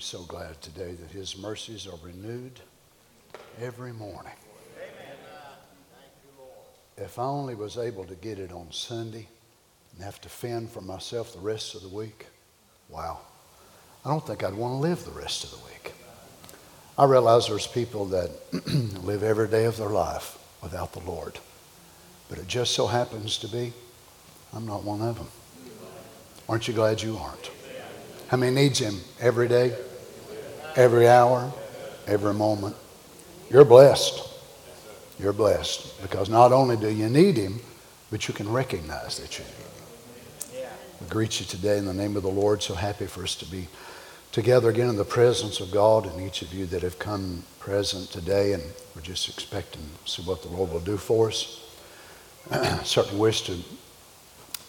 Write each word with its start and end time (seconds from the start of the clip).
we're 0.00 0.04
so 0.04 0.22
glad 0.22 0.58
today 0.62 0.92
that 0.92 1.10
His 1.10 1.36
mercies 1.36 1.86
are 1.86 1.98
renewed 2.02 2.58
every 3.60 3.92
morning. 3.92 4.32
If 6.96 7.18
I 7.18 7.24
only 7.24 7.54
was 7.54 7.76
able 7.76 8.04
to 8.04 8.14
get 8.14 8.38
it 8.38 8.50
on 8.50 8.72
Sunday 8.72 9.28
and 9.92 10.02
have 10.02 10.18
to 10.22 10.30
fend 10.30 10.70
for 10.70 10.80
myself 10.80 11.34
the 11.34 11.40
rest 11.40 11.74
of 11.74 11.82
the 11.82 11.88
week, 11.90 12.28
wow. 12.88 13.18
I 14.02 14.08
don't 14.08 14.26
think 14.26 14.42
I'd 14.42 14.54
want 14.54 14.72
to 14.72 14.78
live 14.78 15.04
the 15.04 15.10
rest 15.10 15.44
of 15.44 15.50
the 15.50 15.58
week. 15.66 15.92
I 16.96 17.04
realize 17.04 17.48
there's 17.48 17.66
people 17.66 18.06
that 18.06 18.30
live 19.04 19.22
every 19.22 19.48
day 19.48 19.66
of 19.66 19.76
their 19.76 19.90
life 19.90 20.38
without 20.62 20.94
the 20.94 21.00
Lord. 21.00 21.38
But 22.30 22.38
it 22.38 22.48
just 22.48 22.74
so 22.74 22.86
happens 22.86 23.36
to 23.36 23.48
be, 23.48 23.74
I'm 24.54 24.66
not 24.66 24.82
one 24.82 25.02
of 25.02 25.18
them. 25.18 25.28
Aren't 26.48 26.68
you 26.68 26.72
glad 26.72 27.02
you 27.02 27.18
aren't? 27.18 27.50
How 28.28 28.38
many 28.38 28.54
needs 28.54 28.78
Him 28.78 28.98
every 29.20 29.46
day, 29.46 29.76
every 30.76 31.08
hour, 31.08 31.52
every 32.06 32.34
moment? 32.34 32.76
You're 33.50 33.64
blessed. 33.64 34.28
You're 35.18 35.32
blessed 35.32 36.00
because 36.02 36.30
not 36.30 36.52
only 36.52 36.76
do 36.76 36.88
you 36.88 37.08
need 37.08 37.36
Him, 37.36 37.60
but 38.10 38.26
you 38.26 38.34
can 38.34 38.50
recognize 38.50 39.18
that 39.18 39.38
you 39.38 39.44
need 39.44 40.60
Him. 40.62 40.70
We 41.00 41.06
greet 41.08 41.40
you 41.40 41.46
today 41.46 41.78
in 41.78 41.84
the 41.84 41.94
name 41.94 42.16
of 42.16 42.22
the 42.22 42.30
Lord. 42.30 42.62
So 42.62 42.74
happy 42.74 43.06
for 43.06 43.22
us 43.22 43.34
to 43.36 43.46
be 43.46 43.68
together 44.32 44.70
again 44.70 44.88
in 44.88 44.96
the 44.96 45.04
presence 45.04 45.60
of 45.60 45.70
God 45.70 46.06
and 46.06 46.20
each 46.20 46.42
of 46.42 46.54
you 46.54 46.66
that 46.66 46.82
have 46.82 46.98
come 46.98 47.42
present 47.58 48.10
today. 48.10 48.52
And 48.52 48.62
we're 48.94 49.02
just 49.02 49.28
expecting 49.28 49.82
to 50.04 50.10
see 50.10 50.22
what 50.22 50.42
the 50.42 50.48
Lord 50.48 50.72
will 50.72 50.80
do 50.80 50.96
for 50.96 51.28
us. 51.28 51.60
Certainly 52.84 53.18
wish 53.18 53.42
to 53.42 53.58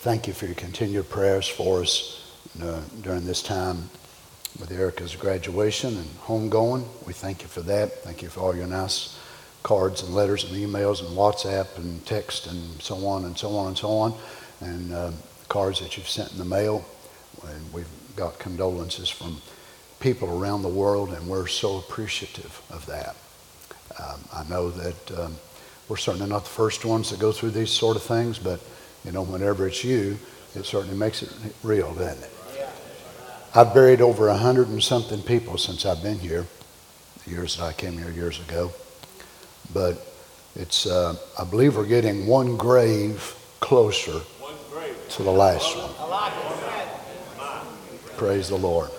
thank 0.04 0.28
you 0.28 0.34
for 0.34 0.46
your 0.46 0.56
continued 0.56 1.10
prayers 1.10 1.48
for 1.48 1.82
us 1.82 2.36
uh, 2.62 2.82
during 3.02 3.26
this 3.26 3.42
time 3.42 3.90
with 4.60 4.72
Erica's 4.72 5.16
graduation 5.16 5.98
and 5.98 6.08
homegoing. 6.22 6.84
We 7.06 7.14
thank 7.14 7.42
you 7.42 7.48
for 7.48 7.62
that. 7.62 8.04
Thank 8.04 8.22
you 8.22 8.30
for 8.30 8.42
all 8.42 8.56
your 8.56 8.68
nice 8.68 9.18
cards 9.64 10.04
and 10.04 10.14
letters 10.14 10.44
and 10.44 10.54
emails 10.54 11.06
and 11.06 11.16
WhatsApp 11.16 11.78
and 11.78 12.06
text 12.06 12.48
and 12.48 12.82
so 12.82 13.06
on 13.06 13.26
and 13.26 13.38
so 13.38 13.56
on 13.56 13.68
and 13.68 13.78
so 13.78 13.90
on, 13.90 14.14
and 14.62 14.94
uh, 14.94 15.12
cards 15.48 15.80
that 15.80 15.98
you've 15.98 16.10
sent 16.10 16.32
in 16.32 16.38
the 16.38 16.46
mail. 16.46 16.86
And 17.48 17.74
we've 17.74 17.90
got 18.16 18.40
condolences 18.40 19.10
from 19.10 19.42
people 20.00 20.42
around 20.42 20.64
the 20.64 20.70
world, 20.70 21.14
and 21.14 21.28
we're 21.28 21.48
so 21.48 21.78
appreciative 21.78 22.62
of 22.70 22.86
that. 22.88 23.16
Um, 24.00 24.20
I 24.34 24.50
know 24.50 24.72
that 24.72 25.20
um, 25.20 25.36
we're 25.88 25.98
certainly 25.98 26.30
not 26.30 26.44
the 26.44 26.50
first 26.50 26.86
ones 26.86 27.10
to 27.10 27.18
go 27.18 27.32
through 27.32 27.52
these 27.52 27.72
sort 27.72 27.98
of 27.98 28.04
things, 28.04 28.40
but 28.40 28.60
you 29.06 29.12
know, 29.12 29.24
whenever 29.24 29.68
it's 29.68 29.84
you, 29.84 30.18
it 30.56 30.66
certainly 30.66 30.98
makes 30.98 31.24
it 31.24 31.34
real, 31.64 31.94
doesn't 31.94 32.24
it? 32.24 32.32
I've 33.54 33.74
buried 33.74 34.00
over 34.00 34.30
a 34.30 34.38
hundred 34.38 34.70
and 34.70 34.82
something 34.82 35.22
people 35.22 35.58
since 35.58 35.86
I've 35.86 36.02
been 36.02 36.20
here, 36.20 36.48
the 37.26 37.32
years 37.32 37.58
that 37.58 37.64
I 37.64 37.74
came 37.74 37.98
here 37.98 38.10
years 38.10 38.40
ago. 38.40 38.72
But 39.74 40.08
it's, 40.56 40.86
uh, 40.86 41.18
I 41.38 41.44
believe 41.44 41.76
we're 41.76 41.86
getting 41.86 42.28
one 42.28 42.56
grave 42.56 43.36
closer 43.60 44.20
one 44.40 44.54
grave. 44.72 44.96
to 45.10 45.24
the 45.24 45.32
last 45.32 45.76
one. 45.76 45.90
Praise 48.16 48.48
the 48.48 48.56
Lord. 48.56 48.90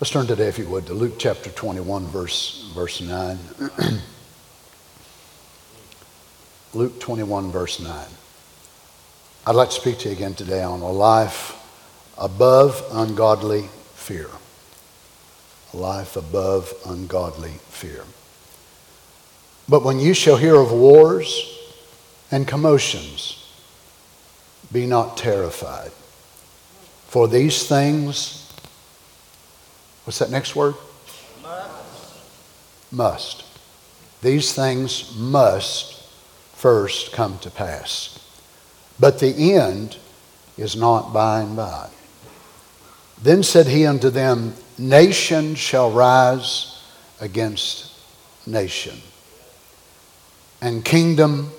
Let's 0.00 0.10
turn 0.10 0.28
today, 0.28 0.46
if 0.46 0.56
you 0.56 0.68
would, 0.68 0.86
to 0.86 0.94
Luke 0.94 1.14
chapter 1.18 1.50
21, 1.50 2.06
verse, 2.06 2.70
verse 2.72 3.00
9. 3.00 3.36
Luke 6.74 7.00
21, 7.00 7.50
verse 7.50 7.80
9. 7.80 8.06
I'd 9.44 9.56
like 9.56 9.70
to 9.70 9.74
speak 9.74 9.98
to 9.98 10.08
you 10.08 10.14
again 10.14 10.34
today 10.34 10.62
on 10.62 10.82
a 10.82 10.90
life 10.90 11.59
above 12.20 12.84
ungodly 12.92 13.62
fear. 13.94 14.28
A 15.72 15.76
life 15.76 16.16
above 16.16 16.72
ungodly 16.84 17.54
fear. 17.68 18.04
But 19.68 19.84
when 19.84 19.98
you 19.98 20.12
shall 20.12 20.36
hear 20.36 20.56
of 20.56 20.70
wars 20.70 21.58
and 22.30 22.46
commotions, 22.46 23.50
be 24.70 24.84
not 24.84 25.16
terrified. 25.16 25.92
For 27.06 27.26
these 27.26 27.66
things, 27.66 28.52
what's 30.04 30.18
that 30.18 30.30
next 30.30 30.54
word? 30.54 30.74
Must. 31.42 32.92
Must. 32.92 33.44
These 34.22 34.52
things 34.54 35.16
must 35.16 36.02
first 36.54 37.12
come 37.12 37.38
to 37.38 37.50
pass. 37.50 38.18
But 38.98 39.18
the 39.18 39.54
end 39.54 39.96
is 40.58 40.76
not 40.76 41.12
by 41.14 41.40
and 41.40 41.56
by. 41.56 41.88
Then 43.22 43.42
said 43.42 43.66
he 43.66 43.86
unto 43.86 44.10
them, 44.10 44.54
Nation 44.78 45.54
shall 45.54 45.90
rise 45.90 46.82
against 47.20 47.92
nation, 48.46 48.96
and 50.62 50.84
kingdom 50.84 51.50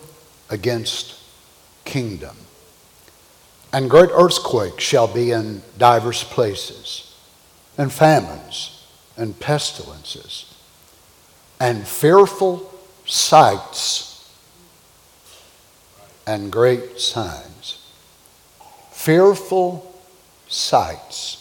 against 0.50 1.20
kingdom. 1.86 2.36
And 3.72 3.90
great 3.90 4.10
earthquakes 4.12 4.84
shall 4.84 5.08
be 5.08 5.32
in 5.32 5.62
divers 5.78 6.24
places, 6.24 7.16
and 7.78 7.92
famines, 7.92 8.86
and 9.16 9.40
pestilences, 9.40 10.54
and 11.60 11.88
fearful 11.88 12.74
sights, 13.06 14.36
and 16.26 16.52
great 16.52 17.00
signs. 17.00 17.86
Fearful 18.92 19.96
sights. 20.48 21.41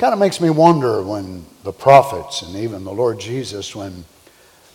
Kind 0.00 0.14
of 0.14 0.18
makes 0.18 0.40
me 0.40 0.48
wonder 0.48 1.02
when 1.02 1.44
the 1.62 1.74
prophets 1.74 2.40
and 2.40 2.56
even 2.56 2.84
the 2.84 2.90
Lord 2.90 3.20
Jesus, 3.20 3.76
when 3.76 4.06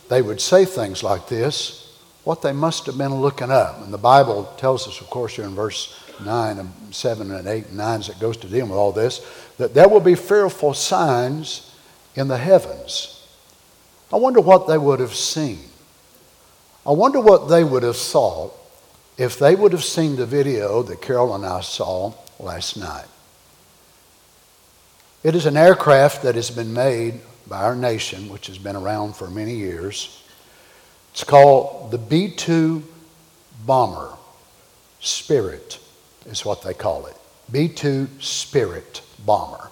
they 0.08 0.22
would 0.22 0.40
say 0.40 0.66
things 0.66 1.02
like 1.02 1.28
this, 1.28 2.00
what 2.26 2.44
they 2.44 2.52
must 2.52 2.86
have 2.86 3.00
been 3.00 3.16
looking 3.16 3.50
up. 3.50 3.82
And 3.82 3.92
the 3.92 3.98
Bible 3.98 4.44
tells 4.60 4.88
us, 4.88 5.02
of 5.02 5.10
course, 5.10 5.36
here 5.36 5.46
in 5.46 5.56
verse 5.56 6.00
9 6.24 6.60
and 6.60 6.72
7 6.92 7.32
and 7.32 7.48
8 7.48 7.66
and 7.66 7.78
9 7.78 8.00
as 8.02 8.10
it 8.10 8.20
goes 8.20 8.38
to 8.38 8.48
deal 8.48 8.68
with 8.68 8.76
all 8.76 8.92
this, 8.92 9.26
that 9.58 9.74
there 9.74 9.90
will 9.90 10.00
be 10.00 10.14
fearful 10.14 10.76
signs 10.76 11.76
in 12.14 12.28
the 12.28 12.38
heavens. 12.38 13.28
I 14.14 14.18
wonder 14.18 14.42
what 14.42 14.68
they 14.68 14.78
would 14.78 15.00
have 15.00 15.16
seen. 15.16 15.58
I 16.86 16.92
wonder 16.92 17.20
what 17.20 17.50
they 17.50 17.64
would 17.64 17.82
have 17.82 17.98
thought 17.98 18.54
if 19.18 19.40
they 19.40 19.56
would 19.56 19.72
have 19.72 19.84
seen 19.84 20.18
the 20.18 20.28
video 20.28 20.84
that 20.84 21.02
Carol 21.02 21.34
and 21.34 21.44
I 21.44 21.62
saw 21.62 22.14
last 22.40 22.78
night. 22.78 23.08
It 25.26 25.34
is 25.34 25.48
an 25.48 25.58
aircraft 25.58 26.22
that 26.22 26.36
has 26.36 26.52
been 26.52 26.72
made 26.72 27.20
by 27.48 27.64
our 27.64 27.76
nation, 27.76 28.30
which 28.30 28.46
has 28.46 28.60
been 28.60 28.76
around 28.76 29.16
for 29.16 29.28
many 29.28 29.56
years. 29.56 30.24
It's 31.14 31.24
called 31.24 31.90
the 31.90 31.98
B 31.98 32.30
2 32.30 32.84
Bomber. 33.66 34.12
Spirit 35.00 35.80
is 36.28 36.46
what 36.46 36.62
they 36.62 36.76
call 36.76 37.08
it. 37.08 37.16
B 37.52 37.68
2 37.68 38.08
Spirit 38.20 39.02
Bomber. 39.26 39.72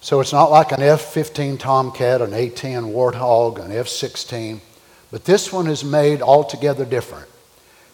So 0.00 0.20
it's 0.20 0.32
not 0.32 0.52
like 0.52 0.70
an 0.70 0.80
F 0.80 1.00
15 1.00 1.58
Tomcat, 1.58 2.22
an 2.22 2.34
A 2.34 2.50
10 2.50 2.84
Warthog, 2.84 3.58
an 3.58 3.72
F 3.72 3.88
16, 3.88 4.60
but 5.10 5.24
this 5.24 5.52
one 5.52 5.66
is 5.66 5.82
made 5.82 6.22
altogether 6.22 6.84
different. 6.84 7.28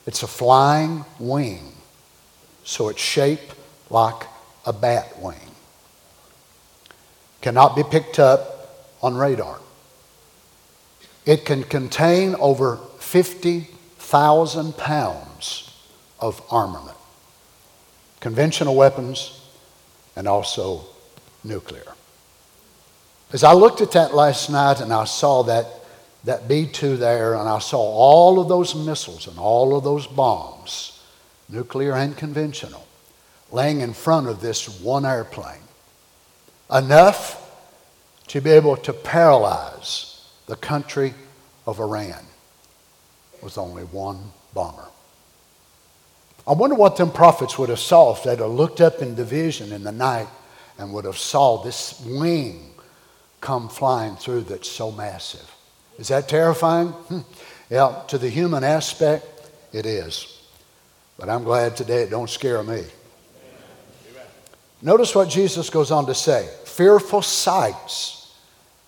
It's 0.07 0.23
a 0.23 0.27
flying 0.27 1.07
wing, 1.19 1.73
so 2.63 2.91
it's 2.91 3.01
shaped 3.01 3.55
like 3.89 4.27
a 4.67 4.73
bat 4.75 5.19
wing 5.19 5.44
cannot 7.45 7.77
be 7.77 7.83
picked 7.83 8.19
up 8.19 8.87
on 9.03 9.15
radar. 9.15 9.59
It 11.27 11.45
can 11.45 11.63
contain 11.63 12.35
over 12.37 12.79
50,000 13.01 14.79
pounds 14.79 15.71
of 16.19 16.41
armament, 16.51 16.97
conventional 18.21 18.75
weapons, 18.75 19.47
and 20.17 20.27
also 20.27 20.87
nuclear. 21.45 21.93
As 23.31 23.45
I 23.45 23.53
looked 23.53 23.83
at 23.83 23.93
that 23.93 24.15
last 24.15 24.49
night 24.49 24.81
and 24.81 24.91
I 24.91 25.05
saw 25.05 25.43
that, 25.43 25.67
that 26.25 26.49
B 26.49 26.67
2 26.67 26.97
there, 26.97 27.35
and 27.35 27.47
I 27.47 27.59
saw 27.59 27.79
all 27.79 28.41
of 28.41 28.49
those 28.49 28.75
missiles 28.75 29.27
and 29.27 29.39
all 29.39 29.77
of 29.77 29.85
those 29.85 30.07
bombs, 30.07 30.99
nuclear 31.51 31.93
and 31.93 32.17
conventional, 32.17 32.87
laying 33.53 33.83
in 33.83 33.93
front 33.93 34.29
of 34.29 34.41
this 34.41 34.81
one 34.81 35.05
airplane, 35.05 35.61
enough 36.71 37.43
to 38.29 38.41
be 38.41 38.51
able 38.51 38.77
to 38.79 38.93
paralyze 38.93 40.29
the 40.47 40.57
country 40.57 41.15
of 41.67 41.81
Iran 41.81 42.25
with 43.43 43.59
only 43.59 43.85
one 43.85 44.19
bomber. 44.53 44.89
I 46.47 46.53
wonder 46.53 46.77
what 46.77 46.97
them 46.97 47.11
prophets 47.11 47.59
would 47.59 47.71
have 47.71 47.79
saw 47.79 48.15
if 48.15 48.23
they'd 48.23 48.39
have 48.39 48.51
looked 48.51 48.81
up 48.81 49.01
in 49.01 49.15
division 49.15 49.73
in 49.73 49.83
the 49.83 49.93
night 49.93 50.29
and 50.79 50.93
would 50.93 51.05
have 51.05 51.19
saw 51.19 51.63
this 51.63 52.01
wing 52.07 52.75
come 53.41 53.69
flying 53.69 54.17
through 54.17 54.43
that's 54.43 54.71
so 54.71 54.91
massive. 54.91 55.51
Is 55.99 56.09
that 56.09 56.29
terrifying? 56.29 56.89
Hmm. 56.89 57.21
Yeah, 57.71 58.03
to 58.09 58.19
the 58.19 58.29
human 58.29 58.63
aspect, 58.65 59.27
it 59.73 59.87
is. 59.87 60.39
But 61.19 61.29
I'm 61.29 61.45
glad 61.45 61.77
today 61.77 62.03
it 62.03 62.11
don't 62.11 62.29
scare 62.29 62.63
me. 62.63 62.85
Notice 64.83 65.15
what 65.15 65.31
Jesus 65.31 65.71
goes 65.71 65.91
on 65.91 66.05
to 66.07 66.15
say 66.15 66.49
fearful 66.65 67.23
sights 67.23 68.14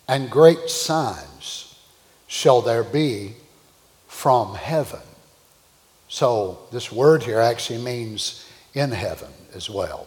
and 0.08 0.30
great 0.30 0.70
signs 0.70 1.74
shall 2.26 2.62
there 2.62 2.84
be 2.84 3.34
from 4.06 4.54
heaven. 4.54 5.00
So, 6.08 6.60
this 6.70 6.92
word 6.92 7.22
here 7.22 7.40
actually 7.40 7.82
means 7.82 8.48
in 8.74 8.90
heaven 8.92 9.30
as 9.54 9.68
well. 9.68 10.06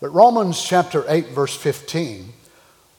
But 0.00 0.10
Romans 0.10 0.62
chapter 0.62 1.04
8, 1.08 1.28
verse 1.28 1.56
15, 1.56 2.32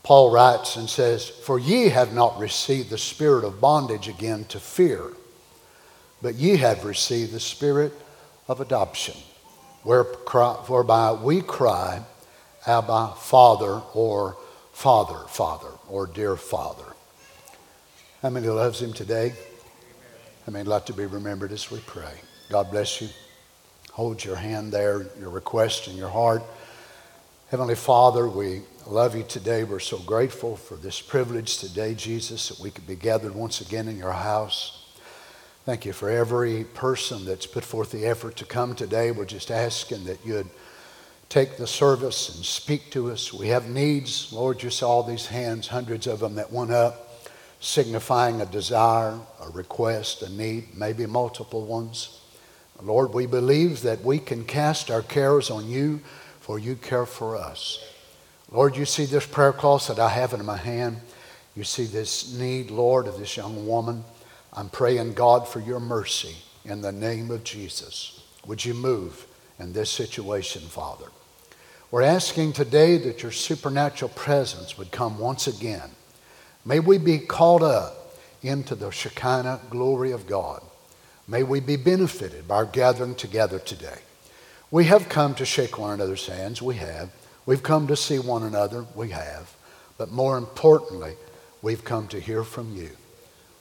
Paul 0.03 0.31
writes 0.31 0.75
and 0.75 0.89
says, 0.89 1.29
For 1.29 1.59
ye 1.59 1.89
have 1.89 2.13
not 2.13 2.39
received 2.39 2.89
the 2.89 2.97
spirit 2.97 3.43
of 3.43 3.61
bondage 3.61 4.07
again 4.07 4.45
to 4.45 4.59
fear, 4.59 5.13
but 6.21 6.35
ye 6.35 6.57
have 6.57 6.85
received 6.85 7.31
the 7.33 7.39
spirit 7.39 7.93
of 8.47 8.59
adoption, 8.59 9.15
whereby 9.83 11.11
we 11.11 11.41
cry, 11.41 12.01
Abba, 12.65 13.13
Father, 13.17 13.81
or 13.93 14.37
Father, 14.71 15.19
Father, 15.27 15.69
or 15.93 16.07
dear 16.07 16.35
Father. 16.35 16.95
How 18.23 18.31
many 18.31 18.47
loves 18.47 18.81
him 18.81 18.93
today? 18.93 19.31
How 20.43 20.51
many 20.51 20.67
like 20.67 20.87
to 20.87 20.93
be 20.93 21.05
remembered 21.05 21.51
as 21.51 21.69
we 21.69 21.81
pray? 21.81 22.15
God 22.49 22.71
bless 22.71 22.99
you. 22.99 23.09
Hold 23.91 24.25
your 24.25 24.35
hand 24.35 24.71
there, 24.71 25.05
your 25.19 25.29
request 25.29 25.87
in 25.87 25.95
your 25.95 26.09
heart. 26.09 26.41
Heavenly 27.49 27.75
Father, 27.75 28.27
we 28.27 28.63
love 28.87 29.15
you 29.15 29.21
today. 29.21 29.65
We're 29.65 29.77
so 29.77 29.99
grateful 29.99 30.55
for 30.55 30.77
this 30.77 30.99
privilege 30.99 31.59
today, 31.59 31.93
Jesus, 31.93 32.49
that 32.49 32.59
we 32.59 32.71
could 32.71 32.87
be 32.87 32.95
gathered 32.95 33.35
once 33.35 33.61
again 33.61 33.87
in 33.87 33.95
your 33.95 34.13
house. 34.13 34.87
Thank 35.63 35.85
you 35.85 35.93
for 35.93 36.09
every 36.09 36.63
person 36.63 37.23
that's 37.23 37.45
put 37.45 37.63
forth 37.63 37.91
the 37.91 38.07
effort 38.07 38.35
to 38.37 38.45
come 38.45 38.73
today. 38.73 39.11
We're 39.11 39.25
just 39.25 39.51
asking 39.51 40.05
that 40.05 40.25
you'd 40.25 40.49
take 41.29 41.57
the 41.57 41.67
service 41.67 42.35
and 42.35 42.45
speak 42.45 42.91
to 42.91 43.11
us. 43.11 43.33
We 43.33 43.47
have 43.49 43.69
needs. 43.69 44.31
Lord, 44.31 44.61
you 44.61 44.69
saw 44.69 45.01
these 45.01 45.25
hands, 45.25 45.67
hundreds 45.67 46.07
of 46.07 46.19
them 46.19 46.35
that 46.35 46.51
went 46.51 46.71
up, 46.71 47.27
signifying 47.59 48.41
a 48.41 48.45
desire, 48.45 49.19
a 49.41 49.49
request, 49.49 50.21
a 50.21 50.29
need, 50.29 50.75
maybe 50.75 51.05
multiple 51.05 51.65
ones. 51.65 52.21
Lord, 52.81 53.13
we 53.13 53.25
believe 53.25 53.81
that 53.83 54.03
we 54.03 54.19
can 54.19 54.43
cast 54.43 54.91
our 54.91 55.01
cares 55.01 55.49
on 55.49 55.69
you, 55.69 56.01
for 56.39 56.59
you 56.59 56.75
care 56.75 57.05
for 57.05 57.37
us. 57.37 57.83
Lord, 58.51 58.75
you 58.75 58.85
see 58.85 59.05
this 59.05 59.25
prayer 59.25 59.53
cloth 59.53 59.87
that 59.87 59.99
I 59.99 60.09
have 60.09 60.33
in 60.33 60.45
my 60.45 60.57
hand. 60.57 60.99
You 61.55 61.63
see 61.63 61.85
this 61.85 62.33
need, 62.33 62.69
Lord, 62.69 63.07
of 63.07 63.17
this 63.17 63.37
young 63.37 63.65
woman. 63.65 64.03
I'm 64.51 64.69
praying, 64.69 65.13
God, 65.13 65.47
for 65.47 65.59
your 65.61 65.79
mercy 65.79 66.35
in 66.65 66.81
the 66.81 66.91
name 66.91 67.31
of 67.31 67.43
Jesus. 67.43 68.21
Would 68.45 68.65
you 68.65 68.73
move 68.73 69.25
in 69.59 69.73
this 69.73 69.89
situation, 69.89 70.61
Father? 70.61 71.05
We're 71.91 72.01
asking 72.01 72.53
today 72.53 72.97
that 72.97 73.21
your 73.21 73.31
supernatural 73.31 74.09
presence 74.09 74.77
would 74.77 74.91
come 74.91 75.19
once 75.19 75.47
again. 75.47 75.91
May 76.65 76.79
we 76.79 76.97
be 76.97 77.19
called 77.19 77.61
up 77.61 78.17
into 78.41 78.75
the 78.75 78.89
Shekinah 78.89 79.61
glory 79.69 80.11
of 80.11 80.27
God. 80.27 80.61
May 81.27 81.44
we 81.44 81.59
be 81.59 81.75
benefited 81.75 82.47
by 82.47 82.55
our 82.55 82.65
gathering 82.65 83.15
together 83.15 83.59
today. 83.59 84.00
We 84.71 84.85
have 84.85 85.07
come 85.07 85.35
to 85.35 85.45
shake 85.45 85.77
one 85.77 85.94
another's 85.94 86.25
hands. 86.25 86.61
We 86.61 86.75
have. 86.75 87.11
We've 87.45 87.63
come 87.63 87.88
to 87.88 87.95
see 87.95 88.19
one 88.19 88.44
another. 88.44 88.85
We 88.95 89.09
have. 89.09 89.55
But 89.97 90.11
more 90.11 90.38
importantly, 90.38 91.13
we've 91.61 91.83
come 91.83 92.07
to 92.07 92.19
hear 92.19 92.44
from 92.44 92.75
you. 92.75 92.89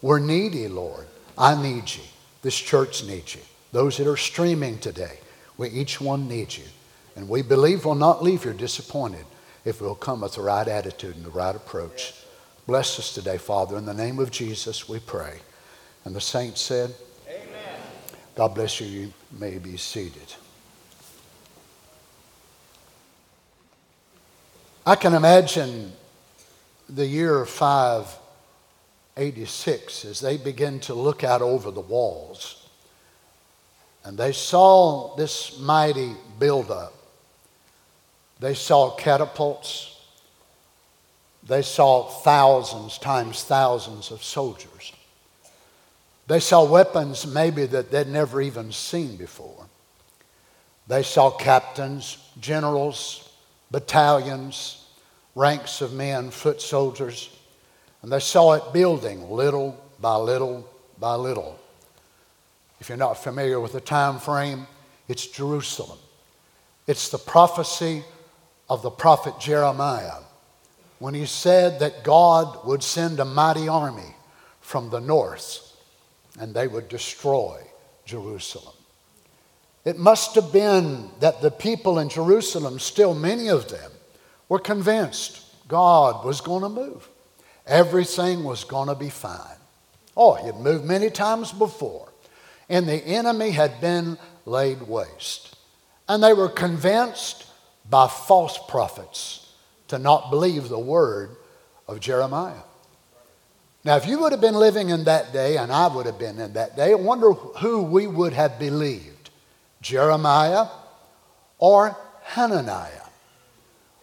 We're 0.01 0.19
needy, 0.19 0.69
Lord. 0.69 1.07
I 1.37 1.61
need 1.61 1.95
you. 1.95 2.03
This 2.43 2.59
church 2.59 3.05
needs 3.05 3.35
you. 3.35 3.43
Those 3.73 3.99
that 3.99 4.07
are 4.07 4.17
streaming 4.17 4.79
today, 4.79 5.19
we 5.59 5.69
each 5.69 6.01
one 6.01 6.29
needs 6.29 6.59
you. 6.59 6.65
And 7.17 7.29
we 7.29 7.43
believe 7.43 7.85
we'll 7.85 7.95
not 7.95 8.23
leave 8.23 8.45
here 8.45 8.53
disappointed 8.53 9.27
if 9.65 9.81
we'll 9.81 9.95
come 9.95 10.23
with 10.23 10.35
the 10.35 10.43
right 10.43 10.67
attitude 10.67 11.15
and 11.17 11.25
the 11.25 11.31
right 11.31 11.55
approach. 11.55 12.15
Bless 12.67 12.99
us 12.99 13.15
today, 13.15 13.39
Father. 13.39 13.77
In 13.77 13.87
the 13.87 13.95
name 13.95 14.19
of 14.19 14.31
Jesus, 14.31 14.89
we 14.89 14.99
pray. 14.99 15.39
And 16.05 16.17
the 16.17 16.21
saints 16.21 16.61
said, 16.61 16.95
Amen. 17.29 17.81
God 18.35 18.55
bless 18.55 18.81
you. 18.81 18.87
You 18.87 19.13
may 19.31 19.59
be 19.59 19.77
seated. 19.77 20.35
I 24.85 24.97
can 24.97 25.15
imagine 25.15 25.93
the 26.89 27.07
year 27.07 27.45
586 27.45 30.05
as 30.05 30.21
they 30.21 30.37
begin 30.37 30.81
to 30.81 30.95
look 30.95 31.23
out 31.23 31.41
over 31.41 31.71
the 31.71 31.81
walls 31.81 32.62
and 34.05 34.19
they 34.19 34.33
saw 34.33 35.15
this 35.17 35.59
mighty 35.59 36.15
buildup 36.39 36.93
they 38.43 38.55
saw 38.55 38.91
catapults. 38.91 39.97
They 41.47 41.63
saw 41.63 42.03
thousands 42.03 42.99
times 42.99 43.45
thousands 43.45 44.11
of 44.11 44.25
soldiers. 44.25 44.93
They 46.27 46.41
saw 46.41 46.65
weapons 46.65 47.25
maybe 47.25 47.67
that 47.67 47.93
they'd 47.93 48.09
never 48.09 48.41
even 48.41 48.73
seen 48.73 49.17
before. 49.17 49.69
They 50.89 51.05
saw 51.05 51.31
captains, 51.31 52.19
generals, 52.41 53.31
battalions, 53.71 54.85
ranks 55.37 55.81
of 55.81 55.93
men, 55.93 56.33
foot 56.33 56.61
soldiers, 56.61 57.31
and 58.03 58.11
they 58.11 58.19
saw 58.19 58.55
it 58.55 58.73
building 58.73 59.31
little 59.31 59.81
by 60.01 60.17
little 60.17 60.69
by 60.99 61.15
little. 61.15 61.61
If 62.83 62.89
you're 62.89 62.99
not 62.99 63.23
familiar 63.23 63.61
with 63.61 63.75
the 63.75 63.81
time 63.81 64.19
frame, 64.19 64.67
it's 65.07 65.29
Jerusalem. 65.29 66.01
It's 66.89 67.11
the 67.11 67.19
prophecy 67.19 68.03
of 68.69 68.83
the 68.83 68.91
prophet 68.91 69.39
Jeremiah 69.39 70.19
when 70.99 71.15
he 71.15 71.27
said 71.27 71.79
that 71.79 72.03
God 72.03 72.67
would 72.67 72.83
send 72.83 73.21
a 73.21 73.25
mighty 73.25 73.69
army 73.69 74.17
from 74.61 74.91
the 74.91 75.01
north 75.01 75.77
and 76.41 76.53
they 76.53 76.67
would 76.67 76.89
destroy 76.89 77.61
Jerusalem. 78.05 78.75
It 79.85 79.97
must 79.97 80.35
have 80.35 80.53
been 80.53 81.09
that 81.21 81.41
the 81.41 81.53
people 81.53 82.01
in 82.01 82.09
Jerusalem, 82.09 82.81
still 82.81 83.15
many 83.15 83.47
of 83.47 83.69
them, 83.69 83.93
were 84.49 84.59
convinced 84.59 85.41
God 85.69 86.25
was 86.25 86.41
going 86.41 86.63
to 86.63 86.69
move. 86.69 87.09
Everything 87.65 88.43
was 88.43 88.65
going 88.65 88.89
to 88.89 88.97
be 88.97 89.09
fine. 89.09 89.39
Oh, 90.17 90.35
he 90.35 90.47
had 90.47 90.59
moved 90.59 90.85
many 90.85 91.11
times 91.11 91.53
before, 91.53 92.09
and 92.69 92.89
the 92.89 93.05
enemy 93.05 93.51
had 93.51 93.81
been 93.81 94.19
laid 94.45 94.83
waste. 94.83 95.57
And 96.09 96.23
they 96.23 96.33
were 96.33 96.49
convinced 96.49 97.47
by 97.89 98.09
false 98.09 98.59
prophets 98.69 99.53
to 99.89 99.99
not 99.99 100.31
believe 100.31 100.69
the 100.69 100.79
word 100.79 101.37
of 101.87 102.01
Jeremiah. 102.01 102.63
Now, 103.85 103.97
if 103.97 104.07
you 104.07 104.21
would 104.21 104.33
have 104.33 104.41
been 104.41 104.55
living 104.55 104.91
in 104.91 105.05
that 105.05 105.33
day, 105.33 105.57
and 105.57 105.73
I 105.73 105.89
would 105.89 106.07
have 106.07 106.19
been 106.19 106.39
in 106.39 106.53
that 106.53 106.77
day, 106.77 106.93
I 106.93 106.95
wonder 106.95 107.33
who 107.33 107.83
we 107.83 108.07
would 108.07 108.33
have 108.33 108.59
believed 108.59 109.31
Jeremiah 109.81 110.69
or 111.59 111.97
Hananiah. 112.23 112.91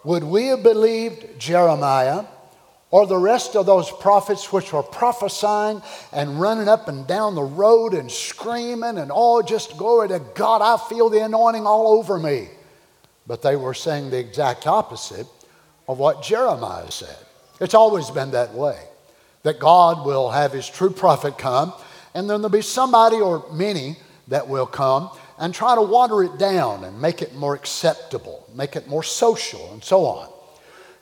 Would 0.04 0.24
we 0.24 0.48
have 0.48 0.64
believed 0.64 1.40
Jeremiah 1.40 2.26
or 2.92 3.06
the 3.06 3.18
rest 3.18 3.56
of 3.56 3.66
those 3.66 3.92
prophets 3.92 4.52
which 4.52 4.74
were 4.74 4.84
prophesying 4.84 5.82
and 6.12 6.42
running 6.42 6.68
up 6.68 6.88
and 6.88 7.06
down 7.06 7.36
the 7.36 7.44
road 7.44 7.94
and 7.94 8.12
screaming 8.12 8.98
and 8.98 9.12
all 9.12 9.38
oh, 9.38 9.42
just 9.42 9.78
glory 9.78 10.08
to 10.08 10.20
God, 10.36 10.62
I 10.62 10.78
feel 10.90 11.10
the 11.10 11.24
anointing 11.24 11.68
all 11.68 11.88
over 12.00 12.18
me? 12.18 12.50
but 13.30 13.44
they 13.44 13.56
were 13.56 13.76
saying 13.76 14.10
the 14.10 14.18
exact 14.18 14.66
opposite 14.66 15.28
of 15.88 16.00
what 16.00 16.24
Jeremiah 16.24 16.90
said. 16.90 17.16
It's 17.62 17.76
always 17.76 18.10
been 18.10 18.32
that 18.32 18.56
way 18.56 18.78
that 19.44 19.60
God 19.60 20.04
will 20.04 20.32
have 20.32 20.52
his 20.52 20.68
true 20.68 20.90
prophet 20.90 21.38
come, 21.38 21.72
and 22.16 22.28
then 22.28 22.42
there'll 22.42 22.50
be 22.50 22.64
somebody 22.64 23.18
or 23.18 23.46
many 23.54 23.98
that 24.30 24.50
will 24.50 24.66
come 24.66 25.12
and 25.38 25.54
try 25.54 25.76
to 25.76 25.82
water 25.82 26.24
it 26.24 26.40
down 26.40 26.84
and 26.84 27.00
make 27.00 27.22
it 27.22 27.36
more 27.36 27.54
acceptable, 27.54 28.48
make 28.56 28.76
it 28.76 28.88
more 28.88 29.04
social, 29.04 29.72
and 29.74 29.84
so 29.84 30.06
on. 30.06 30.28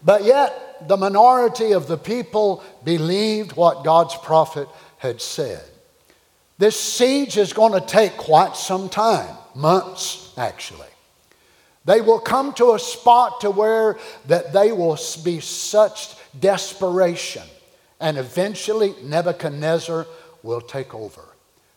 But 0.03 0.25
yet, 0.25 0.66
the 0.87 0.97
minority 0.97 1.71
of 1.71 1.87
the 1.87 1.97
people 1.97 2.63
believed 2.83 3.55
what 3.55 3.83
God's 3.83 4.15
prophet 4.15 4.67
had 4.97 5.21
said. 5.21 5.63
This 6.57 6.79
siege 6.79 7.37
is 7.37 7.53
going 7.53 7.73
to 7.73 7.85
take 7.85 8.17
quite 8.17 8.55
some 8.55 8.89
time, 8.89 9.35
months 9.55 10.33
actually. 10.37 10.87
They 11.85 12.01
will 12.01 12.19
come 12.19 12.53
to 12.53 12.73
a 12.73 12.79
spot 12.79 13.41
to 13.41 13.51
where 13.51 13.97
that 14.25 14.51
they 14.51 14.71
will 14.71 14.97
be 15.23 15.39
such 15.39 16.15
desperation 16.37 17.43
and 17.99 18.17
eventually 18.17 18.93
Nebuchadnezzar 19.03 20.05
will 20.43 20.61
take 20.61 20.93
over. 20.93 21.23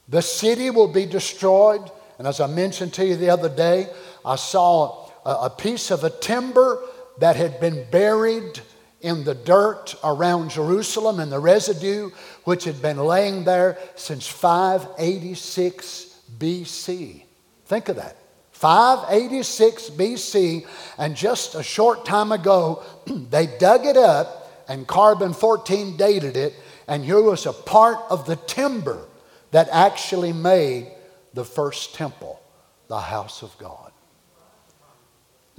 The 0.08 0.22
city 0.22 0.70
will 0.70 0.88
be 0.88 1.06
destroyed. 1.06 1.90
And 2.18 2.26
as 2.26 2.40
I 2.40 2.46
mentioned 2.46 2.92
to 2.94 3.06
you 3.06 3.16
the 3.16 3.30
other 3.30 3.48
day, 3.48 3.88
I 4.24 4.36
saw 4.36 5.08
a, 5.24 5.48
piece 5.48 5.90
of 5.90 6.04
a 6.04 6.10
timber 6.10 6.82
that 7.18 7.36
had 7.36 7.60
been 7.60 7.86
buried 7.90 8.60
in 9.00 9.24
the 9.24 9.34
dirt 9.34 9.94
around 10.04 10.50
Jerusalem 10.50 11.20
and 11.20 11.32
the 11.32 11.38
residue 11.38 12.10
which 12.44 12.64
had 12.64 12.82
been 12.82 12.98
laying 12.98 13.44
there 13.44 13.78
since 13.94 14.26
586 14.26 16.20
BC. 16.38 17.22
Think 17.66 17.88
of 17.88 17.96
that. 17.96 18.16
586 18.52 19.90
BC, 19.90 20.66
and 20.98 21.16
just 21.16 21.54
a 21.54 21.62
short 21.62 22.04
time 22.04 22.30
ago, 22.30 22.82
they 23.06 23.46
dug 23.46 23.86
it 23.86 23.96
up 23.96 24.64
and 24.68 24.86
carbon 24.86 25.32
14 25.32 25.96
dated 25.96 26.36
it, 26.36 26.54
and 26.86 27.04
here 27.04 27.22
was 27.22 27.46
a 27.46 27.52
part 27.52 27.98
of 28.10 28.26
the 28.26 28.36
timber 28.36 29.06
that 29.50 29.68
actually 29.72 30.32
made 30.32 30.92
the 31.32 31.44
first 31.44 31.94
temple, 31.94 32.40
the 32.88 33.00
house 33.00 33.42
of 33.42 33.56
God. 33.58 33.89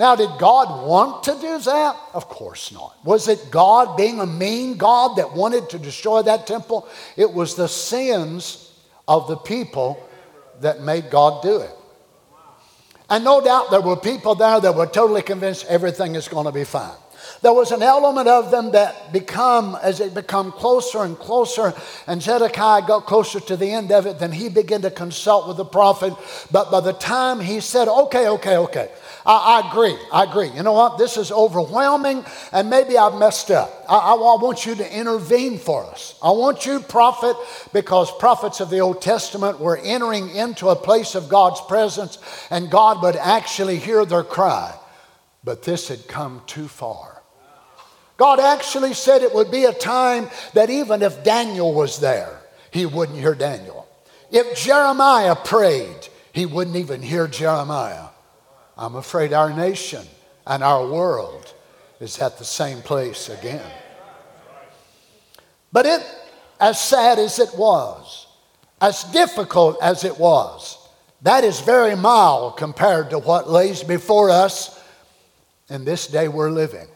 Now, 0.02 0.16
did 0.16 0.32
God 0.40 0.88
want 0.88 1.22
to 1.26 1.34
do 1.40 1.60
that? 1.60 1.96
Of 2.16 2.28
course 2.28 2.72
not. 2.72 2.98
Was 3.06 3.28
it 3.28 3.52
God 3.52 3.96
being 3.96 4.20
a 4.20 4.26
mean 4.26 4.76
God 4.76 5.18
that 5.18 5.36
wanted 5.36 5.70
to 5.70 5.78
destroy 5.78 6.24
that 6.24 6.48
temple? 6.48 6.88
It 7.16 7.32
was 7.32 7.54
the 7.54 7.68
sins 7.68 8.74
of 9.08 9.28
the 9.28 9.36
people 9.36 10.04
that 10.62 10.82
made 10.82 11.12
God 11.12 11.44
do 11.44 11.58
it. 11.58 11.70
And 13.12 13.24
no 13.24 13.42
doubt 13.42 13.70
there 13.70 13.80
were 13.80 13.96
people 13.96 14.34
there 14.34 14.60
that 14.60 14.74
were 14.74 14.88
totally 14.88 15.22
convinced 15.22 15.68
everything 15.68 16.16
is 16.16 16.28
going 16.28 16.48
to 16.48 16.52
be 16.52 16.64
fine. 16.64 16.98
There 17.42 17.54
was 17.54 17.72
an 17.72 17.84
element 17.84 18.28
of 18.28 18.50
them 18.50 18.72
that 18.72 19.14
become, 19.14 19.78
as 19.82 20.00
it 20.00 20.16
become 20.16 20.52
closer 20.52 21.04
and 21.04 21.18
closer, 21.18 21.74
and 22.08 22.22
Zedekiah 22.22 22.88
got 22.88 23.06
closer 23.06 23.40
to 23.40 23.56
the 23.56 23.72
end 23.72 23.92
of 23.92 24.08
it, 24.08 24.18
then 24.18 24.32
he 24.32 24.50
began 24.50 24.82
to 24.82 24.92
consult 24.92 25.48
with 25.48 25.58
the 25.58 25.66
prophet. 25.66 26.14
But 26.52 26.72
by 26.72 26.80
the 26.82 26.94
time 26.94 27.40
he 27.40 27.60
said, 27.60 27.88
okay, 27.88 28.28
okay, 28.28 28.58
okay, 28.58 28.90
I, 29.26 29.62
I 29.62 29.70
agree, 29.70 29.98
I 30.12 30.24
agree. 30.24 30.50
You 30.50 30.64
know 30.64 30.74
what? 30.74 30.98
This 30.98 31.18
is 31.18 31.32
overwhelming, 31.32 32.26
and 32.52 32.70
maybe 32.70 32.98
I've 32.98 33.20
messed 33.20 33.52
up. 33.52 33.86
I, 33.88 33.98
I, 33.98 34.14
I 34.14 34.42
want 34.42 34.66
you 34.66 34.76
to 34.76 34.98
intervene 34.98 35.58
for 35.58 35.84
us. 35.86 36.18
I 36.24 36.32
want 36.32 36.66
you, 36.66 36.80
prophet, 36.80 37.36
because 37.74 38.12
prophets 38.18 38.60
of 38.60 38.70
the 38.70 38.80
Old 38.80 39.02
Testament 39.02 39.60
were 39.60 39.78
entering 39.78 40.30
into 40.36 40.70
a 40.70 40.76
place 40.76 41.16
of 41.16 41.30
God's 41.30 41.62
presence, 41.62 42.18
and 42.50 42.72
God 42.72 43.02
would 43.04 43.16
actually 43.16 43.78
hear 43.78 44.06
their 44.06 44.24
cry. 44.24 44.74
But 45.44 45.64
this 45.64 45.88
had 45.88 46.08
come 46.08 46.42
too 46.46 46.68
far. 46.68 47.22
God 48.18 48.40
actually 48.40 48.94
said 48.94 49.24
it 49.24 49.34
would 49.34 49.50
be 49.50 49.66
a 49.66 49.74
time 49.74 50.30
that 50.54 50.70
even 50.70 51.02
if 51.02 51.24
Daniel 51.24 51.74
was 51.74 52.00
there, 52.00 52.40
he 52.70 52.86
wouldn't 52.86 53.18
hear 53.18 53.34
Daniel. 53.34 53.88
If 54.30 54.56
Jeremiah 54.56 55.36
prayed, 55.36 56.08
he 56.32 56.46
wouldn't 56.46 56.76
even 56.76 57.02
hear 57.02 57.28
Jeremiah. 57.28 58.11
I'm 58.82 58.96
afraid 58.96 59.32
our 59.32 59.54
nation 59.54 60.04
and 60.48 60.64
our 60.64 60.88
world 60.88 61.54
is 62.00 62.18
at 62.18 62.40
the 62.40 62.44
same 62.44 62.82
place 62.82 63.30
again. 63.30 63.72
But 65.72 65.86
it, 65.86 66.04
as 66.60 66.82
sad 66.82 67.20
as 67.20 67.38
it 67.38 67.56
was, 67.56 68.26
as 68.82 69.04
difficult 69.04 69.78
as 69.84 70.04
it 70.04 70.18
was, 70.18 70.80
that 71.22 71.44
is 71.44 71.60
very 71.60 71.96
mild 71.96 72.58
compared 72.58 73.12
to 73.12 73.20
what 73.20 73.48
lays 73.48 73.84
before 73.84 74.32
us 74.32 74.84
in 75.70 75.86
this 75.86 76.08
day 76.08 76.28
we're 76.28 76.50
living. 76.50 76.88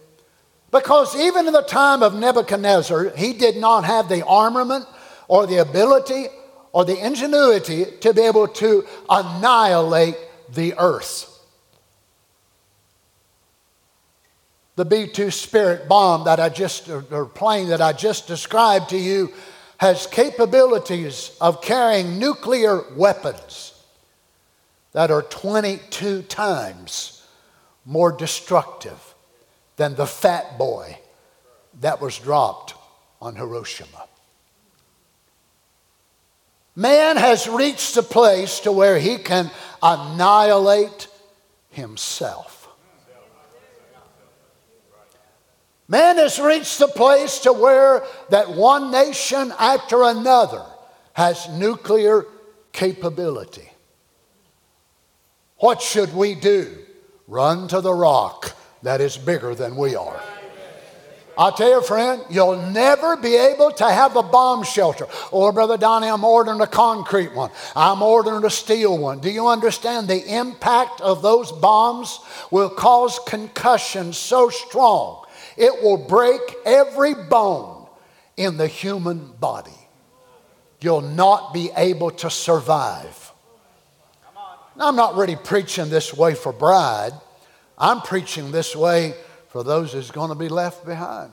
Because 0.71 1.15
even 1.15 1.45
in 1.45 1.53
the 1.53 1.61
time 1.61 2.01
of 2.01 2.15
Nebuchadnezzar, 2.15 3.15
he 3.15 3.33
did 3.33 3.57
not 3.57 3.85
have 3.85 4.09
the 4.09 4.25
armament 4.25 4.87
or 5.27 5.45
the 5.45 5.57
ability 5.57 6.25
or 6.71 6.83
the 6.83 6.97
ingenuity 6.97 7.85
to 8.01 8.11
be 8.11 8.21
able 8.21 8.47
to 8.47 8.87
annihilate 9.07 10.17
the 10.49 10.73
earth. 10.79 11.33
The 14.75 14.86
B 14.86 15.08
2 15.08 15.32
Spirit 15.32 15.88
bomb 15.88 16.25
that 16.25 16.39
I 16.39 16.50
just, 16.50 16.89
or 16.89 17.25
plane 17.25 17.70
that 17.70 17.82
I 17.82 17.94
just 17.94 18.27
described 18.27 18.89
to 18.89 18.98
you, 18.98 19.34
has 19.77 20.08
capabilities 20.08 21.36
of 21.39 21.62
carrying 21.62 22.20
nuclear 22.20 22.84
weapons 22.96 23.74
that 24.94 25.12
are 25.12 25.22
22 25.22 26.24
times 26.24 27.25
more 27.86 28.12
destructive 28.12 29.13
than 29.75 29.96
the 29.96 30.08
fat 30.08 30.58
boy 30.58 30.98
that 31.82 32.01
was 32.01 32.17
dropped 32.17 32.74
on 33.22 33.36
Hiroshima. 33.36 34.08
Man 36.75 37.15
has 37.17 37.48
reached 37.48 37.96
a 37.96 38.03
place 38.03 38.60
to 38.62 38.72
where 38.72 39.00
he 39.00 39.17
can 39.17 39.50
annihilate 39.82 41.08
himself. 41.70 42.54
Man 45.87 46.17
has 46.17 46.39
reached 46.39 46.79
the 46.79 46.87
place 46.87 47.39
to 47.39 47.53
where 47.53 48.03
that 48.29 48.49
one 48.51 48.91
nation 48.91 49.53
after 49.59 50.03
another 50.03 50.65
has 51.13 51.47
nuclear 51.49 52.25
capability. 52.71 53.69
What 55.57 55.81
should 55.81 56.13
we 56.13 56.35
do? 56.35 56.75
Run 57.27 57.67
to 57.69 57.81
the 57.81 57.93
rock 57.93 58.55
that 58.81 58.99
is 58.99 59.15
bigger 59.15 59.53
than 59.53 59.75
we 59.75 59.95
are. 59.95 60.19
I'll 61.37 61.51
tell 61.51 61.69
you, 61.69 61.81
friend, 61.81 62.23
you'll 62.29 62.61
never 62.71 63.17
be 63.17 63.35
able 63.35 63.71
to 63.71 63.89
have 63.89 64.15
a 64.15 64.23
bomb 64.23 64.63
shelter. 64.63 65.05
Or, 65.31 65.49
oh, 65.49 65.51
Brother 65.51 65.77
Donny, 65.77 66.07
I'm 66.07 66.23
ordering 66.23 66.61
a 66.61 66.67
concrete 66.67 67.33
one. 67.33 67.51
I'm 67.75 68.01
ordering 68.01 68.45
a 68.45 68.49
steel 68.49 68.97
one. 68.97 69.19
Do 69.19 69.29
you 69.29 69.47
understand 69.47 70.07
the 70.07 70.33
impact 70.33 71.01
of 71.01 71.21
those 71.21 71.51
bombs 71.51 72.19
will 72.51 72.69
cause 72.69 73.19
concussions 73.27 74.17
so 74.17 74.49
strong 74.49 75.25
it 75.57 75.83
will 75.83 75.97
break 75.97 76.41
every 76.65 77.13
bone 77.13 77.88
in 78.38 78.57
the 78.57 78.67
human 78.67 79.31
body. 79.39 79.71
You'll 80.81 81.01
not 81.01 81.53
be 81.53 81.71
able 81.75 82.12
to 82.12 82.29
survive. 82.29 83.31
Now, 84.77 84.89
I'm 84.89 84.95
not 84.95 85.15
really 85.15 85.38
preaching 85.38 85.89
this 85.89 86.13
way 86.13 86.35
for 86.35 86.51
bride. 86.51 87.13
I'm 87.77 88.01
preaching 88.01 88.51
this 88.51 88.75
way 88.75 89.13
for 89.50 89.63
those 89.63 89.93
who's 89.93 90.12
going 90.12 90.29
to 90.29 90.35
be 90.35 90.50
left 90.50 90.85
behind. 90.85 91.31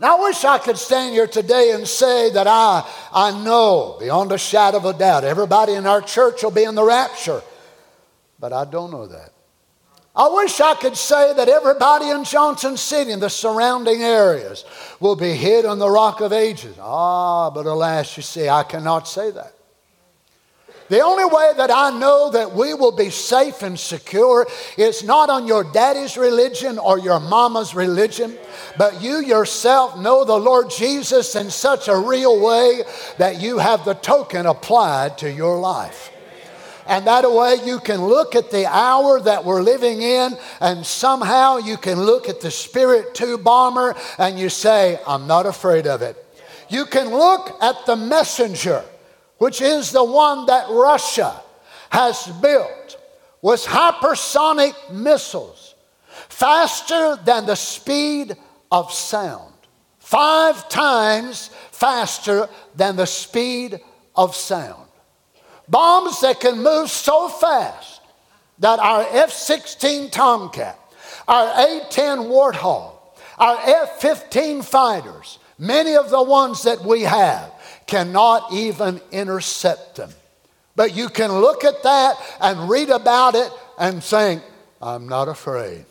Now, 0.00 0.18
I 0.18 0.22
wish 0.22 0.44
I 0.44 0.58
could 0.58 0.78
stand 0.78 1.14
here 1.14 1.26
today 1.26 1.72
and 1.72 1.86
say 1.86 2.30
that 2.30 2.46
I, 2.46 2.88
I 3.12 3.44
know 3.44 3.96
beyond 4.00 4.32
a 4.32 4.38
shadow 4.38 4.78
of 4.78 4.84
a 4.84 4.92
doubt 4.92 5.24
everybody 5.24 5.74
in 5.74 5.86
our 5.86 6.00
church 6.00 6.42
will 6.42 6.50
be 6.50 6.64
in 6.64 6.74
the 6.74 6.82
rapture, 6.82 7.42
but 8.40 8.52
I 8.52 8.64
don't 8.64 8.90
know 8.90 9.06
that. 9.06 9.33
I 10.16 10.28
wish 10.28 10.60
I 10.60 10.74
could 10.74 10.96
say 10.96 11.34
that 11.34 11.48
everybody 11.48 12.08
in 12.10 12.22
Johnson 12.22 12.76
City 12.76 13.10
and 13.10 13.20
the 13.20 13.30
surrounding 13.30 14.02
areas 14.02 14.64
will 15.00 15.16
be 15.16 15.32
hid 15.32 15.64
on 15.64 15.80
the 15.80 15.90
rock 15.90 16.20
of 16.20 16.32
ages. 16.32 16.76
Ah, 16.80 17.50
but 17.50 17.66
alas, 17.66 18.16
you 18.16 18.22
see, 18.22 18.48
I 18.48 18.62
cannot 18.62 19.08
say 19.08 19.32
that. 19.32 19.54
The 20.88 21.00
only 21.00 21.24
way 21.24 21.52
that 21.56 21.70
I 21.70 21.98
know 21.98 22.30
that 22.30 22.52
we 22.52 22.74
will 22.74 22.92
be 22.92 23.10
safe 23.10 23.62
and 23.62 23.78
secure 23.78 24.46
is 24.76 25.02
not 25.02 25.30
on 25.30 25.48
your 25.48 25.64
daddy's 25.64 26.16
religion 26.16 26.78
or 26.78 26.98
your 26.98 27.18
mama's 27.18 27.74
religion, 27.74 28.36
but 28.76 29.02
you 29.02 29.16
yourself 29.16 29.98
know 29.98 30.24
the 30.24 30.38
Lord 30.38 30.70
Jesus 30.70 31.34
in 31.34 31.50
such 31.50 31.88
a 31.88 31.96
real 31.96 32.38
way 32.38 32.82
that 33.16 33.40
you 33.40 33.58
have 33.58 33.84
the 33.84 33.94
token 33.94 34.46
applied 34.46 35.18
to 35.18 35.32
your 35.32 35.58
life. 35.58 36.13
And 36.86 37.06
that 37.06 37.30
way 37.30 37.56
you 37.64 37.78
can 37.78 38.04
look 38.04 38.34
at 38.34 38.50
the 38.50 38.66
hour 38.66 39.20
that 39.20 39.44
we're 39.44 39.62
living 39.62 40.02
in, 40.02 40.36
and 40.60 40.84
somehow 40.84 41.56
you 41.56 41.76
can 41.76 42.00
look 42.00 42.28
at 42.28 42.40
the 42.40 42.50
Spirit 42.50 43.14
2 43.14 43.38
bomber 43.38 43.94
and 44.18 44.38
you 44.38 44.48
say, 44.48 44.98
I'm 45.06 45.26
not 45.26 45.46
afraid 45.46 45.86
of 45.86 46.02
it. 46.02 46.16
You 46.68 46.84
can 46.86 47.08
look 47.08 47.56
at 47.62 47.86
the 47.86 47.96
messenger, 47.96 48.84
which 49.38 49.60
is 49.60 49.92
the 49.92 50.04
one 50.04 50.46
that 50.46 50.68
Russia 50.70 51.40
has 51.90 52.26
built 52.42 52.98
with 53.40 53.64
hypersonic 53.64 54.74
missiles 54.90 55.74
faster 56.28 57.16
than 57.24 57.46
the 57.46 57.54
speed 57.54 58.36
of 58.70 58.92
sound, 58.92 59.54
five 59.98 60.68
times 60.68 61.50
faster 61.70 62.48
than 62.74 62.96
the 62.96 63.06
speed 63.06 63.80
of 64.16 64.34
sound. 64.34 64.83
Bombs 65.68 66.20
that 66.20 66.40
can 66.40 66.62
move 66.62 66.90
so 66.90 67.28
fast 67.28 68.00
that 68.58 68.78
our 68.78 69.06
F 69.10 69.32
16 69.32 70.10
Tomcat, 70.10 70.78
our 71.26 71.46
A 71.46 71.80
10 71.90 72.18
Warthog, 72.20 72.92
our 73.38 73.58
F 73.64 74.00
15 74.00 74.62
fighters, 74.62 75.38
many 75.58 75.96
of 75.96 76.10
the 76.10 76.22
ones 76.22 76.62
that 76.62 76.82
we 76.82 77.02
have, 77.02 77.50
cannot 77.86 78.52
even 78.52 79.00
intercept 79.10 79.96
them. 79.96 80.10
But 80.76 80.94
you 80.94 81.08
can 81.08 81.32
look 81.32 81.64
at 81.64 81.82
that 81.82 82.16
and 82.40 82.68
read 82.68 82.90
about 82.90 83.34
it 83.34 83.50
and 83.78 84.02
think, 84.02 84.42
I'm 84.82 85.08
not 85.08 85.28
afraid. 85.28 85.84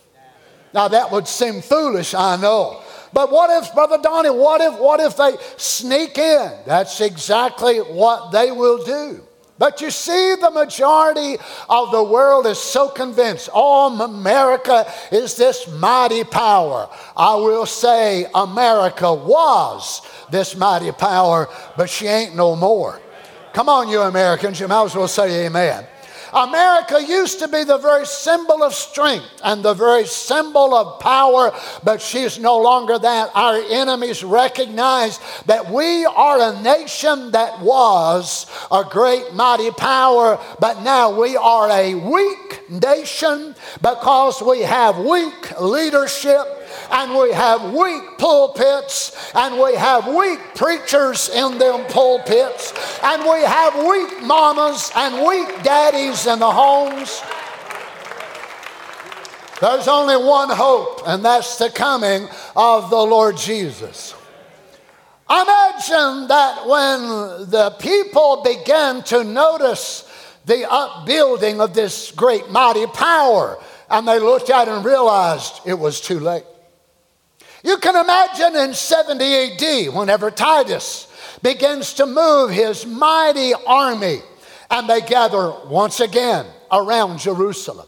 Now 0.74 0.88
that 0.88 1.12
would 1.12 1.28
seem 1.28 1.62
foolish, 1.62 2.14
I 2.14 2.36
know. 2.38 2.82
But 3.14 3.32
what 3.32 3.64
if, 3.64 3.74
Brother 3.74 4.00
Donny, 4.02 4.32
what 4.32 4.60
if, 4.60 4.80
what 4.80 5.00
if 5.00 5.16
they 5.18 5.36
sneak 5.58 6.18
in? 6.18 6.52
That's 6.66 7.00
exactly 7.00 7.78
what 7.78 8.32
they 8.32 8.52
will 8.52 8.84
do. 8.84 9.22
But 9.60 9.82
you 9.82 9.92
see, 9.92 10.36
the 10.42 10.50
majority 10.50 11.38
of 11.70 11.92
the 11.92 12.04
world 12.04 12.48
is 12.48 12.58
so 12.58 12.90
convinced, 12.90 13.50
oh, 13.54 14.02
America 14.02 14.92
is 15.12 15.36
this 15.36 15.68
mighty 15.68 16.24
power. 16.24 16.90
I 17.16 17.36
will 17.36 17.68
say, 17.68 18.26
America 18.34 19.14
was 19.14 20.02
this 20.32 20.56
mighty 20.56 20.92
power, 20.92 21.50
but 21.78 21.90
she 21.90 22.08
ain't 22.08 22.36
no 22.36 22.56
more. 22.56 23.00
Come 23.54 23.70
on, 23.70 23.88
you 23.90 24.02
Americans, 24.02 24.60
you 24.60 24.68
might 24.68 24.86
as 24.86 24.96
well 24.96 25.08
say 25.08 25.46
amen. 25.46 25.86
America 26.34 27.04
used 27.04 27.40
to 27.40 27.48
be 27.48 27.64
the 27.64 27.78
very 27.78 28.06
symbol 28.06 28.64
of 28.64 28.74
strength 28.74 29.26
and 29.44 29.64
the 29.64 29.74
very 29.74 30.06
symbol 30.06 30.74
of 30.74 31.00
power, 31.00 31.54
but 31.84 32.02
she's 32.02 32.40
no 32.40 32.58
longer 32.58 32.98
that. 32.98 33.32
Our 33.36 33.62
enemies 33.70 34.24
recognize 34.24 35.20
that 35.46 35.70
we 35.70 36.06
are 36.06 36.54
a 36.54 36.62
nation 36.62 37.32
that 37.32 37.60
was 37.62 38.48
a 38.72 38.84
great, 38.84 39.34
mighty 39.34 39.72
power, 39.72 40.40
but 40.60 40.82
now 40.82 41.20
we 41.20 41.38
are 41.38 41.70
a 41.70 41.96
weak 41.96 42.70
nation 42.70 43.56
because 43.82 44.42
we 44.42 44.62
have 44.62 44.98
weak 44.98 45.60
leadership 45.60 46.63
and 46.92 47.18
we 47.18 47.32
have 47.32 47.74
weak 47.74 48.18
pulpits, 48.18 49.32
and 49.36 49.60
we 49.60 49.76
have 49.76 50.08
weak 50.08 50.40
preachers 50.56 51.30
in 51.30 51.58
them 51.58 51.86
pulpits, 51.88 52.74
and 53.04 53.24
we 53.24 53.42
have 53.44 53.76
weak 53.86 54.22
mamas 54.24 54.92
and 54.96 55.26
weak 55.26 55.64
daddies 55.64 56.28
in 56.28 56.40
the 56.40 56.52
homes. 56.52 57.22
There's 59.62 59.88
only 59.88 60.18
one 60.18 60.50
hope, 60.50 61.04
and 61.08 61.24
that's 61.24 61.58
the 61.58 61.70
coming 61.70 62.28
of 62.56 62.90
the 62.90 62.98
Lord 62.98 63.38
Jesus. 63.38 64.14
Imagine 65.30 66.28
that 66.28 66.68
when 66.68 67.50
the 67.50 67.74
people 67.80 68.44
began 68.44 69.04
to 69.04 69.24
notice 69.24 70.10
the 70.46 70.70
upbuilding 70.70 71.62
of 71.62 71.74
this 71.74 72.12
great 72.12 72.50
mighty 72.50 72.86
power, 72.88 73.58
and 73.90 74.06
they 74.06 74.20
looked 74.20 74.50
at 74.50 74.68
it 74.68 74.72
and 74.72 74.84
realized 74.84 75.62
it 75.66 75.80
was 75.80 76.02
too 76.02 76.20
late. 76.20 76.44
You 77.64 77.78
can 77.78 77.96
imagine 77.96 78.58
in 78.58 78.74
70 78.74 79.24
AD, 79.24 79.94
whenever 79.94 80.30
Titus 80.30 81.08
begins 81.42 81.94
to 81.94 82.06
move 82.06 82.52
his 82.52 82.86
mighty 82.86 83.54
army, 83.66 84.20
and 84.70 84.90
they 84.90 85.02
gather 85.02 85.54
once 85.68 86.02
again 86.02 86.46
around 86.72 87.20
Jerusalem. 87.20 87.88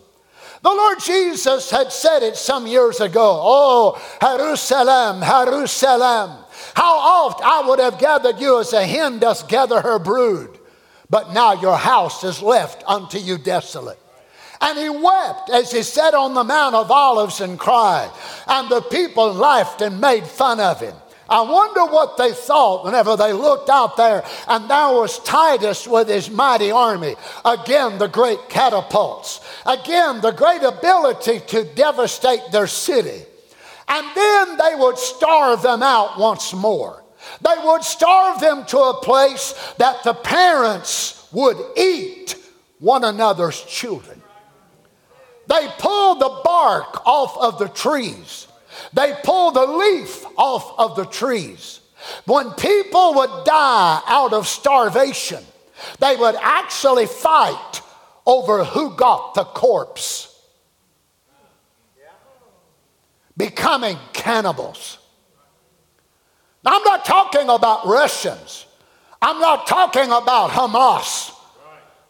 The 0.61 0.69
Lord 0.69 0.99
Jesus 0.99 1.69
had 1.69 1.91
said 1.91 2.23
it 2.23 2.37
some 2.37 2.65
years 2.65 2.99
ago 2.99 3.39
Oh, 3.43 4.01
Jerusalem, 4.21 5.21
Jerusalem, 5.21 6.43
how 6.73 6.97
oft 6.97 7.41
I 7.43 7.67
would 7.67 7.79
have 7.79 7.99
gathered 7.99 8.39
you 8.39 8.59
as 8.59 8.73
a 8.73 8.85
hen 8.85 9.19
doth 9.19 9.47
gather 9.47 9.81
her 9.81 9.99
brood, 9.99 10.57
but 11.09 11.33
now 11.33 11.53
your 11.53 11.77
house 11.77 12.23
is 12.23 12.41
left 12.41 12.83
unto 12.87 13.17
you 13.17 13.37
desolate. 13.37 13.99
And 14.61 14.77
he 14.77 14.89
wept 14.89 15.49
as 15.49 15.71
he 15.71 15.83
sat 15.83 16.13
on 16.13 16.33
the 16.33 16.43
Mount 16.43 16.75
of 16.75 16.91
Olives 16.91 17.41
and 17.41 17.59
cried. 17.59 18.09
And 18.47 18.69
the 18.69 18.81
people 18.81 19.33
laughed 19.33 19.81
and 19.81 19.99
made 19.99 20.25
fun 20.25 20.59
of 20.59 20.79
him. 20.79 20.95
I 21.27 21.41
wonder 21.41 21.85
what 21.85 22.17
they 22.17 22.31
thought 22.33 22.85
whenever 22.85 23.17
they 23.17 23.33
looked 23.33 23.69
out 23.69 23.97
there 23.97 24.23
and 24.47 24.69
there 24.69 24.89
was 24.89 25.17
Titus 25.19 25.87
with 25.87 26.07
his 26.07 26.29
mighty 26.29 26.69
army. 26.69 27.15
Again, 27.43 27.97
the 27.97 28.07
great 28.07 28.47
catapults. 28.47 29.41
Again, 29.65 30.21
the 30.21 30.31
great 30.31 30.61
ability 30.61 31.39
to 31.47 31.63
devastate 31.73 32.51
their 32.51 32.67
city. 32.67 33.23
And 33.87 34.07
then 34.15 34.57
they 34.57 34.75
would 34.75 34.99
starve 34.99 35.63
them 35.63 35.81
out 35.81 36.19
once 36.19 36.53
more. 36.53 37.03
They 37.41 37.55
would 37.63 37.83
starve 37.83 38.39
them 38.39 38.65
to 38.67 38.77
a 38.77 39.01
place 39.01 39.53
that 39.77 40.03
the 40.03 40.13
parents 40.13 41.27
would 41.31 41.57
eat 41.75 42.35
one 42.79 43.03
another's 43.03 43.61
children. 43.63 44.14
They 45.47 45.67
pull 45.77 46.15
the 46.15 46.41
bark 46.43 47.05
off 47.05 47.37
of 47.37 47.59
the 47.59 47.67
trees. 47.67 48.47
They 48.93 49.13
pull 49.23 49.51
the 49.51 49.65
leaf 49.65 50.25
off 50.37 50.73
of 50.77 50.95
the 50.95 51.05
trees. 51.05 51.81
When 52.25 52.51
people 52.51 53.15
would 53.15 53.45
die 53.45 54.01
out 54.07 54.33
of 54.33 54.47
starvation, 54.47 55.43
they 55.99 56.15
would 56.15 56.35
actually 56.35 57.05
fight 57.05 57.81
over 58.25 58.63
who 58.63 58.95
got 58.95 59.35
the 59.35 59.43
corpse. 59.43 60.31
Becoming 63.37 63.97
cannibals. 64.13 64.97
Now, 66.63 66.77
I'm 66.77 66.83
not 66.83 67.05
talking 67.05 67.49
about 67.49 67.85
Russians. 67.85 68.65
I'm 69.21 69.39
not 69.39 69.67
talking 69.67 70.05
about 70.05 70.51
Hamas. 70.51 71.31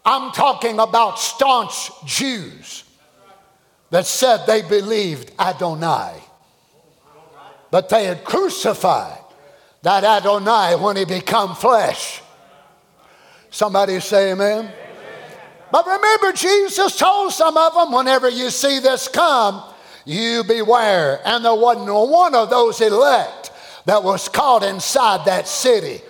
I'm 0.05 0.31
talking 0.31 0.79
about 0.79 1.19
staunch 1.19 1.89
Jews 2.05 2.84
that 3.89 4.05
said 4.05 4.45
they 4.45 4.61
believed 4.61 5.31
Adonai. 5.39 6.13
But 7.71 7.89
they 7.89 8.05
had 8.05 8.23
crucified 8.23 9.19
that 9.81 10.03
Adonai 10.03 10.75
when 10.75 10.95
he 10.95 11.05
become 11.05 11.55
flesh. 11.55 12.21
Somebody 13.49 13.99
say 13.99 14.31
amen. 14.31 14.65
amen. 14.65 14.71
But 15.71 15.85
remember, 15.85 16.31
Jesus 16.33 16.97
told 16.97 17.31
some 17.31 17.55
of 17.57 17.73
them, 17.73 17.91
whenever 17.91 18.29
you 18.29 18.49
see 18.49 18.79
this 18.79 19.07
come, 19.07 19.61
you 20.05 20.43
beware. 20.43 21.21
And 21.25 21.43
there 21.43 21.55
wasn't 21.55 21.87
one 21.87 22.35
of 22.35 22.49
those 22.49 22.81
elect 22.81 23.51
that 23.85 24.03
was 24.03 24.29
caught 24.29 24.63
inside 24.63 25.25
that 25.25 25.47
city. 25.47 26.01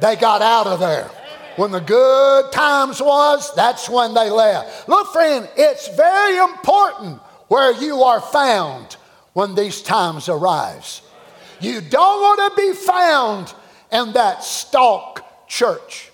They 0.00 0.16
got 0.16 0.42
out 0.42 0.66
of 0.66 0.80
there. 0.80 1.10
When 1.56 1.70
the 1.70 1.80
good 1.80 2.52
times 2.52 3.00
was, 3.00 3.54
that's 3.54 3.88
when 3.88 4.14
they 4.14 4.30
left. 4.30 4.88
Look, 4.88 5.12
friend, 5.12 5.48
it's 5.56 5.88
very 5.88 6.36
important 6.36 7.20
where 7.48 7.72
you 7.72 8.02
are 8.02 8.20
found 8.20 8.96
when 9.32 9.54
these 9.54 9.82
times 9.82 10.28
arise. 10.28 11.00
You 11.60 11.80
don't 11.80 12.20
want 12.20 12.54
to 12.54 12.62
be 12.62 12.72
found 12.74 13.54
in 13.90 14.12
that 14.12 14.44
stalk 14.44 15.48
church. 15.48 16.10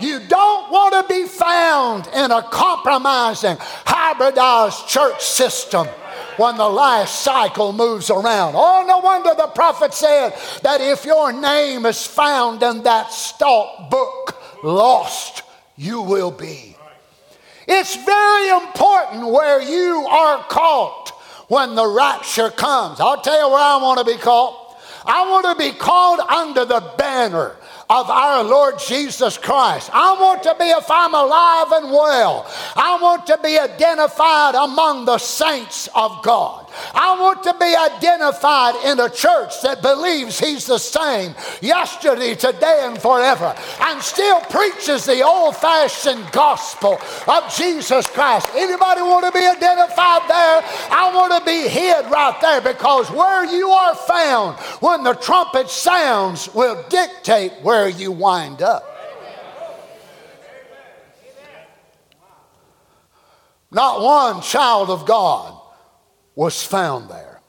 You 0.00 0.18
don't 0.28 0.72
want 0.72 1.06
to 1.06 1.14
be 1.14 1.26
found 1.26 2.08
in 2.14 2.30
a 2.30 2.42
compromising, 2.42 3.56
hybridized 3.58 4.88
church 4.88 5.22
system 5.22 5.86
when 6.38 6.56
the 6.56 6.68
last 6.68 7.20
cycle 7.20 7.72
moves 7.72 8.08
around. 8.08 8.54
Oh, 8.56 8.84
no 8.88 8.98
wonder 8.98 9.34
the 9.36 9.48
prophet 9.48 9.92
said 9.92 10.32
that 10.62 10.80
if 10.80 11.04
your 11.04 11.32
name 11.32 11.84
is 11.84 12.06
found 12.06 12.62
in 12.62 12.82
that 12.84 13.12
stalk 13.12 13.90
book, 13.90 14.39
lost 14.62 15.42
you 15.76 16.02
will 16.02 16.30
be. 16.30 16.76
It's 17.66 17.96
very 17.96 18.48
important 18.48 19.26
where 19.26 19.62
you 19.62 20.06
are 20.10 20.42
caught 20.44 21.10
when 21.48 21.74
the 21.74 21.86
rapture 21.86 22.50
comes. 22.50 23.00
I'll 23.00 23.20
tell 23.22 23.40
you 23.40 23.48
where 23.48 23.62
I 23.62 23.76
want 23.76 23.98
to 23.98 24.04
be 24.04 24.18
caught. 24.18 24.76
I 25.04 25.28
want 25.30 25.46
to 25.46 25.64
be 25.64 25.76
called 25.76 26.20
under 26.20 26.64
the 26.64 26.92
banner 26.98 27.56
of 27.88 28.08
our 28.08 28.44
Lord 28.44 28.78
Jesus 28.78 29.36
Christ. 29.38 29.90
I 29.92 30.12
want 30.20 30.42
to 30.44 30.54
be, 30.58 30.64
if 30.64 30.90
I'm 30.90 31.14
alive 31.14 31.72
and 31.72 31.90
well, 31.90 32.46
I 32.76 32.98
want 33.00 33.26
to 33.26 33.38
be 33.42 33.58
identified 33.58 34.54
among 34.54 35.06
the 35.06 35.18
saints 35.18 35.88
of 35.94 36.22
God. 36.22 36.59
I 36.94 37.18
want 37.20 37.42
to 37.44 37.54
be 37.54 37.74
identified 37.76 38.74
in 38.84 39.00
a 39.00 39.08
church 39.08 39.62
that 39.62 39.82
believes 39.82 40.38
He's 40.38 40.66
the 40.66 40.78
same 40.78 41.34
yesterday, 41.60 42.34
today, 42.34 42.82
and 42.84 43.00
forever, 43.00 43.54
and 43.80 44.00
still 44.02 44.40
preaches 44.42 45.06
the 45.06 45.22
old 45.22 45.56
fashioned 45.56 46.30
gospel 46.32 46.98
of 47.26 47.54
Jesus 47.54 48.06
Christ. 48.08 48.48
Anybody 48.54 49.02
want 49.02 49.26
to 49.26 49.32
be 49.32 49.46
identified 49.46 50.22
there? 50.28 50.62
I 50.90 51.12
want 51.14 51.38
to 51.38 51.44
be 51.44 51.68
hid 51.68 52.10
right 52.10 52.38
there 52.40 52.60
because 52.60 53.10
where 53.10 53.44
you 53.44 53.68
are 53.68 53.94
found 53.94 54.58
when 54.80 55.02
the 55.02 55.14
trumpet 55.14 55.68
sounds 55.68 56.52
will 56.54 56.84
dictate 56.88 57.52
where 57.62 57.88
you 57.88 58.12
wind 58.12 58.62
up. 58.62 58.86
Not 63.72 64.00
one 64.00 64.42
child 64.42 64.90
of 64.90 65.06
God 65.06 65.59
was 66.34 66.62
found 66.62 67.10
there. 67.10 67.40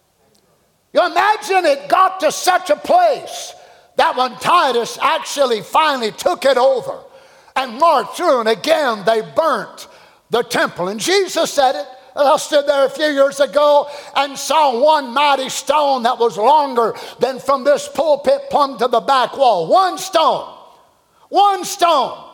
You 0.94 1.06
imagine 1.06 1.66
it 1.66 1.88
got 1.88 2.20
to 2.22 2.32
such 2.32 2.70
a 2.70 2.76
place 2.76 3.54
that 3.96 4.18
when 4.18 4.36
Titus 4.38 4.98
actually 5.02 5.62
finally 5.62 6.12
took 6.12 6.46
it 6.46 6.58
over 6.58 7.00
and 7.56 7.80
marched 7.80 8.18
through, 8.18 8.40
and 8.42 8.50
again 8.50 9.04
they 9.06 9.22
burnt 9.22 9.88
the 10.30 10.42
temple. 10.44 10.88
And 10.88 11.00
Jesus 11.00 11.52
said 11.52 11.76
it. 11.76 11.88
I 12.14 12.36
stood 12.38 12.68
there 12.68 12.86
a 12.86 12.90
few 12.90 13.06
years 13.06 13.40
ago 13.40 13.90
and 14.18 14.38
saw 14.38 14.84
one 14.84 15.14
mighty 15.14 15.48
stone 15.48 16.04
that 16.04 16.20
was 16.20 16.38
longer 16.38 16.94
than 17.20 17.40
from 17.40 17.64
this 17.64 17.88
pulpit 17.88 18.50
plumb 18.50 18.78
to 18.80 18.88
the 18.88 19.00
back 19.00 19.38
wall. 19.38 19.68
One 19.68 19.98
stone. 19.98 20.58
One 21.30 21.64
stone 21.64 22.31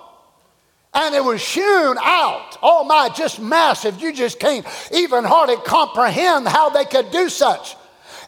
and 0.98 1.14
it 1.14 1.24
was 1.24 1.48
hewn 1.48 1.96
out. 2.02 2.58
Oh 2.64 2.84
my, 2.84 3.10
just 3.10 3.40
massive. 3.40 4.02
You 4.02 4.12
just 4.12 4.40
can't 4.40 4.66
even 4.92 5.24
hardly 5.24 5.58
comprehend 5.58 6.48
how 6.48 6.70
they 6.70 6.86
could 6.86 7.12
do 7.12 7.30
such. 7.30 7.76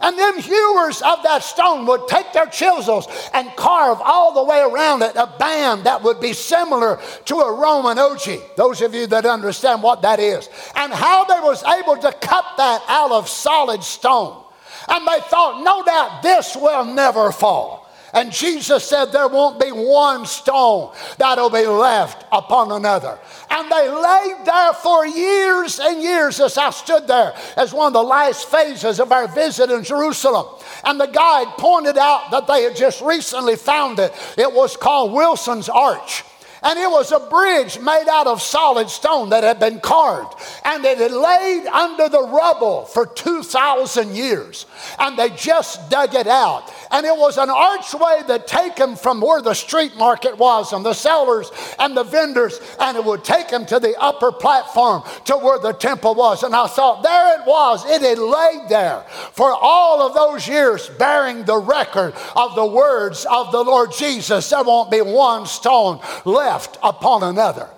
And 0.02 0.18
them 0.18 0.38
hewers 0.40 1.02
of 1.02 1.24
that 1.24 1.44
stone 1.44 1.86
would 1.88 2.08
take 2.08 2.32
their 2.32 2.46
chisels 2.46 3.08
and 3.34 3.50
carve 3.58 4.00
all 4.02 4.34
the 4.34 4.44
way 4.44 4.62
around 4.62 5.02
it 5.02 5.16
a 5.16 5.28
band 5.38 5.84
that 5.84 6.04
would 6.04 6.22
be 6.22 6.32
similar 6.32 7.02
to 7.26 7.36
a 7.36 7.54
Roman 7.54 7.98
ogee. 7.98 8.40
Those 8.56 8.82
of 8.82 8.94
you 8.94 9.08
that 9.08 9.26
understand 9.26 9.84
what 9.84 10.04
that 10.04 10.20
is. 10.20 10.48
And 10.76 10.94
how 10.94 11.26
they 11.26 11.40
was 11.42 11.64
able 11.64 11.98
to 11.98 12.12
cut 12.22 12.46
that 12.58 12.82
out 12.88 13.12
of 13.12 13.28
solid 13.28 13.84
stone. 13.84 14.42
And 14.88 15.06
they 15.06 15.20
thought, 15.22 15.64
no 15.64 15.84
doubt 15.84 16.22
this 16.22 16.56
will 16.56 16.86
never 16.86 17.32
fall. 17.32 17.89
And 18.14 18.32
Jesus 18.32 18.84
said, 18.84 19.06
There 19.06 19.28
won't 19.28 19.60
be 19.60 19.72
one 19.72 20.26
stone 20.26 20.94
that'll 21.18 21.50
be 21.50 21.66
left 21.66 22.26
upon 22.32 22.72
another. 22.72 23.20
And 23.50 23.72
they 23.72 23.90
laid 23.90 24.46
there 24.46 24.74
for 24.74 25.06
years 25.06 25.80
and 25.80 26.02
years 26.02 26.40
as 26.40 26.58
I 26.58 26.70
stood 26.72 27.08
there 27.08 27.34
as 27.58 27.74
one 27.74 27.88
of 27.88 27.94
the 27.94 28.04
last 28.04 28.50
phases 28.50 29.00
of 29.00 29.12
our 29.12 29.28
visit 29.28 29.70
in 29.70 29.84
Jerusalem. 29.84 30.48
And 30.84 31.00
the 31.00 31.08
guide 31.08 31.48
pointed 31.58 31.98
out 31.98 32.32
that 32.32 32.48
they 32.48 32.64
had 32.64 32.76
just 32.76 33.02
recently 33.02 33.56
found 33.56 34.00
it. 34.00 34.14
It 34.38 34.52
was 34.52 34.78
called 34.78 35.14
Wilson's 35.14 35.70
Arch. 35.70 36.24
And 36.62 36.78
it 36.78 36.90
was 36.90 37.12
a 37.12 37.20
bridge 37.20 37.80
made 37.80 38.08
out 38.10 38.28
of 38.28 38.42
solid 38.42 38.90
stone 38.90 39.30
that 39.30 39.44
had 39.44 39.60
been 39.60 39.80
carved. 39.80 40.34
And 40.66 40.84
it 40.84 40.98
had 40.98 41.12
laid 41.12 41.68
under 41.68 42.10
the 42.10 42.28
rubble 42.28 42.86
for 42.86 43.06
2,000 43.06 44.16
years. 44.16 44.66
And 44.98 45.18
they 45.18 45.30
just 45.30 45.90
dug 45.90 46.16
it 46.16 46.28
out. 46.28 46.70
And 46.92 47.06
it 47.06 47.16
was 47.16 47.38
an 47.38 47.50
archway 47.50 48.22
that 48.28 48.48
take 48.48 48.76
them 48.76 48.96
from 48.96 49.22
where 49.22 49.42
the 49.42 49.54
street 49.54 49.96
market 49.96 50.38
was 50.38 50.74
and 50.74 50.84
the 50.84 50.94
sellers 50.94 51.52
and 51.78 51.96
the 51.96 52.04
vendors. 52.04 52.60
And 52.80 52.98
it 52.98 53.06
would 53.06 53.24
take 53.24 53.50
them 53.50 53.66
to 53.68 53.80
the 53.80 53.96
upper 54.00 54.32
platform 54.32 55.04
to 55.26 55.38
where 55.38 55.60
the 55.60 55.74
temple 55.74 56.16
was. 56.16 56.44
And 56.44 56.56
I 56.56 56.68
thought, 56.68 57.04
there 57.04 57.40
it 57.40 57.46
was. 57.46 57.86
It 57.86 58.02
had 58.02 58.18
laid 58.18 58.70
there 58.70 59.02
for 59.34 59.52
all 59.52 60.02
of 60.02 60.16
those 60.16 60.48
years, 60.48 60.90
bearing 60.90 61.44
the 61.46 61.58
record 61.58 62.14
of 62.36 62.56
the 62.56 62.66
words 62.66 63.26
of 63.30 63.52
the 63.52 63.64
Lord 63.64 63.92
Jesus. 63.92 64.50
There 64.50 64.64
won't 64.64 64.92
be 64.92 65.02
one 65.02 65.46
stone 65.46 66.00
left 66.26 66.78
upon 66.82 67.24
another. 67.24 67.70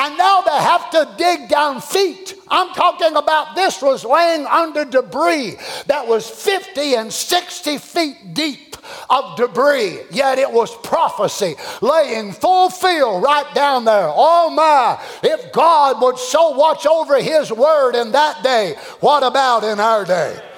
And 0.00 0.16
now 0.16 0.40
they 0.40 0.56
have 0.56 0.90
to 0.92 1.14
dig 1.18 1.50
down 1.50 1.82
feet. 1.82 2.34
I'm 2.48 2.72
talking 2.72 3.14
about 3.16 3.54
this 3.54 3.82
was 3.82 4.02
laying 4.02 4.46
under 4.46 4.86
debris 4.86 5.56
that 5.88 6.08
was 6.08 6.26
50 6.26 6.94
and 6.94 7.12
60 7.12 7.76
feet 7.76 8.32
deep 8.32 8.76
of 9.10 9.36
debris, 9.36 10.00
yet 10.10 10.38
it 10.38 10.50
was 10.50 10.74
prophecy 10.78 11.54
laying 11.82 12.32
full 12.32 12.70
field 12.70 13.22
right 13.22 13.54
down 13.54 13.84
there. 13.84 14.08
Oh 14.10 14.48
my, 14.48 14.98
if 15.22 15.52
God 15.52 16.00
would 16.00 16.16
so 16.16 16.52
watch 16.52 16.86
over 16.86 17.20
His 17.20 17.52
word 17.52 17.94
in 17.94 18.12
that 18.12 18.42
day, 18.42 18.76
what 19.00 19.22
about 19.22 19.64
in 19.64 19.78
our 19.78 20.06
day? 20.06 20.49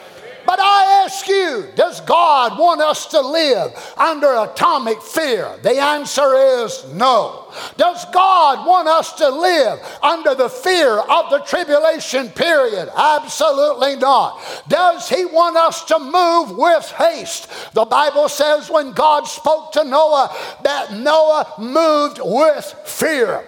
But 0.46 0.58
I 0.60 1.04
ask 1.04 1.26
you, 1.28 1.68
does 1.74 2.00
God 2.02 2.58
want 2.58 2.80
us 2.80 3.06
to 3.06 3.20
live 3.20 3.72
under 3.96 4.34
atomic 4.34 5.00
fear? 5.02 5.56
The 5.62 5.80
answer 5.80 6.34
is 6.34 6.84
no. 6.92 7.52
Does 7.76 8.04
God 8.12 8.66
want 8.66 8.88
us 8.88 9.12
to 9.14 9.28
live 9.28 9.80
under 10.02 10.34
the 10.34 10.48
fear 10.48 10.98
of 10.98 11.30
the 11.30 11.40
tribulation 11.46 12.30
period? 12.30 12.90
Absolutely 12.96 13.96
not. 13.96 14.40
Does 14.68 15.08
He 15.08 15.24
want 15.24 15.56
us 15.56 15.84
to 15.86 15.98
move 15.98 16.56
with 16.56 16.90
haste? 16.92 17.48
The 17.74 17.84
Bible 17.84 18.28
says 18.28 18.70
when 18.70 18.92
God 18.92 19.26
spoke 19.26 19.72
to 19.72 19.84
Noah 19.84 20.34
that 20.64 20.94
Noah 20.94 21.54
moved 21.58 22.20
with 22.22 22.64
fear. 22.84 23.44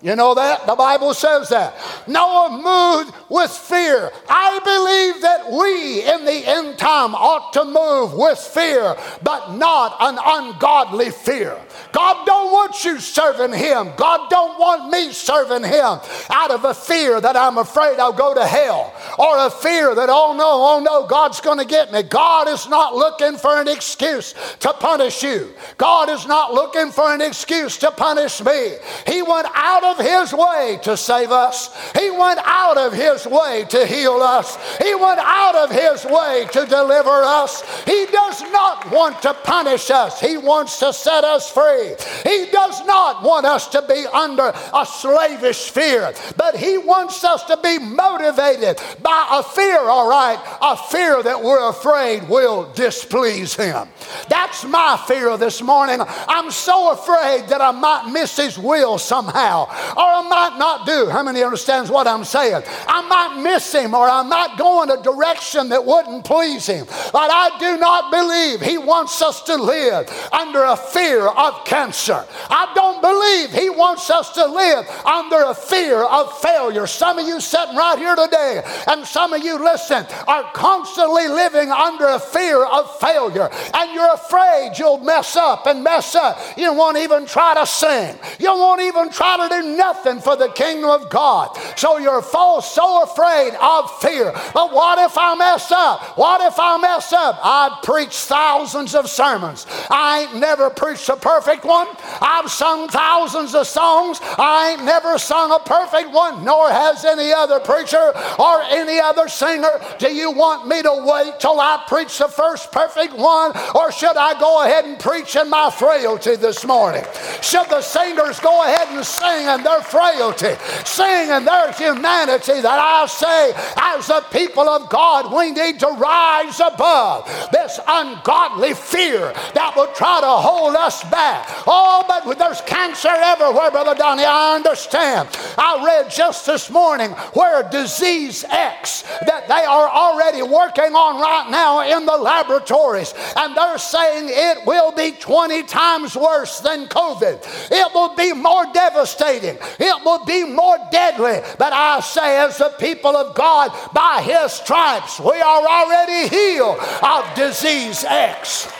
You 0.00 0.14
know 0.14 0.32
that? 0.34 0.64
The 0.64 0.76
Bible 0.76 1.12
says 1.12 1.48
that. 1.48 1.74
Noah 2.06 2.50
moved 2.50 3.16
with 3.28 3.50
fear. 3.50 4.12
I 4.28 4.60
believe 4.62 5.22
that 5.22 5.50
we 5.50 6.02
in 6.06 6.24
the 6.24 6.46
end 6.46 6.78
time 6.78 7.16
ought 7.16 7.52
to 7.54 7.64
move 7.64 8.14
with 8.14 8.38
fear, 8.38 8.94
but 9.24 9.54
not 9.54 9.96
an 9.98 10.16
ungodly 10.24 11.10
fear. 11.10 11.58
God 11.90 12.24
don't 12.26 12.52
want 12.52 12.84
you 12.84 13.00
serving 13.00 13.58
him. 13.58 13.90
God 13.96 14.30
don't 14.30 14.56
want 14.60 14.88
me 14.92 15.12
serving 15.12 15.64
him 15.64 15.98
out 16.30 16.52
of 16.52 16.64
a 16.64 16.74
fear 16.74 17.20
that 17.20 17.36
I'm 17.36 17.58
afraid 17.58 17.98
I'll 17.98 18.12
go 18.12 18.34
to 18.34 18.46
hell 18.46 18.94
or 19.18 19.46
a 19.46 19.50
fear 19.50 19.96
that 19.96 20.08
oh 20.08 20.32
no, 20.32 20.46
oh 20.46 20.80
no, 20.80 21.08
God's 21.08 21.40
going 21.40 21.58
to 21.58 21.64
get 21.64 21.90
me. 21.90 22.04
God 22.04 22.46
is 22.46 22.68
not 22.68 22.94
looking 22.94 23.36
for 23.36 23.60
an 23.60 23.66
excuse 23.66 24.32
to 24.60 24.72
punish 24.74 25.24
you. 25.24 25.52
God 25.76 26.08
is 26.08 26.24
not 26.24 26.54
looking 26.54 26.92
for 26.92 27.12
an 27.12 27.20
excuse 27.20 27.78
to 27.78 27.90
punish 27.90 28.44
me. 28.44 28.76
He 29.04 29.22
went 29.22 29.48
out 29.54 29.87
of 29.88 29.98
his 29.98 30.32
way 30.32 30.78
to 30.82 30.96
save 30.96 31.30
us. 31.30 31.70
He 31.98 32.10
went 32.10 32.40
out 32.44 32.76
of 32.76 32.92
his 32.92 33.26
way 33.26 33.64
to 33.70 33.86
heal 33.86 34.20
us. 34.22 34.56
He 34.78 34.94
went 34.94 35.20
out 35.20 35.54
of 35.54 35.70
his 35.70 36.04
way 36.04 36.46
to 36.52 36.66
deliver 36.66 37.10
us. 37.10 37.62
He 37.84 38.06
does 38.06 38.42
not 38.52 38.90
want 38.90 39.22
to 39.22 39.34
punish 39.34 39.90
us. 39.90 40.20
He 40.20 40.36
wants 40.36 40.78
to 40.80 40.92
set 40.92 41.24
us 41.24 41.50
free. 41.50 41.94
He 42.24 42.50
does 42.50 42.84
not 42.86 43.22
want 43.22 43.46
us 43.46 43.68
to 43.68 43.82
be 43.82 44.06
under 44.12 44.52
a 44.74 44.86
slavish 44.86 45.70
fear, 45.70 46.12
but 46.36 46.56
he 46.56 46.78
wants 46.78 47.24
us 47.24 47.44
to 47.44 47.56
be 47.62 47.78
motivated 47.78 48.78
by 49.02 49.26
a 49.30 49.42
fear, 49.42 49.80
all 49.80 50.08
right, 50.08 50.38
a 50.60 50.76
fear 50.76 51.22
that 51.22 51.42
we're 51.42 51.68
afraid 51.68 52.28
will 52.28 52.72
displease 52.74 53.54
him. 53.54 53.88
That's 54.28 54.64
my 54.64 55.02
fear 55.06 55.36
this 55.36 55.62
morning. 55.62 56.00
I'm 56.00 56.50
so 56.50 56.92
afraid 56.92 57.48
that 57.48 57.60
I 57.60 57.70
might 57.70 58.10
miss 58.12 58.36
his 58.36 58.58
will 58.58 58.98
somehow 58.98 59.68
or 59.96 60.02
I 60.02 60.26
might 60.28 60.58
not 60.58 60.86
do. 60.86 61.08
How 61.08 61.22
many 61.22 61.42
understands 61.42 61.90
what 61.90 62.06
I'm 62.06 62.24
saying? 62.24 62.62
I 62.86 63.06
might 63.06 63.42
miss 63.42 63.74
him 63.74 63.94
or 63.94 64.08
I 64.08 64.22
might 64.22 64.56
go 64.58 64.82
in 64.82 64.90
a 64.90 65.02
direction 65.02 65.68
that 65.70 65.84
wouldn't 65.84 66.24
please 66.24 66.66
him. 66.66 66.86
But 66.86 67.30
I 67.32 67.56
do 67.58 67.78
not 67.78 68.10
believe 68.10 68.60
he 68.60 68.78
wants 68.78 69.20
us 69.22 69.42
to 69.42 69.56
live 69.56 70.08
under 70.32 70.64
a 70.64 70.76
fear 70.76 71.26
of 71.26 71.64
cancer. 71.64 72.24
I 72.50 72.70
don't 72.74 73.00
believe 73.00 73.50
he 73.50 73.70
wants 73.70 74.10
us 74.10 74.32
to 74.32 74.46
live 74.46 74.88
under 75.04 75.44
a 75.44 75.54
fear 75.54 76.02
of 76.02 76.38
failure. 76.40 76.86
Some 76.86 77.18
of 77.18 77.26
you 77.26 77.40
sitting 77.40 77.76
right 77.76 77.98
here 77.98 78.16
today 78.16 78.62
and 78.86 79.06
some 79.06 79.32
of 79.32 79.42
you 79.42 79.62
listen 79.62 80.06
are 80.26 80.50
constantly 80.52 81.28
living 81.28 81.70
under 81.70 82.06
a 82.06 82.18
fear 82.18 82.64
of 82.64 82.98
failure 82.98 83.48
and 83.74 83.94
you're 83.94 84.14
afraid 84.14 84.72
you'll 84.78 84.98
mess 84.98 85.36
up 85.36 85.66
and 85.66 85.82
mess 85.82 86.14
up. 86.14 86.38
You 86.56 86.72
won't 86.72 86.98
even 86.98 87.26
try 87.26 87.54
to 87.54 87.66
sing. 87.66 88.18
You 88.38 88.54
won't 88.54 88.82
even 88.82 89.10
try 89.10 89.36
to 89.36 89.48
do 89.48 89.67
nothing 89.76 90.20
for 90.20 90.36
the 90.36 90.48
kingdom 90.48 90.90
of 90.90 91.10
God. 91.10 91.56
So 91.76 91.98
you're 91.98 92.22
so 92.22 93.02
afraid 93.02 93.54
of 93.60 93.90
fear. 94.00 94.32
But 94.54 94.72
what 94.72 94.98
if 94.98 95.16
I 95.18 95.34
mess 95.34 95.70
up? 95.70 96.16
What 96.16 96.40
if 96.40 96.58
I 96.58 96.78
mess 96.78 97.12
up? 97.12 97.38
I've 97.42 97.82
preached 97.82 98.20
thousands 98.20 98.94
of 98.94 99.08
sermons. 99.08 99.66
I 99.90 100.22
ain't 100.22 100.36
never 100.40 100.70
preached 100.70 101.08
a 101.08 101.16
perfect 101.16 101.64
one. 101.64 101.88
I've 102.20 102.50
sung 102.50 102.88
thousands 102.88 103.54
of 103.54 103.66
songs. 103.66 104.20
I 104.22 104.72
ain't 104.72 104.84
never 104.84 105.18
sung 105.18 105.52
a 105.52 105.58
perfect 105.58 106.10
one, 106.10 106.44
nor 106.44 106.70
has 106.70 107.04
any 107.04 107.32
other 107.32 107.60
preacher 107.60 108.12
or 108.38 108.62
any 108.62 108.98
other 108.98 109.28
singer. 109.28 109.80
Do 109.98 110.12
you 110.12 110.30
want 110.30 110.66
me 110.66 110.82
to 110.82 111.04
wait 111.06 111.40
till 111.40 111.60
I 111.60 111.84
preach 111.88 112.18
the 112.18 112.28
first 112.28 112.72
perfect 112.72 113.14
one, 113.14 113.52
or 113.74 113.92
should 113.92 114.16
I 114.16 114.38
go 114.38 114.64
ahead 114.64 114.84
and 114.84 114.98
preach 114.98 115.36
in 115.36 115.50
my 115.50 115.70
frailty 115.70 116.36
this 116.36 116.64
morning? 116.64 117.04
Should 117.42 117.68
the 117.68 117.82
singers 117.82 118.40
go 118.40 118.64
ahead 118.64 118.88
and 118.88 119.04
sing 119.04 119.46
their 119.62 119.82
frailty, 119.82 120.54
seeing 120.84 121.30
in 121.30 121.44
their 121.44 121.72
humanity 121.72 122.60
that 122.60 122.78
I 122.78 123.06
say, 123.06 123.52
as 123.76 124.10
a 124.10 124.22
people 124.30 124.68
of 124.68 124.88
God, 124.88 125.32
we 125.34 125.50
need 125.50 125.80
to 125.80 125.88
rise 125.88 126.60
above 126.60 127.26
this 127.52 127.78
ungodly 127.86 128.74
fear 128.74 129.32
that 129.54 129.72
will 129.76 129.92
try 129.94 130.20
to 130.20 130.26
hold 130.26 130.76
us 130.76 131.02
back. 131.10 131.46
Oh, 131.66 132.04
but 132.08 132.38
there's 132.38 132.60
cancer 132.62 133.08
everywhere, 133.08 133.70
Brother 133.70 133.94
Donny. 133.94 134.24
I 134.24 134.56
understand. 134.56 135.28
I 135.56 135.84
read 135.84 136.10
just 136.10 136.46
this 136.46 136.70
morning 136.70 137.10
where 137.32 137.68
disease 137.70 138.44
X 138.48 139.02
that 139.26 139.48
they 139.48 139.64
are 139.64 139.88
already 139.88 140.42
working 140.42 140.94
on 140.94 141.20
right 141.20 141.50
now 141.50 141.80
in 141.80 142.06
the 142.06 142.16
laboratories, 142.16 143.14
and 143.36 143.56
they're 143.56 143.78
saying 143.78 144.28
it 144.28 144.66
will 144.66 144.92
be 144.92 145.12
20 145.12 145.62
times 145.64 146.16
worse 146.16 146.60
than 146.60 146.86
COVID. 146.86 147.70
It 147.70 147.94
will 147.94 148.14
be 148.14 148.32
more 148.32 148.66
devastating 148.72 149.47
it 149.56 150.04
will 150.04 150.24
be 150.24 150.44
more 150.44 150.78
deadly. 150.90 151.40
But 151.58 151.72
I 151.72 152.00
say, 152.00 152.38
as 152.38 152.58
the 152.58 152.74
people 152.78 153.16
of 153.16 153.34
God, 153.34 153.70
by 153.92 154.22
His 154.22 154.52
stripes, 154.52 155.20
we 155.20 155.40
are 155.40 155.66
already 155.66 156.28
healed 156.28 156.78
of 157.02 157.34
disease 157.34 158.04
X. 158.04 158.72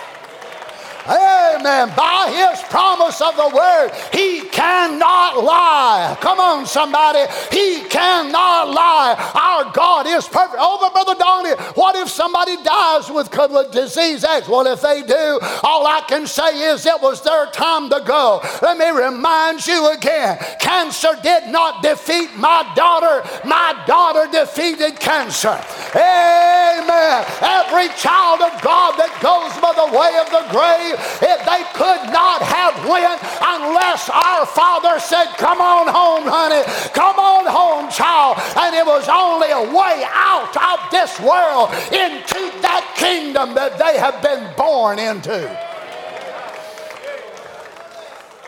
Amen. 1.08 1.92
By 1.96 2.28
his 2.28 2.62
promise 2.68 3.20
of 3.20 3.34
the 3.36 3.50
word, 3.54 3.90
he 4.12 4.48
cannot 4.48 5.42
lie. 5.42 6.16
Come 6.20 6.38
on, 6.38 6.66
somebody. 6.66 7.24
He 7.50 7.88
cannot 7.88 8.68
lie. 8.68 9.16
Our 9.34 9.72
God 9.72 10.06
is 10.06 10.26
perfect. 10.28 10.58
Oh, 10.58 10.78
but 10.80 10.92
Brother 10.92 11.18
Donny, 11.18 11.54
what 11.74 11.96
if 11.96 12.08
somebody 12.08 12.56
dies 12.62 13.10
with 13.10 13.30
disease 13.72 14.24
X? 14.24 14.48
Well, 14.48 14.66
if 14.66 14.82
they 14.82 15.02
do, 15.02 15.38
all 15.62 15.86
I 15.86 16.02
can 16.06 16.26
say 16.26 16.70
is 16.70 16.84
it 16.84 17.00
was 17.00 17.22
their 17.22 17.46
time 17.46 17.88
to 17.90 18.02
go. 18.04 18.40
Let 18.60 18.76
me 18.76 18.90
remind 18.90 19.66
you 19.66 19.92
again 19.92 20.38
cancer 20.60 21.16
did 21.22 21.48
not 21.48 21.82
defeat 21.82 22.36
my 22.36 22.70
daughter, 22.74 23.26
my 23.46 23.82
daughter 23.86 24.30
defeated 24.30 25.00
cancer. 25.00 25.56
Amen. 25.94 27.24
Every 27.40 27.88
child 27.96 28.42
of 28.42 28.60
God 28.60 28.98
that 28.98 29.12
goes 29.22 29.54
by 29.60 29.72
the 29.72 29.88
way 29.96 30.12
of 30.20 30.28
the 30.30 30.44
grave 30.52 30.97
if 31.22 31.38
they 31.46 31.62
could 31.74 32.12
not 32.12 32.42
have 32.42 32.74
went 32.88 33.20
unless 33.42 34.08
our 34.10 34.46
father 34.46 34.98
said, 35.00 35.26
come 35.36 35.60
on 35.60 35.86
home, 35.88 36.24
honey, 36.26 36.62
come 36.92 37.18
on 37.18 37.46
home, 37.46 37.90
child. 37.90 38.38
And 38.56 38.74
it 38.74 38.86
was 38.86 39.08
only 39.08 39.50
a 39.50 39.62
way 39.74 40.04
out 40.06 40.54
of 40.56 40.90
this 40.90 41.18
world 41.20 41.70
into 41.92 42.40
that 42.62 42.94
kingdom 42.96 43.54
that 43.54 43.78
they 43.78 43.98
have 43.98 44.22
been 44.22 44.54
born 44.56 44.98
into. 44.98 45.68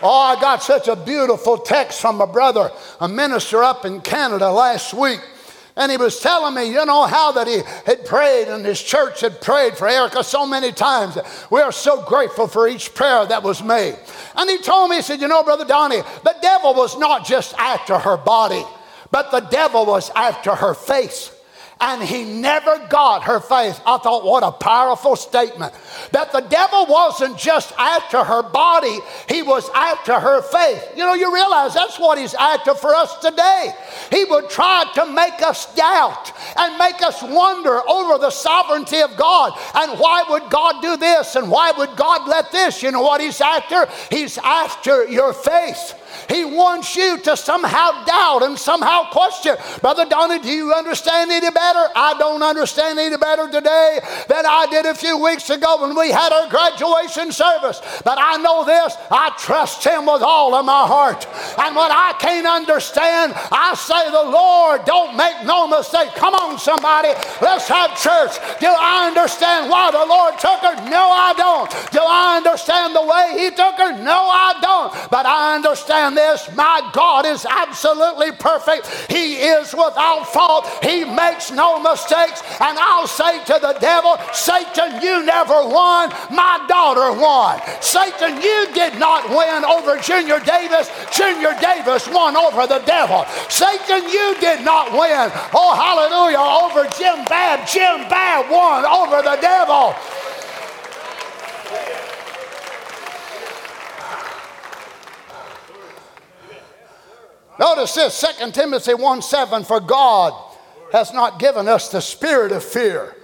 Oh, 0.03 0.19
I 0.19 0.41
got 0.41 0.63
such 0.63 0.89
a 0.89 0.97
beautiful 0.97 1.59
text 1.59 2.01
from 2.01 2.21
a 2.23 2.27
brother, 2.27 2.71
a 3.01 3.09
minister 3.09 3.63
up 3.63 3.85
in 3.85 4.01
Canada 4.01 4.51
last 4.51 4.95
week. 4.95 5.21
And 5.77 5.91
he 5.91 5.97
was 5.97 6.21
telling 6.21 6.55
me, 6.55 6.73
you 6.73 6.85
know, 6.85 7.07
how 7.07 7.33
that 7.33 7.47
he 7.47 7.63
had 7.87 8.05
prayed 8.05 8.49
and 8.49 8.65
his 8.65 8.81
church 8.83 9.21
had 9.21 9.41
prayed 9.41 9.77
for 9.77 9.89
Erica 9.89 10.25
so 10.25 10.47
many 10.47 10.73
times. 10.73 11.17
We 11.51 11.61
are 11.61 11.73
so 11.73 12.03
grateful 12.03 12.49
for 12.49 12.69
each 12.69 12.95
prayer 12.95 13.25
that 13.27 13.43
was 13.43 13.63
made. 13.63 13.97
And 14.37 14.51
he 14.51 14.59
told 14.59 14.91
me, 14.91 14.97
he 14.97 15.03
said, 15.03 15.21
you 15.21 15.29
know, 15.29 15.43
Brother 15.43 15.65
Donny, 15.65 16.03
the 16.25 16.37
devil 16.43 16.75
was 16.75 16.99
not 16.99 17.25
just 17.25 17.55
after 17.59 17.99
her 17.99 18.17
body, 18.17 18.65
but 19.11 19.31
the 19.31 19.41
devil 19.41 19.87
was 19.87 20.11
after 20.15 20.55
her 20.55 20.75
face 20.75 21.33
and 21.81 22.03
he 22.03 22.25
never 22.25 22.79
got 22.89 23.25
her 23.25 23.41
faith. 23.41 23.81
I 23.87 23.99
thought, 23.99 24.25
what 24.25 24.43
a 24.43 24.53
powerful 24.53 25.17
statement. 25.17 25.73
That 26.13 26.33
the 26.33 26.41
devil 26.41 26.87
wasn't 26.87 27.39
just 27.39 27.73
after 27.79 28.23
her 28.23 28.43
body, 28.43 28.99
he 29.29 29.43
was 29.43 29.69
after 29.75 30.19
her 30.19 30.43
faith. 30.43 30.93
You 30.97 31.05
know, 31.05 31.15
you 31.15 31.33
realize 31.33 31.75
that's 31.75 31.99
what 31.99 32.19
he's 32.19 32.35
after 32.35 32.75
for 32.75 32.95
us 32.95 33.19
today. 33.19 33.73
He 34.11 34.25
would 34.25 34.51
try 34.51 34.85
to 34.95 35.07
make 35.07 35.43
us 35.43 35.75
doubt 35.75 36.33
and 36.57 36.79
make 36.79 37.03
us 37.03 37.23
wonder 37.23 37.81
over 37.89 38.19
the 38.19 38.31
sovereignty 38.31 39.01
of 39.01 39.17
God 39.17 39.53
and 39.75 39.99
why 39.99 40.25
would 40.29 40.51
God 40.51 40.83
do 40.83 40.97
this 40.97 41.37
and 41.37 41.51
why 41.51 41.73
would 41.73 41.97
God 41.97 42.29
let 42.29 42.53
this? 42.53 42.83
You 42.83 42.91
know 42.93 43.03
what 43.03 43.21
he's 43.21 43.41
after? 43.41 43.89
He's 44.11 44.39
after 44.39 45.09
your 45.09 45.33
faith. 45.33 45.95
He 46.31 46.45
wants 46.45 46.95
you 46.95 47.19
to 47.19 47.37
somehow 47.37 48.05
doubt 48.05 48.45
and 48.45 48.57
somehow 48.57 49.11
question. 49.11 49.57
Brother 49.81 50.07
Donny, 50.07 50.39
do 50.39 50.49
you 50.49 50.73
understand 50.73 51.33
any 51.33 51.51
better? 51.51 51.85
I 51.97 52.15
don't 52.19 52.43
understand 52.43 53.01
any 53.01 53.17
better 53.17 53.51
today 53.51 53.99
than 54.29 54.47
I 54.47 54.67
did 54.71 54.87
a 54.87 54.95
few 54.95 55.19
weeks 55.19 55.51
ago 55.51 55.83
when 55.83 55.99
we 55.99 56.11
had 56.11 56.33
our 56.33 56.49
graduation 56.49 57.33
service. 57.33 57.81
But 58.05 58.19
I 58.21 58.37
know 58.37 58.65
this 58.65 58.97
I 59.11 59.35
trust 59.39 59.83
Him 59.83 60.07
with 60.07 60.23
all 60.23 60.55
of 60.55 60.65
my 60.65 60.87
heart. 60.87 61.27
And 61.59 61.75
when 61.75 61.91
I 61.91 62.15
can't 62.21 62.47
understand, 62.47 63.33
I 63.51 63.75
say, 63.75 64.11
The 64.11 64.31
Lord, 64.31 64.85
don't 64.85 65.17
make 65.17 65.45
no 65.45 65.67
mistake. 65.67 66.15
Come 66.15 66.35
on, 66.35 66.59
somebody, 66.59 67.11
let's 67.43 67.67
have 67.67 67.99
church. 67.99 68.39
Do 68.61 68.71
I 68.71 69.09
understand 69.09 69.69
why 69.69 69.91
the 69.91 70.07
Lord 70.07 70.39
took 70.39 70.61
her? 70.63 70.77
No, 70.89 71.11
I 71.11 71.35
don't. 71.35 71.71
Do 71.91 71.99
I 72.01 72.37
understand 72.37 72.95
the 72.95 73.03
way 73.03 73.35
He 73.35 73.51
took 73.51 73.75
her? 73.83 73.99
No, 73.99 74.31
I 74.31 74.55
don't. 74.63 75.11
But 75.11 75.27
I 75.27 75.57
understand 75.57 76.20
My 76.55 76.89
God 76.93 77.27
is 77.27 77.47
absolutely 77.49 78.33
perfect. 78.33 78.87
He 79.09 79.37
is 79.37 79.73
without 79.73 80.25
fault. 80.25 80.67
He 80.83 81.05
makes 81.05 81.51
no 81.51 81.81
mistakes. 81.81 82.43
And 82.61 82.79
I'll 82.79 83.07
say 83.07 83.43
to 83.45 83.59
the 83.61 83.77
devil, 83.81 84.17
Satan, 84.33 85.01
you 85.03 85.25
never 85.25 85.67
won. 85.67 86.11
My 86.31 86.65
daughter 86.69 87.13
won. 87.19 87.61
Satan, 87.81 88.41
you 88.41 88.69
did 88.75 88.99
not 88.99 89.29
win 89.31 89.65
over 89.65 89.97
Junior 89.99 90.41
Davis. 90.41 90.91
Junior 91.13 91.55
Davis 91.61 92.09
won 92.09 92.37
over 92.37 92.67
the 92.67 92.83
devil. 92.87 93.25
Satan, 93.49 94.09
you 94.09 94.37
did 94.41 94.65
not 94.65 94.93
win. 94.93 95.31
Oh, 95.55 95.75
hallelujah, 95.75 96.41
over 96.41 96.89
Jim 96.97 97.25
Babb. 97.25 97.67
Jim 97.67 98.09
Babb 98.09 98.51
won 98.51 98.85
over 98.85 99.23
the 99.23 99.39
devil. 99.41 99.95
Notice 107.61 107.95
this 107.95 108.25
2 108.39 108.53
Timothy 108.53 108.95
1 108.95 109.21
7 109.21 109.65
For 109.65 109.81
God 109.81 110.33
has 110.93 111.13
not 111.13 111.39
given 111.39 111.69
us 111.69 111.91
the 111.91 112.01
spirit 112.01 112.53
of 112.53 112.65
fear, 112.65 113.15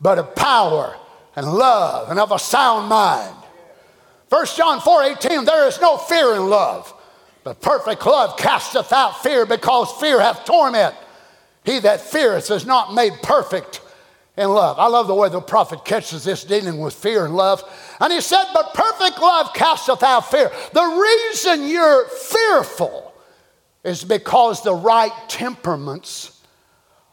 but 0.00 0.16
of 0.16 0.36
power 0.36 0.96
and 1.34 1.52
love 1.52 2.08
and 2.08 2.20
of 2.20 2.30
a 2.30 2.38
sound 2.38 2.88
mind. 2.88 3.34
1 4.28 4.46
John 4.56 4.80
4 4.80 5.02
18 5.02 5.44
There 5.44 5.66
is 5.66 5.80
no 5.80 5.96
fear 5.96 6.36
in 6.36 6.48
love, 6.48 6.94
but 7.42 7.60
perfect 7.60 8.06
love 8.06 8.38
casteth 8.38 8.92
out 8.92 9.24
fear, 9.24 9.44
because 9.44 9.90
fear 10.00 10.20
hath 10.20 10.44
torment. 10.44 10.94
He 11.64 11.80
that 11.80 12.00
feareth 12.00 12.48
is 12.52 12.64
not 12.64 12.94
made 12.94 13.14
perfect 13.24 13.80
in 14.36 14.50
love. 14.50 14.78
I 14.78 14.86
love 14.86 15.08
the 15.08 15.14
way 15.16 15.28
the 15.28 15.40
prophet 15.40 15.84
catches 15.84 16.22
this 16.22 16.44
dealing 16.44 16.78
with 16.78 16.94
fear 16.94 17.24
and 17.24 17.34
love. 17.34 17.64
And 18.00 18.12
he 18.12 18.20
said, 18.20 18.44
But 18.54 18.72
perfect 18.72 19.20
love 19.20 19.52
casteth 19.52 20.04
out 20.04 20.30
fear. 20.30 20.52
The 20.72 20.84
reason 20.84 21.66
you're 21.66 22.08
fearful 22.08 23.09
is 23.84 24.04
because 24.04 24.62
the 24.62 24.74
right 24.74 25.12
temperaments 25.28 26.40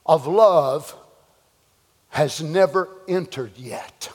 of 0.06 0.28
love 0.28 0.96
has 2.10 2.42
never 2.42 2.90
entered 3.08 3.52
yet. 3.58 4.10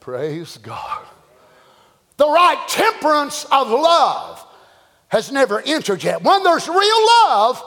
Praise 0.00 0.58
God. 0.58 1.06
The 2.16 2.28
right 2.28 2.62
temperance 2.68 3.44
of 3.50 3.70
love 3.70 4.46
has 5.08 5.32
never 5.32 5.60
entered 5.60 6.02
yet. 6.02 6.22
When 6.22 6.42
there's 6.42 6.68
real 6.68 7.06
love, 7.28 7.62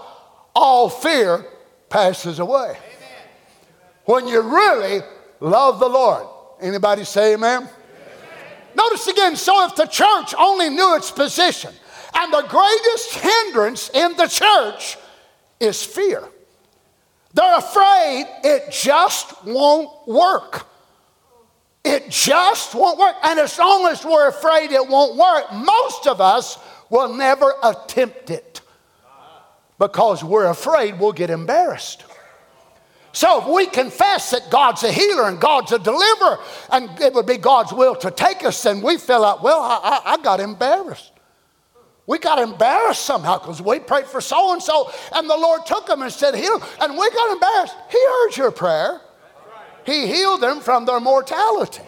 all 0.55 0.89
fear 0.89 1.45
passes 1.89 2.39
away. 2.39 2.77
When 4.05 4.27
you 4.27 4.41
really 4.41 5.01
love 5.39 5.79
the 5.79 5.89
Lord. 5.89 6.27
Anybody 6.61 7.03
say 7.03 7.33
amen? 7.33 7.69
Notice 8.77 9.07
again, 9.07 9.35
so 9.35 9.65
if 9.65 9.75
the 9.75 9.87
church 9.87 10.35
only 10.37 10.69
knew 10.69 10.95
its 10.95 11.09
position, 11.09 11.73
and 12.13 12.31
the 12.31 12.43
greatest 12.43 13.15
hindrance 13.15 13.89
in 13.89 14.15
the 14.15 14.27
church 14.27 14.97
is 15.59 15.83
fear. 15.83 16.23
They're 17.33 17.57
afraid 17.57 18.25
it 18.43 18.71
just 18.71 19.43
won't 19.43 19.89
work. 20.07 20.67
It 21.83 22.09
just 22.09 22.75
won't 22.75 22.99
work. 22.99 23.15
And 23.23 23.39
as 23.39 23.57
long 23.57 23.87
as 23.87 24.05
we're 24.05 24.27
afraid 24.27 24.71
it 24.71 24.87
won't 24.87 25.15
work, 25.15 25.51
most 25.53 26.07
of 26.07 26.21
us 26.21 26.59
will 26.89 27.13
never 27.13 27.53
attempt 27.63 28.29
it 28.29 28.61
because 29.79 30.23
we're 30.23 30.47
afraid 30.47 30.99
we'll 30.99 31.13
get 31.13 31.29
embarrassed. 31.29 32.03
So 33.13 33.41
if 33.41 33.47
we 33.47 33.65
confess 33.65 34.31
that 34.31 34.51
God's 34.51 34.83
a 34.83 34.91
healer 34.91 35.27
and 35.27 35.39
God's 35.39 35.71
a 35.71 35.79
deliverer, 35.79 36.39
and 36.71 36.89
it 37.01 37.13
would 37.13 37.25
be 37.25 37.37
God's 37.37 37.73
will 37.73 37.95
to 37.95 38.11
take 38.11 38.43
us, 38.43 38.61
then 38.61 38.81
we 38.81 38.97
feel 38.97 39.21
like, 39.21 39.41
well, 39.41 39.59
I, 39.59 40.01
I, 40.05 40.13
I 40.13 40.17
got 40.17 40.39
embarrassed. 40.39 41.13
We 42.05 42.19
got 42.19 42.39
embarrassed 42.39 43.01
somehow 43.03 43.39
because 43.39 43.61
we 43.61 43.79
prayed 43.79 44.05
for 44.05 44.21
so 44.21 44.53
and 44.53 44.63
so, 44.63 44.91
and 45.13 45.29
the 45.29 45.35
Lord 45.35 45.65
took 45.65 45.87
them 45.87 46.01
and 46.01 46.11
said, 46.11 46.35
heal. 46.35 46.61
And 46.79 46.97
we 46.97 47.09
got 47.09 47.33
embarrassed. 47.33 47.75
He 47.89 47.97
heard 47.97 48.37
your 48.37 48.51
prayer, 48.51 49.01
He 49.85 50.07
healed 50.07 50.41
them 50.41 50.61
from 50.61 50.85
their 50.85 50.99
mortality. 50.99 51.83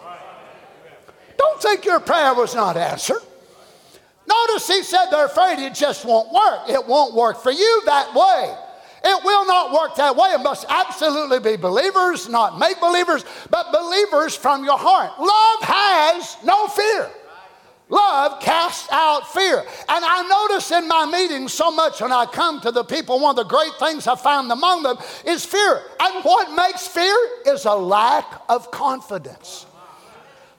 Don't 1.38 1.62
think 1.62 1.86
your 1.86 2.02
prayer 2.02 2.34
was 2.34 2.54
not 2.54 2.76
answered. 2.76 3.22
Notice 4.28 4.68
He 4.68 4.84
said 4.84 5.10
they're 5.10 5.26
afraid 5.26 5.60
it 5.60 5.74
just 5.74 6.04
won't 6.04 6.34
work. 6.34 6.70
It 6.70 6.86
won't 6.86 7.14
work 7.14 7.42
for 7.42 7.52
you 7.52 7.82
that 7.86 8.14
way. 8.14 8.56
It 9.04 9.24
will 9.24 9.46
not 9.46 9.72
work 9.72 9.96
that 9.96 10.16
way. 10.16 10.30
It 10.30 10.42
must 10.42 10.66
absolutely 10.70 11.40
be 11.40 11.56
believers, 11.56 12.28
not 12.28 12.60
make 12.60 12.80
believers, 12.80 13.24
but 13.50 13.72
believers 13.72 14.36
from 14.36 14.64
your 14.64 14.78
heart. 14.78 15.12
Love 15.20 15.60
has 15.62 16.38
no 16.44 16.68
fear. 16.68 17.10
Love 17.90 18.40
casts 18.40 18.88
out 18.92 19.34
fear. 19.34 19.60
And 19.60 20.06
I 20.06 20.28
notice 20.28 20.72
in 20.72 20.88
my 20.88 21.06
meetings 21.06 21.54
so 21.54 21.72
much 21.72 22.02
when 22.02 22.12
I 22.12 22.26
come 22.26 22.62
to 22.62 22.72
the 22.72 22.84
people, 22.84 23.20
one 23.20 23.32
of 23.32 23.36
the 23.38 23.50
great 23.50 23.74
things 23.80 24.06
I 24.06 24.16
found 24.16 24.52
among 24.52 24.84
them 24.84 24.98
is 25.26 25.44
fear. 25.44 25.82
And 26.00 26.24
what 26.24 26.54
makes 26.56 26.88
fear 26.88 27.16
is 27.48 27.66
a 27.66 27.74
lack 27.74 28.42
of 28.48 28.70
confidence. 28.70 29.66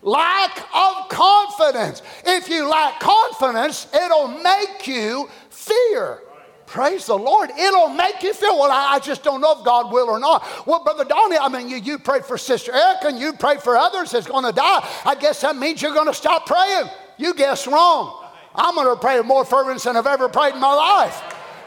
Lack 0.03 0.59
of 0.75 1.09
confidence. 1.09 2.03
If 2.25 2.49
you 2.49 2.69
lack 2.69 2.99
confidence, 2.99 3.87
it'll 3.95 4.29
make 4.29 4.89
you 4.89 5.29
fear. 5.51 6.23
Praise 6.71 7.07
the 7.07 7.19
Lord. 7.19 7.51
It'll 7.59 7.89
make 7.89 8.23
you 8.23 8.33
feel, 8.33 8.57
well, 8.57 8.71
I, 8.71 9.01
just 9.01 9.25
don't 9.25 9.41
know 9.41 9.59
if 9.59 9.65
God 9.65 9.93
will 9.93 10.09
or 10.09 10.21
not. 10.21 10.47
Well, 10.69 10.85
Brother 10.85 11.05
Donny, 11.05 11.37
I 11.37 11.49
mean, 11.49 11.69
you, 11.69 11.79
you 11.79 11.99
prayed 11.99 12.25
for 12.25 12.39
Sister 12.39 12.73
Erica 12.73 13.09
and 13.09 13.19
you 13.19 13.33
prayed 13.33 13.61
for 13.61 13.77
others 13.77 14.13
that's 14.13 14.29
going 14.29 14.45
to 14.45 14.53
die. 14.53 14.89
I 15.05 15.17
guess 15.17 15.41
that 15.41 15.57
means 15.57 15.83
you're 15.83 15.95
going 15.95 16.07
to 16.07 16.15
stop 16.15 16.47
praying. 16.47 16.85
You 17.17 17.35
guess 17.35 17.67
wrong. 17.67 18.25
I'm 18.55 18.77
going 18.77 18.87
to 18.87 18.95
pray 18.95 19.19
with 19.19 19.27
more 19.27 19.45
fervent 19.45 19.83
than 19.83 19.97
I've 19.97 20.07
ever 20.07 20.29
prayed 20.29 20.55
in 20.55 20.61
my 20.61 20.73
life. 20.73 21.21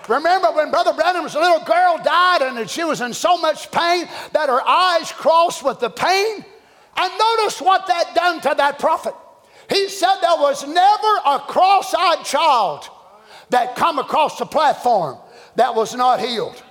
Remember 0.07 0.53
when 0.53 0.71
Brother 0.71 0.93
Branham's 0.93 1.35
little 1.35 1.65
girl 1.65 1.99
died 2.01 2.41
and 2.41 2.69
she 2.69 2.85
was 2.85 3.01
in 3.01 3.13
so 3.13 3.37
much 3.37 3.71
pain 3.71 4.07
that 4.31 4.47
her 4.47 4.65
eyes 4.65 5.11
crossed 5.11 5.65
with 5.65 5.81
the 5.81 5.89
pain? 5.89 6.45
And 6.95 7.13
notice 7.19 7.59
what 7.59 7.87
that 7.87 8.15
done 8.15 8.39
to 8.39 8.55
that 8.55 8.79
prophet. 8.79 9.15
He 9.69 9.89
said 9.89 10.21
there 10.21 10.37
was 10.37 10.65
never 10.65 11.13
a 11.25 11.39
cross-eyed 11.39 12.23
child 12.23 12.89
that 13.53 13.75
come 13.75 13.99
across 13.99 14.39
the 14.39 14.45
platform 14.45 15.15
that 15.55 15.75
was 15.75 15.93
not 15.93 16.19
healed. 16.19 16.61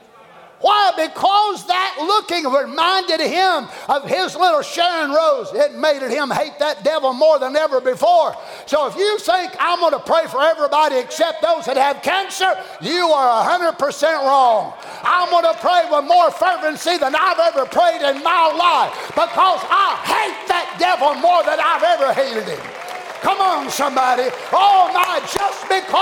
Why? 0.59 0.93
Because 0.95 1.67
that 1.67 1.95
looking 1.99 2.47
reminded 2.47 3.21
him 3.21 3.67
of 3.89 4.09
his 4.09 4.35
little 4.37 4.63
Sharon 4.63 5.11
Rose. 5.11 5.51
It 5.53 5.75
made 5.75 6.03
him 6.03 6.31
hate 6.31 6.59
that 6.59 6.85
devil 6.85 7.13
more 7.13 7.39
than 7.39 7.57
ever 7.57 7.81
before. 7.81 8.37
So 8.67 8.87
if 8.87 8.97
you 8.97 9.19
think 9.19 9.55
I'm 9.59 9.81
going 9.81 9.93
to 9.93 10.03
pray 10.07 10.27
for 10.27 10.41
everybody 10.41 10.99
except 10.99 11.43
those 11.43 11.67
that 11.67 11.77
have 11.77 12.03
cancer, 12.03 12.51
you 12.81 13.11
are 13.11 13.43
100% 13.47 13.79
wrong. 14.23 14.75
I'm 15.03 15.31
going 15.31 15.53
to 15.53 15.59
pray 15.61 15.83
with 15.91 16.05
more 16.05 16.31
fervency 16.31 16.99
than 16.99 17.15
I've 17.15 17.39
ever 17.39 17.67
prayed 17.67 18.03
in 18.03 18.23
my 18.23 18.51
life 18.55 18.95
because 19.19 19.63
I 19.67 19.99
hate 20.03 20.47
that 20.47 20.79
devil 20.79 21.15
more 21.15 21.43
than 21.43 21.59
I've 21.59 21.83
ever 21.83 22.15
hated 22.15 22.47
him. 22.47 22.83
Come 23.23 23.39
on, 23.39 23.71
somebody. 23.71 24.35
Oh 24.51 24.91
my, 24.91 25.23
just 25.23 25.63
because 25.71 26.02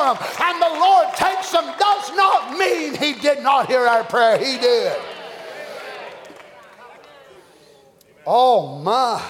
for 0.00 0.06
him 0.06 0.48
and 0.48 0.62
the 0.62 0.80
Lord 0.80 1.14
takes 1.14 1.50
them 1.50 1.64
does 1.78 2.10
not 2.16 2.58
mean 2.58 2.94
he 2.94 3.14
did 3.14 3.42
not 3.42 3.66
hear 3.66 3.80
our 3.80 4.04
prayer. 4.04 4.38
He 4.38 4.58
did. 4.58 4.96
Oh 8.26 8.78
my. 8.78 9.22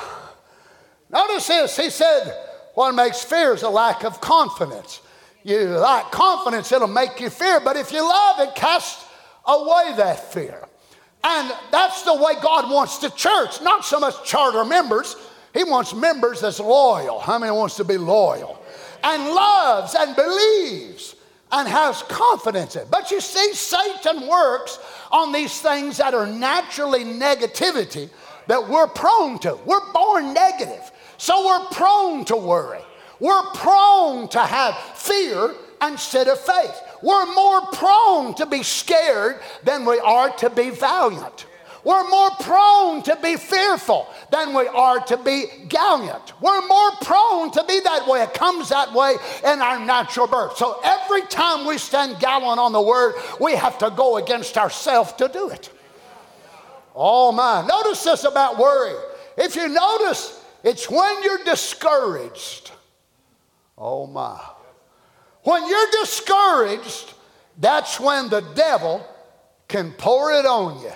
Notice 1.11 1.47
this. 1.49 1.77
He 1.77 1.91
said, 1.91 2.35
What 2.75 2.95
makes 2.95 3.23
fear 3.23 3.55
is 3.55 3.63
a 3.63 3.71
lack 3.71 4.05
of 4.05 4.21
confidence. 4.21 5.01
You 5.43 5.69
lack 5.69 6.13
confidence, 6.13 6.71
it'll 6.71 6.89
make 6.89 7.19
you 7.21 7.31
fear. 7.31 7.61
But 7.61 7.77
if 7.77 7.93
you 7.93 8.03
love, 8.03 8.41
it 8.41 8.55
casts 8.55 9.05
away 9.47 9.95
that 9.97 10.33
fear. 10.33 10.67
And 11.25 11.53
that's 11.71 12.03
the 12.03 12.15
way 12.15 12.35
God 12.43 12.71
wants 12.71 12.99
the 12.99 13.11
church, 13.11 13.61
not 13.63 13.85
so 13.85 14.01
much 14.01 14.25
charter 14.25 14.65
members. 14.65 15.17
He 15.53 15.65
wants 15.65 15.95
members 15.95 16.41
that's 16.43 16.61
loyal. 16.61 17.19
How 17.19 17.39
many 17.39 17.53
wants 17.53 17.77
to 17.77 17.85
be 17.85 17.97
loyal? 17.99 18.60
And 19.03 19.35
loves 19.35 19.95
and 19.95 20.15
believes 20.15 21.17
and 21.53 21.69
has 21.69 22.03
confidence 22.03 22.77
in. 22.77 22.87
But 22.91 23.11
you 23.11 23.21
see, 23.21 23.53
Satan 23.55 24.29
works 24.29 24.79
on 25.11 25.33
these 25.33 25.61
things 25.61 25.97
that 25.97 26.15
are 26.15 26.27
naturally 26.27 27.05
negativity 27.05 28.09
that 28.47 28.69
we're 28.69 28.87
prone 28.87 29.39
to. 29.41 29.59
We're 29.65 29.93
born 29.93 30.33
negative, 30.35 30.91
so 31.19 31.47
we're 31.47 31.67
prone 31.67 32.25
to 32.27 32.37
worry. 32.37 32.81
We're 33.19 33.43
prone 33.55 34.29
to 34.29 34.41
have 34.41 34.77
fear 34.97 35.55
instead 35.83 36.29
of 36.29 36.39
faith. 36.41 36.81
We're 37.03 37.33
more 37.35 37.63
prone 37.73 38.35
to 38.35 38.47
be 38.47 38.63
scared 38.63 39.41
than 39.65 39.85
we 39.85 39.99
are 40.01 40.31
to 40.37 40.51
be 40.51 40.71
valiant. 40.71 41.47
We're 41.85 42.09
more 42.09 42.31
prone 42.41 43.03
to 43.05 43.17
be 43.23 43.37
fearful 43.37 44.07
than 44.31 44.55
we 44.55 44.67
are 44.67 45.01
to 45.07 45.17
be 45.17 45.47
gallant. 45.69 46.41
We're 46.41 46.67
more 46.67 46.91
prone 47.01 47.51
to 47.53 47.65
be 47.65 47.81
that 47.81 48.07
way. 48.07 48.23
It 48.23 48.35
comes 48.35 48.69
that 48.69 48.93
way 48.93 49.17
in 49.45 49.61
our 49.63 49.79
natural 49.79 50.27
birth. 50.27 50.57
So 50.57 50.79
every 50.85 51.23
time 51.23 51.67
we 51.67 51.79
stand 51.79 52.21
gallant 52.21 52.61
on 52.61 52.73
the 52.73 52.83
word, 52.83 53.15
we 53.41 53.55
have 53.55 53.79
to 53.79 53.91
go 53.91 54.19
against 54.19 54.59
ourselves 54.59 55.13
to 55.15 55.29
do 55.29 55.49
it. 55.49 55.71
Oh 56.95 57.33
my. 57.33 57.67
Notice 57.67 58.05
this 58.05 58.25
about 58.25 58.59
worry. 58.59 58.95
If 59.39 59.57
you 59.57 59.69
notice, 59.69 60.45
it's 60.63 60.91
when 60.91 61.23
you're 61.23 61.45
discouraged. 61.45 62.73
Oh 63.79 64.07
my. 64.07 64.39
When 65.45 65.67
you're 65.67 65.91
discouraged, 65.93 67.15
that's 67.59 67.99
when 67.99 68.29
the 68.29 68.43
devil 68.55 69.07
can 69.69 69.93
pour 69.93 70.33
it 70.33 70.45
on 70.45 70.83
you. 70.83 70.93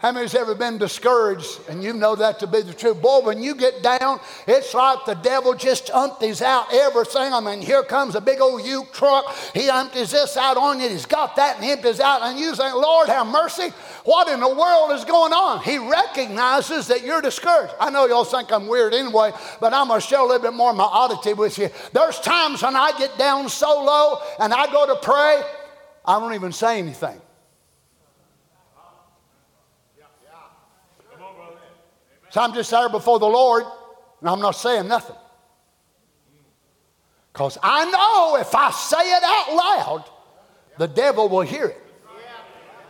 How 0.00 0.12
many's 0.12 0.34
ever 0.34 0.54
been 0.54 0.78
discouraged 0.78 1.60
and 1.68 1.84
you 1.84 1.92
know 1.92 2.16
that 2.16 2.38
to 2.38 2.46
be 2.46 2.62
the 2.62 2.72
truth? 2.72 3.02
Boy, 3.02 3.20
when 3.20 3.42
you 3.42 3.54
get 3.54 3.82
down, 3.82 4.18
it's 4.46 4.72
like 4.72 5.04
the 5.04 5.12
devil 5.12 5.52
just 5.52 5.90
empties 5.94 6.40
out 6.40 6.72
everything. 6.72 7.34
I 7.34 7.40
mean, 7.40 7.60
here 7.60 7.82
comes 7.82 8.14
a 8.14 8.20
big 8.22 8.40
old 8.40 8.64
U 8.64 8.86
truck. 8.94 9.26
He 9.52 9.68
empties 9.68 10.12
this 10.12 10.38
out 10.38 10.56
on 10.56 10.80
you. 10.80 10.88
He's 10.88 11.04
got 11.04 11.36
that 11.36 11.56
and 11.56 11.66
empties 11.66 12.00
out. 12.00 12.22
And 12.22 12.38
you 12.38 12.54
think, 12.54 12.74
Lord, 12.74 13.10
have 13.10 13.26
mercy. 13.26 13.74
What 14.04 14.26
in 14.28 14.40
the 14.40 14.48
world 14.48 14.92
is 14.92 15.04
going 15.04 15.34
on? 15.34 15.62
He 15.62 15.76
recognizes 15.76 16.86
that 16.86 17.02
you're 17.04 17.20
discouraged. 17.20 17.74
I 17.78 17.90
know 17.90 18.06
y'all 18.06 18.24
think 18.24 18.50
I'm 18.50 18.68
weird 18.68 18.94
anyway, 18.94 19.32
but 19.60 19.74
I'm 19.74 19.88
going 19.88 20.00
to 20.00 20.06
share 20.06 20.20
a 20.20 20.24
little 20.24 20.40
bit 20.40 20.54
more 20.54 20.70
of 20.70 20.76
my 20.76 20.84
oddity 20.84 21.34
with 21.34 21.58
you. 21.58 21.68
There's 21.92 22.18
times 22.20 22.62
when 22.62 22.74
I 22.74 22.96
get 22.96 23.18
down 23.18 23.50
so 23.50 23.84
low 23.84 24.18
and 24.38 24.54
I 24.54 24.72
go 24.72 24.86
to 24.86 24.96
pray, 24.96 25.42
I 26.06 26.18
don't 26.18 26.32
even 26.32 26.52
say 26.52 26.78
anything. 26.78 27.20
So 32.30 32.40
I'm 32.40 32.54
just 32.54 32.70
there 32.70 32.88
before 32.88 33.18
the 33.18 33.26
Lord 33.26 33.64
and 34.20 34.28
I'm 34.28 34.40
not 34.40 34.52
saying 34.52 34.88
nothing. 34.88 35.16
Because 37.32 37.58
I 37.62 37.84
know 37.90 38.40
if 38.40 38.54
I 38.54 38.70
say 38.70 39.12
it 39.12 39.22
out 39.22 39.54
loud, 39.54 40.04
the 40.78 40.88
devil 40.88 41.28
will 41.28 41.42
hear 41.42 41.66
it. 41.66 41.80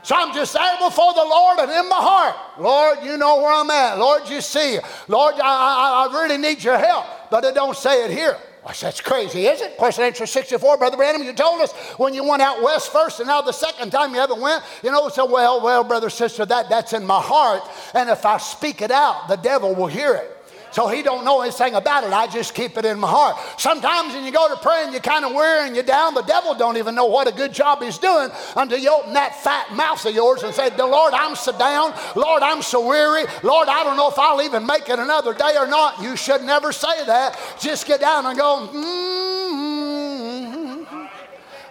So 0.02 0.16
I'm 0.16 0.34
just 0.34 0.54
there 0.54 0.76
before 0.78 1.12
the 1.12 1.24
Lord 1.24 1.58
and 1.58 1.70
in 1.70 1.88
my 1.88 1.96
heart. 1.96 2.36
Lord, 2.58 2.98
you 3.02 3.18
know 3.18 3.36
where 3.36 3.52
I'm 3.52 3.70
at. 3.70 3.98
Lord, 3.98 4.28
you 4.28 4.40
see. 4.40 4.78
Lord, 5.08 5.34
I, 5.34 5.40
I, 5.40 6.08
I 6.08 6.22
really 6.22 6.38
need 6.38 6.64
your 6.64 6.78
help. 6.78 7.04
But 7.30 7.44
I 7.44 7.52
don't 7.52 7.76
say 7.76 8.04
it 8.04 8.10
here. 8.10 8.36
I 8.64 8.72
said, 8.72 8.88
that's 8.88 9.00
crazy, 9.00 9.46
is 9.46 9.62
it? 9.62 9.78
Question 9.78 10.04
answer 10.04 10.26
64, 10.26 10.76
Brother 10.76 10.96
Branham, 10.96 11.22
you 11.22 11.32
told 11.32 11.62
us 11.62 11.72
when 11.96 12.12
you 12.12 12.22
went 12.22 12.42
out 12.42 12.62
west 12.62 12.92
first 12.92 13.18
and 13.18 13.26
now 13.26 13.40
the 13.40 13.52
second 13.52 13.90
time 13.90 14.14
you 14.14 14.20
ever 14.20 14.34
went, 14.34 14.62
you 14.82 14.90
know, 14.90 15.08
so 15.08 15.24
well, 15.24 15.62
well, 15.62 15.82
brother, 15.82 16.10
sister, 16.10 16.44
that, 16.44 16.68
that's 16.68 16.92
in 16.92 17.06
my 17.06 17.20
heart. 17.20 17.62
And 17.94 18.10
if 18.10 18.26
I 18.26 18.36
speak 18.36 18.82
it 18.82 18.90
out, 18.90 19.28
the 19.28 19.36
devil 19.36 19.74
will 19.74 19.86
hear 19.86 20.14
it. 20.14 20.36
So 20.72 20.88
he 20.88 21.02
don't 21.02 21.24
know 21.24 21.40
anything 21.40 21.74
about 21.74 22.04
it. 22.04 22.12
I 22.12 22.26
just 22.26 22.54
keep 22.54 22.76
it 22.78 22.84
in 22.84 22.98
my 22.98 23.08
heart. 23.08 23.36
Sometimes 23.58 24.14
when 24.14 24.24
you 24.24 24.32
go 24.32 24.48
to 24.48 24.56
pray 24.60 24.84
and 24.84 24.92
you're 24.92 25.00
kind 25.00 25.24
of 25.24 25.32
weary 25.32 25.66
and 25.66 25.74
you're 25.74 25.84
down, 25.84 26.14
the 26.14 26.22
devil 26.22 26.54
don't 26.54 26.76
even 26.76 26.94
know 26.94 27.06
what 27.06 27.28
a 27.28 27.32
good 27.32 27.52
job 27.52 27.82
he's 27.82 27.98
doing 27.98 28.30
until 28.56 28.78
you 28.78 28.90
open 28.90 29.12
that 29.14 29.34
fat 29.42 29.74
mouth 29.74 30.04
of 30.06 30.14
yours 30.14 30.42
and 30.42 30.54
say, 30.54 30.70
Lord, 30.76 31.14
I'm 31.14 31.34
so 31.36 31.56
down. 31.56 31.94
Lord, 32.16 32.42
I'm 32.42 32.62
so 32.62 32.86
weary. 32.86 33.24
Lord, 33.42 33.68
I 33.68 33.84
don't 33.84 33.96
know 33.96 34.08
if 34.08 34.18
I'll 34.18 34.42
even 34.42 34.66
make 34.66 34.88
it 34.88 34.98
another 34.98 35.34
day 35.34 35.54
or 35.56 35.66
not. 35.66 36.00
You 36.00 36.16
should 36.16 36.42
never 36.42 36.72
say 36.72 37.04
that. 37.06 37.38
Just 37.58 37.86
get 37.86 38.00
down 38.00 38.26
and 38.26 38.38
go, 38.38 38.68
mm-hmm. 38.72 40.59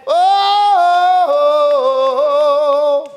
Oh, 0.06 1.50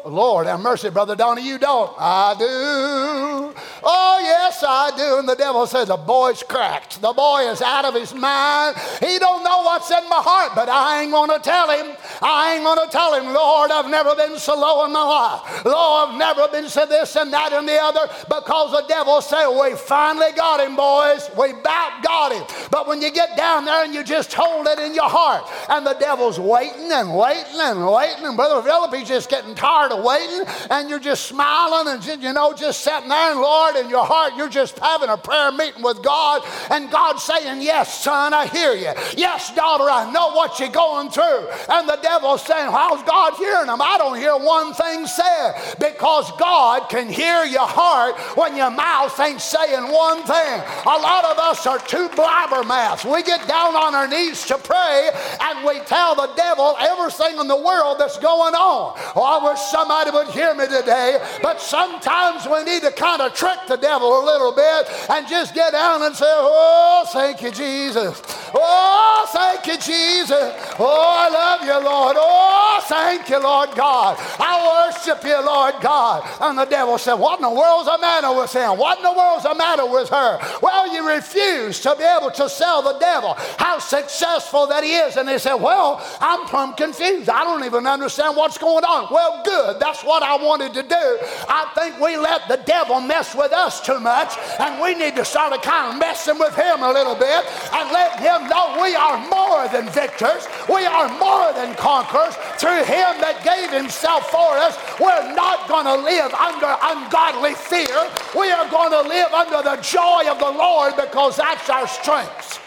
Lord, 0.06 0.48
have 0.48 0.60
mercy, 0.60 0.90
Brother 0.90 1.16
Donny. 1.16 1.48
You 1.48 1.58
don't. 1.58 1.94
I 1.98 2.36
do. 2.38 3.54
Oh, 3.86 4.20
yes, 4.22 4.64
I 4.66 4.96
do. 4.96 5.20
And 5.20 5.28
the 5.28 5.36
devil 5.36 5.68
says, 5.68 5.90
The 5.90 5.98
boy's 5.98 6.42
cracked. 6.44 7.02
The 7.02 7.12
boy 7.12 7.50
is 7.50 7.62
out 7.62 7.86
of 7.86 7.94
his 7.94 8.14
mind. 8.14 8.78
He 9.00 9.20
don't 9.20 9.44
know 9.44 9.64
what's 9.64 9.92
in 9.92 10.08
my 10.10 10.22
heart, 10.22 10.54
but 10.56 10.70
I 10.70 11.02
ain't 11.02 11.12
going 11.12 11.30
to 11.30 11.40
tell 11.40 11.70
him. 11.70 11.96
I 12.22 12.56
ain't 12.56 12.64
going 12.64 12.80
to 12.80 12.92
tell 12.92 13.14
him, 13.14 13.34
Lord, 13.34 13.72
I've 13.72 13.90
never 13.90 14.16
been 14.16 14.38
so 14.40 14.56
low 14.56 14.86
in 14.86 14.94
my 14.94 15.04
life. 15.04 15.66
Lord, 15.66 16.10
I've 16.10 16.18
never 16.18 16.48
been 16.48 16.70
so 16.70 16.86
this 16.86 17.16
and 17.16 17.34
that 17.34 17.52
and 17.52 17.68
the 17.68 17.78
other 17.78 18.08
because 18.24 18.72
the 18.72 18.86
devil 18.88 19.22
say, 19.22 19.46
We 19.48 19.76
finally 19.76 20.32
got 20.36 20.66
him, 20.66 20.76
boys. 20.76 21.30
We 21.38 21.52
about 21.52 22.04
got 22.04 22.32
him. 22.32 22.44
But 22.72 22.88
when 22.88 23.02
you 23.02 23.12
get 23.12 23.36
down 23.36 23.66
there 23.66 23.84
and 23.84 23.94
you 23.94 24.04
just 24.04 24.34
hold 24.34 24.68
it 24.68 24.80
in 24.80 24.94
your 24.96 25.10
heart, 25.10 25.44
and 25.70 25.86
the 25.86 25.94
devil's 25.94 26.40
waiting 26.40 26.73
and 26.92 27.16
waiting 27.16 27.60
and 27.60 27.86
waiting, 27.86 28.26
and 28.26 28.36
Brother 28.36 28.62
Philip, 28.62 28.94
he's 28.94 29.08
just 29.08 29.30
getting 29.30 29.56
tired 29.56 29.92
of 29.92 30.04
waiting, 30.04 30.44
and 30.70 30.90
you're 30.90 31.00
just 31.00 31.26
smiling 31.26 31.94
and, 31.94 32.24
you 32.24 32.34
know, 32.34 32.54
just 32.54 32.82
sitting 32.82 33.10
there, 33.10 33.32
and 33.32 33.40
Lord, 33.40 33.76
in 33.76 33.90
your 33.90 34.06
heart, 34.06 34.34
you're 34.36 34.50
just 34.50 34.80
having 34.80 35.10
a 35.10 35.18
prayer 35.18 35.52
meeting 35.52 35.84
with 35.84 36.02
God, 36.04 36.42
and 36.70 36.90
God 36.92 37.18
saying, 37.18 37.62
Yes, 37.62 38.04
son, 38.04 38.34
I 38.34 38.48
hear 38.48 38.74
you. 38.74 38.92
Yes, 39.18 39.54
daughter, 39.56 39.86
I 39.90 40.12
know 40.12 40.32
what 40.32 40.60
you're 40.60 40.70
going 40.70 41.10
through. 41.10 41.48
And 41.70 41.88
the 41.88 42.00
devil's 42.02 42.46
saying, 42.46 42.72
How's 42.72 43.04
God 43.04 43.34
hearing 43.36 43.68
them? 43.68 43.82
I 43.82 43.98
don't 43.98 44.18
hear 44.18 44.36
one 44.38 44.74
thing 44.74 45.06
said 45.08 45.54
because 45.80 46.32
God 46.38 46.90
can 46.90 47.10
hear 47.10 47.44
your 47.46 47.68
heart 47.68 48.16
when 48.38 48.56
your 48.56 48.72
mouth 48.72 49.18
ain't 49.20 49.42
saying 49.42 49.92
one 49.92 50.24
thing. 50.24 50.62
A 50.86 50.98
lot 50.98 51.26
of 51.26 51.38
us 51.40 51.66
are 51.68 51.80
too 51.80 52.10
blabbermouths. 52.10 53.06
We 53.12 53.24
get 53.24 53.48
down 53.48 53.76
on 53.76 53.96
our 53.96 54.08
knees 54.08 54.46
to 54.48 54.58
pray 54.58 55.10
and 55.42 55.66
we 55.66 55.80
tell 55.86 56.16
the 56.16 56.34
devil 56.36 56.63
everything 56.80 57.40
in 57.40 57.48
the 57.48 57.60
world 57.60 57.98
that's 58.00 58.18
going 58.18 58.56
on. 58.56 58.94
Oh, 59.16 59.24
I 59.24 59.52
wish 59.52 59.60
somebody 59.60 60.12
would 60.12 60.28
hear 60.30 60.54
me 60.56 60.66
today, 60.68 61.20
but 61.42 61.60
sometimes 61.60 62.48
we 62.48 62.64
need 62.64 62.82
to 62.84 62.92
kind 62.92 63.22
of 63.22 63.34
trick 63.34 63.58
the 63.68 63.78
devil 63.78 64.08
a 64.08 64.24
little 64.24 64.52
bit 64.52 64.88
and 65.10 65.28
just 65.28 65.54
get 65.54 65.72
down 65.72 66.02
and 66.04 66.16
say, 66.16 66.26
Oh, 66.28 67.06
thank 67.12 67.42
you, 67.42 67.52
Jesus. 67.52 68.22
Oh, 68.56 69.26
thank 69.34 69.66
you, 69.68 69.78
Jesus. 69.78 70.54
Oh, 70.80 71.16
I 71.18 71.30
love 71.30 71.62
you, 71.64 71.80
Lord. 71.84 72.16
Oh, 72.20 72.84
thank 72.86 73.30
you, 73.30 73.42
Lord 73.42 73.70
God. 73.76 74.18
I 74.40 74.88
worship 74.88 75.24
you, 75.24 75.44
Lord 75.44 75.76
God. 75.82 76.28
And 76.42 76.58
the 76.58 76.66
devil 76.66 76.98
said, 76.98 77.16
What 77.16 77.40
in 77.40 77.44
the 77.44 77.50
world's 77.50 77.90
the 77.90 77.98
matter 78.00 78.34
with 78.34 78.54
him? 78.54 78.78
What 78.78 78.98
in 78.98 79.04
the 79.04 79.14
world's 79.14 79.44
the 79.44 79.56
matter 79.56 79.86
with 79.86 80.10
her? 80.10 80.40
Well, 80.62 80.94
you 80.94 81.08
refuse 81.08 81.80
to 81.82 81.96
be 81.96 82.04
able 82.04 82.32
to 82.32 82.50
sell 82.50 82.82
the 82.82 82.98
devil 83.00 83.36
how 83.58 83.80
successful 83.80 84.68
that 84.68 84.84
he 84.84 84.96
is. 84.96 85.18
And 85.18 85.28
they 85.28 85.38
said, 85.38 85.56
Well, 85.56 86.02
I'm 86.20 86.46
plumb 86.54 86.76
confused. 86.76 87.30
I 87.34 87.44
don't 87.44 87.66
even 87.66 87.88
understand 87.88 88.38
what's 88.38 88.60
going 88.60 88.86
on. 88.86 89.10
Well, 89.10 89.42
good. 89.42 89.82
That's 89.82 90.04
what 90.04 90.22
I 90.22 90.38
wanted 90.38 90.72
to 90.78 90.84
do. 90.84 91.06
I 91.50 91.66
think 91.74 91.98
we 91.98 92.16
let 92.16 92.48
the 92.48 92.62
devil 92.62 93.02
mess 93.02 93.34
with 93.34 93.52
us 93.52 93.82
too 93.82 94.00
much, 94.00 94.38
and 94.60 94.78
we 94.78 94.94
need 94.94 95.16
to 95.16 95.26
start 95.26 95.50
kind 95.64 95.90
of 95.90 96.00
messing 96.00 96.38
with 96.38 96.54
him 96.54 96.84
a 96.84 96.94
little 96.94 97.16
bit 97.18 97.42
and 97.74 97.90
let 97.90 98.22
him 98.22 98.46
know 98.54 98.78
we 98.78 98.94
are 98.94 99.18
more 99.34 99.66
than 99.74 99.90
victors. 99.90 100.46
We 100.70 100.86
are 100.86 101.10
more 101.18 101.58
than 101.58 101.74
conquerors 101.74 102.38
through 102.62 102.86
him 102.86 103.18
that 103.26 103.42
gave 103.42 103.74
himself 103.74 104.30
for 104.30 104.54
us. 104.62 104.78
We're 105.02 105.34
not 105.34 105.66
going 105.66 105.90
to 105.90 105.98
live 106.06 106.38
under 106.38 106.70
ungodly 106.70 107.58
fear. 107.58 107.98
We 108.38 108.54
are 108.54 108.70
going 108.70 108.94
to 108.94 109.02
live 109.10 109.34
under 109.34 109.66
the 109.66 109.82
joy 109.82 110.30
of 110.30 110.38
the 110.38 110.54
Lord 110.54 111.02
because 111.02 111.38
that's 111.38 111.66
our 111.74 111.88
strength. 111.88 112.63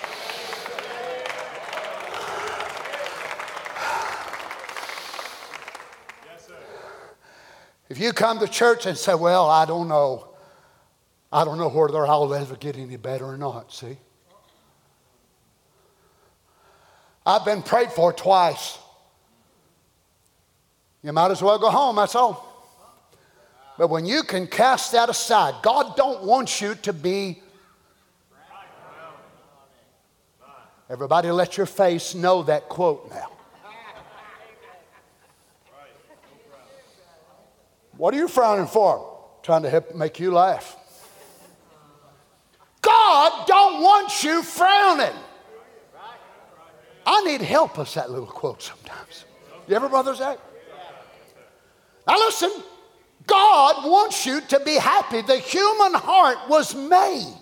If 7.96 8.02
you 8.02 8.12
come 8.12 8.38
to 8.40 8.46
church 8.46 8.84
and 8.84 8.94
say, 8.94 9.14
Well, 9.14 9.48
I 9.48 9.64
don't 9.64 9.88
know, 9.88 10.28
I 11.32 11.46
don't 11.46 11.56
know 11.56 11.70
whether 11.70 12.06
I'll 12.06 12.34
ever 12.34 12.54
get 12.54 12.76
any 12.76 12.98
better 12.98 13.24
or 13.24 13.38
not, 13.38 13.72
see? 13.72 13.96
I've 17.24 17.46
been 17.46 17.62
prayed 17.62 17.90
for 17.90 18.12
twice. 18.12 18.76
You 21.02 21.14
might 21.14 21.30
as 21.30 21.40
well 21.40 21.58
go 21.58 21.70
home, 21.70 21.96
that's 21.96 22.14
all. 22.14 22.68
But 23.78 23.88
when 23.88 24.04
you 24.04 24.24
can 24.24 24.46
cast 24.46 24.92
that 24.92 25.08
aside, 25.08 25.54
God 25.62 25.96
don't 25.96 26.22
want 26.22 26.60
you 26.60 26.74
to 26.74 26.92
be 26.92 27.40
Everybody 30.90 31.30
let 31.30 31.56
your 31.56 31.64
face 31.64 32.14
know 32.14 32.42
that 32.42 32.68
quote 32.68 33.10
now. 33.10 33.35
What 37.96 38.14
are 38.14 38.16
you 38.16 38.28
frowning 38.28 38.66
for? 38.66 39.18
Trying 39.42 39.62
to 39.62 39.70
help 39.70 39.94
make 39.94 40.18
you 40.20 40.32
laugh. 40.32 40.76
God 42.82 43.46
don't 43.46 43.82
want 43.82 44.22
you 44.22 44.42
frowning. 44.42 45.16
I 47.06 47.22
need 47.22 47.40
help 47.40 47.78
us 47.78 47.94
that 47.94 48.10
little 48.10 48.26
quote 48.26 48.62
sometimes. 48.62 49.24
You 49.68 49.76
ever 49.76 49.88
brothers 49.88 50.18
that? 50.18 50.38
Now 52.06 52.16
listen, 52.18 52.50
God 53.26 53.88
wants 53.88 54.26
you 54.26 54.40
to 54.40 54.60
be 54.60 54.74
happy. 54.74 55.22
The 55.22 55.38
human 55.38 55.94
heart 55.94 56.38
was 56.48 56.74
made 56.74 57.34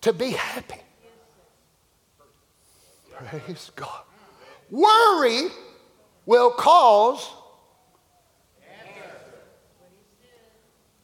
to 0.00 0.12
be 0.12 0.30
happy. 0.30 0.80
Praise 3.12 3.70
God. 3.74 4.02
Worry 4.70 5.48
will 6.26 6.50
cause 6.50 7.28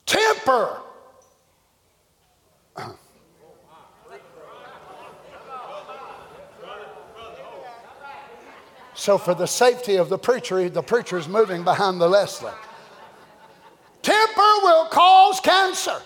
temper. 0.06 0.80
So, 8.96 9.18
for 9.18 9.34
the 9.34 9.46
safety 9.46 9.96
of 9.96 10.08
the 10.08 10.16
preacher, 10.16 10.68
the 10.68 10.82
preacher 10.82 11.18
is 11.18 11.28
moving 11.28 11.64
behind 11.64 12.00
the 12.00 12.08
Leslie. 12.08 12.52
Temper 14.02 14.52
will 14.62 14.86
cause 14.86 15.40
cancer. 15.40 16.00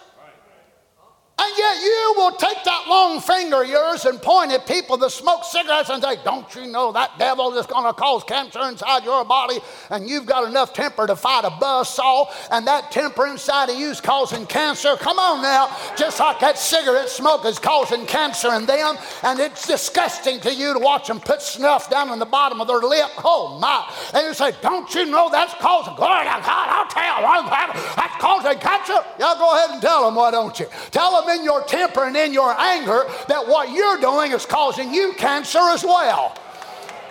Yet 1.58 1.82
you 1.82 2.14
will 2.16 2.30
take 2.30 2.62
that 2.64 2.84
long 2.88 3.20
finger 3.20 3.62
of 3.62 3.68
yours 3.68 4.04
and 4.04 4.22
point 4.22 4.52
at 4.52 4.64
people 4.64 4.96
that 4.98 5.10
smoke 5.10 5.42
cigarettes 5.42 5.90
and 5.90 6.00
say, 6.00 6.16
Don't 6.22 6.54
you 6.54 6.68
know 6.68 6.92
that 6.92 7.18
devil 7.18 7.52
is 7.58 7.66
going 7.66 7.84
to 7.84 7.92
cause 7.92 8.22
cancer 8.22 8.60
inside 8.62 9.02
your 9.02 9.24
body? 9.24 9.58
And 9.90 10.08
you've 10.08 10.24
got 10.24 10.46
enough 10.48 10.72
temper 10.72 11.08
to 11.08 11.16
fight 11.16 11.44
a 11.44 11.50
buzz 11.50 11.88
saw, 11.88 12.30
and 12.52 12.64
that 12.68 12.92
temper 12.92 13.26
inside 13.26 13.70
of 13.70 13.76
you 13.76 13.90
is 13.90 14.00
causing 14.00 14.46
cancer. 14.46 14.94
Come 15.00 15.18
on 15.18 15.42
now. 15.42 15.76
Just 15.96 16.20
like 16.20 16.38
that 16.38 16.58
cigarette 16.58 17.08
smoke 17.08 17.44
is 17.44 17.58
causing 17.58 18.06
cancer 18.06 18.54
in 18.54 18.64
them, 18.64 18.96
and 19.24 19.40
it's 19.40 19.66
disgusting 19.66 20.38
to 20.40 20.54
you 20.54 20.74
to 20.74 20.78
watch 20.78 21.08
them 21.08 21.18
put 21.18 21.42
snuff 21.42 21.90
down 21.90 22.12
in 22.12 22.20
the 22.20 22.26
bottom 22.26 22.60
of 22.60 22.68
their 22.68 22.78
lip. 22.78 23.10
Oh 23.24 23.58
my. 23.58 23.92
And 24.14 24.28
you 24.28 24.34
say, 24.34 24.52
Don't 24.62 24.94
you 24.94 25.06
know 25.06 25.28
that's 25.28 25.54
causing, 25.54 25.96
glory 25.96 26.22
to 26.22 26.40
God, 26.46 26.68
I'll 26.70 26.86
tell 26.86 27.74
you, 27.74 27.80
that's 27.96 28.22
causing 28.22 28.60
cancer? 28.60 28.94
Y'all 29.18 29.38
go 29.38 29.56
ahead 29.56 29.70
and 29.70 29.82
tell 29.82 30.04
them, 30.04 30.14
why 30.14 30.30
don't 30.30 30.58
you? 30.60 30.66
Tell 30.92 31.20
them 31.20 31.36
in 31.36 31.44
your 31.44 31.47
temper 31.66 32.04
and 32.04 32.16
in 32.16 32.32
your 32.32 32.54
anger 32.58 33.04
that 33.28 33.46
what 33.46 33.72
you're 33.72 34.00
doing 34.00 34.32
is 34.32 34.46
causing 34.46 34.92
you 34.92 35.12
cancer 35.14 35.58
as 35.58 35.84
well. 35.84 36.36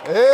Amen, 0.08 0.24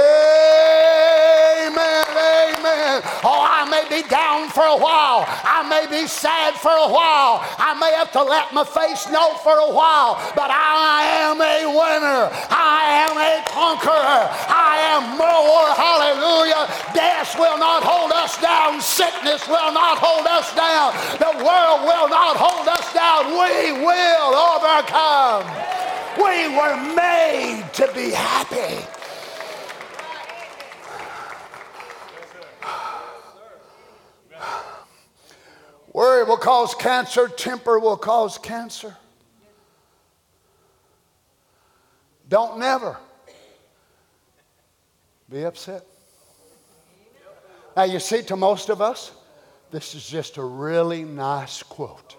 amen. 1.75 3.03
Oh, 3.27 3.43
I 3.43 3.67
may 3.67 3.83
be 3.91 4.07
down 4.07 4.47
for 4.55 4.63
a 4.63 4.79
while. 4.79 5.27
I 5.27 5.67
may 5.67 5.91
be 5.91 6.07
sad 6.07 6.55
for 6.55 6.71
a 6.71 6.87
while. 6.87 7.43
I 7.59 7.75
may 7.75 7.91
have 7.99 8.15
to 8.15 8.23
let 8.23 8.55
my 8.55 8.63
face 8.63 9.11
know 9.11 9.35
for 9.43 9.59
a 9.59 9.67
while, 9.75 10.23
but 10.39 10.47
I 10.47 11.27
am 11.27 11.43
a 11.43 11.67
winner. 11.67 12.31
I 12.55 13.03
am 13.03 13.19
a 13.19 13.43
conqueror. 13.51 14.31
I 14.47 14.79
am 14.95 15.19
more. 15.19 15.67
Hallelujah. 15.75 16.71
Death 16.95 17.35
will 17.35 17.59
not 17.59 17.83
hold 17.83 18.13
us 18.15 18.39
down. 18.39 18.79
Sickness 18.79 19.49
will 19.51 19.75
not 19.75 19.99
hold 19.99 20.31
us 20.31 20.55
down. 20.55 20.95
The 21.19 21.35
world 21.43 21.83
will 21.83 22.07
not 22.15 22.39
hold 22.39 22.71
us 22.71 22.87
down. 22.95 23.27
We 23.27 23.83
will 23.83 24.39
overcome. 24.39 25.51
We 26.15 26.47
were 26.55 26.79
made 26.95 27.67
to 27.75 27.91
be 27.91 28.15
happy. 28.15 28.87
Worry 35.93 36.25
will 36.25 36.37
cause 36.37 36.75
cancer, 36.75 37.29
temper 37.29 37.79
will 37.79 37.97
cause 37.97 38.39
cancer. 38.39 38.97
Don't 42.29 42.59
never 42.59 42.97
be 45.31 45.45
upset. 45.45 45.87
Now, 47.77 47.85
you 47.85 47.99
see, 47.99 48.23
to 48.23 48.37
most 48.37 48.71
of 48.71 48.81
us, 48.81 49.13
this 49.71 49.95
is 49.95 50.09
just 50.09 50.37
a 50.37 50.45
really 50.45 51.05
nice 51.05 51.63
quote. 51.63 52.17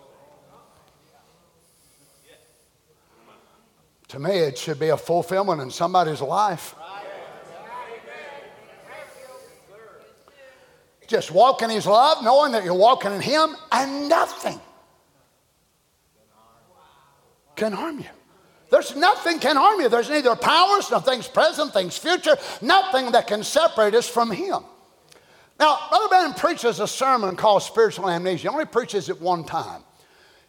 To 4.10 4.20
me, 4.20 4.32
it 4.32 4.58
should 4.58 4.80
be 4.80 4.90
a 4.90 4.98
fulfillment 4.98 5.62
in 5.62 5.72
somebody's 5.72 6.22
life. 6.22 6.75
Just 11.08 11.32
walk 11.32 11.62
in 11.62 11.70
His 11.70 11.86
love, 11.86 12.24
knowing 12.24 12.52
that 12.54 12.64
you're 12.64 12.74
walking 12.74 13.12
in 13.12 13.22
Him, 13.22 13.56
and 13.72 14.10
nothing 14.10 14.60
can 17.56 17.72
harm 17.72 18.00
you. 18.00 18.06
There's 18.72 18.96
nothing 18.96 19.40
can 19.40 19.56
harm 19.56 19.80
you. 19.80 19.90
There's 19.90 20.10
neither 20.10 20.36
powers, 20.36 20.90
no 20.92 21.00
things 21.00 21.28
present, 21.28 21.74
things 21.74 21.98
future, 21.98 22.36
nothing 22.62 23.12
that 23.12 23.28
can 23.28 23.44
separate 23.44 23.94
us 23.94 24.08
from 24.08 24.32
Him. 24.32 24.64
Now, 25.60 25.78
Brother 25.90 26.08
Branham 26.10 26.34
preaches 26.34 26.80
a 26.80 26.88
sermon 26.88 27.36
called 27.36 27.64
Spiritual 27.64 28.10
Amnesia. 28.10 28.42
He 28.42 28.48
only 28.50 28.66
preaches 28.66 29.10
it 29.10 29.22
one 29.22 29.46
time. 29.46 29.82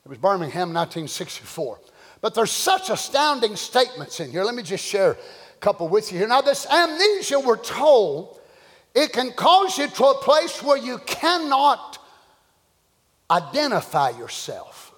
It 0.05 0.09
was 0.09 0.19
Birmingham, 0.19 0.73
1964. 0.73 1.79
But 2.21 2.35
there's 2.35 2.51
such 2.51 2.91
astounding 2.91 3.55
statements 3.55 4.19
in 4.19 4.31
here. 4.31 4.43
Let 4.43 4.55
me 4.55 4.63
just 4.63 4.85
share 4.85 5.13
a 5.13 5.17
couple 5.61 5.89
with 5.89 6.11
you 6.11 6.19
here. 6.19 6.27
Now, 6.27 6.41
this 6.41 6.67
amnesia, 6.67 7.39
we're 7.39 7.57
told, 7.57 8.36
it 8.97 9.13
can 9.13 9.31
cause 9.33 9.77
you 9.77 9.89
to 9.89 10.05
a 10.07 10.15
place 10.23 10.63
where 10.63 10.79
you 10.79 10.97
cannot 11.05 11.99
identify 13.31 14.09
yourself. 14.11 14.95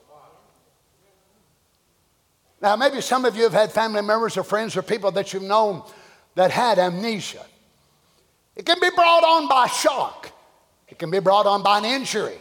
Now, 2.63 2.77
maybe 2.77 3.01
some 3.01 3.25
of 3.25 3.37
you 3.37 3.43
have 3.43 3.53
had 3.53 3.73
family 3.73 4.03
members 4.03 4.37
or 4.37 4.45
friends 4.45 4.77
or 4.77 4.83
people 4.83 5.11
that 5.13 5.33
you've 5.33 5.43
known 5.43 5.83
that 6.37 6.53
had 6.53 6.79
amnesia. 6.79 7.45
It 8.55 8.65
can 8.65 8.79
be 8.81 8.89
brought 8.95 9.25
on 9.25 9.49
by 9.49 9.67
shock, 9.67 10.31
it 10.87 10.99
can 10.99 11.11
be 11.11 11.19
brought 11.19 11.47
on 11.47 11.65
by 11.65 11.79
an 11.79 11.85
injury, 11.85 12.39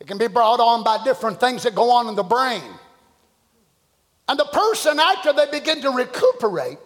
it 0.00 0.06
can 0.06 0.16
be 0.16 0.28
brought 0.28 0.60
on 0.60 0.82
by 0.82 1.04
different 1.04 1.38
things 1.40 1.62
that 1.64 1.74
go 1.74 1.90
on 1.90 2.08
in 2.08 2.14
the 2.14 2.22
brain. 2.22 2.62
And 4.28 4.38
the 4.38 4.46
person, 4.46 4.98
after 4.98 5.34
they 5.34 5.50
begin 5.50 5.82
to 5.82 5.90
recuperate, 5.90 6.78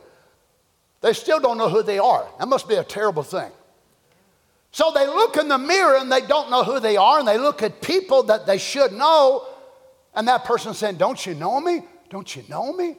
they 1.01 1.12
still 1.12 1.38
don't 1.38 1.59
know 1.59 1.68
who 1.68 1.84
they 1.84 2.01
are. 2.01 2.26
That 2.40 2.49
must 2.49 2.68
be 2.68 2.74
a 2.74 2.84
terrible 2.84 3.22
thing. 3.22 3.53
So 4.75 4.91
they 4.93 5.07
look 5.07 5.37
in 5.37 5.47
the 5.47 5.57
mirror 5.57 5.99
and 5.99 6.11
they 6.11 6.22
don't 6.22 6.51
know 6.51 6.64
who 6.64 6.81
they 6.81 6.97
are, 6.97 7.20
and 7.20 7.29
they 7.29 7.39
look 7.39 7.62
at 7.62 7.81
people 7.81 8.25
that 8.25 8.45
they 8.45 8.59
should 8.59 8.93
know, 8.93 9.47
and 10.16 10.27
that 10.27 10.45
person's 10.45 10.79
saying, 10.79 10.97
Don't 10.97 11.25
you 11.25 11.37
know 11.37 11.61
me? 11.61 11.83
Don't 12.11 12.35
you 12.35 12.43
know 12.49 12.72
me? 12.72 12.97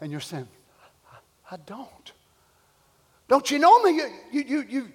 And 0.00 0.10
you're 0.10 0.20
saying, 0.20 0.48
I, 1.48 1.58
don't. 1.64 2.12
Don't 3.28 3.48
you 3.52 3.60
know 3.60 3.84
me? 3.84 3.92
You, 3.92 4.10
you, 4.32 4.42
you, 4.42 4.64
you, 4.68 4.88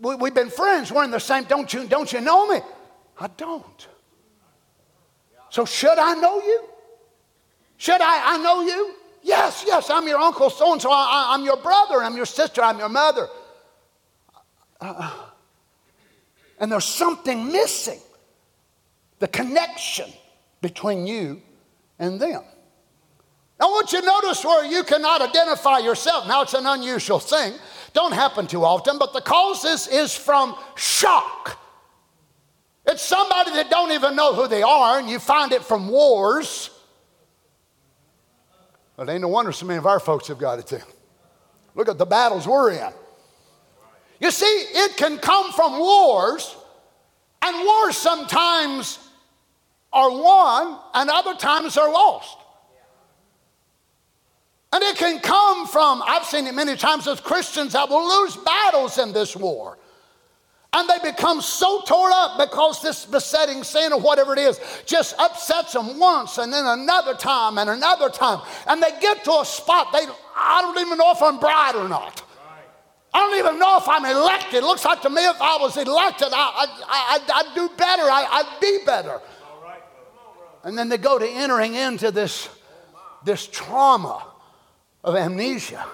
we, 0.00 0.14
we've 0.14 0.32
been 0.32 0.48
friends. 0.48 0.92
We're 0.92 1.02
in 1.02 1.10
the 1.10 1.18
same. 1.18 1.42
Don't 1.42 1.74
you, 1.74 1.88
don't 1.88 2.12
you 2.12 2.20
know 2.20 2.46
me? 2.46 2.60
I 3.18 3.26
don't. 3.36 3.88
So 5.50 5.64
should 5.64 5.98
I 5.98 6.14
know 6.14 6.40
you? 6.40 6.68
Should 7.78 8.00
I, 8.00 8.34
I 8.34 8.38
know 8.38 8.60
you? 8.60 8.94
Yes, 9.24 9.64
yes, 9.66 9.90
I'm 9.90 10.06
your 10.06 10.20
uncle 10.20 10.50
so 10.50 10.72
and 10.72 10.80
so. 10.80 10.90
I'm 10.92 11.42
your 11.42 11.56
brother. 11.56 11.96
I'm 11.96 12.14
your 12.14 12.26
sister. 12.26 12.62
I'm 12.62 12.78
your 12.78 12.88
mother. 12.88 13.26
Uh, 14.80 15.30
and 16.64 16.72
there's 16.72 16.86
something 16.86 17.52
missing 17.52 18.00
the 19.18 19.28
connection 19.28 20.10
between 20.62 21.06
you 21.06 21.42
and 21.98 22.18
them. 22.18 22.42
I 23.60 23.66
want 23.66 23.92
you 23.92 24.00
to 24.00 24.06
notice 24.06 24.42
where 24.42 24.64
you 24.64 24.82
cannot 24.82 25.20
identify 25.20 25.80
yourself. 25.80 26.26
Now, 26.26 26.40
it's 26.40 26.54
an 26.54 26.64
unusual 26.64 27.18
thing. 27.18 27.52
Don't 27.92 28.14
happen 28.14 28.46
too 28.46 28.64
often, 28.64 28.96
but 28.98 29.12
the 29.12 29.20
cause 29.20 29.66
is, 29.66 30.16
from 30.16 30.56
shock. 30.74 31.60
It's 32.86 33.02
somebody 33.02 33.50
that 33.50 33.68
don't 33.68 33.92
even 33.92 34.16
know 34.16 34.32
who 34.32 34.48
they 34.48 34.62
are, 34.62 34.98
and 34.98 35.10
you 35.10 35.18
find 35.18 35.52
it 35.52 35.62
from 35.62 35.88
wars. 35.88 36.70
But 38.96 39.10
it 39.10 39.12
ain't 39.12 39.20
no 39.20 39.28
wonder 39.28 39.52
so 39.52 39.66
many 39.66 39.76
of 39.76 39.84
our 39.84 40.00
folks 40.00 40.28
have 40.28 40.38
got 40.38 40.60
it 40.60 40.66
too. 40.66 40.80
Look 41.74 41.90
at 41.90 41.98
the 41.98 42.06
battles 42.06 42.48
we're 42.48 42.70
in. 42.70 42.92
You 44.20 44.30
see, 44.30 44.44
it 44.46 44.96
can 44.96 45.18
come 45.18 45.52
from 45.52 45.78
wars, 45.78 46.54
and 47.42 47.66
wars 47.66 47.96
sometimes 47.96 48.98
are 49.94 50.10
won 50.10 50.78
and 50.92 51.08
other 51.08 51.34
times 51.34 51.76
are 51.76 51.90
lost. 51.90 52.36
And 54.72 54.82
it 54.82 54.96
can 54.96 55.20
come 55.20 55.68
from, 55.68 56.02
I've 56.04 56.24
seen 56.24 56.48
it 56.48 56.54
many 56.54 56.74
times 56.74 57.06
as 57.06 57.20
Christians 57.20 57.74
that 57.74 57.88
will 57.88 58.22
lose 58.22 58.36
battles 58.38 58.98
in 58.98 59.12
this 59.12 59.36
war. 59.36 59.78
And 60.72 60.88
they 60.88 61.12
become 61.12 61.40
so 61.40 61.82
tore 61.82 62.10
up 62.10 62.36
because 62.36 62.82
this 62.82 63.04
besetting 63.06 63.62
sin 63.62 63.92
or 63.92 64.00
whatever 64.00 64.32
it 64.32 64.40
is 64.40 64.58
just 64.84 65.14
upsets 65.20 65.74
them 65.74 66.00
once 66.00 66.38
and 66.38 66.52
then 66.52 66.66
another 66.66 67.14
time 67.14 67.58
and 67.58 67.70
another 67.70 68.08
time. 68.08 68.40
And 68.66 68.82
they 68.82 68.90
get 69.00 69.22
to 69.24 69.30
a 69.30 69.44
spot, 69.44 69.92
they, 69.92 70.04
I 70.34 70.60
don't 70.62 70.84
even 70.84 70.98
know 70.98 71.12
if 71.12 71.22
I'm 71.22 71.38
bright 71.38 71.74
or 71.76 71.88
not. 71.88 72.23
I 73.14 73.20
don't 73.20 73.38
even 73.38 73.60
know 73.60 73.78
if 73.78 73.88
I'm 73.88 74.04
elected. 74.04 74.54
It 74.54 74.64
looks 74.64 74.84
like 74.84 75.00
to 75.02 75.10
me 75.10 75.24
if 75.24 75.40
I 75.40 75.56
was 75.58 75.76
elected, 75.76 76.28
I, 76.32 76.66
I, 76.88 77.20
I, 77.32 77.42
would 77.44 77.54
do 77.54 77.76
better. 77.76 78.02
I, 78.02 78.42
would 78.42 78.60
be 78.60 78.84
better. 78.84 79.20
And 80.64 80.76
then 80.76 80.88
they 80.88 80.98
go 80.98 81.18
to 81.18 81.28
entering 81.28 81.74
into 81.74 82.10
this, 82.10 82.48
this 83.24 83.46
trauma 83.46 84.26
of 85.04 85.14
amnesia. 85.14 85.86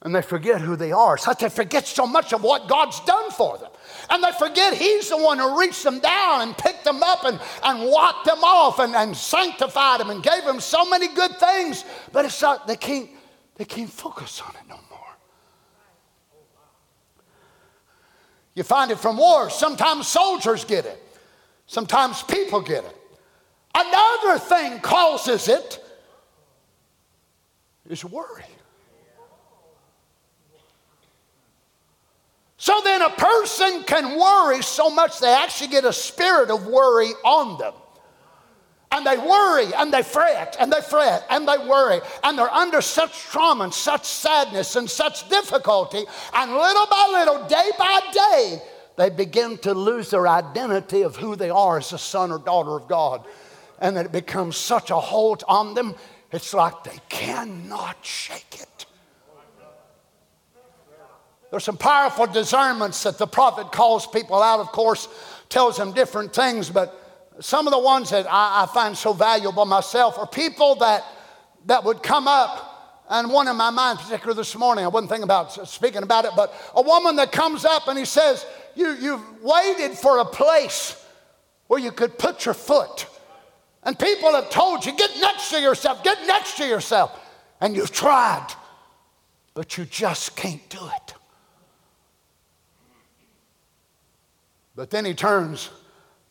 And 0.00 0.14
they 0.14 0.22
forget 0.22 0.60
who 0.60 0.74
they 0.76 0.92
are. 0.92 1.18
So 1.18 1.34
they 1.38 1.48
forget 1.50 1.86
so 1.86 2.06
much 2.06 2.32
of 2.32 2.42
what 2.42 2.66
God's 2.66 3.00
done 3.00 3.30
for 3.30 3.58
them. 3.58 3.70
And 4.08 4.22
they 4.22 4.32
forget 4.38 4.74
He's 4.74 5.10
the 5.10 5.18
one 5.18 5.38
who 5.38 5.60
reached 5.60 5.82
them 5.82 5.98
down 5.98 6.42
and 6.42 6.56
picked 6.56 6.84
them 6.84 7.02
up 7.02 7.24
and, 7.24 7.38
and 7.62 7.90
wiped 7.90 8.24
them 8.24 8.42
off 8.42 8.78
and, 8.78 8.94
and 8.94 9.14
sanctified 9.14 10.00
them 10.00 10.10
and 10.10 10.22
gave 10.22 10.44
them 10.44 10.60
so 10.60 10.88
many 10.88 11.08
good 11.08 11.38
things. 11.38 11.84
But 12.12 12.24
it's 12.24 12.40
not, 12.40 12.66
they 12.66 12.76
can't, 12.76 13.10
they 13.56 13.64
can't 13.64 13.90
focus 13.90 14.40
on 14.46 14.54
it 14.54 14.68
no 14.68 14.76
more. 14.76 14.83
You 18.54 18.62
find 18.62 18.90
it 18.90 18.98
from 18.98 19.16
wars. 19.16 19.54
Sometimes 19.54 20.06
soldiers 20.06 20.64
get 20.64 20.86
it, 20.86 21.02
sometimes 21.66 22.22
people 22.22 22.60
get 22.60 22.84
it. 22.84 22.96
Another 23.74 24.38
thing 24.38 24.80
causes 24.80 25.48
it 25.48 25.84
is 27.88 28.04
worry. 28.04 28.44
So 32.56 32.80
then 32.82 33.02
a 33.02 33.10
person 33.10 33.82
can 33.82 34.18
worry 34.18 34.62
so 34.62 34.88
much 34.88 35.18
they 35.18 35.34
actually 35.34 35.68
get 35.68 35.84
a 35.84 35.92
spirit 35.92 36.50
of 36.50 36.66
worry 36.66 37.10
on 37.22 37.58
them. 37.58 37.74
And 38.94 39.04
they 39.04 39.18
worry 39.18 39.74
and 39.74 39.92
they 39.92 40.04
fret 40.04 40.56
and 40.60 40.72
they 40.72 40.80
fret 40.80 41.26
and 41.28 41.48
they 41.48 41.58
worry. 41.58 42.00
And 42.22 42.38
they're 42.38 42.48
under 42.48 42.80
such 42.80 43.18
trauma 43.18 43.64
and 43.64 43.74
such 43.74 44.04
sadness 44.04 44.76
and 44.76 44.88
such 44.88 45.28
difficulty. 45.28 46.04
And 46.32 46.52
little 46.52 46.86
by 46.86 47.08
little, 47.10 47.48
day 47.48 47.70
by 47.76 48.00
day, 48.12 48.62
they 48.96 49.10
begin 49.10 49.58
to 49.58 49.74
lose 49.74 50.10
their 50.10 50.28
identity 50.28 51.02
of 51.02 51.16
who 51.16 51.34
they 51.34 51.50
are 51.50 51.78
as 51.78 51.92
a 51.92 51.98
son 51.98 52.30
or 52.30 52.38
daughter 52.38 52.76
of 52.76 52.86
God. 52.86 53.26
And 53.80 53.96
it 53.96 54.12
becomes 54.12 54.56
such 54.56 54.92
a 54.92 54.96
hold 54.96 55.42
on 55.48 55.74
them, 55.74 55.96
it's 56.30 56.54
like 56.54 56.84
they 56.84 57.00
cannot 57.08 57.96
shake 58.02 58.60
it. 58.60 58.86
There's 61.50 61.64
some 61.64 61.76
powerful 61.76 62.26
discernments 62.26 63.02
that 63.02 63.18
the 63.18 63.26
prophet 63.26 63.72
calls 63.72 64.06
people 64.06 64.40
out, 64.40 64.60
of 64.60 64.68
course, 64.68 65.08
tells 65.48 65.78
them 65.78 65.92
different 65.92 66.32
things, 66.32 66.70
but 66.70 67.03
some 67.40 67.66
of 67.66 67.72
the 67.72 67.78
ones 67.78 68.10
that 68.10 68.26
I, 68.30 68.62
I 68.62 68.66
find 68.66 68.96
so 68.96 69.12
valuable 69.12 69.64
myself 69.64 70.18
are 70.18 70.26
people 70.26 70.76
that, 70.76 71.04
that 71.66 71.84
would 71.84 72.02
come 72.02 72.28
up 72.28 72.74
and 73.10 73.30
one 73.30 73.48
in 73.48 73.56
my 73.56 73.70
mind, 73.70 73.98
particularly 73.98 74.36
this 74.36 74.56
morning, 74.56 74.84
I 74.84 74.88
wasn't 74.88 75.10
thinking 75.10 75.24
about 75.24 75.68
speaking 75.68 76.02
about 76.02 76.24
it, 76.24 76.30
but 76.34 76.54
a 76.74 76.80
woman 76.80 77.16
that 77.16 77.32
comes 77.32 77.64
up 77.64 77.88
and 77.88 77.98
he 77.98 78.04
says, 78.04 78.46
you, 78.74 78.92
You've 78.94 79.42
waited 79.42 79.92
for 79.92 80.18
a 80.18 80.24
place 80.24 81.04
where 81.66 81.78
you 81.78 81.92
could 81.92 82.18
put 82.18 82.44
your 82.44 82.54
foot. 82.54 83.06
And 83.82 83.98
people 83.98 84.32
have 84.32 84.48
told 84.48 84.86
you, 84.86 84.96
Get 84.96 85.10
next 85.20 85.50
to 85.50 85.60
yourself, 85.60 86.02
get 86.02 86.26
next 86.26 86.56
to 86.56 86.66
yourself. 86.66 87.20
And 87.60 87.76
you've 87.76 87.92
tried, 87.92 88.48
but 89.52 89.76
you 89.76 89.84
just 89.84 90.34
can't 90.34 90.66
do 90.70 90.78
it. 90.82 91.14
But 94.74 94.90
then 94.90 95.04
he 95.04 95.14
turns 95.14 95.70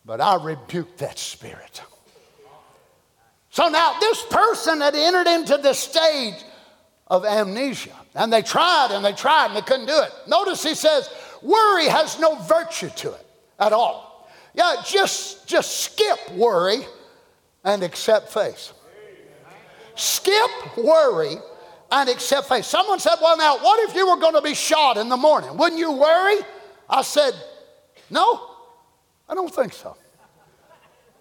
but 0.05 0.21
I 0.21 0.43
rebuked 0.43 0.97
that 0.99 1.17
spirit. 1.17 1.81
So 3.49 3.69
now, 3.69 3.97
this 3.99 4.23
person 4.31 4.81
had 4.81 4.95
entered 4.95 5.27
into 5.27 5.57
the 5.57 5.73
stage 5.73 6.43
of 7.07 7.25
amnesia, 7.25 7.95
and 8.15 8.33
they 8.33 8.41
tried 8.41 8.89
and 8.91 9.05
they 9.05 9.13
tried 9.13 9.47
and 9.47 9.55
they 9.55 9.61
couldn't 9.61 9.85
do 9.85 10.01
it. 10.01 10.11
Notice 10.27 10.63
he 10.63 10.73
says, 10.73 11.09
worry 11.41 11.87
has 11.87 12.19
no 12.19 12.35
virtue 12.35 12.89
to 12.89 13.11
it 13.11 13.25
at 13.59 13.71
all. 13.71 14.29
Yeah, 14.53 14.75
just, 14.85 15.47
just 15.47 15.81
skip 15.81 16.31
worry 16.31 16.79
and 17.63 17.83
accept 17.83 18.31
faith. 18.31 18.71
Skip 19.95 20.77
worry 20.77 21.35
and 21.91 22.09
accept 22.09 22.47
faith. 22.47 22.65
Someone 22.65 22.99
said, 22.99 23.15
Well, 23.21 23.37
now, 23.37 23.57
what 23.59 23.87
if 23.87 23.95
you 23.95 24.07
were 24.09 24.17
going 24.17 24.33
to 24.33 24.41
be 24.41 24.55
shot 24.55 24.97
in 24.97 25.09
the 25.09 25.17
morning? 25.17 25.55
Wouldn't 25.57 25.79
you 25.79 25.91
worry? 25.91 26.37
I 26.89 27.03
said, 27.03 27.33
No, 28.09 28.52
I 29.27 29.35
don't 29.35 29.53
think 29.53 29.73
so. 29.73 29.95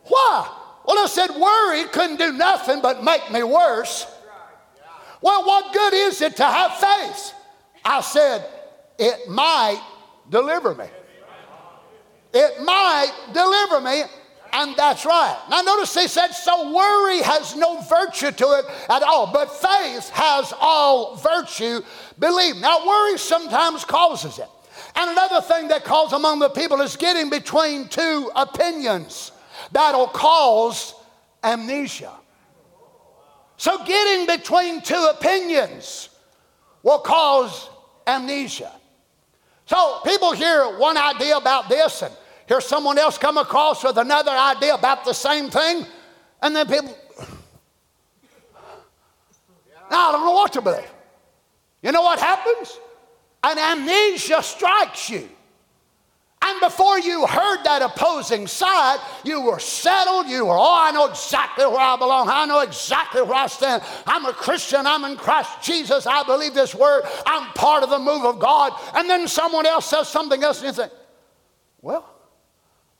Why? 0.04 0.58
Well, 0.84 0.98
I 0.98 1.06
said, 1.06 1.30
worry 1.30 1.84
couldn't 1.84 2.16
do 2.16 2.32
nothing 2.32 2.80
but 2.82 3.04
make 3.04 3.30
me 3.30 3.42
worse. 3.42 4.06
Well, 5.20 5.44
what 5.44 5.72
good 5.72 5.94
is 5.94 6.20
it 6.20 6.36
to 6.36 6.44
have 6.44 6.74
faith? 6.74 7.32
I 7.84 8.00
said, 8.00 8.44
it 8.98 9.28
might 9.28 9.80
deliver 10.28 10.74
me. 10.74 10.86
It 12.34 12.62
might 12.62 13.12
deliver 13.32 13.80
me, 13.80 14.02
and 14.52 14.74
that's 14.76 15.04
right. 15.04 15.38
Now, 15.50 15.60
notice 15.60 15.94
he 15.94 16.08
said, 16.08 16.28
so 16.28 16.74
worry 16.74 17.20
has 17.22 17.54
no 17.54 17.80
virtue 17.82 18.32
to 18.32 18.44
it 18.58 18.64
at 18.88 19.02
all, 19.02 19.30
but 19.32 19.46
faith 19.50 20.08
has 20.10 20.52
all 20.58 21.16
virtue. 21.16 21.82
Believe. 22.18 22.56
Now, 22.56 22.86
worry 22.86 23.18
sometimes 23.18 23.84
causes 23.84 24.38
it. 24.38 24.48
And 24.94 25.10
another 25.10 25.40
thing 25.40 25.68
that 25.68 25.84
causes 25.84 26.12
among 26.12 26.38
the 26.38 26.50
people 26.50 26.80
is 26.80 26.96
getting 26.96 27.30
between 27.30 27.88
two 27.88 28.30
opinions. 28.36 29.32
That'll 29.70 30.08
cause 30.08 30.94
amnesia. 31.42 32.12
So, 33.56 33.84
getting 33.84 34.26
between 34.26 34.80
two 34.80 35.08
opinions 35.10 36.08
will 36.82 36.98
cause 36.98 37.70
amnesia. 38.06 38.72
So, 39.66 40.00
people 40.04 40.32
hear 40.32 40.78
one 40.78 40.96
idea 40.96 41.36
about 41.36 41.68
this 41.68 42.02
and 42.02 42.12
hear 42.48 42.60
someone 42.60 42.98
else 42.98 43.18
come 43.18 43.38
across 43.38 43.84
with 43.84 43.98
another 43.98 44.32
idea 44.32 44.74
about 44.74 45.04
the 45.04 45.12
same 45.12 45.48
thing, 45.48 45.86
and 46.42 46.56
then 46.56 46.66
people, 46.66 46.96
now 49.90 50.08
I 50.08 50.12
don't 50.12 50.24
know 50.24 50.32
what 50.32 50.52
to 50.54 50.60
believe. 50.60 50.90
You 51.82 51.92
know 51.92 52.02
what 52.02 52.18
happens? 52.18 52.78
An 53.44 53.58
amnesia 53.58 54.42
strikes 54.42 55.10
you. 55.10 55.28
And 56.44 56.60
before 56.60 56.98
you 56.98 57.24
heard 57.24 57.62
that 57.62 57.82
opposing 57.82 58.48
side, 58.48 58.98
you 59.24 59.40
were 59.42 59.60
settled. 59.60 60.26
You 60.26 60.46
were, 60.46 60.56
oh, 60.56 60.76
I 60.76 60.90
know 60.90 61.06
exactly 61.06 61.64
where 61.64 61.78
I 61.78 61.96
belong. 61.96 62.28
I 62.28 62.46
know 62.46 62.60
exactly 62.60 63.22
where 63.22 63.34
I 63.34 63.46
stand. 63.46 63.80
I'm 64.06 64.26
a 64.26 64.32
Christian. 64.32 64.84
I'm 64.84 65.04
in 65.04 65.16
Christ 65.16 65.62
Jesus. 65.62 66.04
I 66.04 66.24
believe 66.24 66.52
this 66.52 66.74
word. 66.74 67.04
I'm 67.26 67.52
part 67.52 67.84
of 67.84 67.90
the 67.90 67.98
move 68.00 68.24
of 68.24 68.40
God. 68.40 68.72
And 68.94 69.08
then 69.08 69.28
someone 69.28 69.66
else 69.66 69.86
says 69.86 70.08
something 70.08 70.42
else, 70.42 70.58
and 70.58 70.66
you 70.66 70.72
think, 70.72 70.92
well, 71.80 72.08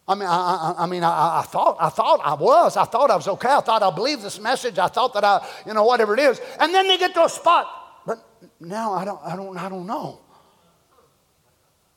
I 0.07 0.15
mean, 0.15 0.29
I, 0.29 0.75
I, 0.79 0.85
I 0.85 0.87
mean, 0.87 1.03
I, 1.03 1.41
I, 1.41 1.43
thought, 1.43 1.79
I 1.81 1.89
thought 1.89 2.21
I 2.23 2.35
was. 2.35 2.77
I 2.77 2.85
thought 2.85 3.11
I 3.11 3.17
was 3.17 3.27
okay. 3.27 3.49
I 3.49 3.61
thought 3.61 3.83
I 3.83 3.91
believed 3.91 4.23
this 4.23 4.39
message. 4.39 4.79
I 4.79 4.87
thought 4.87 5.15
that 5.15 5.25
I, 5.25 5.45
you 5.67 5.75
know, 5.75 5.85
whatever 5.85 6.15
it 6.15 6.21
is. 6.21 6.41
And 6.61 6.73
then 6.73 6.87
they 6.87 6.97
get 6.97 7.13
to 7.15 7.25
a 7.25 7.29
spot, 7.29 7.67
but 8.07 8.25
now 8.61 8.93
I 8.93 9.05
don't, 9.05 9.21
I 9.25 9.35
don't, 9.35 9.57
I 9.57 9.69
don't 9.69 9.87
know. 9.87 10.21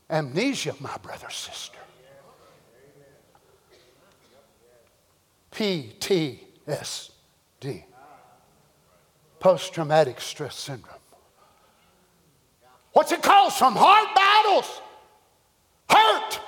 Amnesia, 0.10 0.76
my 0.80 0.96
brother, 0.98 1.30
sister. 1.30 1.80
PTSD, 5.52 6.40
post 9.40 9.74
traumatic 9.74 10.20
stress 10.20 10.56
syndrome. 10.56 10.94
What's 12.92 13.12
it 13.12 13.24
called? 13.24 13.54
From 13.54 13.74
hard 13.76 14.14
battles, 14.14 14.82
hurt, 15.90 16.40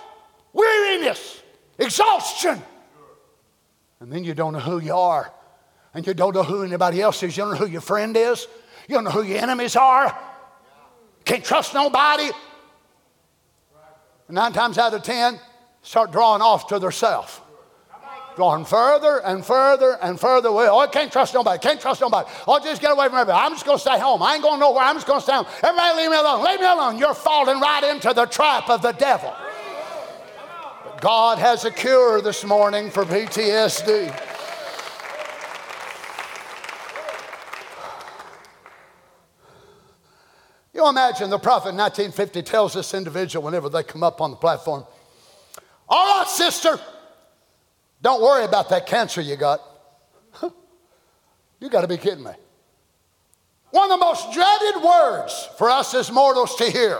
weariness, 0.53 1.41
exhaustion. 1.77 2.61
And 3.99 4.11
then 4.11 4.23
you 4.23 4.33
don't 4.33 4.53
know 4.53 4.59
who 4.59 4.79
you 4.79 4.93
are, 4.93 5.31
and 5.93 6.05
you 6.05 6.13
don't 6.13 6.35
know 6.35 6.43
who 6.43 6.63
anybody 6.63 7.01
else 7.01 7.23
is. 7.23 7.35
You 7.35 7.43
don't 7.43 7.53
know 7.53 7.65
who 7.65 7.71
your 7.71 7.81
friend 7.81 8.15
is, 8.15 8.47
you 8.87 8.95
don't 8.95 9.05
know 9.05 9.11
who 9.11 9.23
your 9.23 9.39
enemies 9.39 9.75
are. 9.75 10.17
Can't 11.25 11.43
trust 11.43 11.73
nobody. 11.73 12.29
Nine 14.29 14.51
times 14.51 14.77
out 14.77 14.93
of 14.93 15.03
ten, 15.03 15.39
start 15.81 16.11
drawing 16.11 16.41
off 16.41 16.67
to 16.67 16.91
self. 16.91 17.41
Drawing 18.35 18.65
further 18.65 19.19
and 19.25 19.43
further 19.43 19.97
and 19.99 20.19
further 20.19 20.49
away. 20.49 20.67
Oh, 20.69 20.77
I 20.77 20.87
can't 20.87 21.11
trust 21.11 21.33
nobody. 21.33 21.57
Can't 21.59 21.81
trust 21.81 22.01
nobody. 22.01 22.29
Oh, 22.47 22.59
just 22.59 22.81
get 22.83 22.91
away 22.91 23.07
from 23.07 23.17
everybody. 23.17 23.43
I'm 23.43 23.53
just 23.53 23.65
going 23.65 23.77
to 23.77 23.81
stay 23.81 23.97
home. 23.97 24.21
I 24.21 24.35
ain't 24.35 24.43
going 24.43 24.59
nowhere. 24.59 24.83
I'm 24.83 24.95
just 24.95 25.07
going 25.07 25.19
to 25.19 25.23
stay 25.23 25.33
home. 25.33 25.47
Everybody 25.63 25.97
leave 25.97 26.11
me 26.11 26.17
alone. 26.17 26.45
Leave 26.45 26.59
me 26.59 26.67
alone. 26.67 26.99
You're 26.99 27.15
falling 27.15 27.59
right 27.59 27.83
into 27.83 28.13
the 28.13 28.27
trap 28.27 28.69
of 28.69 28.83
the 28.83 28.91
devil. 28.91 29.33
But 30.83 31.01
God 31.01 31.39
has 31.39 31.65
a 31.65 31.71
cure 31.71 32.21
this 32.21 32.43
morning 32.43 32.91
for 32.91 33.05
PTSD. 33.05 34.36
You 40.77 40.87
imagine 40.87 41.31
the 41.31 41.39
prophet 41.39 41.69
in 41.69 41.77
1950 41.77 42.43
tells 42.43 42.75
this 42.75 42.93
individual 42.93 43.43
whenever 43.43 43.67
they 43.67 43.81
come 43.81 44.03
up 44.03 44.21
on 44.21 44.29
the 44.29 44.37
platform, 44.37 44.85
All 45.89 46.19
right, 46.19 46.29
sister, 46.29 46.79
don't 48.03 48.21
worry 48.21 48.45
about 48.45 48.69
that 48.69 48.85
cancer 48.85 49.19
you 49.19 49.35
got. 49.37 49.59
you 51.59 51.69
got 51.69 51.81
to 51.81 51.87
be 51.87 51.97
kidding 51.97 52.23
me. 52.23 52.31
One 53.71 53.91
of 53.91 53.99
the 53.99 54.05
most 54.05 54.31
dreaded 54.31 54.83
words 54.83 55.49
for 55.57 55.67
us 55.67 55.95
as 55.95 56.11
mortals 56.11 56.55
to 56.57 56.69
hear. 56.69 56.99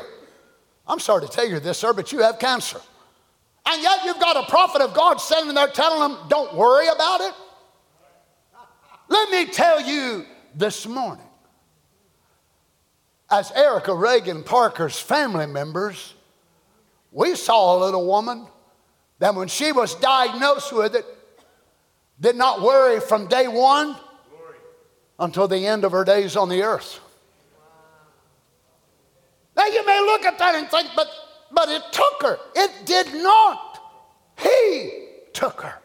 I'm 0.88 0.99
sorry 0.99 1.28
to 1.28 1.32
tell 1.32 1.47
you 1.47 1.59
this, 1.59 1.78
sir, 1.78 1.93
but 1.93 2.11
you 2.11 2.23
have 2.23 2.39
cancer. 2.39 2.82
And 3.67 3.84
yet 3.84 4.05
you've 4.05 4.19
got 4.19 4.38
a 4.38 4.49
prophet 4.49 4.82
of 4.82 4.95
God 4.95 5.17
standing 5.17 5.53
there 5.53 5.67
telling 5.67 5.99
them, 5.99 6.28
don't 6.30 6.55
worry 6.55 6.88
about 6.88 7.21
it. 7.21 7.34
Let 9.07 9.30
me 9.30 9.45
tell 9.45 9.80
you 9.80 10.25
this 10.55 10.88
morning, 10.88 11.26
as 13.30 13.51
Erica 13.51 13.93
Reagan 13.93 14.43
Parker's 14.43 14.99
family 14.99 15.45
members, 15.45 16.13
we 17.11 17.36
saw 17.36 17.78
a 17.78 17.80
little 17.84 18.05
woman 18.05 18.47
that 19.19 19.36
when 19.36 19.47
she 19.47 19.71
was 19.71 19.95
diagnosed 19.95 20.71
with 20.71 20.95
it, 20.95 21.05
did 22.19 22.36
not 22.36 22.61
worry 22.61 22.99
from 22.99 23.28
day 23.28 23.47
one 23.47 23.95
until 25.19 25.47
the 25.47 25.65
end 25.67 25.84
of 25.84 25.91
her 25.91 26.03
days 26.03 26.36
on 26.36 26.49
the 26.49 26.63
earth. 26.63 26.99
Now 29.55 29.65
you 29.65 29.86
may 29.86 29.99
look 30.01 30.25
at 30.25 30.38
that 30.38 30.55
and 30.55 30.69
think, 30.69 30.89
but, 30.95 31.07
but 31.51 31.69
it 31.69 31.82
took 31.91 32.21
her. 32.21 32.39
It 32.55 32.86
did 32.86 33.13
not. 33.15 33.80
He 34.38 35.07
took 35.34 35.61
her. 35.61 35.80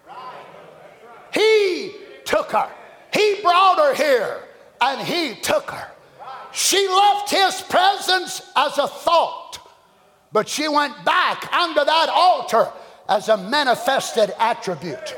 He 1.33 1.95
took 2.25 2.53
her. 2.53 2.71
He 3.13 3.41
brought 3.43 3.79
her 3.79 3.95
here 3.95 4.41
and 4.81 5.07
he 5.07 5.35
took 5.41 5.71
her. 5.71 5.91
She 6.53 6.87
left 6.89 7.31
his 7.31 7.61
presence 7.63 8.43
as 8.55 8.79
a 8.79 8.87
thought, 8.87 9.59
but 10.33 10.49
she 10.49 10.69
went 10.69 11.05
back 11.05 11.53
under 11.53 11.85
that 11.85 12.09
altar 12.09 12.71
as 13.09 13.29
a 13.29 13.37
manifested 13.37 14.33
attribute 14.39 15.17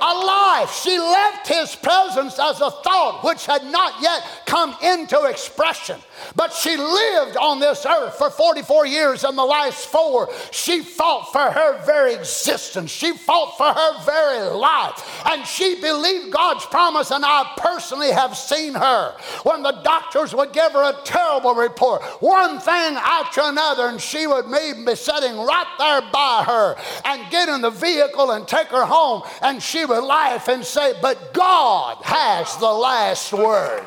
alive. 0.00 0.70
She 0.70 0.98
left 0.98 1.48
his 1.48 1.74
presence 1.76 2.38
as 2.38 2.60
a 2.60 2.70
thought 2.70 3.20
which 3.24 3.46
had 3.46 3.64
not 3.64 4.00
yet 4.00 4.22
come 4.46 4.76
into 4.82 5.24
expression. 5.24 6.00
But 6.34 6.52
she 6.52 6.76
lived 6.76 7.36
on 7.36 7.60
this 7.60 7.86
earth 7.86 8.16
for 8.16 8.30
44 8.30 8.86
years, 8.86 9.24
and 9.24 9.36
the 9.36 9.44
last 9.44 9.86
four, 9.86 10.28
she 10.50 10.82
fought 10.82 11.32
for 11.32 11.50
her 11.50 11.84
very 11.84 12.14
existence. 12.14 12.90
She 12.90 13.12
fought 13.12 13.56
for 13.56 13.72
her 13.72 14.04
very 14.04 14.54
life. 14.54 15.22
And 15.26 15.46
she 15.46 15.80
believed 15.80 16.32
God's 16.32 16.66
promise, 16.66 17.10
and 17.10 17.24
I 17.24 17.52
personally 17.56 18.10
have 18.10 18.36
seen 18.36 18.74
her 18.74 19.16
when 19.42 19.62
the 19.62 19.80
doctors 19.82 20.34
would 20.34 20.52
give 20.52 20.72
her 20.72 20.90
a 20.90 21.02
terrible 21.04 21.54
report, 21.54 22.02
one 22.20 22.58
thing 22.60 22.96
after 22.96 23.42
another, 23.44 23.88
and 23.88 24.00
she 24.00 24.26
would 24.26 24.46
be 24.50 24.94
sitting 24.94 25.36
right 25.36 25.66
there 25.78 26.02
by 26.12 26.44
her 26.46 26.76
and 27.04 27.30
get 27.30 27.48
in 27.48 27.60
the 27.60 27.70
vehicle 27.70 28.30
and 28.32 28.46
take 28.46 28.68
her 28.68 28.84
home, 28.84 29.22
and 29.42 29.62
she 29.62 29.84
would 29.84 30.04
laugh 30.04 30.48
and 30.48 30.64
say, 30.64 30.94
But 31.00 31.32
God 31.32 31.98
has 32.02 32.56
the 32.56 32.72
last 32.72 33.32
word. 33.32 33.86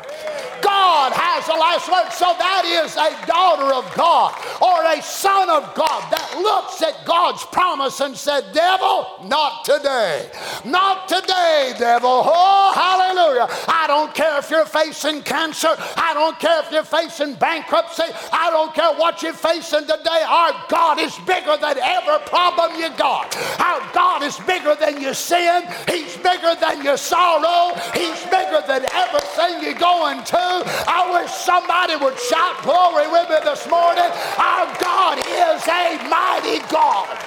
God 0.62 1.14
has 1.14 1.46
the 1.46 1.54
last 1.54 1.90
word. 1.92 2.12
So 2.20 2.36
that 2.38 2.68
is 2.68 3.00
a 3.00 3.16
daughter 3.26 3.72
of 3.74 3.88
God 3.96 4.36
or 4.60 4.84
a 4.92 5.02
son 5.02 5.50
of 5.50 5.74
God 5.74 6.04
that 6.12 6.36
looks 6.36 6.82
at 6.82 7.06
God's 7.06 7.46
promise 7.46 8.02
and 8.02 8.12
said, 8.12 8.52
Devil, 8.52 9.08
not 9.24 9.64
today. 9.64 10.30
Not 10.66 11.08
today, 11.08 11.72
devil. 11.80 12.24
Oh, 12.28 12.74
hallelujah. 12.76 13.48
I 13.70 13.88
don't 13.88 14.14
care 14.14 14.38
if 14.38 14.50
you're 14.50 14.66
facing 14.66 15.22
cancer. 15.22 15.72
I 15.96 16.12
don't 16.14 16.38
care 16.40 16.60
if 16.60 16.70
you're 16.74 16.84
facing 16.84 17.36
bankruptcy. 17.36 18.12
I 18.34 18.50
don't 18.52 18.76
care 18.76 18.92
what 19.00 19.24
you're 19.24 19.32
facing 19.32 19.88
today. 19.88 20.24
Our 20.28 20.52
God 20.68 21.00
is 21.00 21.16
bigger 21.20 21.56
than 21.56 21.78
every 21.78 22.20
problem 22.28 22.76
you 22.76 22.90
got. 22.98 23.32
Our 23.62 23.80
God 23.94 24.24
is 24.24 24.38
bigger 24.40 24.76
than 24.76 25.00
your 25.00 25.14
sin. 25.14 25.64
He's 25.88 26.18
bigger 26.18 26.52
than 26.60 26.84
your 26.84 26.98
sorrow. 26.98 27.80
He's 27.96 28.20
bigger 28.26 28.60
than 28.68 28.84
everything 28.92 29.64
you're 29.64 29.80
going 29.80 30.22
to. 30.36 30.64
I 30.84 31.16
wish 31.16 31.32
somebody 31.32 31.96
would 31.96 32.09
shout 32.18 32.62
glory 32.64 33.08
with 33.08 33.30
me 33.30 33.38
this 33.44 33.68
morning. 33.70 34.10
Our 34.38 34.78
God 34.80 35.20
is 35.20 35.68
a 35.68 36.10
mighty 36.10 36.60
God. 36.70 37.18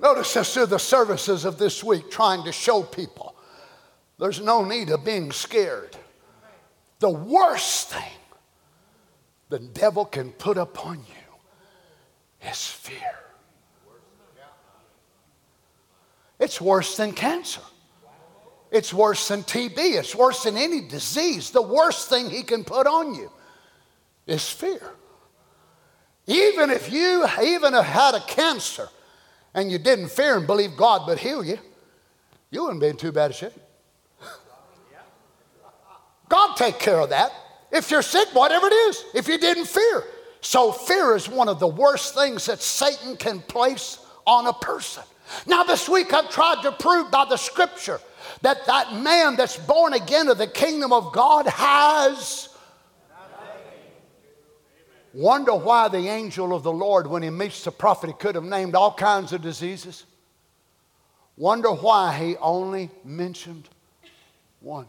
Notice 0.00 0.34
this 0.34 0.52
through 0.52 0.66
the 0.66 0.78
services 0.78 1.46
of 1.46 1.56
this 1.56 1.82
week, 1.82 2.10
trying 2.10 2.44
to 2.44 2.52
show 2.52 2.82
people 2.82 3.34
there's 4.18 4.40
no 4.40 4.64
need 4.64 4.90
of 4.90 5.04
being 5.04 5.32
scared. 5.32 5.96
The 6.98 7.10
worst 7.10 7.90
thing 7.90 8.12
the 9.48 9.58
devil 9.58 10.04
can 10.04 10.30
put 10.32 10.58
upon 10.58 10.98
you 10.98 12.48
is 12.48 12.66
fear. 12.66 13.23
It's 16.38 16.60
worse 16.60 16.96
than 16.96 17.12
cancer. 17.12 17.60
It's 18.70 18.92
worse 18.92 19.28
than 19.28 19.42
TB. 19.42 19.76
It's 19.76 20.14
worse 20.14 20.42
than 20.42 20.56
any 20.56 20.80
disease. 20.80 21.50
The 21.50 21.62
worst 21.62 22.08
thing 22.08 22.28
he 22.28 22.42
can 22.42 22.64
put 22.64 22.86
on 22.86 23.14
you 23.14 23.30
is 24.26 24.48
fear. 24.48 24.82
Even 26.26 26.70
if 26.70 26.90
you 26.90 27.24
even 27.42 27.74
had 27.74 28.14
a 28.14 28.20
cancer 28.20 28.88
and 29.54 29.70
you 29.70 29.78
didn't 29.78 30.08
fear 30.08 30.36
and 30.36 30.46
believe 30.46 30.76
God 30.76 31.06
would 31.06 31.18
heal 31.18 31.44
you, 31.44 31.58
you 32.50 32.62
wouldn't 32.62 32.80
be 32.80 32.88
in 32.88 32.96
too 32.96 33.12
bad 33.12 33.30
a 33.30 33.34
shape. 33.34 33.52
God 36.28 36.56
take 36.56 36.78
care 36.78 36.98
of 36.98 37.10
that. 37.10 37.30
If 37.70 37.90
you're 37.90 38.02
sick, 38.02 38.28
whatever 38.32 38.66
it 38.66 38.72
is, 38.72 39.04
if 39.14 39.28
you 39.28 39.38
didn't 39.38 39.66
fear. 39.66 40.02
So 40.40 40.72
fear 40.72 41.14
is 41.14 41.28
one 41.28 41.48
of 41.48 41.60
the 41.60 41.68
worst 41.68 42.14
things 42.14 42.46
that 42.46 42.60
Satan 42.60 43.16
can 43.16 43.40
place 43.40 43.98
on 44.26 44.46
a 44.46 44.52
person. 44.52 45.04
Now, 45.46 45.64
this 45.64 45.88
week 45.88 46.12
I've 46.12 46.30
tried 46.30 46.62
to 46.62 46.72
prove 46.72 47.10
by 47.10 47.24
the 47.24 47.36
scripture 47.36 48.00
that 48.42 48.66
that 48.66 48.94
man 48.94 49.36
that's 49.36 49.56
born 49.56 49.94
again 49.94 50.28
of 50.28 50.38
the 50.38 50.46
kingdom 50.46 50.92
of 50.92 51.12
God 51.12 51.46
has. 51.46 52.48
Wonder 55.12 55.54
why 55.54 55.88
the 55.88 56.08
angel 56.08 56.52
of 56.52 56.64
the 56.64 56.72
Lord, 56.72 57.06
when 57.06 57.22
he 57.22 57.30
meets 57.30 57.62
the 57.62 57.70
prophet, 57.70 58.08
he 58.08 58.14
could 58.14 58.34
have 58.34 58.44
named 58.44 58.74
all 58.74 58.92
kinds 58.92 59.32
of 59.32 59.42
diseases. 59.42 60.04
Wonder 61.36 61.70
why 61.70 62.16
he 62.18 62.36
only 62.36 62.90
mentioned 63.04 63.68
one. 64.60 64.86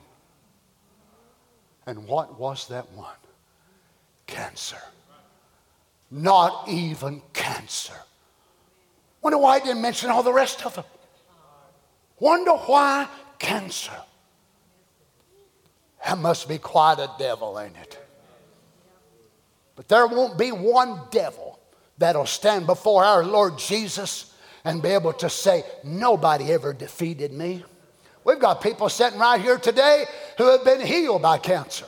And 1.85 2.07
what 2.07 2.39
was 2.39 2.67
that 2.69 2.91
one? 2.93 3.13
Cancer. 4.25 4.81
Not 6.09 6.67
even 6.67 7.21
cancer. 7.33 7.93
Wonder 9.25 9.39
why 9.39 9.55
I 9.55 9.59
didn't 9.59 9.81
mention 9.81 10.11
all 10.11 10.21
the 10.21 10.31
rest 10.31 10.63
of 10.67 10.75
them. 10.75 10.85
Wonder 12.19 12.51
why 12.51 13.07
cancer. 13.39 13.97
That 16.05 16.19
must 16.19 16.47
be 16.47 16.59
quite 16.59 16.99
a 16.99 17.09
devil, 17.17 17.59
ain't 17.59 17.75
it? 17.75 17.99
But 19.75 19.87
there 19.87 20.05
won't 20.05 20.37
be 20.37 20.51
one 20.51 20.99
devil 21.09 21.59
that'll 21.97 22.27
stand 22.27 22.67
before 22.67 23.03
our 23.03 23.25
Lord 23.25 23.57
Jesus 23.57 24.31
and 24.63 24.79
be 24.83 24.89
able 24.89 25.13
to 25.13 25.27
say, 25.27 25.63
Nobody 25.83 26.51
ever 26.51 26.71
defeated 26.71 27.33
me. 27.33 27.63
We've 28.25 28.37
got 28.37 28.61
people 28.61 28.89
sitting 28.89 29.17
right 29.17 29.41
here 29.41 29.57
today 29.57 30.05
who 30.37 30.51
have 30.51 30.63
been 30.63 30.81
healed 30.81 31.23
by 31.23 31.39
cancer. 31.39 31.87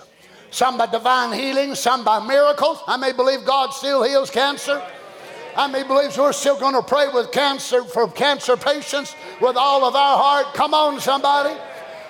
Some 0.50 0.80
by 0.80 0.88
divine 0.88 1.38
healing, 1.38 1.76
some 1.76 2.04
by 2.04 2.20
miracles. 2.20 2.80
I 2.88 2.98
may 2.98 3.12
believe 3.12 3.46
God 3.46 3.76
still 3.76 4.02
heals 4.02 4.32
cancer. 4.32 4.82
I 5.58 5.66
may 5.66 5.82
believes 5.82 6.20
we're 6.20 6.34
still 6.34 6.60
going 6.60 6.76
to 6.76 6.84
pray 6.84 7.08
with 7.12 7.32
cancer 7.32 7.84
for 7.84 8.08
cancer 8.08 8.56
patients 8.56 9.16
with 9.42 9.58
all 9.58 9.86
of 9.86 9.96
our 9.96 10.18
heart. 10.18 10.54
Come 10.54 10.76
on, 10.76 11.00
somebody. 11.00 11.60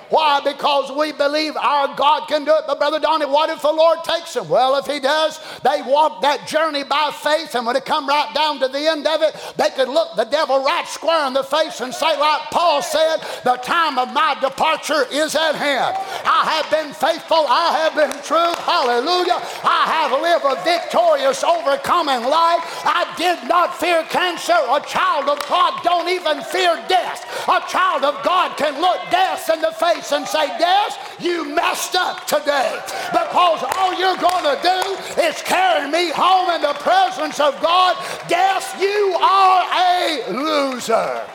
Why? 0.10 0.40
Because 0.44 0.92
we 0.92 1.12
believe 1.12 1.58
our 1.58 1.96
God 1.96 2.28
can 2.28 2.46
do 2.46 2.52
it. 2.56 2.64
But 2.68 2.80
Brother 2.80 3.00
Donny, 3.00 3.26
what 3.26 3.50
if 3.50 3.62
the 3.62 3.72
Lord 3.72 4.04
takes 4.04 4.34
them? 4.34 4.48
Well, 4.48 4.78
if 4.78 4.86
He 4.86 5.00
does, 5.00 5.40
they 5.64 5.82
walk 5.82 6.22
that 6.22 6.48
journey 6.48 6.84
by 6.84 7.12
faith, 7.12 7.56
and 7.56 7.66
when 7.66 7.76
it 7.76 7.86
come 7.86 8.08
right 8.08 8.34
down 8.34 8.60
to 8.60 8.68
the 8.68 8.88
end 8.88 9.06
of 9.06 9.22
it, 9.22 9.36
they 9.58 9.70
could 9.72 9.90
look 9.90 10.16
the 10.16 10.24
devil 10.26 10.64
right 10.64 10.88
square 10.88 11.28
in 11.28 11.34
the 11.34 11.44
face 11.44 11.82
and 11.82 11.94
say, 11.94 12.18
like 12.20 12.42
Paul 12.52 12.82
said, 12.82 13.18
the 13.44 13.58
time 13.58 13.98
of 13.98 14.14
my 14.14 14.38
departure 14.40 15.06
is 15.12 15.36
at 15.36 15.56
hand. 15.56 15.96
I 16.24 16.44
have 16.56 16.72
been 16.72 16.94
faithful, 16.94 17.46
I 17.48 17.78
have 17.84 17.96
been 17.96 18.24
true. 18.24 18.54
Hallelujah. 18.64 19.40
I 19.64 19.84
have 19.88 20.12
lived 20.22 20.46
a 20.46 20.56
victorious, 20.64 21.44
overcoming 21.44 22.24
life. 22.24 22.64
I 22.86 23.08
did 23.18 23.48
not 23.48 23.76
fear 23.78 24.04
cancer. 24.04 24.54
A 24.54 24.80
child 24.82 25.30
of 25.30 25.40
God 25.48 25.82
don't 25.84 26.10
even 26.10 26.42
fear 26.44 26.76
death. 26.88 27.26
A 27.48 27.60
child 27.68 28.04
of 28.04 28.24
God 28.24 28.56
can 28.58 28.80
look 28.80 29.00
death 29.10 29.50
in 29.50 29.62
the 29.62 29.72
face 29.72 29.97
face 29.98 30.12
and 30.12 30.28
say, 30.28 30.48
Death, 30.58 31.18
you 31.20 31.46
messed 31.54 31.96
up 31.96 32.26
today. 32.28 32.80
Because 33.12 33.64
all 33.76 33.98
you're 33.98 34.18
going 34.18 34.44
to 34.44 34.60
do 34.62 35.22
is 35.22 35.42
carry 35.42 35.90
me 35.90 36.12
home 36.12 36.50
in 36.52 36.62
the 36.62 36.74
presence 36.80 37.40
of 37.40 37.60
God. 37.62 37.96
Death, 38.28 38.80
you 38.80 39.16
are 39.20 39.66
a 39.74 40.32
loser. 40.32 41.26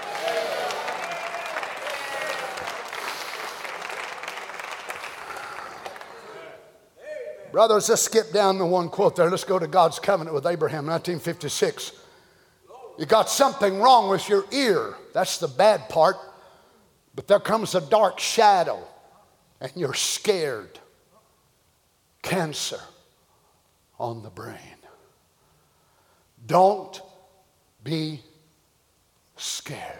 Brothers, 7.52 7.90
let's 7.90 8.02
skip 8.02 8.32
down 8.32 8.56
the 8.56 8.64
one 8.64 8.88
quote 8.88 9.14
there. 9.14 9.28
Let's 9.28 9.44
go 9.44 9.58
to 9.58 9.66
God's 9.66 9.98
covenant 9.98 10.34
with 10.34 10.46
Abraham, 10.46 10.86
1956. 10.86 11.92
You 12.98 13.04
got 13.04 13.28
something 13.28 13.78
wrong 13.78 14.08
with 14.08 14.26
your 14.28 14.46
ear. 14.52 14.94
That's 15.12 15.36
the 15.36 15.48
bad 15.48 15.90
part. 15.90 16.16
But 17.14 17.28
there 17.28 17.40
comes 17.40 17.74
a 17.74 17.80
dark 17.80 18.18
shadow, 18.18 18.78
and 19.60 19.70
you're 19.74 19.94
scared. 19.94 20.78
Cancer 22.22 22.80
on 23.98 24.22
the 24.22 24.30
brain. 24.30 24.56
Don't 26.46 27.00
be 27.84 28.20
scared. 29.36 29.98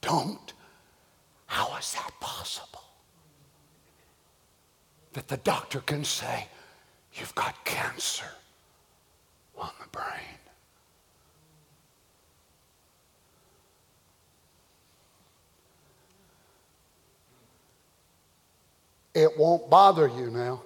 Don't. 0.00 0.52
How 1.46 1.76
is 1.76 1.92
that 1.92 2.10
possible? 2.20 2.82
That 5.12 5.28
the 5.28 5.36
doctor 5.36 5.80
can 5.80 6.04
say, 6.04 6.48
You've 7.14 7.34
got 7.34 7.64
cancer 7.64 8.30
on 9.58 9.70
the 9.80 9.88
brain. 9.88 10.41
It 19.14 19.36
won't 19.38 19.68
bother 19.68 20.08
you 20.08 20.30
now. 20.30 20.62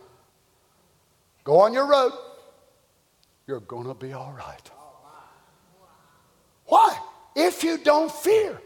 Go 1.44 1.60
on 1.60 1.72
your 1.72 1.86
road. 1.86 2.12
You're 3.46 3.60
going 3.60 3.86
to 3.86 3.94
be 3.94 4.12
all 4.12 4.32
right. 4.36 4.70
Why? 6.66 6.98
If 7.34 7.62
you 7.62 7.78
don't 7.78 8.10
fear. 8.10 8.60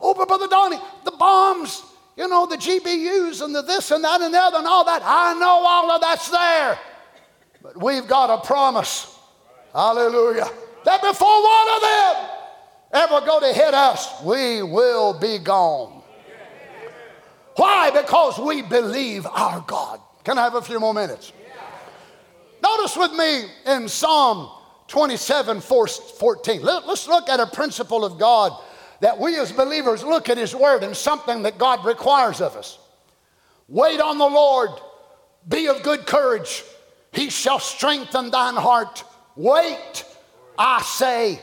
Oh, 0.00 0.14
but 0.14 0.28
Brother 0.28 0.46
Donny, 0.48 0.78
the 1.04 1.10
bombs, 1.12 1.82
you 2.16 2.28
know, 2.28 2.46
the 2.46 2.56
GBUs 2.56 3.42
and 3.42 3.54
the 3.54 3.62
this 3.62 3.90
and 3.90 4.04
that 4.04 4.20
and 4.20 4.32
the 4.32 4.38
other 4.38 4.58
and 4.58 4.66
all 4.66 4.84
that. 4.84 5.02
I 5.04 5.34
know 5.34 5.64
all 5.66 5.90
of 5.90 6.00
that's 6.00 6.30
there. 6.30 6.78
But 7.62 7.82
we've 7.82 8.06
got 8.06 8.30
a 8.30 8.46
promise. 8.46 9.18
Hallelujah. 9.72 10.48
That 10.84 11.02
before 11.02 11.42
one 11.42 11.74
of 11.74 11.82
them 11.82 12.30
ever 12.92 13.26
go 13.26 13.40
to 13.40 13.52
hit 13.52 13.74
us, 13.74 14.22
we 14.22 14.62
will 14.62 15.18
be 15.18 15.38
gone. 15.38 15.95
Why? 17.56 17.90
Because 17.90 18.38
we 18.38 18.62
believe 18.62 19.26
our 19.26 19.64
God. 19.66 20.00
Can 20.24 20.38
I 20.38 20.44
have 20.44 20.54
a 20.54 20.62
few 20.62 20.78
more 20.78 20.94
minutes? 20.94 21.32
Notice 22.62 22.96
with 22.96 23.12
me 23.12 23.44
in 23.66 23.88
Psalm 23.88 24.50
27 24.88 25.60
14. 25.60 26.62
Let, 26.62 26.84
us 26.84 27.08
look 27.08 27.28
at 27.28 27.40
a 27.40 27.46
principle 27.46 28.04
of 28.04 28.18
God 28.18 28.52
that 29.00 29.18
we 29.18 29.38
as 29.38 29.52
believers 29.52 30.02
look 30.02 30.28
at 30.28 30.38
His 30.38 30.54
Word 30.54 30.82
and 30.82 30.96
something 30.96 31.42
that 31.42 31.58
God 31.58 31.84
requires 31.84 32.40
of 32.40 32.56
us. 32.56 32.78
Wait 33.68 34.00
on 34.00 34.18
the 34.18 34.26
Lord, 34.26 34.70
be 35.48 35.68
of 35.68 35.82
good 35.82 36.06
courage, 36.06 36.64
He 37.12 37.30
shall 37.30 37.58
strengthen 37.58 38.30
thine 38.30 38.54
heart. 38.54 39.04
Wait, 39.34 40.04
I 40.58 40.82
say, 40.82 41.40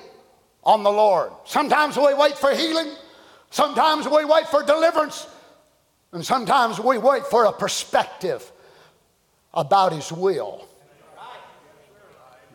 on 0.63 0.83
the 0.83 0.91
Lord. 0.91 1.31
Sometimes 1.45 1.97
we 1.97 2.13
wait 2.13 2.37
for 2.37 2.53
healing, 2.55 2.91
sometimes 3.49 4.07
we 4.07 4.25
wait 4.25 4.47
for 4.47 4.63
deliverance, 4.63 5.27
and 6.13 6.23
sometimes 6.23 6.79
we 6.79 6.99
wait 6.99 7.25
for 7.25 7.45
a 7.45 7.51
perspective 7.51 8.49
about 9.53 9.93
His 9.93 10.11
will. 10.11 10.67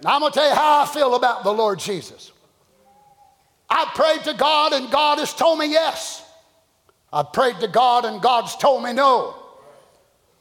Now, 0.03 0.15
I'm 0.15 0.21
going 0.21 0.33
to 0.33 0.39
tell 0.39 0.49
you 0.49 0.55
how 0.55 0.83
I 0.83 0.87
feel 0.87 1.17
about 1.17 1.43
the 1.43 1.53
Lord 1.53 1.81
Jesus. 1.81 2.31
I 3.69 3.91
prayed 3.95 4.23
to 4.25 4.35
God 4.35 4.73
and 4.73 4.91
God 4.93 5.19
has 5.19 5.35
told 5.35 5.59
me 5.59 5.71
yes. 5.71 6.25
I 7.13 7.25
prayed 7.25 7.59
to 7.61 7.69
God 7.69 8.05
and 8.05 8.23
God's 8.23 8.55
told 8.57 8.85
me 8.85 8.93
no. 8.93 9.35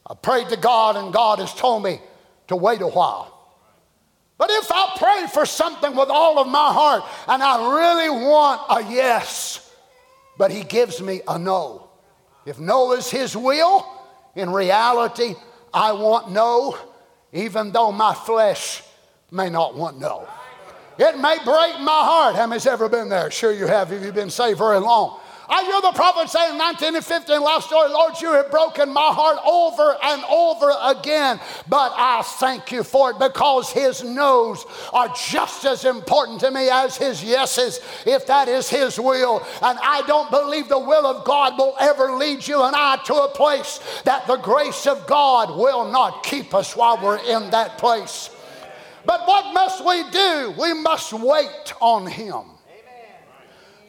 I 0.08 0.14
prayed 0.14 0.48
to 0.50 0.56
God 0.56 0.96
and 0.96 1.12
God 1.12 1.40
has 1.40 1.52
told 1.52 1.82
me 1.82 2.00
to 2.46 2.56
wait 2.56 2.80
a 2.80 2.86
while. 2.86 3.34
But 4.38 4.50
if 4.50 4.70
I 4.70 4.94
pray 4.96 5.26
for 5.32 5.44
something 5.44 5.96
with 5.96 6.08
all 6.08 6.38
of 6.38 6.46
my 6.46 6.72
heart 6.72 7.02
and 7.26 7.42
I 7.42 7.74
really 7.74 8.10
want 8.10 8.62
a 8.70 8.92
yes, 8.92 9.74
but 10.38 10.52
He 10.52 10.62
gives 10.62 11.02
me 11.02 11.20
a 11.26 11.36
no. 11.36 11.87
If 12.48 12.58
no 12.58 12.92
is 12.92 13.10
His 13.10 13.36
will, 13.36 13.86
in 14.34 14.50
reality, 14.50 15.34
I 15.74 15.92
want 15.92 16.30
no, 16.30 16.78
even 17.30 17.72
though 17.72 17.92
my 17.92 18.14
flesh 18.14 18.82
may 19.30 19.50
not 19.50 19.74
want 19.74 19.98
no. 19.98 20.26
It 20.98 21.18
may 21.18 21.36
break 21.44 21.78
my 21.78 22.00
heart. 22.02 22.36
How 22.36 22.46
many's 22.46 22.66
ever 22.66 22.88
been 22.88 23.10
there? 23.10 23.30
Sure 23.30 23.52
you 23.52 23.66
have 23.66 23.92
if 23.92 24.02
you've 24.02 24.14
been 24.14 24.30
saved 24.30 24.58
very 24.58 24.80
long. 24.80 25.20
I 25.50 25.64
hear 25.64 25.80
the 25.80 25.92
prophet 25.92 26.28
saying 26.28 26.52
in 26.52 26.58
19 26.58 26.96
and 26.96 27.04
15 27.04 27.40
last 27.40 27.68
story, 27.68 27.88
Lord, 27.88 28.20
you 28.20 28.32
have 28.32 28.50
broken 28.50 28.90
my 28.90 29.00
heart 29.00 29.38
over 29.46 29.96
and 30.02 30.22
over 30.24 30.70
again. 30.82 31.40
But 31.66 31.92
I 31.96 32.20
thank 32.22 32.70
you 32.70 32.82
for 32.82 33.12
it 33.12 33.18
because 33.18 33.70
his 33.70 34.04
no's 34.04 34.66
are 34.92 35.08
just 35.08 35.64
as 35.64 35.86
important 35.86 36.40
to 36.40 36.50
me 36.50 36.68
as 36.68 36.98
his 36.98 37.24
yeses, 37.24 37.80
if 38.04 38.26
that 38.26 38.48
is 38.48 38.68
his 38.68 39.00
will. 39.00 39.38
And 39.62 39.78
I 39.82 40.02
don't 40.06 40.30
believe 40.30 40.68
the 40.68 40.78
will 40.78 41.06
of 41.06 41.24
God 41.24 41.56
will 41.56 41.76
ever 41.80 42.12
lead 42.12 42.46
you 42.46 42.62
and 42.64 42.76
I 42.76 42.96
to 43.06 43.14
a 43.14 43.28
place 43.28 43.80
that 44.04 44.26
the 44.26 44.36
grace 44.36 44.86
of 44.86 45.06
God 45.06 45.56
will 45.58 45.90
not 45.90 46.24
keep 46.24 46.54
us 46.54 46.76
while 46.76 47.02
we're 47.02 47.24
in 47.24 47.50
that 47.50 47.78
place. 47.78 48.28
But 49.06 49.26
what 49.26 49.54
must 49.54 49.82
we 49.82 50.10
do? 50.10 50.54
We 50.60 50.74
must 50.74 51.14
wait 51.14 51.72
on 51.80 52.06
him. 52.06 52.57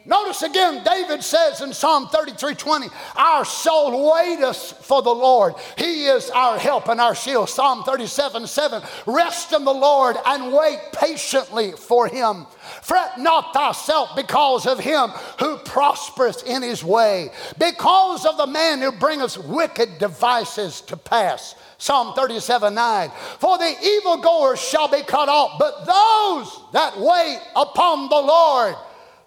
Notice 0.06 0.42
again, 0.42 0.82
David 0.82 1.22
says 1.22 1.60
in 1.60 1.74
Psalm 1.74 2.08
33 2.08 2.54
20, 2.54 2.88
Our 3.16 3.44
soul 3.44 4.10
waiteth 4.10 4.78
for 4.82 5.02
the 5.02 5.14
Lord. 5.14 5.54
He 5.76 6.06
is 6.06 6.30
our 6.30 6.58
help 6.58 6.88
and 6.88 7.00
our 7.00 7.14
shield. 7.14 7.50
Psalm 7.50 7.84
37 7.84 8.46
7, 8.46 8.82
Rest 9.06 9.52
in 9.52 9.64
the 9.64 9.74
Lord 9.74 10.16
and 10.24 10.52
wait 10.52 10.78
patiently 10.92 11.72
for 11.72 12.06
him. 12.06 12.46
Fret 12.82 13.18
not 13.18 13.52
thyself 13.52 14.10
because 14.16 14.66
of 14.66 14.80
him 14.80 15.10
who 15.38 15.58
prospereth 15.58 16.44
in 16.46 16.62
his 16.62 16.82
way, 16.82 17.30
because 17.58 18.24
of 18.24 18.38
the 18.38 18.46
man 18.46 18.80
who 18.80 18.92
bringeth 18.92 19.36
wicked 19.36 19.98
devices 19.98 20.80
to 20.82 20.96
pass. 20.96 21.54
Psalm 21.76 22.14
37 22.14 22.74
9. 22.74 23.10
For 23.38 23.58
the 23.58 23.74
evilgoers 23.82 24.60
shall 24.60 24.88
be 24.88 25.02
cut 25.02 25.28
off, 25.28 25.58
but 25.58 25.84
those 25.84 26.72
that 26.72 26.98
wait 26.98 27.40
upon 27.54 28.08
the 28.08 28.16
Lord 28.16 28.76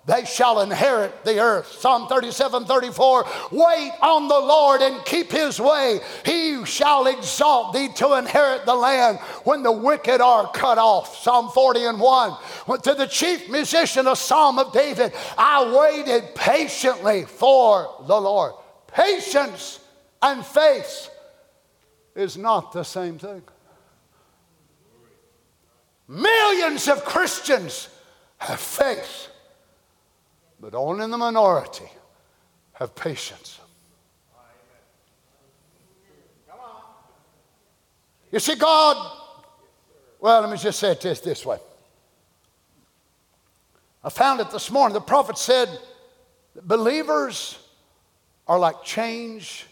they 0.06 0.26
shall 0.26 0.60
inherit 0.60 1.24
the 1.24 1.40
earth. 1.40 1.80
Psalm 1.80 2.08
37 2.10 2.66
34. 2.66 3.26
Wait 3.52 3.92
on 4.02 4.28
the 4.28 4.38
Lord 4.38 4.82
and 4.82 5.04
keep 5.06 5.32
his 5.32 5.62
way. 5.62 6.00
He 6.26 6.66
shall 6.66 7.08
exalt 7.08 7.74
thee 7.74 7.88
to 7.96 8.18
inherit 8.18 8.66
the 8.66 8.76
land 8.76 9.20
when 9.46 9.64
the 9.64 9.72
wicked 9.72 10.20
are 10.20 10.52
cut 10.52 10.78
off. 10.78 11.24
Psalm 11.24 11.50
40 11.52 11.86
and 11.86 12.00
1. 12.02 12.82
To 12.82 12.94
the 12.94 13.08
chief 13.08 13.50
musician, 13.50 14.08
a 14.08 14.16
psalm 14.16 14.60
of 14.60 14.74
David, 14.74 15.14
I 15.38 15.74
waited 15.74 16.36
patiently 16.36 17.24
for 17.24 18.04
the 18.06 18.20
Lord. 18.20 18.56
Patience 18.88 19.80
and 20.22 20.46
faith 20.46 21.10
is 22.14 22.36
not 22.36 22.74
the 22.74 22.84
same 22.84 23.18
thing. 23.18 23.42
Millions 26.10 26.90
of 26.90 27.06
Christians 27.06 27.88
have 28.38 28.60
faith 28.60 29.30
but 30.64 30.74
only 30.76 31.06
the 31.06 31.18
minority 31.18 31.90
have 32.72 32.96
patience. 32.96 33.60
You 38.32 38.40
see, 38.40 38.56
God, 38.56 39.12
well, 40.22 40.40
let 40.40 40.50
me 40.50 40.56
just 40.56 40.80
say 40.80 40.94
it 40.94 41.02
this, 41.02 41.20
this 41.20 41.46
way. 41.46 41.58
I 44.06 44.10
found 44.10 44.40
it 44.40 44.52
this 44.52 44.72
morning. 44.72 44.94
The 44.94 45.02
prophet 45.02 45.38
said 45.38 45.68
believers 46.64 47.60
are 48.48 48.58
like 48.58 48.84
change 48.84 49.68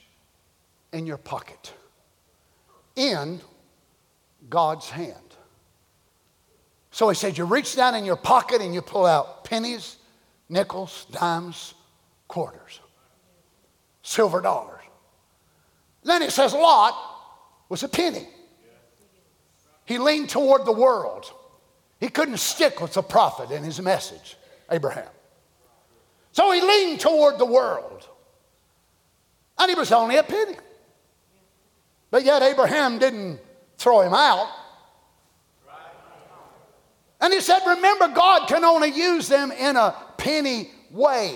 in 0.92 1.06
your 1.06 1.18
pocket, 1.18 1.74
in 2.98 3.40
God's 4.50 4.90
hand. 4.90 5.16
So 6.92 7.08
he 7.08 7.16
said, 7.16 7.38
You 7.38 7.46
reach 7.46 7.78
down 7.78 7.96
in 7.96 8.04
your 8.04 8.18
pocket 8.18 8.62
and 8.62 8.74
you 8.74 8.82
pull 8.82 9.06
out 9.06 9.46
pennies 9.46 9.96
nickels, 10.52 11.08
dimes, 11.12 11.74
quarters, 12.28 12.80
silver 14.04 14.42
dollars. 14.42 14.82
Then 16.04 16.22
it 16.22 16.32
says 16.32 16.54
Lot 16.54 16.94
was 17.70 17.84
a 17.84 17.88
penny. 17.88 18.28
He 19.86 19.98
leaned 19.98 20.30
toward 20.30 20.66
the 20.66 20.72
world. 20.72 21.32
He 22.00 22.10
couldn't 22.10 22.38
stick 22.38 22.82
with 22.82 22.94
the 22.94 23.04
prophet 23.04 23.52
and 23.52 23.64
his 23.64 23.82
message, 23.82 24.36
Abraham. 24.70 25.08
So 26.32 26.52
he 26.52 26.62
leaned 26.62 27.00
toward 27.00 27.38
the 27.38 27.46
world. 27.46 28.08
And 29.58 29.70
he 29.70 29.76
was 29.76 29.92
only 29.92 30.18
a 30.18 30.24
penny. 30.24 30.58
But 32.10 32.26
yet 32.26 32.42
Abraham 32.42 33.00
didn't 33.00 33.40
throw 33.78 34.02
him 34.02 34.14
out. 34.14 34.48
And 37.22 37.32
he 37.32 37.40
said, 37.40 37.60
Remember, 37.68 38.08
God 38.08 38.48
can 38.48 38.66
only 38.66 38.90
use 38.90 39.28
them 39.28 39.52
in 39.52 39.78
a 39.78 39.96
penny 40.22 40.70
way. 40.92 41.36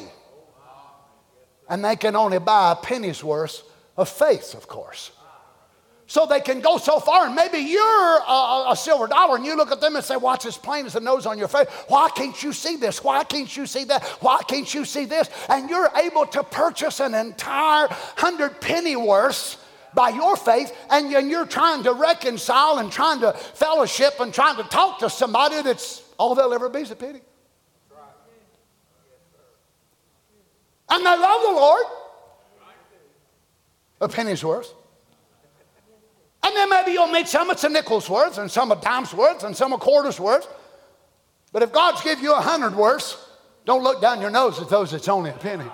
And 1.68 1.84
they 1.84 1.96
can 1.96 2.16
only 2.16 2.38
buy 2.40 2.74
a 2.74 2.76
penny's 2.76 3.24
worth 3.24 3.64
of 3.98 4.08
faith, 4.08 4.54
of 4.54 4.68
course. 4.68 5.12
So 6.08 6.28
they 6.28 6.40
can 6.40 6.62
go 6.62 6.78
so 6.78 7.00
far, 7.00 7.26
and 7.26 7.34
maybe 7.34 7.58
you're 7.58 8.20
a, 8.20 8.66
a, 8.70 8.76
silver 8.78 9.08
dollar, 9.08 9.38
and 9.38 9.46
you 9.46 9.58
look 9.58 9.72
at 9.72 9.82
them 9.82 9.96
and 9.96 10.06
say, 10.06 10.16
What's 10.16 10.46
as 10.46 10.56
plain 10.56 10.86
as 10.86 10.94
the 10.94 11.00
nose 11.00 11.26
on 11.26 11.40
your 11.40 11.48
face? 11.48 11.68
Why 11.88 12.10
can't 12.10 12.44
you 12.44 12.54
see 12.54 12.76
this? 12.76 13.04
Why 13.04 13.24
can't 13.24 13.58
you 13.58 13.66
see 13.66 13.86
that? 13.86 14.04
Why 14.22 14.40
can't 14.48 14.72
you 14.72 14.86
see 14.86 15.06
this? 15.06 15.32
And 15.50 15.68
you're 15.68 15.90
able 15.96 16.28
to 16.28 16.44
purchase 16.44 17.00
an 17.00 17.16
entire 17.16 17.88
hundred 17.90 18.62
penny 18.62 18.96
worth 18.96 19.60
by 19.96 20.10
your 20.10 20.36
faith, 20.36 20.72
and 20.92 21.10
you're 21.10 21.48
trying 21.48 21.82
to 21.84 21.94
reconcile 21.94 22.78
and 22.78 22.92
trying 22.92 23.22
to 23.22 23.34
fellowship 23.34 24.20
and 24.20 24.32
trying 24.32 24.58
to 24.58 24.64
talk 24.64 25.00
to 25.00 25.10
somebody 25.10 25.64
that's 25.64 26.04
all 26.20 26.36
they'll 26.36 26.54
ever 26.54 26.70
be 26.70 26.82
is 26.82 26.92
a 26.92 26.96
penny. 26.96 27.22
And 30.90 31.06
they 31.06 31.18
love 31.18 31.42
the 31.42 31.52
Lord. 31.52 31.86
A 34.02 34.10
penny's 34.10 34.44
worth. 34.44 34.74
And 36.44 36.56
then 36.56 36.70
maybe 36.70 36.92
you'll 36.92 37.04
oh, 37.04 37.12
meet 37.12 37.28
some 37.28 37.50
it's 37.50 37.64
a 37.64 37.70
nickel's 37.70 38.08
worth, 38.08 38.38
and 38.38 38.52
some 38.52 38.72
a 38.72 38.76
dime's 38.76 39.14
worth, 39.14 39.44
and 39.44 39.56
some 39.56 39.74
a 39.74 39.78
quarter's 39.80 40.20
worth. 40.20 40.48
But 41.52 41.64
if 41.64 41.74
God's 41.74 42.02
give 42.04 42.20
you 42.20 42.34
a 42.34 42.42
hundred 42.42 42.76
worth, 42.76 43.18
don't 43.66 43.82
look 43.82 44.00
down 44.00 44.22
your 44.22 44.30
nose 44.30 44.60
at 44.60 44.70
those 44.70 44.92
that's 44.92 45.08
only 45.08 45.32
a 45.32 45.34
penny. 45.34 45.66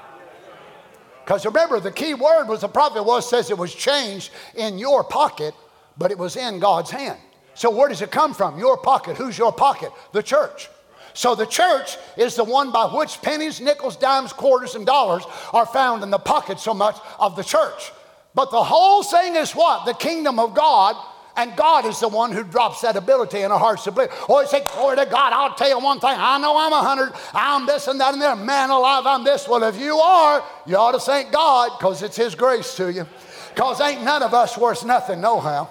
Because 1.26 1.46
remember, 1.46 1.80
the 1.80 1.92
key 1.92 2.14
word 2.14 2.46
was 2.46 2.62
the 2.62 2.70
prophet 2.70 3.04
was 3.04 3.30
says 3.30 3.52
it 3.52 3.58
was 3.58 3.76
changed 3.76 4.32
in 4.56 4.78
your 4.78 5.04
pocket, 5.04 5.54
but 5.98 6.10
it 6.10 6.18
was 6.18 6.38
in 6.38 6.60
God's 6.60 6.90
hand. 6.90 7.20
So 7.54 7.70
where 7.70 7.90
does 7.90 8.02
it 8.02 8.12
come 8.12 8.34
from? 8.34 8.58
Your 8.58 8.78
pocket. 8.78 9.18
Who's 9.18 9.38
your 9.38 9.52
pocket? 9.52 9.92
The 10.14 10.24
church. 10.24 10.70
So 11.14 11.36
the 11.36 11.46
church 11.46 11.98
is 12.18 12.36
the 12.36 12.44
one 12.44 12.72
by 12.72 12.86
which 12.86 13.22
pennies, 13.22 13.60
nickels, 13.62 13.96
dimes, 13.96 14.34
quarters, 14.34 14.76
and 14.76 14.86
dollars 14.86 15.24
are 15.54 15.66
found 15.66 16.04
in 16.04 16.10
the 16.10 16.20
pocket 16.20 16.60
so 16.60 16.74
much 16.74 16.98
of 17.20 17.36
the 17.36 17.44
church. 17.44 17.92
But 18.34 18.52
the 18.52 18.64
whole 18.64 19.04
thing 19.04 19.36
is 19.36 19.52
what? 19.52 19.86
The 19.86 19.94
kingdom 19.94 20.40
of 20.40 20.56
God 20.56 20.96
and 21.36 21.56
God 21.56 21.86
is 21.86 22.00
the 22.00 22.08
one 22.08 22.32
who 22.32 22.44
drops 22.44 22.82
that 22.82 22.96
ability 22.96 23.42
in 23.42 23.52
our 23.52 23.60
hearts 23.60 23.86
to 23.86 23.92
believe. 23.92 24.10
Oh, 24.28 24.46
say, 24.46 24.64
glory 24.74 24.98
to 24.98 25.06
God. 25.06 25.34
I'll 25.34 25.56
tell 25.56 25.70
you 25.70 25.80
one 25.80 26.00
thing. 26.00 26.14
I 26.16 26.38
know 26.40 26.58
I'm 26.58 26.74
a 26.74 26.82
hundred. 26.82 27.14
I'm 27.34 27.66
this 27.66 27.88
and 27.88 28.00
that 28.00 28.14
and 28.14 28.22
there. 28.22 28.36
Man 28.36 28.70
alive, 28.70 29.06
I'm 29.06 29.24
this. 29.24 29.48
Well, 29.48 29.64
if 29.64 29.80
you 29.80 29.98
are, 29.98 30.44
you 30.66 30.76
ought 30.76 30.92
to 30.92 31.00
thank 31.00 31.32
God 31.32 31.78
because 31.78 32.04
it's 32.04 32.18
His 32.18 32.36
grace 32.36 32.76
to 32.76 32.92
you. 32.92 33.08
Because 33.54 33.80
ain't 33.82 34.04
none 34.04 34.24
of 34.24 34.34
us 34.34 34.58
worth 34.58 34.86
nothing, 34.86 35.22
no 35.22 35.40
how. 35.40 35.70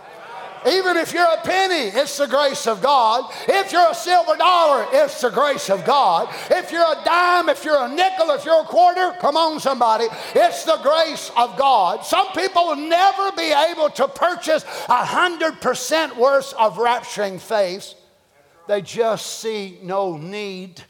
Even 0.66 0.96
if 0.96 1.12
you're 1.12 1.22
a 1.22 1.40
penny, 1.42 1.88
it's 1.88 2.18
the 2.18 2.26
grace 2.26 2.66
of 2.66 2.82
God. 2.82 3.32
If 3.48 3.72
you're 3.72 3.90
a 3.90 3.94
silver 3.94 4.36
dollar, 4.36 4.86
it's 4.92 5.20
the 5.20 5.30
grace 5.30 5.70
of 5.70 5.84
God. 5.84 6.28
If 6.50 6.70
you're 6.70 6.82
a 6.82 7.02
dime, 7.04 7.48
if 7.48 7.64
you're 7.64 7.82
a 7.82 7.88
nickel, 7.88 8.30
if 8.30 8.44
you're 8.44 8.60
a 8.60 8.64
quarter, 8.64 9.14
come 9.20 9.36
on, 9.36 9.58
somebody, 9.60 10.06
it's 10.34 10.64
the 10.64 10.78
grace 10.82 11.30
of 11.36 11.56
God. 11.56 12.04
Some 12.04 12.28
people 12.32 12.66
will 12.66 12.76
never 12.76 13.32
be 13.32 13.52
able 13.52 13.88
to 13.90 14.08
purchase 14.08 14.64
a 14.88 15.04
hundred 15.04 15.60
percent 15.60 16.16
worth 16.16 16.52
of 16.54 16.76
rapturing 16.76 17.40
faith. 17.40 17.94
They 18.68 18.82
just 18.82 19.40
see 19.40 19.78
no 19.82 20.16
need 20.16 20.82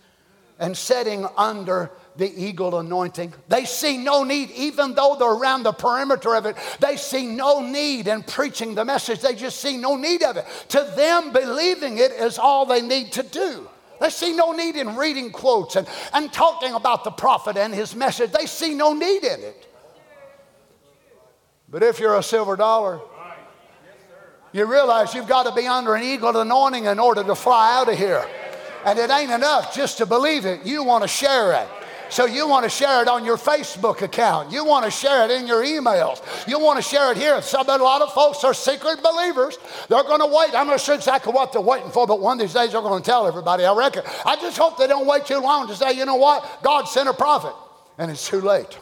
and 0.59 0.77
setting 0.77 1.27
under 1.37 1.91
the 2.17 2.33
eagle 2.45 2.79
anointing. 2.79 3.33
They 3.49 3.65
see 3.65 3.97
no 3.97 4.25
need, 4.25 4.51
even 4.53 4.95
though 4.95 5.17
they're 5.19 5.31
around 5.31 5.63
the 5.63 5.73
perimeter 5.73 6.35
of 6.35 6.47
it, 6.47 6.57
they 6.81 6.97
see 6.97 7.27
no 7.27 7.61
need 7.61 8.09
in 8.09 8.23
preaching 8.23 8.75
the 8.75 8.85
message. 8.85 9.21
They 9.21 9.35
just 9.35 9.61
see 9.61 9.77
no 9.77 9.97
need 9.97 10.23
of 10.23 10.37
it. 10.37 10.47
To 10.71 10.93
them, 10.97 11.33
believing 11.33 11.99
it 11.99 12.13
is 12.13 12.39
all 12.39 12.67
they 12.67 12.83
need 12.83 13.13
to 13.13 13.23
do. 13.23 13.69
They 14.01 14.11
see 14.11 14.35
no 14.35 14.53
need 14.53 14.77
in 14.77 14.97
reading 14.97 15.31
quotes 15.31 15.77
and, 15.77 15.87
and 16.13 16.33
talking 16.33 16.73
about 16.73 17.05
the 17.05 17.11
prophet 17.11 17.57
and 17.57 17.75
his 17.75 17.95
message. 17.95 18.33
They 18.33 18.47
see 18.47 18.75
no 18.75 18.95
need 18.95 19.25
in 19.25 19.41
it. 19.41 19.67
But 21.69 21.83
if 21.83 22.01
you're 22.01 22.17
a 22.17 22.23
silver 22.23 22.57
dollar, 22.57 23.01
you 24.53 24.65
realize 24.65 25.15
you've 25.15 25.29
got 25.29 25.45
to 25.45 25.53
be 25.53 25.67
under 25.67 25.95
an 25.95 26.03
eagle 26.03 26.37
anointing 26.37 26.87
in 26.87 26.99
order 26.99 27.23
to 27.23 27.35
fly 27.35 27.79
out 27.79 27.89
of 27.89 27.97
here. 27.97 28.27
And 28.85 28.99
it 28.99 29.11
ain't 29.11 29.31
enough 29.31 29.75
just 29.75 29.99
to 29.99 30.07
believe 30.07 30.47
it, 30.47 30.67
you 30.67 30.83
want 30.83 31.03
to 31.03 31.09
share 31.09 31.53
it. 31.53 31.69
So 32.11 32.27
you 32.27 32.49
want 32.49 32.65
to 32.65 32.71
share 32.71 33.03
it 33.03 33.09
on 33.09 33.25
your 33.25 33.37
Facebook 33.37 34.03
account. 34.03 34.51
You 34.51 34.65
want 34.65 34.85
to 34.85 34.91
share 34.91 35.25
it 35.25 35.31
in 35.31 35.47
your 35.47 35.65
emails. 35.65 36.21
You 36.49 36.59
want 36.59 36.77
to 36.79 36.83
share 36.83 37.13
it 37.13 37.17
here. 37.17 37.41
Some, 37.41 37.69
a 37.69 37.77
lot 37.77 38.03
of 38.03 38.13
folks 38.13 38.43
are 38.43 38.53
secret 38.53 39.03
believers. 39.03 39.59
They're 39.89 40.03
going 40.03 40.21
to 40.21 40.27
wait. 40.27 40.55
I'm 40.55 40.67
not 40.67 40.81
sure 40.81 40.97
exactly 40.97 41.33
what 41.33 41.53
they're 41.53 41.61
waiting 41.61 41.91
for, 41.91 42.07
but 42.07 42.21
one 42.21 42.41
of 42.41 42.47
these 42.47 42.55
days 42.55 42.73
they're 42.73 42.83
going 42.83 43.01
to 43.01 43.07
tell 43.07 43.27
everybody, 43.27 43.65
I 43.65 43.73
reckon. 43.73 44.03
I 44.27 44.37
just 44.37 44.59
hope 44.59 44.77
they 44.77 44.89
don't 44.89 45.07
wait 45.07 45.25
too 45.25 45.39
long 45.39 45.69
to 45.69 45.77
say, 45.77 45.93
you 45.93 46.05
know 46.05 46.17
what? 46.17 46.63
God 46.63 46.85
sent 46.85 47.09
a 47.09 47.15
prophet. 47.15 47.55
And 47.97 48.11
it's 48.11 48.29
too 48.29 48.41
late. 48.41 48.79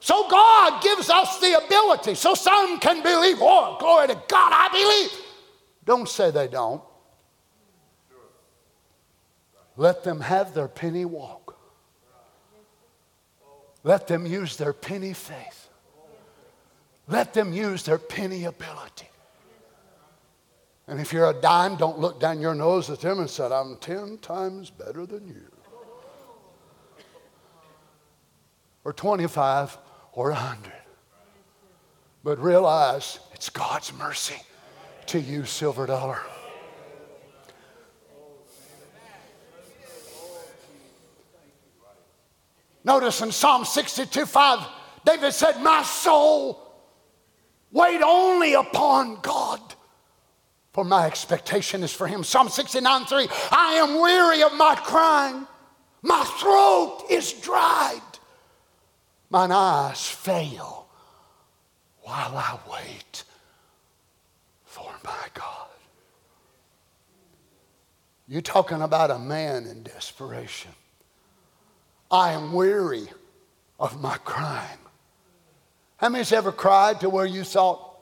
So 0.00 0.28
God 0.28 0.82
gives 0.82 1.08
us 1.08 1.38
the 1.40 1.64
ability 1.64 2.14
so 2.14 2.34
some 2.34 2.78
can 2.78 3.02
believe. 3.02 3.38
Oh, 3.40 3.76
glory 3.78 4.08
to 4.08 4.14
God, 4.14 4.52
I 4.52 4.68
believe. 4.70 5.24
Don't 5.84 6.08
say 6.08 6.30
they 6.30 6.48
don't. 6.48 6.82
Let 9.76 10.04
them 10.04 10.20
have 10.20 10.54
their 10.54 10.68
penny 10.68 11.04
walk. 11.04 11.56
Let 13.82 14.06
them 14.06 14.24
use 14.24 14.56
their 14.56 14.72
penny 14.72 15.12
faith. 15.12 15.68
Let 17.06 17.34
them 17.34 17.52
use 17.52 17.82
their 17.82 17.98
penny 17.98 18.44
ability. 18.44 19.08
And 20.86 21.00
if 21.00 21.12
you're 21.12 21.28
a 21.28 21.34
dime, 21.34 21.76
don't 21.76 21.98
look 21.98 22.20
down 22.20 22.40
your 22.40 22.54
nose 22.54 22.90
at 22.90 23.00
them 23.00 23.18
and 23.18 23.28
say, 23.28 23.44
I'm 23.44 23.76
10 23.76 24.18
times 24.18 24.70
better 24.70 25.06
than 25.06 25.26
you. 25.26 25.50
Or 28.84 28.92
25 28.92 29.78
or 30.12 30.30
100. 30.30 30.72
But 32.22 32.38
realize 32.38 33.18
it's 33.32 33.48
God's 33.50 33.92
mercy 33.94 34.40
to 35.06 35.20
you, 35.20 35.44
silver 35.44 35.86
dollar. 35.86 36.20
Notice 42.84 43.22
in 43.22 43.32
Psalm 43.32 43.64
62 43.64 44.26
5, 44.26 44.66
David 45.06 45.32
said, 45.32 45.62
My 45.62 45.82
soul, 45.82 46.60
wait 47.72 48.02
only 48.02 48.52
upon 48.54 49.20
God, 49.22 49.60
for 50.72 50.84
my 50.84 51.06
expectation 51.06 51.82
is 51.82 51.92
for 51.92 52.06
him. 52.06 52.22
Psalm 52.22 52.50
69 52.50 53.06
3, 53.06 53.28
I 53.50 53.74
am 53.74 54.00
weary 54.00 54.42
of 54.42 54.52
my 54.54 54.74
crying, 54.74 55.46
my 56.02 56.24
throat 56.38 57.06
is 57.10 57.32
dried, 57.32 58.02
mine 59.30 59.50
eyes 59.50 60.06
fail 60.06 60.86
while 62.02 62.36
I 62.36 62.58
wait 62.70 63.24
for 64.64 64.92
my 65.02 65.26
God. 65.32 65.68
You're 68.28 68.42
talking 68.42 68.82
about 68.82 69.10
a 69.10 69.18
man 69.18 69.64
in 69.64 69.82
desperation. 69.82 70.72
I 72.14 72.30
am 72.30 72.52
weary 72.52 73.08
of 73.80 74.00
my 74.00 74.16
crying. 74.18 74.78
How 75.96 76.10
many's 76.10 76.30
ever 76.30 76.52
cried 76.52 77.00
to 77.00 77.10
where 77.10 77.26
you 77.26 77.42
thought, 77.42 77.96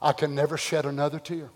I 0.00 0.14
can 0.14 0.34
never 0.34 0.56
shed 0.56 0.86
another 0.86 1.18
tear? 1.18 1.50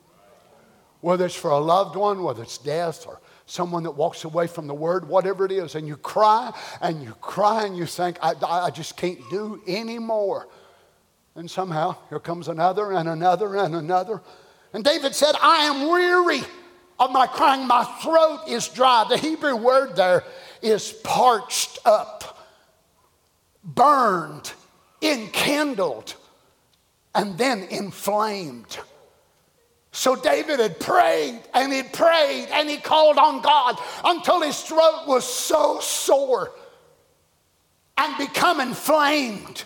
Whether 1.01 1.25
it's 1.25 1.35
for 1.35 1.53
a 1.53 1.59
loved 1.59 1.97
one, 1.97 2.23
whether 2.23 2.43
it's 2.43 2.59
death 2.59 3.07
or 3.07 3.23
someone 3.47 3.85
that 3.85 3.93
walks 3.93 4.25
away 4.25 4.47
from 4.47 4.67
the 4.67 4.75
word, 4.75 5.09
whatever 5.09 5.47
it 5.47 5.53
is, 5.53 5.75
and 5.75 5.89
you 5.89 5.97
cry 5.97 6.53
and 6.83 7.03
you 7.03 7.13
cry 7.23 7.65
and 7.65 7.79
you 7.79 7.87
think, 7.87 8.19
I, 8.21 8.35
I 8.43 8.69
just 8.69 8.99
can't 8.99 9.19
do 9.31 9.63
anymore. 9.67 10.49
And 11.35 11.51
somehow 11.51 11.97
here 12.11 12.21
comes 12.21 12.49
another 12.49 12.93
and 12.93 13.09
another 13.09 13.57
and 13.57 13.75
another. 13.75 14.21
And 14.75 14.85
David 14.85 15.15
said, 15.15 15.35
I 15.41 15.65
am 15.65 15.89
weary 15.89 16.43
of 16.99 17.11
my 17.11 17.27
crying. 17.27 17.67
My 17.67 17.85
throat 18.03 18.43
is 18.49 18.69
dry. 18.69 19.07
The 19.09 19.17
Hebrew 19.17 19.57
word 19.57 19.97
there 19.97 20.25
is 20.63 20.93
parched 21.05 21.79
up, 21.85 22.47
burned, 23.63 24.53
enkindled, 25.03 26.15
and 27.15 27.37
then 27.37 27.65
inflamed. 27.65 28.79
So 29.93 30.17
David 30.17 30.59
had 30.59 30.81
prayed 30.81 31.41
and 31.53 31.73
he 31.73 31.83
prayed 31.83 32.49
and 32.51 32.69
he 32.69 32.79
called 32.79 33.19
on 33.19 33.43
God 33.43 33.79
until 34.05 34.41
his 34.41 34.59
throat 34.63 35.05
was 35.07 35.25
so 35.25 35.81
sore 35.81 36.53
and 37.99 38.17
become 38.17 38.61
inflamed. 38.61 39.65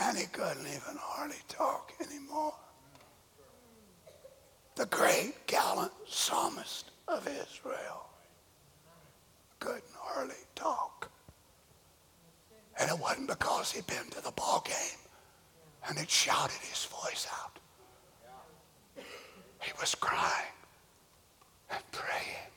And 0.00 0.16
he 0.16 0.26
couldn't 0.26 0.66
even 0.66 0.96
hardly 0.96 1.36
talk 1.48 1.92
anymore. 2.00 2.54
The 4.76 4.86
great 4.86 5.46
gallant 5.46 5.92
psalmist 6.08 6.90
of 7.08 7.26
Israel 7.26 7.99
couldn't 9.60 9.84
hardly 9.96 10.34
talk. 10.54 11.10
And 12.78 12.90
it 12.90 12.98
wasn't 12.98 13.28
because 13.28 13.70
he'd 13.72 13.86
been 13.86 14.08
to 14.10 14.22
the 14.22 14.32
ball 14.32 14.64
game 14.66 14.98
and 15.88 15.98
it 15.98 16.10
shouted 16.10 16.58
his 16.62 16.86
voice 16.86 17.26
out. 17.40 17.58
He 19.62 19.72
was 19.78 19.94
crying 19.94 20.54
and 21.70 21.82
praying 21.92 22.50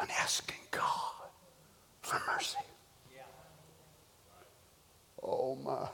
and 0.00 0.08
asking 0.10 0.56
God 0.70 1.12
for 2.02 2.20
mercy. 2.32 2.58
Oh 5.22 5.56
my. 5.56 5.88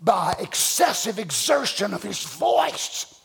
By 0.00 0.34
excessive 0.40 1.18
exertion 1.18 1.92
of 1.92 2.02
his 2.02 2.22
voice, 2.24 3.20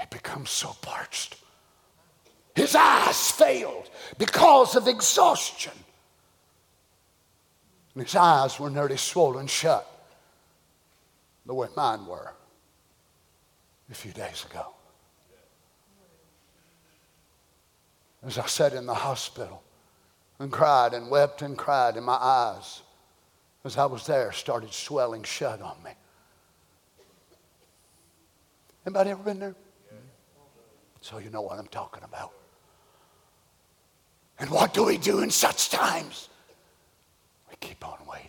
it 0.00 0.08
becomes 0.10 0.50
so 0.50 0.76
parched 0.80 1.39
his 2.60 2.74
eyes 2.74 3.30
failed 3.30 3.88
because 4.18 4.76
of 4.76 4.86
exhaustion. 4.86 5.72
And 7.94 8.04
his 8.04 8.14
eyes 8.14 8.60
were 8.60 8.68
nearly 8.68 8.98
swollen 8.98 9.46
shut 9.46 9.90
the 11.46 11.54
way 11.54 11.68
mine 11.74 12.04
were 12.04 12.34
a 13.90 13.94
few 13.94 14.12
days 14.12 14.44
ago. 14.44 14.74
As 18.26 18.36
I 18.36 18.44
sat 18.44 18.74
in 18.74 18.84
the 18.84 18.92
hospital 18.92 19.62
and 20.38 20.52
cried 20.52 20.92
and 20.92 21.10
wept 21.10 21.40
and 21.40 21.56
cried, 21.56 21.96
and 21.96 22.04
my 22.04 22.12
eyes, 22.12 22.82
as 23.64 23.78
I 23.78 23.86
was 23.86 24.04
there, 24.04 24.32
started 24.32 24.74
swelling 24.74 25.22
shut 25.22 25.62
on 25.62 25.82
me. 25.82 25.92
Anybody 28.84 29.12
ever 29.12 29.22
been 29.22 29.38
there? 29.38 29.54
So 31.00 31.16
you 31.16 31.30
know 31.30 31.40
what 31.40 31.58
I'm 31.58 31.68
talking 31.68 32.04
about. 32.04 32.32
And 34.40 34.48
what 34.50 34.72
do 34.72 34.84
we 34.84 34.96
do 34.96 35.20
in 35.20 35.30
such 35.30 35.68
times? 35.68 36.28
We 37.50 37.56
keep 37.60 37.86
on 37.86 37.98
waiting. 38.10 38.28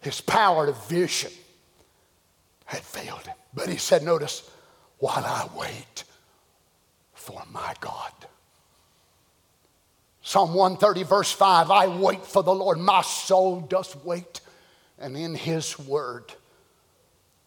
His 0.00 0.20
power 0.22 0.66
of 0.66 0.88
vision 0.88 1.30
had 2.64 2.80
failed 2.80 3.26
him. 3.26 3.36
But 3.54 3.68
he 3.68 3.76
said, 3.76 4.02
Notice, 4.02 4.50
while 4.98 5.24
I 5.24 5.48
wait 5.56 6.04
for 7.12 7.42
my 7.52 7.74
God. 7.80 8.12
Psalm 10.22 10.54
130, 10.54 11.02
verse 11.02 11.30
5 11.30 11.70
I 11.70 11.88
wait 11.88 12.24
for 12.24 12.42
the 12.42 12.54
Lord. 12.54 12.78
My 12.78 13.02
soul 13.02 13.60
does 13.60 13.94
wait, 14.02 14.40
and 14.98 15.16
in 15.16 15.34
his 15.34 15.78
word 15.78 16.32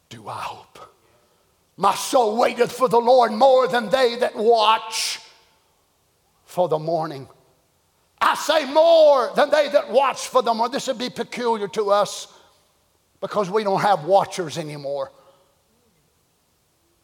do 0.10 0.28
I 0.28 0.40
hope. 0.40 0.95
My 1.78 1.94
soul 1.94 2.38
waiteth 2.38 2.72
for 2.72 2.88
the 2.88 3.00
Lord 3.00 3.32
more 3.32 3.68
than 3.68 3.90
they 3.90 4.16
that 4.18 4.36
watch 4.36 5.20
for 6.46 6.70
the 6.70 6.80
morning. 6.80 7.28
I 8.22 8.36
say 8.36 8.66
more 8.66 9.32
than 9.36 9.50
they 9.50 9.70
that 9.70 9.92
watch 9.92 10.28
for 10.28 10.42
the 10.42 10.54
morning. 10.54 10.72
This 10.72 10.88
would 10.88 10.98
be 10.98 11.10
peculiar 11.10 11.68
to 11.70 11.92
us 11.92 12.28
because 13.20 13.50
we 13.50 13.64
don't 13.64 13.82
have 13.82 14.06
watchers 14.06 14.58
anymore. 14.58 15.12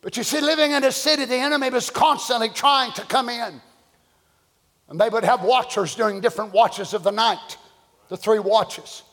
But 0.01 0.17
you 0.17 0.23
see, 0.23 0.41
living 0.41 0.71
in 0.71 0.83
a 0.83 0.91
city, 0.91 1.25
the 1.25 1.35
enemy 1.35 1.69
was 1.69 1.89
constantly 1.89 2.49
trying 2.49 2.91
to 2.93 3.01
come 3.03 3.29
in. 3.29 3.61
And 4.89 4.99
they 4.99 5.09
would 5.09 5.23
have 5.23 5.43
watchers 5.43 5.95
during 5.95 6.21
different 6.21 6.53
watches 6.53 6.93
of 6.93 7.03
the 7.03 7.11
night, 7.11 7.57
the 8.09 8.17
three 8.17 8.39
watches. 8.39 9.03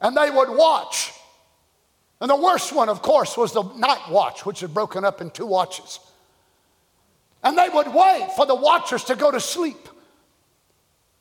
And 0.00 0.16
they 0.16 0.30
would 0.30 0.48
watch. 0.48 1.12
And 2.20 2.28
the 2.28 2.36
worst 2.36 2.72
one, 2.72 2.88
of 2.88 3.00
course, 3.02 3.36
was 3.36 3.52
the 3.52 3.62
night 3.62 4.10
watch, 4.10 4.44
which 4.44 4.60
had 4.60 4.74
broken 4.74 5.04
up 5.04 5.20
in 5.20 5.30
two 5.30 5.46
watches. 5.46 6.00
And 7.42 7.56
they 7.56 7.68
would 7.70 7.92
wait 7.94 8.28
for 8.36 8.44
the 8.44 8.54
watchers 8.54 9.04
to 9.04 9.16
go 9.16 9.30
to 9.30 9.40
sleep. 9.40 9.88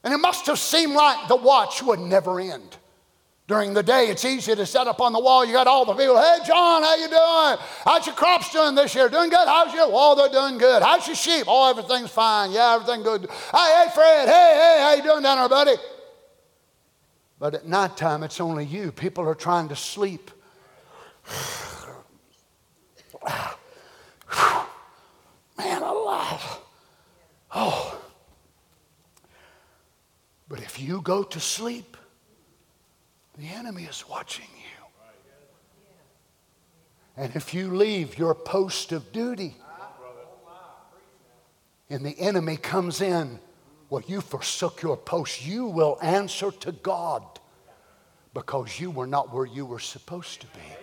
And 0.03 0.13
it 0.13 0.17
must 0.17 0.45
have 0.47 0.59
seemed 0.59 0.93
like 0.93 1.27
the 1.27 1.35
watch 1.35 1.81
would 1.81 1.99
never 1.99 2.39
end 2.39 2.77
during 3.47 3.73
the 3.73 3.83
day. 3.83 4.07
It's 4.07 4.23
easy 4.23 4.55
to 4.55 4.65
set 4.65 4.87
up 4.87 5.01
on 5.01 5.11
the 5.13 5.19
wall. 5.19 5.45
You 5.45 5.53
got 5.53 5.67
all 5.67 5.85
the 5.85 5.93
people. 5.93 6.17
Hey, 6.17 6.37
John, 6.45 6.83
how 6.83 6.95
you 6.95 7.07
doing? 7.07 7.65
How's 7.83 8.05
your 8.05 8.15
crops 8.15 8.51
doing 8.51 8.75
this 8.75 8.93
year? 8.93 9.09
Doing 9.09 9.29
good. 9.29 9.47
How's 9.47 9.73
your? 9.73 9.87
Oh, 9.89 10.15
they're 10.15 10.29
doing 10.29 10.57
good. 10.57 10.83
How's 10.83 11.07
your 11.07 11.15
sheep? 11.15 11.45
Oh, 11.47 11.69
everything's 11.69 12.11
fine. 12.11 12.51
Yeah, 12.51 12.75
everything 12.75 13.03
good. 13.03 13.21
Hey, 13.51 13.83
hey, 13.83 13.91
Fred. 13.93 14.27
Hey, 14.27 14.53
hey, 14.55 14.77
how 14.81 14.93
you 14.95 15.03
doing 15.03 15.23
down 15.23 15.37
there, 15.37 15.49
buddy? 15.49 15.81
But 17.39 17.55
at 17.55 17.65
nighttime, 17.65 18.23
it's 18.23 18.39
only 18.39 18.65
you. 18.65 18.91
People 18.91 19.27
are 19.27 19.35
trying 19.35 19.69
to 19.69 19.75
sleep. 19.75 20.31
Man 25.57 25.81
alive. 25.81 26.59
Oh. 27.53 28.01
But 30.47 30.59
if 30.59 30.79
you 30.79 31.01
go 31.01 31.23
to 31.23 31.39
sleep, 31.39 31.97
the 33.37 33.47
enemy 33.47 33.83
is 33.83 34.05
watching 34.09 34.47
you. 34.55 34.85
And 37.15 37.35
if 37.35 37.53
you 37.53 37.75
leave 37.75 38.17
your 38.17 38.33
post 38.33 38.91
of 38.91 39.11
duty 39.11 39.55
and 41.89 42.05
the 42.05 42.17
enemy 42.19 42.55
comes 42.55 43.01
in, 43.01 43.39
well, 43.89 44.03
you 44.07 44.21
forsook 44.21 44.81
your 44.81 44.95
post, 44.95 45.45
you 45.45 45.65
will 45.65 45.97
answer 46.01 46.51
to 46.51 46.71
God 46.71 47.23
because 48.33 48.79
you 48.79 48.91
were 48.91 49.07
not 49.07 49.33
where 49.33 49.45
you 49.45 49.65
were 49.65 49.79
supposed 49.79 50.41
to 50.41 50.47
be. 50.47 50.78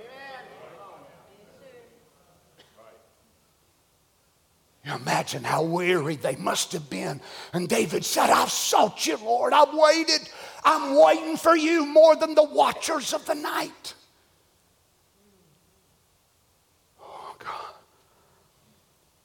Imagine 4.87 5.43
how 5.43 5.65
weary 5.65 6.15
they 6.15 6.37
must 6.37 6.71
have 6.73 6.89
been. 6.89 7.21
And 7.53 7.69
David 7.69 8.05
said, 8.05 8.31
I've 8.31 8.53
sought 8.53 9.05
you, 9.05 9.17
Lord. 9.17 9.53
I've 9.53 9.75
waited. 9.75 10.29
I'm 10.65 10.97
waiting 10.97 11.37
for 11.37 11.57
you 11.57 11.85
more 11.85 12.15
than 12.15 12.37
the 12.37 12.45
watchers 12.45 13.13
of 13.13 13.27
the 13.27 13.35
night. 13.35 13.95
Oh, 17.03 17.35
God. 17.41 17.75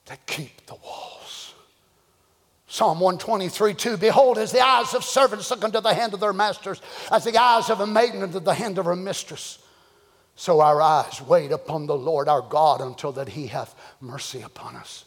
They 0.08 0.18
keep 0.26 0.66
the 0.66 0.76
walls. 0.76 1.54
Psalm 2.66 3.00
123 3.00 3.76
2 3.76 3.98
Behold, 3.98 4.40
as 4.40 4.52
the 4.52 4.62
eyes 4.62 4.96
of 4.96 5.04
servants 5.04 5.52
look 5.52 5.64
unto 5.64 5.80
the 5.80 5.94
hand 5.94 6.16
of 6.16 6.20
their 6.20 6.34
masters, 6.34 6.82
as 7.12 7.24
the 7.24 7.38
eyes 7.38 7.70
of 7.70 7.82
a 7.82 7.88
maiden 7.88 8.24
unto 8.24 8.40
the 8.40 8.54
hand 8.54 8.80
of 8.80 8.86
her 8.86 8.96
mistress, 8.96 9.60
so 10.36 10.62
our 10.62 10.82
eyes 10.82 11.22
wait 11.22 11.52
upon 11.52 11.86
the 11.86 11.98
Lord 11.98 12.28
our 12.28 12.42
God 12.42 12.82
until 12.82 13.12
that 13.12 13.30
he 13.30 13.46
hath 13.48 13.76
mercy 14.00 14.42
upon 14.42 14.76
us. 14.76 15.06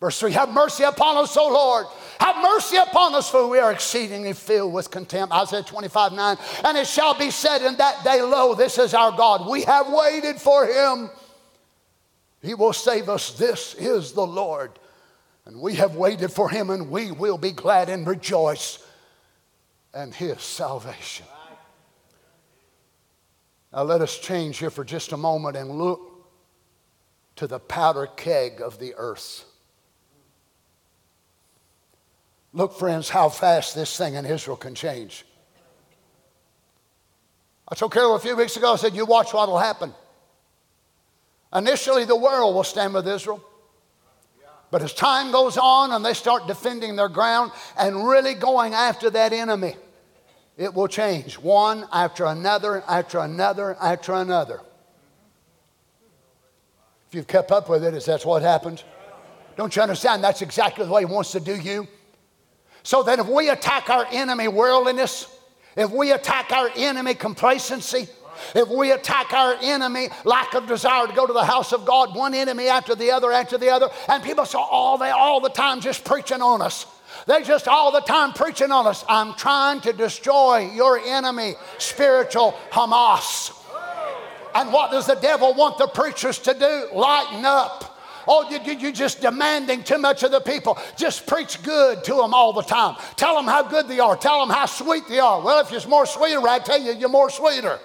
Verse 0.00 0.20
3 0.20 0.32
Have 0.32 0.52
mercy 0.52 0.84
upon 0.84 1.16
us, 1.16 1.36
O 1.36 1.48
Lord. 1.48 1.86
Have 2.20 2.36
mercy 2.42 2.76
upon 2.76 3.14
us, 3.14 3.30
for 3.30 3.48
we 3.48 3.58
are 3.58 3.72
exceedingly 3.72 4.32
filled 4.32 4.72
with 4.72 4.90
contempt. 4.90 5.34
Isaiah 5.34 5.62
25 5.62 6.12
9. 6.12 6.36
And 6.64 6.78
it 6.78 6.86
shall 6.86 7.14
be 7.14 7.30
said 7.30 7.62
in 7.62 7.76
that 7.76 8.04
day, 8.04 8.22
Lo, 8.22 8.54
this 8.54 8.78
is 8.78 8.94
our 8.94 9.12
God. 9.12 9.48
We 9.48 9.62
have 9.62 9.88
waited 9.88 10.36
for 10.36 10.66
him. 10.66 11.10
He 12.42 12.54
will 12.54 12.72
save 12.72 13.08
us. 13.08 13.32
This 13.32 13.74
is 13.74 14.12
the 14.12 14.26
Lord. 14.26 14.78
And 15.46 15.60
we 15.60 15.76
have 15.76 15.94
waited 15.94 16.32
for 16.32 16.48
him, 16.48 16.70
and 16.70 16.90
we 16.90 17.12
will 17.12 17.38
be 17.38 17.52
glad 17.52 17.88
and 17.88 18.06
rejoice 18.06 18.84
and 19.94 20.12
his 20.14 20.42
salvation. 20.42 21.26
Now, 23.72 23.82
let 23.82 24.00
us 24.00 24.18
change 24.18 24.58
here 24.58 24.70
for 24.70 24.84
just 24.84 25.12
a 25.12 25.16
moment 25.16 25.56
and 25.56 25.70
look 25.70 26.00
to 27.36 27.46
the 27.46 27.58
powder 27.58 28.06
keg 28.06 28.60
of 28.60 28.78
the 28.78 28.94
earth. 28.96 29.45
Look, 32.52 32.78
friends, 32.78 33.08
how 33.08 33.28
fast 33.28 33.74
this 33.74 33.96
thing 33.96 34.14
in 34.14 34.24
Israel 34.24 34.56
can 34.56 34.74
change. 34.74 35.24
I 37.68 37.74
told 37.74 37.92
Carol 37.92 38.14
a 38.14 38.20
few 38.20 38.36
weeks 38.36 38.56
ago, 38.56 38.72
I 38.72 38.76
said, 38.76 38.94
You 38.94 39.04
watch 39.04 39.34
what 39.34 39.48
will 39.48 39.58
happen. 39.58 39.92
Initially, 41.54 42.04
the 42.04 42.16
world 42.16 42.54
will 42.54 42.64
stand 42.64 42.94
with 42.94 43.08
Israel. 43.08 43.42
But 44.70 44.82
as 44.82 44.92
time 44.92 45.30
goes 45.30 45.56
on 45.56 45.92
and 45.92 46.04
they 46.04 46.12
start 46.12 46.46
defending 46.46 46.96
their 46.96 47.08
ground 47.08 47.52
and 47.78 48.06
really 48.06 48.34
going 48.34 48.74
after 48.74 49.10
that 49.10 49.32
enemy, 49.32 49.76
it 50.56 50.74
will 50.74 50.88
change 50.88 51.38
one 51.38 51.86
after 51.92 52.24
another, 52.24 52.82
after 52.88 53.18
another, 53.18 53.76
after 53.80 54.12
another. 54.14 54.60
If 57.08 57.14
you've 57.14 57.26
kept 57.26 57.52
up 57.52 57.68
with 57.68 57.84
it, 57.84 57.94
is 57.94 58.04
that's 58.04 58.26
what 58.26 58.42
happens? 58.42 58.82
Don't 59.56 59.74
you 59.74 59.82
understand? 59.82 60.24
That's 60.24 60.42
exactly 60.42 60.84
the 60.84 60.90
way 60.90 61.02
he 61.02 61.06
wants 61.06 61.32
to 61.32 61.40
do 61.40 61.56
you. 61.56 61.86
So 62.86 63.02
that 63.02 63.18
if 63.18 63.26
we 63.26 63.50
attack 63.50 63.90
our 63.90 64.06
enemy 64.12 64.46
worldliness, 64.46 65.26
if 65.76 65.90
we 65.90 66.12
attack 66.12 66.52
our 66.52 66.70
enemy 66.76 67.14
complacency, 67.14 68.06
if 68.54 68.68
we 68.68 68.92
attack 68.92 69.32
our 69.32 69.56
enemy 69.60 70.06
lack 70.22 70.54
of 70.54 70.68
desire 70.68 71.08
to 71.08 71.12
go 71.12 71.26
to 71.26 71.32
the 71.32 71.44
house 71.44 71.72
of 71.72 71.84
God, 71.84 72.14
one 72.14 72.32
enemy 72.32 72.68
after 72.68 72.94
the 72.94 73.10
other 73.10 73.32
after 73.32 73.58
the 73.58 73.70
other, 73.70 73.88
and 74.08 74.22
people 74.22 74.44
say, 74.44 74.58
all 74.58 74.98
they 74.98 75.10
all 75.10 75.40
the 75.40 75.48
time 75.48 75.80
just 75.80 76.04
preaching 76.04 76.40
on 76.40 76.62
us. 76.62 76.86
They 77.26 77.42
just 77.42 77.66
all 77.66 77.90
the 77.90 78.02
time 78.02 78.32
preaching 78.32 78.70
on 78.70 78.86
us. 78.86 79.04
I'm 79.08 79.34
trying 79.34 79.80
to 79.80 79.92
destroy 79.92 80.70
your 80.72 81.00
enemy, 81.00 81.54
spiritual 81.78 82.56
Hamas. 82.70 83.52
And 84.54 84.72
what 84.72 84.92
does 84.92 85.08
the 85.08 85.16
devil 85.16 85.54
want 85.54 85.78
the 85.78 85.88
preachers 85.88 86.38
to 86.38 86.54
do? 86.54 86.88
Lighten 86.94 87.44
up 87.44 87.95
Oh, 88.28 88.48
you, 88.50 88.58
you, 88.64 88.78
you're 88.78 88.92
just 88.92 89.20
demanding 89.20 89.82
too 89.82 89.98
much 89.98 90.22
of 90.22 90.30
the 90.30 90.40
people. 90.40 90.78
Just 90.96 91.26
preach 91.26 91.62
good 91.62 92.04
to 92.04 92.14
them 92.14 92.34
all 92.34 92.52
the 92.52 92.62
time. 92.62 92.96
Tell 93.16 93.36
them 93.36 93.46
how 93.46 93.62
good 93.62 93.88
they 93.88 94.00
are. 94.00 94.16
Tell 94.16 94.40
them 94.40 94.54
how 94.54 94.66
sweet 94.66 95.08
they 95.08 95.18
are. 95.18 95.40
Well, 95.40 95.60
if 95.60 95.70
you're 95.70 95.86
more 95.88 96.06
sweeter, 96.06 96.46
I 96.46 96.58
tell 96.58 96.80
you, 96.80 96.92
you're 96.92 97.08
more 97.08 97.30
sweeter. 97.30 97.78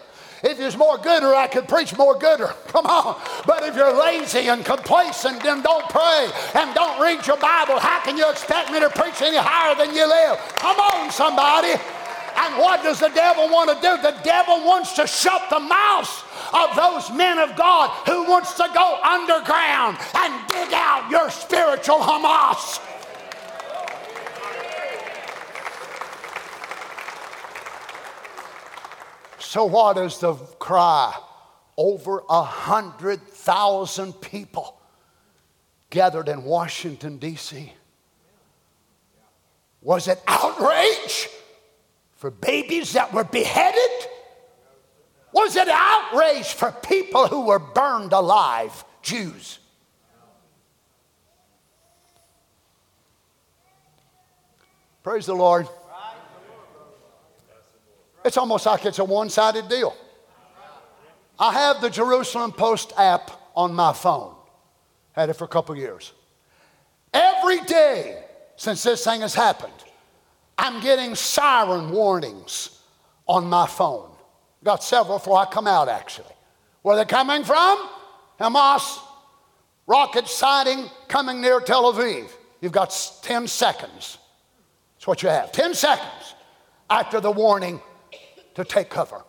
If 0.44 0.60
you're 0.60 0.76
more 0.76 0.98
gooder, 0.98 1.36
I 1.36 1.48
could 1.48 1.68
preach 1.68 1.96
more 1.96 2.18
gooder. 2.18 2.48
Come 2.68 2.88
on. 2.88 3.22
But 3.46 3.64
if 3.64 3.76
you're 3.76 3.94
lazy 3.94 4.50
and 4.50 4.66
complacent 4.66 5.46
and 5.46 5.64
don't 5.64 5.88
pray 5.90 6.30
and 6.56 6.74
don't 6.74 7.00
read 7.00 7.26
your 7.28 7.38
Bible, 7.38 7.80
how 7.80 8.02
can 8.02 8.18
you 8.18 8.30
expect 8.30 8.72
me 8.72 8.80
to 8.80 8.90
preach 8.90 9.22
any 9.22 9.38
higher 9.38 9.76
than 9.76 9.94
you 9.94 10.08
live? 10.08 10.40
Come 10.56 10.78
on, 10.78 11.12
somebody. 11.12 11.80
And 12.38 12.58
what 12.58 12.84
does 12.84 13.00
the 13.00 13.10
devil 13.10 13.50
want 13.50 13.70
to 13.70 13.76
do? 13.76 14.02
The 14.02 14.18
devil 14.24 14.66
wants 14.66 14.94
to 14.94 15.08
shut 15.08 15.50
the 15.50 15.60
mouths 15.60 16.24
of 16.54 16.76
those 16.76 17.16
men 17.16 17.40
of 17.40 17.56
God 17.56 17.90
who 18.08 18.30
wants 18.30 18.54
to 18.56 18.70
go 18.74 19.00
underground 19.04 19.98
and 20.16 20.48
dig 20.48 20.74
out 20.74 21.10
your 21.10 21.30
spiritual 21.30 22.00
Hamas. 22.00 22.80
So, 29.40 29.66
what 29.66 29.98
is 29.98 30.18
the 30.20 30.34
cry? 30.60 31.14
Over 31.78 32.24
a 32.30 32.44
hundred 32.44 33.22
thousand 33.22 34.14
people 34.22 34.80
gathered 35.90 36.30
in 36.30 36.44
Washington, 36.44 37.18
D.C. 37.18 37.74
Was 39.82 40.08
it 40.08 40.22
outrage 40.28 41.28
for 42.22 42.30
babies 42.30 42.94
that 42.94 43.12
were 43.12 43.24
beheaded? 43.24 44.08
Was 45.34 45.56
it 45.56 45.68
outrage 45.68 46.54
for 46.54 46.72
people 46.72 47.26
who 47.26 47.48
were 47.48 47.58
burned 47.58 48.14
alive, 48.14 48.86
Jews? 49.02 49.58
Praise 55.02 55.26
the 55.26 55.34
Lord. 55.34 55.68
It's 58.24 58.38
almost 58.38 58.68
like 58.68 58.86
it's 58.86 59.00
a 59.00 59.04
one 59.04 59.32
sided 59.32 59.68
deal. 59.68 59.98
I 61.40 61.54
have 61.54 61.82
the 61.82 61.90
Jerusalem 61.90 62.52
Post 62.52 62.94
app 62.98 63.32
on 63.56 63.74
my 63.74 63.94
phone, 63.94 64.36
had 65.14 65.32
it 65.32 65.34
for 65.34 65.46
a 65.46 65.48
couple 65.48 65.76
years. 65.76 66.14
Every 67.16 67.62
day 67.62 68.24
since 68.58 68.84
this 68.84 69.04
thing 69.04 69.22
has 69.22 69.34
happened, 69.34 69.74
I'm 70.62 70.80
getting 70.80 71.16
siren 71.16 71.90
warnings 71.90 72.82
on 73.26 73.48
my 73.48 73.66
phone. 73.66 74.12
Got 74.64 74.84
several 74.84 75.18
before 75.18 75.40
I 75.40 75.46
come 75.46 75.66
out, 75.66 75.90
actually. 75.90 76.36
Where 76.84 76.96
they're 76.96 77.04
coming 77.04 77.44
from? 77.44 77.90
Hamas 78.40 79.00
rocket 79.88 80.28
sighting 80.28 80.86
coming 81.08 81.42
near 81.42 81.62
Tel 81.62 81.92
Aviv. 81.92 82.30
You've 82.62 82.72
got 82.72 82.96
10 83.24 83.48
seconds. 83.48 84.20
That's 84.94 85.08
what 85.08 85.24
you 85.24 85.30
have. 85.30 85.52
10 85.52 85.74
seconds 85.74 86.36
after 86.92 87.20
the 87.20 87.32
warning 87.32 87.82
to 88.54 88.64
take 88.64 88.92
cover. 88.92 89.24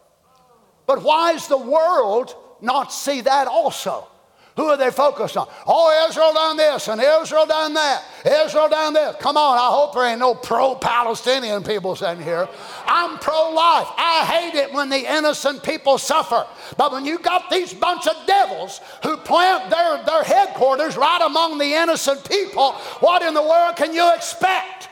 But 0.85 1.03
why 1.03 1.33
does 1.33 1.49
the 1.49 1.57
world 1.57 2.37
not 2.61 2.93
see 2.93 3.23
that 3.23 3.49
also? 3.49 4.07
Who 4.57 4.65
are 4.65 4.77
they 4.77 4.91
focused 4.91 5.37
on? 5.37 5.49
Oh, 5.67 6.07
Israel 6.09 6.35
done 6.35 6.59
this 6.59 6.89
and 6.89 7.01
Israel 7.01 7.47
done 7.47 7.73
that. 7.75 8.05
Israel 8.25 8.69
done 8.69 8.93
this. 8.93 9.17
Come 9.19 9.39
on, 9.39 9.57
I 9.57 9.71
hope 9.71 9.95
there 9.95 10.05
ain't 10.05 10.21
no 10.21 10.35
pro 10.35 10.75
Palestinian 10.75 11.63
people 11.63 11.97
sitting 11.97 12.23
here. 12.23 12.47
I'm 12.87 13.19
pro 13.19 13.51
life. 13.51 13.89
I 13.97 14.25
hate 14.27 14.59
it 14.59 14.73
when 14.73 14.91
the 14.91 15.11
innocent 15.11 15.63
people 15.63 15.97
suffer. 15.97 16.47
But 16.77 16.93
when 16.93 17.07
you 17.07 17.19
got 17.19 17.49
these 17.49 17.73
bunch 17.73 18.07
of 18.07 18.15
devils 18.27 18.81
who 19.03 19.17
plant 19.17 19.71
their, 19.71 20.05
their 20.05 20.23
headquarters 20.23 20.99
right 20.99 21.23
among 21.25 21.57
the 21.57 21.73
innocent 21.73 22.29
people, 22.29 22.73
what 23.01 23.23
in 23.23 23.33
the 23.33 23.43
world 23.43 23.77
can 23.77 23.95
you 23.95 24.13
expect? 24.15 24.89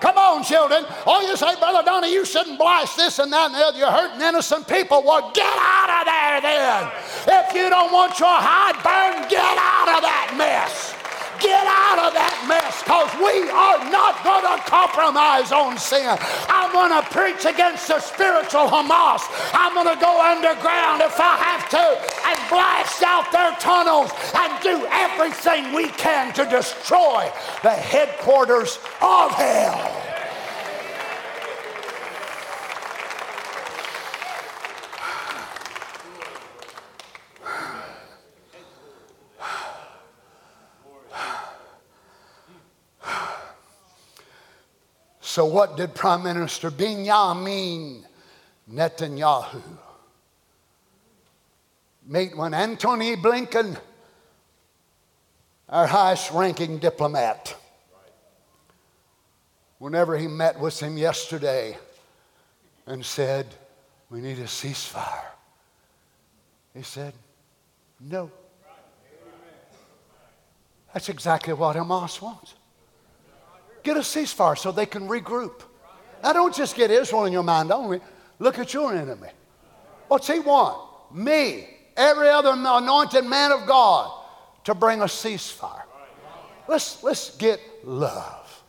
Come 0.00 0.16
on, 0.16 0.42
children. 0.42 0.84
Oh, 1.06 1.20
you 1.20 1.36
say, 1.36 1.54
Brother 1.56 1.82
Donny, 1.84 2.12
you 2.12 2.24
shouldn't 2.24 2.58
blast 2.58 2.96
this 2.96 3.18
and 3.18 3.32
that 3.32 3.46
and 3.46 3.54
the 3.54 3.66
other. 3.66 3.78
You're 3.78 3.90
hurting 3.90 4.20
innocent 4.20 4.66
people. 4.66 5.02
Well, 5.04 5.30
get 5.34 5.52
out 5.58 5.90
of 6.00 6.06
there 6.06 6.40
then. 6.40 6.90
If 7.26 7.54
you 7.54 7.68
don't 7.68 7.92
want 7.92 8.18
your 8.18 8.28
hide 8.28 8.80
burned, 8.82 9.30
get 9.30 9.40
out 9.42 9.96
of 9.96 10.02
that 10.02 10.34
mess. 10.38 10.99
Get 11.40 11.64
out 11.64 11.98
of 12.04 12.12
that 12.12 12.36
mess 12.44 12.84
because 12.84 13.08
we 13.16 13.48
are 13.48 13.80
not 13.88 14.20
going 14.20 14.44
to 14.44 14.60
compromise 14.68 15.52
on 15.52 15.78
sin. 15.78 16.16
I'm 16.52 16.70
going 16.72 16.92
to 16.92 17.00
preach 17.08 17.48
against 17.48 17.88
the 17.88 17.98
spiritual 17.98 18.68
Hamas. 18.68 19.24
I'm 19.56 19.72
going 19.72 19.88
to 19.88 20.00
go 20.00 20.20
underground 20.20 21.00
if 21.00 21.16
I 21.18 21.36
have 21.40 21.64
to 21.72 21.86
and 22.28 22.38
blast 22.52 23.02
out 23.02 23.32
their 23.32 23.56
tunnels 23.56 24.12
and 24.36 24.52
do 24.62 24.84
everything 24.92 25.72
we 25.72 25.88
can 25.96 26.32
to 26.34 26.44
destroy 26.44 27.32
the 27.62 27.70
headquarters 27.72 28.78
of 29.00 29.32
hell. 29.32 30.09
So, 45.40 45.46
what 45.46 45.78
did 45.78 45.94
Prime 45.94 46.22
Minister 46.24 46.70
Benjamin 46.70 48.04
Netanyahu 48.70 49.62
meet 52.06 52.36
when 52.36 52.52
Antony 52.52 53.16
Blinken, 53.16 53.78
our 55.70 55.86
highest 55.86 56.30
ranking 56.32 56.76
diplomat, 56.76 57.56
whenever 59.78 60.18
he 60.18 60.26
met 60.26 60.60
with 60.60 60.78
him 60.78 60.98
yesterday 60.98 61.78
and 62.84 63.02
said, 63.02 63.46
We 64.10 64.20
need 64.20 64.40
a 64.40 64.44
ceasefire? 64.44 65.24
He 66.74 66.82
said, 66.82 67.14
No. 67.98 68.30
That's 70.92 71.08
exactly 71.08 71.54
what 71.54 71.76
Hamas 71.76 72.20
wants. 72.20 72.56
Get 73.82 73.96
a 73.96 74.00
ceasefire 74.00 74.56
so 74.56 74.72
they 74.72 74.86
can 74.86 75.08
regroup. 75.08 75.62
Now, 76.22 76.32
don't 76.32 76.54
just 76.54 76.76
get 76.76 76.90
Israel 76.90 77.24
in 77.24 77.32
your 77.32 77.42
mind 77.42 77.72
only. 77.72 78.00
Look 78.38 78.58
at 78.58 78.74
your 78.74 78.94
enemy. 78.94 79.28
What's 80.08 80.26
he 80.26 80.38
want? 80.40 80.78
Me, 81.12 81.68
every 81.96 82.28
other 82.28 82.50
anointed 82.50 83.24
man 83.24 83.52
of 83.52 83.66
God, 83.66 84.12
to 84.64 84.74
bring 84.74 85.00
a 85.00 85.04
ceasefire. 85.04 85.82
Let's, 86.68 87.02
let's 87.02 87.36
get 87.36 87.60
love. 87.84 88.62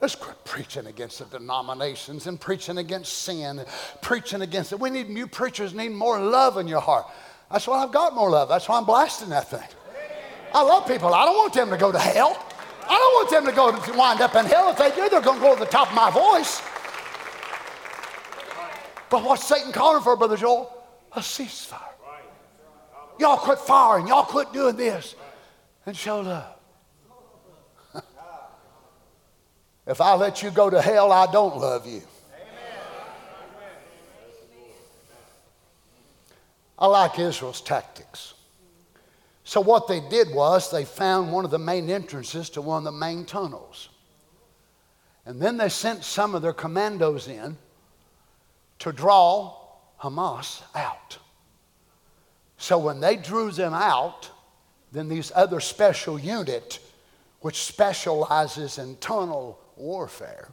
Let's 0.00 0.14
quit 0.14 0.44
preaching 0.44 0.86
against 0.86 1.18
the 1.18 1.24
denominations 1.38 2.26
and 2.26 2.40
preaching 2.40 2.78
against 2.78 3.12
sin, 3.12 3.58
and 3.58 3.68
preaching 4.00 4.42
against 4.42 4.72
it. 4.72 4.78
We 4.78 4.90
need, 4.90 5.08
you 5.08 5.26
preachers 5.26 5.74
need 5.74 5.90
more 5.90 6.20
love 6.20 6.56
in 6.56 6.68
your 6.68 6.80
heart. 6.80 7.06
That's 7.50 7.66
why 7.66 7.82
I've 7.82 7.92
got 7.92 8.14
more 8.14 8.30
love. 8.30 8.48
That's 8.48 8.68
why 8.68 8.78
I'm 8.78 8.84
blasting 8.84 9.30
that 9.30 9.50
thing. 9.50 9.66
I 10.54 10.62
love 10.62 10.86
people. 10.86 11.12
I 11.12 11.24
don't 11.24 11.36
want 11.36 11.52
them 11.52 11.70
to 11.70 11.76
go 11.76 11.92
to 11.92 11.98
hell. 11.98 12.44
I 12.88 12.94
don't 12.94 13.14
want 13.14 13.30
them 13.30 13.46
to 13.46 13.52
go 13.52 13.92
to 13.92 13.98
wind 13.98 14.20
up 14.20 14.34
in 14.34 14.46
hell. 14.46 14.70
If 14.70 14.78
they 14.78 14.90
do, 14.90 15.08
they're 15.08 15.20
going 15.20 15.38
to 15.38 15.44
go 15.44 15.54
to 15.54 15.60
the 15.60 15.70
top 15.70 15.88
of 15.88 15.94
my 15.94 16.10
voice. 16.10 16.62
But 19.10 19.24
what's 19.24 19.46
Satan 19.46 19.72
calling 19.72 20.02
for, 20.02 20.16
Brother 20.16 20.36
Joel? 20.36 20.72
A 21.12 21.20
ceasefire. 21.20 21.80
Y'all 23.18 23.36
quit 23.36 23.58
firing. 23.58 24.06
Y'all 24.06 24.24
quit 24.24 24.52
doing 24.52 24.76
this. 24.76 25.14
And 25.86 25.96
show 25.96 26.20
love. 26.20 26.54
if 29.86 30.00
I 30.00 30.14
let 30.14 30.42
you 30.42 30.50
go 30.50 30.70
to 30.70 30.80
hell, 30.80 31.12
I 31.12 31.30
don't 31.30 31.56
love 31.56 31.86
you. 31.86 32.02
I 36.78 36.86
like 36.86 37.18
Israel's 37.18 37.60
tactics. 37.60 38.34
So, 39.48 39.62
what 39.62 39.88
they 39.88 40.00
did 40.00 40.34
was 40.34 40.70
they 40.70 40.84
found 40.84 41.32
one 41.32 41.46
of 41.46 41.50
the 41.50 41.58
main 41.58 41.88
entrances 41.88 42.50
to 42.50 42.60
one 42.60 42.76
of 42.76 42.84
the 42.84 42.92
main 42.92 43.24
tunnels. 43.24 43.88
And 45.24 45.40
then 45.40 45.56
they 45.56 45.70
sent 45.70 46.04
some 46.04 46.34
of 46.34 46.42
their 46.42 46.52
commandos 46.52 47.28
in 47.28 47.56
to 48.80 48.92
draw 48.92 49.56
Hamas 50.02 50.60
out. 50.74 51.16
So, 52.58 52.76
when 52.76 53.00
they 53.00 53.16
drew 53.16 53.50
them 53.50 53.72
out, 53.72 54.30
then 54.92 55.08
these 55.08 55.32
other 55.34 55.60
special 55.60 56.18
unit, 56.18 56.78
which 57.40 57.62
specializes 57.62 58.76
in 58.76 58.96
tunnel 58.96 59.58
warfare, 59.76 60.50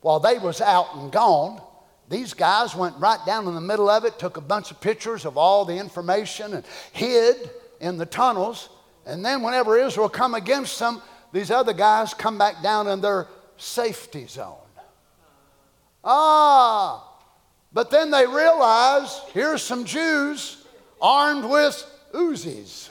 while 0.00 0.18
they 0.18 0.38
was 0.38 0.60
out 0.60 0.96
and 0.96 1.12
gone, 1.12 1.62
these 2.08 2.34
guys 2.34 2.74
went 2.74 2.96
right 2.96 3.24
down 3.24 3.46
in 3.46 3.54
the 3.54 3.60
middle 3.60 3.88
of 3.88 4.04
it, 4.04 4.18
took 4.18 4.36
a 4.36 4.40
bunch 4.40 4.72
of 4.72 4.80
pictures 4.80 5.24
of 5.24 5.38
all 5.38 5.64
the 5.64 5.76
information 5.76 6.54
and 6.54 6.66
hid 6.92 7.48
in 7.80 7.96
the 7.96 8.06
tunnels. 8.06 8.68
And 9.06 9.24
then 9.24 9.42
whenever 9.42 9.78
Israel 9.78 10.08
come 10.08 10.34
against 10.34 10.78
them, 10.78 11.00
these 11.32 11.50
other 11.50 11.72
guys 11.72 12.14
come 12.14 12.38
back 12.38 12.62
down 12.62 12.88
in 12.88 13.00
their 13.00 13.26
safety 13.56 14.26
zone. 14.26 14.56
Ah, 16.04 17.04
but 17.72 17.90
then 17.90 18.10
they 18.10 18.26
realize 18.26 19.20
here's 19.32 19.62
some 19.62 19.84
Jews 19.84 20.64
armed 21.00 21.44
with 21.44 21.84
Uzis. 22.14 22.90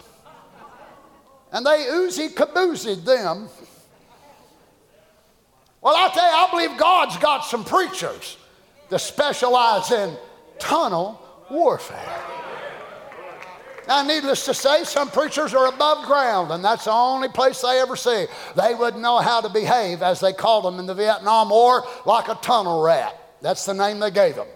and 1.51 1.65
they 1.65 1.88
oozy 1.88 2.30
caboozied 2.30 3.03
them. 3.03 3.49
Well, 5.81 5.95
I 5.95 6.09
tell 6.09 6.26
you, 6.26 6.31
I 6.31 6.49
believe 6.51 6.80
God's 6.80 7.18
got 7.18 7.45
some 7.45 7.64
preachers 7.64 8.38
that 8.89 8.99
specialize 8.99 9.91
in 9.91 10.15
tunnel 10.59 11.22
warfare. 11.49 12.23
Now, 13.88 14.03
needless 14.03 14.43
to 14.45 14.53
say, 14.53 14.84
some 14.84 15.09
preachers 15.09 15.53
are 15.53 15.68
above 15.68 16.05
ground, 16.05 16.51
and 16.51 16.64
that's 16.64 16.85
the 16.85 16.91
only 16.91 17.30
place 17.30 17.61
they 17.61 17.80
ever 17.80 17.95
see. 17.95 18.26
They 18.55 18.73
wouldn't 18.73 19.01
know 19.01 19.19
how 19.19 19.39
to 19.39 19.49
behave, 19.49 20.01
as 20.01 20.19
they 20.19 20.34
called 20.34 20.65
them 20.65 20.80
in 20.80 20.85
the 20.85 20.93
Vietnam 20.93 21.49
War, 21.49 21.85
like 22.05 22.27
a 22.27 22.35
tunnel 22.35 22.81
rat. 22.84 23.15
That's 23.41 23.65
the 23.65 23.73
name 23.73 23.99
they 23.99 24.11
gave 24.11 24.35
them. 24.35 24.47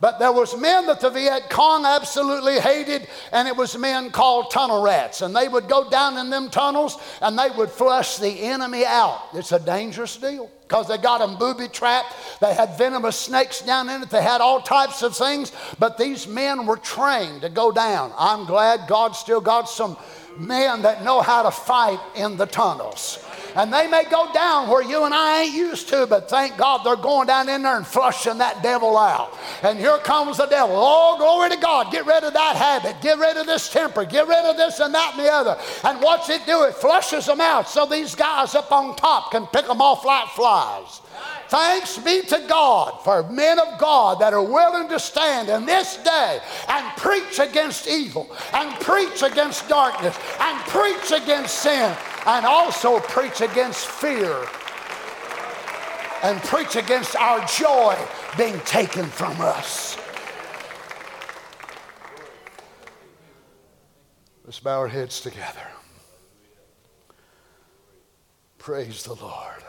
But 0.00 0.18
there 0.18 0.32
was 0.32 0.58
men 0.58 0.86
that 0.86 1.00
the 1.00 1.10
Viet 1.10 1.48
Cong 1.50 1.84
absolutely 1.86 2.60
hated, 2.60 3.06
and 3.32 3.48
it 3.48 3.56
was 3.56 3.78
men 3.78 4.10
called 4.10 4.50
tunnel 4.50 4.82
rats. 4.82 5.22
And 5.22 5.34
they 5.34 5.48
would 5.48 5.68
go 5.68 5.88
down 5.88 6.18
in 6.18 6.30
them 6.30 6.50
tunnels 6.50 6.98
and 7.20 7.38
they 7.38 7.50
would 7.50 7.70
flush 7.70 8.18
the 8.18 8.28
enemy 8.28 8.84
out. 8.84 9.22
It's 9.32 9.52
a 9.52 9.58
dangerous 9.58 10.16
deal 10.16 10.50
because 10.62 10.88
they 10.88 10.98
got 10.98 11.18
them 11.18 11.36
booby 11.36 11.68
trapped. 11.68 12.12
They 12.40 12.54
had 12.54 12.76
venomous 12.76 13.16
snakes 13.16 13.62
down 13.62 13.88
in 13.88 14.02
it. 14.02 14.10
They 14.10 14.22
had 14.22 14.40
all 14.40 14.60
types 14.60 15.02
of 15.02 15.16
things. 15.16 15.52
But 15.78 15.96
these 15.96 16.26
men 16.26 16.66
were 16.66 16.76
trained 16.76 17.42
to 17.42 17.48
go 17.48 17.70
down. 17.70 18.12
I'm 18.18 18.44
glad 18.44 18.88
God 18.88 19.12
still 19.12 19.40
got 19.40 19.68
some 19.68 19.96
men 20.36 20.82
that 20.82 21.04
know 21.04 21.20
how 21.20 21.44
to 21.44 21.50
fight 21.50 22.00
in 22.16 22.36
the 22.36 22.46
tunnels. 22.46 23.23
And 23.54 23.72
they 23.72 23.86
may 23.86 24.04
go 24.04 24.32
down 24.32 24.68
where 24.68 24.82
you 24.82 25.04
and 25.04 25.14
I 25.14 25.42
ain't 25.42 25.54
used 25.54 25.88
to, 25.90 26.06
but 26.06 26.28
thank 26.28 26.56
God 26.56 26.84
they're 26.84 26.96
going 26.96 27.28
down 27.28 27.48
in 27.48 27.62
there 27.62 27.76
and 27.76 27.86
flushing 27.86 28.38
that 28.38 28.62
devil 28.62 28.98
out. 28.98 29.38
And 29.62 29.78
here 29.78 29.98
comes 29.98 30.38
the 30.38 30.46
devil. 30.46 30.74
Oh, 30.76 31.16
glory 31.18 31.50
to 31.50 31.56
God. 31.56 31.92
Get 31.92 32.04
rid 32.04 32.24
of 32.24 32.32
that 32.32 32.56
habit. 32.56 33.00
Get 33.00 33.18
rid 33.18 33.36
of 33.36 33.46
this 33.46 33.68
temper. 33.68 34.04
Get 34.04 34.26
rid 34.26 34.44
of 34.44 34.56
this 34.56 34.80
and 34.80 34.92
that 34.94 35.14
and 35.16 35.24
the 35.24 35.30
other. 35.30 35.56
And 35.84 36.00
what's 36.00 36.28
it 36.30 36.44
do? 36.46 36.64
It 36.64 36.74
flushes 36.74 37.26
them 37.26 37.40
out 37.40 37.68
so 37.68 37.86
these 37.86 38.14
guys 38.14 38.54
up 38.54 38.72
on 38.72 38.96
top 38.96 39.30
can 39.30 39.46
pick 39.46 39.66
them 39.66 39.80
off 39.80 40.04
like 40.04 40.28
flies. 40.30 41.00
Thanks 41.48 41.98
be 41.98 42.22
to 42.22 42.44
God 42.48 43.04
for 43.04 43.22
men 43.30 43.60
of 43.60 43.78
God 43.78 44.18
that 44.18 44.32
are 44.32 44.42
willing 44.42 44.88
to 44.88 44.98
stand 44.98 45.48
in 45.48 45.66
this 45.66 45.98
day 45.98 46.40
and 46.68 46.96
preach 46.96 47.38
against 47.38 47.86
evil 47.86 48.28
and 48.52 48.74
preach 48.80 49.22
against 49.22 49.68
darkness 49.68 50.18
and 50.40 50.58
preach 50.66 51.12
against 51.12 51.60
sin 51.60 51.94
and 52.26 52.46
also 52.46 53.00
preach 53.00 53.40
against 53.40 53.86
fear 53.86 54.46
and 56.22 56.40
preach 56.44 56.76
against 56.76 57.16
our 57.16 57.44
joy 57.46 57.96
being 58.38 58.58
taken 58.60 59.04
from 59.04 59.38
us. 59.40 59.98
Let's 64.44 64.60
bow 64.60 64.78
our 64.78 64.88
heads 64.88 65.20
together. 65.20 65.66
Praise 68.58 69.02
the 69.02 69.14
Lord. 69.14 69.62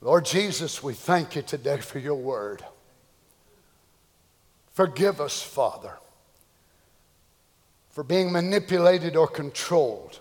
Lord 0.00 0.24
Jesus, 0.24 0.82
we 0.82 0.92
thank 0.94 1.34
you 1.34 1.42
today 1.42 1.78
for 1.78 1.98
your 1.98 2.14
word. 2.14 2.64
Forgive 4.72 5.20
us, 5.20 5.42
Father, 5.42 5.98
for 7.88 8.04
being 8.04 8.30
manipulated 8.30 9.16
or 9.16 9.26
controlled 9.26 10.20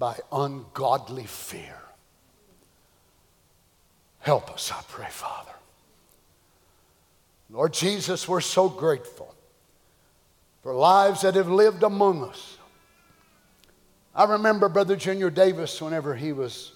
by 0.00 0.18
ungodly 0.32 1.26
fear. 1.26 1.76
Help 4.20 4.50
us, 4.50 4.72
I 4.72 4.80
pray, 4.88 5.08
Father. 5.10 5.52
Lord 7.50 7.74
Jesus, 7.74 8.26
we're 8.26 8.40
so 8.40 8.68
grateful 8.68 9.34
for 10.62 10.74
lives 10.74 11.20
that 11.20 11.34
have 11.34 11.50
lived 11.50 11.82
among 11.82 12.24
us. 12.24 12.56
I 14.14 14.24
remember 14.24 14.70
Brother 14.70 14.96
Junior 14.96 15.28
Davis 15.28 15.80
whenever 15.82 16.14
he 16.16 16.32
was 16.32 16.72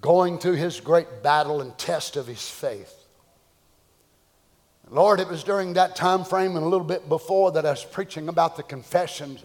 going 0.00 0.38
through 0.38 0.54
his 0.54 0.80
great 0.80 1.22
battle 1.22 1.60
and 1.60 1.76
test 1.76 2.16
of 2.16 2.26
his 2.26 2.48
faith. 2.48 2.94
Lord, 4.88 5.20
it 5.20 5.28
was 5.28 5.44
during 5.44 5.74
that 5.74 5.94
time 5.94 6.24
frame 6.24 6.56
and 6.56 6.64
a 6.64 6.68
little 6.68 6.86
bit 6.86 7.06
before 7.08 7.52
that 7.52 7.66
I 7.66 7.70
was 7.70 7.84
preaching 7.84 8.28
about 8.28 8.56
the 8.56 8.62
confessions. 8.62 9.44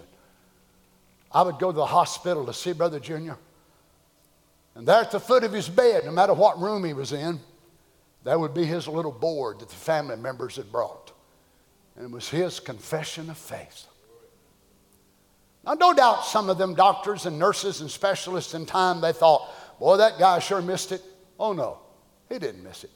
I 1.36 1.42
would 1.42 1.60
go 1.60 1.70
to 1.70 1.76
the 1.76 1.86
hospital 1.86 2.46
to 2.46 2.54
see 2.54 2.72
Brother 2.72 2.98
Junior. 2.98 3.38
And 4.74 4.88
there 4.88 5.02
at 5.02 5.12
the 5.12 5.20
foot 5.20 5.44
of 5.44 5.52
his 5.52 5.68
bed, 5.68 6.06
no 6.06 6.12
matter 6.12 6.34
what 6.34 6.62
room 6.62 6.86
he 6.86 6.94
was 6.94 7.12
in, 7.12 7.42
there 8.24 8.40
would 8.40 8.54
be 8.54 8.64
his 8.64 8.88
little 8.88 9.12
board 9.12 9.60
that 9.60 9.68
the 9.68 9.76
family 9.76 10.16
members 10.16 10.56
had 10.56 10.72
brought. 10.72 11.12
And 11.98 12.06
it 12.06 12.12
was 12.12 12.30
his 12.30 12.62
confession 12.62 13.30
of 13.30 13.38
faith. 13.38 13.86
Now, 15.66 15.74
no 15.74 15.94
doubt 15.94 16.26
some 16.26 16.50
of 16.50 16.58
them 16.58 16.74
doctors 16.74 17.26
and 17.26 17.38
nurses 17.38 17.82
and 17.82 17.92
specialists 17.92 18.54
in 18.54 18.66
time, 18.66 19.02
they 19.02 19.12
thought, 19.12 19.52
boy, 19.78 19.98
that 19.98 20.18
guy 20.18 20.40
sure 20.40 20.62
missed 20.62 20.94
it. 20.94 21.02
Oh, 21.38 21.52
no, 21.52 21.80
he 22.30 22.40
didn't 22.40 22.64
miss 22.64 22.86
it. 22.86 22.92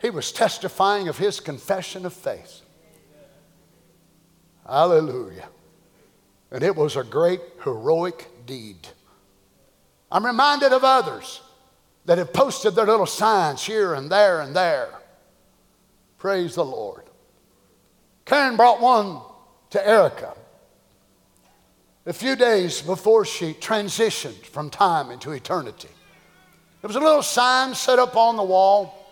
He 0.00 0.10
was 0.10 0.30
testifying 0.30 1.08
of 1.08 1.18
his 1.18 1.40
confession 1.40 2.06
of 2.06 2.12
faith. 2.12 2.60
Hallelujah. 4.64 5.48
And 6.52 6.62
it 6.62 6.76
was 6.76 6.96
a 6.96 7.02
great 7.02 7.40
heroic 7.64 8.28
deed. 8.44 8.86
I'm 10.10 10.24
reminded 10.24 10.72
of 10.72 10.84
others 10.84 11.40
that 12.04 12.18
have 12.18 12.34
posted 12.34 12.74
their 12.74 12.84
little 12.84 13.06
signs 13.06 13.64
here 13.64 13.94
and 13.94 14.10
there 14.10 14.42
and 14.42 14.54
there. 14.54 14.90
Praise 16.18 16.54
the 16.54 16.64
Lord. 16.64 17.04
Karen 18.26 18.56
brought 18.56 18.82
one 18.82 19.22
to 19.70 19.88
Erica 19.88 20.34
a 22.04 22.12
few 22.12 22.36
days 22.36 22.82
before 22.82 23.24
she 23.24 23.54
transitioned 23.54 24.44
from 24.44 24.68
time 24.68 25.10
into 25.10 25.30
eternity. 25.30 25.88
There 26.82 26.88
was 26.88 26.96
a 26.96 27.00
little 27.00 27.22
sign 27.22 27.74
set 27.74 27.98
up 27.98 28.14
on 28.14 28.36
the 28.36 28.42
wall, 28.42 29.10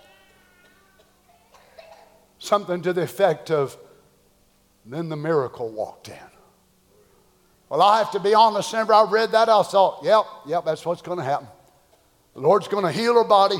something 2.39 2.83
to 2.83 2.93
the 2.93 3.03
effect 3.03 3.51
of, 3.51 3.79
then 4.85 5.09
the 5.09 5.17
miracle 5.17 5.71
walked 5.71 6.09
in. 6.09 6.30
Well, 7.71 7.81
I 7.81 7.99
have 7.99 8.11
to 8.11 8.21
be 8.21 8.35
honest, 8.35 8.73
whenever 8.73 8.93
I 8.93 9.05
read 9.11 9.33
that, 9.33 9.49
I 9.49 9.63
thought, 9.63 10.05
yep, 10.05 10.25
yep, 10.47 10.65
that's 10.67 10.85
what's 10.85 11.01
going 11.01 11.19
to 11.19 11.25
happen. 11.25 11.49
The 12.35 12.41
Lord's 12.41 12.69
going 12.69 12.85
to 12.85 12.93
heal 12.93 13.15
her 13.15 13.25
body, 13.25 13.57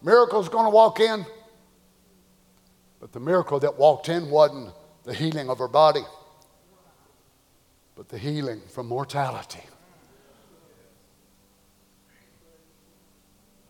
miracle's 0.00 0.48
going 0.48 0.64
to 0.64 0.70
walk 0.70 1.00
in. 1.00 1.26
But 3.00 3.12
the 3.12 3.20
miracle 3.20 3.60
that 3.60 3.78
walked 3.78 4.08
in 4.08 4.30
wasn't 4.30 4.72
the 5.04 5.12
healing 5.12 5.50
of 5.50 5.58
her 5.58 5.68
body 5.68 6.02
but 7.98 8.08
the 8.08 8.16
healing 8.16 8.60
from 8.68 8.86
mortality. 8.86 9.64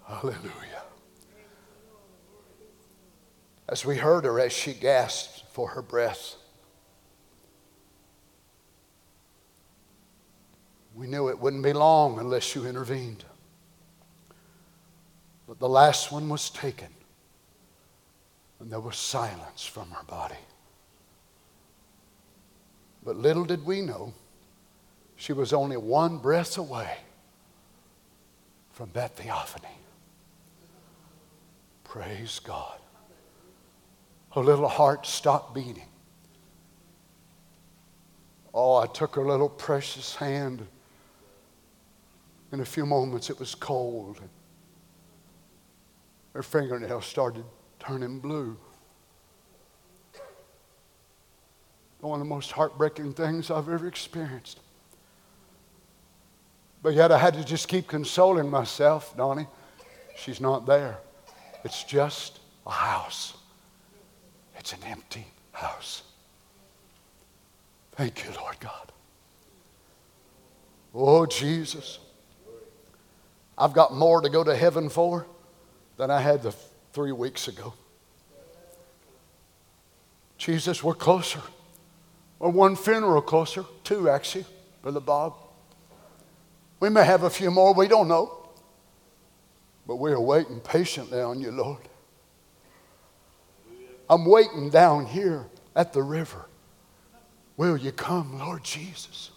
Hallelujah. 0.06 0.82
As 3.66 3.86
we 3.86 3.96
heard 3.96 4.26
her 4.26 4.38
as 4.38 4.52
she 4.52 4.74
gasped 4.74 5.44
for 5.52 5.70
her 5.70 5.80
breath, 5.80 6.34
we 10.98 11.06
knew 11.06 11.28
it 11.28 11.38
wouldn't 11.38 11.62
be 11.62 11.72
long 11.72 12.18
unless 12.18 12.56
you 12.56 12.66
intervened. 12.66 13.24
But 15.46 15.60
the 15.60 15.68
last 15.68 16.10
one 16.10 16.28
was 16.28 16.50
taken, 16.50 16.88
and 18.58 18.68
there 18.68 18.80
was 18.80 18.96
silence 18.96 19.64
from 19.64 19.90
her 19.90 20.02
body. 20.02 20.34
But 23.04 23.16
little 23.16 23.44
did 23.44 23.64
we 23.64 23.80
know, 23.80 24.12
she 25.14 25.32
was 25.32 25.52
only 25.52 25.76
one 25.76 26.18
breath 26.18 26.58
away 26.58 26.96
from 28.72 28.90
that 28.94 29.16
theophany. 29.16 29.78
Praise 31.84 32.40
God. 32.40 32.78
Her 34.34 34.40
little 34.40 34.68
heart 34.68 35.06
stopped 35.06 35.54
beating. 35.54 35.88
Oh, 38.52 38.76
I 38.76 38.86
took 38.86 39.14
her 39.14 39.24
little 39.24 39.48
precious 39.48 40.16
hand. 40.16 40.66
In 42.52 42.60
a 42.60 42.64
few 42.64 42.86
moments, 42.86 43.30
it 43.30 43.38
was 43.38 43.54
cold. 43.54 44.20
Her 46.34 46.42
fingernails 46.42 47.04
started 47.04 47.44
turning 47.78 48.20
blue. 48.20 48.56
one 52.00 52.20
of 52.20 52.26
the 52.26 52.30
most 52.32 52.52
heartbreaking 52.52 53.12
things 53.12 53.50
I've 53.50 53.68
ever 53.68 53.86
experienced. 53.86 54.60
But 56.82 56.94
yet 56.94 57.10
I 57.10 57.18
had 57.18 57.34
to 57.34 57.44
just 57.44 57.68
keep 57.68 57.88
consoling 57.88 58.48
myself, 58.48 59.16
Donny. 59.16 59.46
She's 60.16 60.40
not 60.40 60.64
there. 60.64 60.98
It's 61.64 61.82
just 61.82 62.38
a 62.66 62.70
house. 62.70 63.36
It's 64.56 64.72
an 64.72 64.80
empty 64.86 65.26
house. 65.52 66.02
Thank 67.92 68.24
you, 68.24 68.30
Lord 68.36 68.60
God. 68.60 68.92
Oh, 70.94 71.26
Jesus. 71.26 71.98
I've 73.58 73.72
got 73.72 73.92
more 73.92 74.20
to 74.20 74.28
go 74.28 74.44
to 74.44 74.54
heaven 74.54 74.88
for 74.88 75.26
than 75.96 76.10
I 76.10 76.20
had 76.20 76.42
the 76.42 76.52
three 76.92 77.12
weeks 77.12 77.48
ago. 77.48 77.74
Jesus, 80.38 80.84
we're 80.84 80.94
closer 80.94 81.42
or 82.38 82.50
one 82.50 82.76
funeral 82.76 83.20
closer, 83.20 83.64
two 83.82 84.08
actually, 84.08 84.44
Brother 84.82 85.00
Bob. 85.00 85.34
We 86.80 86.88
may 86.88 87.04
have 87.04 87.24
a 87.24 87.30
few 87.30 87.50
more, 87.50 87.74
we 87.74 87.88
don't 87.88 88.06
know. 88.06 88.34
But 89.86 89.96
we 89.96 90.12
are 90.12 90.20
waiting 90.20 90.60
patiently 90.60 91.20
on 91.20 91.40
you, 91.40 91.50
Lord. 91.50 91.80
I'm 94.08 94.24
waiting 94.24 94.70
down 94.70 95.06
here 95.06 95.46
at 95.74 95.92
the 95.92 96.02
river. 96.02 96.46
Will 97.56 97.76
you 97.76 97.90
come, 97.90 98.38
Lord 98.38 98.62
Jesus? 98.62 99.30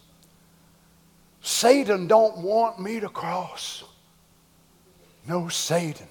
Satan 1.42 2.08
don't 2.08 2.38
want 2.40 2.80
me 2.80 3.00
to 3.00 3.10
cross. 3.10 3.84
No, 5.28 5.48
Satan 5.48 6.08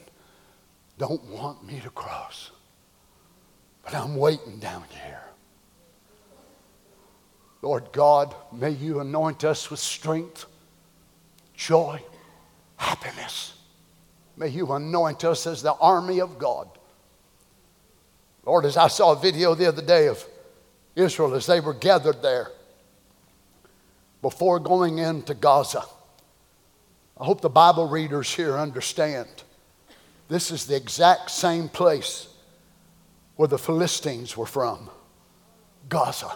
don't 0.98 1.24
want 1.26 1.64
me 1.66 1.80
to 1.80 1.90
cross. 1.90 2.50
But 3.82 3.94
I'm 3.94 4.16
waiting 4.16 4.58
down 4.58 4.84
here. 5.04 5.22
Lord 7.62 7.92
God, 7.92 8.34
may 8.52 8.70
you 8.70 9.00
anoint 9.00 9.44
us 9.44 9.70
with 9.70 9.80
strength, 9.80 10.46
joy, 11.54 12.00
happiness. 12.76 13.54
May 14.36 14.48
you 14.48 14.72
anoint 14.72 15.24
us 15.24 15.46
as 15.46 15.62
the 15.62 15.74
army 15.74 16.20
of 16.20 16.38
God. 16.38 16.68
Lord, 18.44 18.64
as 18.64 18.76
I 18.76 18.88
saw 18.88 19.12
a 19.12 19.16
video 19.16 19.54
the 19.54 19.66
other 19.66 19.82
day 19.82 20.06
of 20.06 20.24
Israel 20.96 21.34
as 21.34 21.46
they 21.46 21.60
were 21.60 21.74
gathered 21.74 22.22
there 22.22 22.50
before 24.22 24.58
going 24.58 24.98
into 24.98 25.34
Gaza, 25.34 25.84
I 27.20 27.26
hope 27.26 27.42
the 27.42 27.50
Bible 27.50 27.86
readers 27.86 28.34
here 28.34 28.56
understand 28.56 29.28
this 30.28 30.50
is 30.50 30.64
the 30.64 30.76
exact 30.76 31.30
same 31.30 31.68
place 31.68 32.28
where 33.36 33.48
the 33.48 33.58
Philistines 33.58 34.38
were 34.38 34.46
from 34.46 34.88
Gaza. 35.90 36.32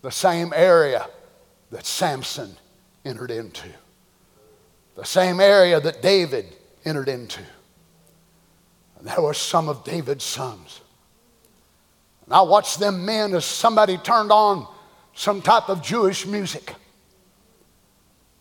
The 0.00 0.10
same 0.10 0.52
area 0.56 1.06
that 1.70 1.84
Samson 1.84 2.56
entered 3.04 3.30
into, 3.30 3.68
the 4.94 5.04
same 5.04 5.40
area 5.40 5.78
that 5.78 6.00
David 6.00 6.46
entered 6.84 7.08
into. 7.08 7.42
And 8.98 9.06
there 9.06 9.20
were 9.20 9.34
some 9.34 9.68
of 9.68 9.84
David's 9.84 10.24
sons. 10.24 10.80
And 12.24 12.34
I 12.34 12.40
watched 12.42 12.78
them 12.78 13.04
men 13.04 13.34
as 13.34 13.44
somebody 13.44 13.98
turned 13.98 14.32
on 14.32 14.66
some 15.14 15.42
type 15.42 15.68
of 15.68 15.82
Jewish 15.82 16.26
music. 16.26 16.74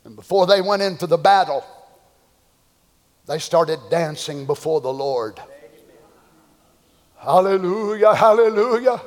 And 0.04 0.16
before 0.16 0.48
they 0.48 0.62
went 0.62 0.82
into 0.82 1.08
the 1.08 1.18
battle, 1.18 1.64
they 3.28 3.40
started 3.40 3.80
dancing 3.90 4.46
before 4.46 4.82
the 4.82 4.92
Lord. 4.92 5.40
Hallelujah, 7.18 8.16
hallelujah. 8.16 9.00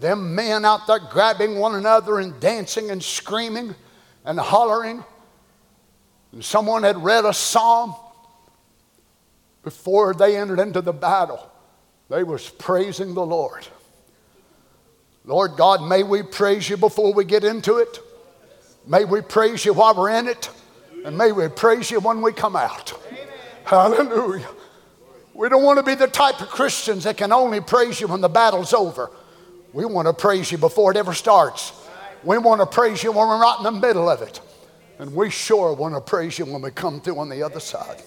Them 0.00 0.34
men 0.34 0.64
out 0.64 0.86
there 0.86 0.98
grabbing 0.98 1.58
one 1.58 1.74
another 1.74 2.18
and 2.18 2.40
dancing 2.40 2.90
and 2.90 3.02
screaming 3.02 3.74
and 4.24 4.40
hollering. 4.40 5.04
And 6.32 6.42
someone 6.42 6.82
had 6.82 6.96
read 6.96 7.26
a 7.26 7.34
psalm 7.34 7.94
before 9.62 10.14
they 10.14 10.36
entered 10.36 10.58
into 10.58 10.80
the 10.80 10.94
battle. 10.94 11.50
They 12.08 12.24
was 12.24 12.48
praising 12.48 13.14
the 13.14 13.24
Lord. 13.24 13.66
Lord 15.24 15.56
God, 15.56 15.86
may 15.86 16.02
we 16.02 16.22
praise 16.22 16.68
you 16.68 16.76
before 16.76 17.12
we 17.12 17.24
get 17.24 17.44
into 17.44 17.76
it. 17.76 17.98
May 18.86 19.04
we 19.04 19.20
praise 19.20 19.64
you 19.64 19.72
while 19.72 19.94
we're 19.94 20.10
in 20.10 20.28
it. 20.28 20.50
And 21.04 21.18
may 21.18 21.32
we 21.32 21.48
praise 21.48 21.90
you 21.90 22.00
when 22.00 22.22
we 22.22 22.32
come 22.32 22.56
out. 22.56 22.92
Amen. 23.08 23.26
Hallelujah. 23.64 24.48
We 25.34 25.48
don't 25.48 25.62
want 25.62 25.78
to 25.78 25.82
be 25.82 25.94
the 25.94 26.06
type 26.06 26.40
of 26.40 26.48
Christians 26.48 27.04
that 27.04 27.16
can 27.16 27.32
only 27.32 27.60
praise 27.60 28.00
you 28.00 28.06
when 28.06 28.20
the 28.20 28.28
battle's 28.28 28.72
over. 28.72 29.10
We 29.72 29.84
want 29.84 30.06
to 30.06 30.12
praise 30.12 30.52
you 30.52 30.58
before 30.58 30.90
it 30.90 30.96
ever 30.96 31.14
starts. 31.14 31.72
We 32.22 32.38
want 32.38 32.60
to 32.60 32.66
praise 32.66 33.02
you 33.02 33.10
when 33.10 33.26
we're 33.26 33.40
right 33.40 33.56
in 33.58 33.64
the 33.64 33.72
middle 33.72 34.08
of 34.08 34.22
it. 34.22 34.40
And 34.98 35.14
we 35.14 35.30
sure 35.30 35.72
want 35.72 35.94
to 35.94 36.00
praise 36.00 36.38
you 36.38 36.44
when 36.44 36.62
we 36.62 36.70
come 36.70 37.00
through 37.00 37.18
on 37.18 37.28
the 37.28 37.42
other 37.42 37.60
side. 37.60 38.02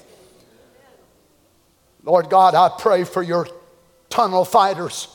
Lord 2.04 2.30
God, 2.30 2.54
I 2.54 2.70
pray 2.80 3.04
for 3.04 3.24
your 3.24 3.48
tunnel 4.10 4.46
fighters. 4.46 5.08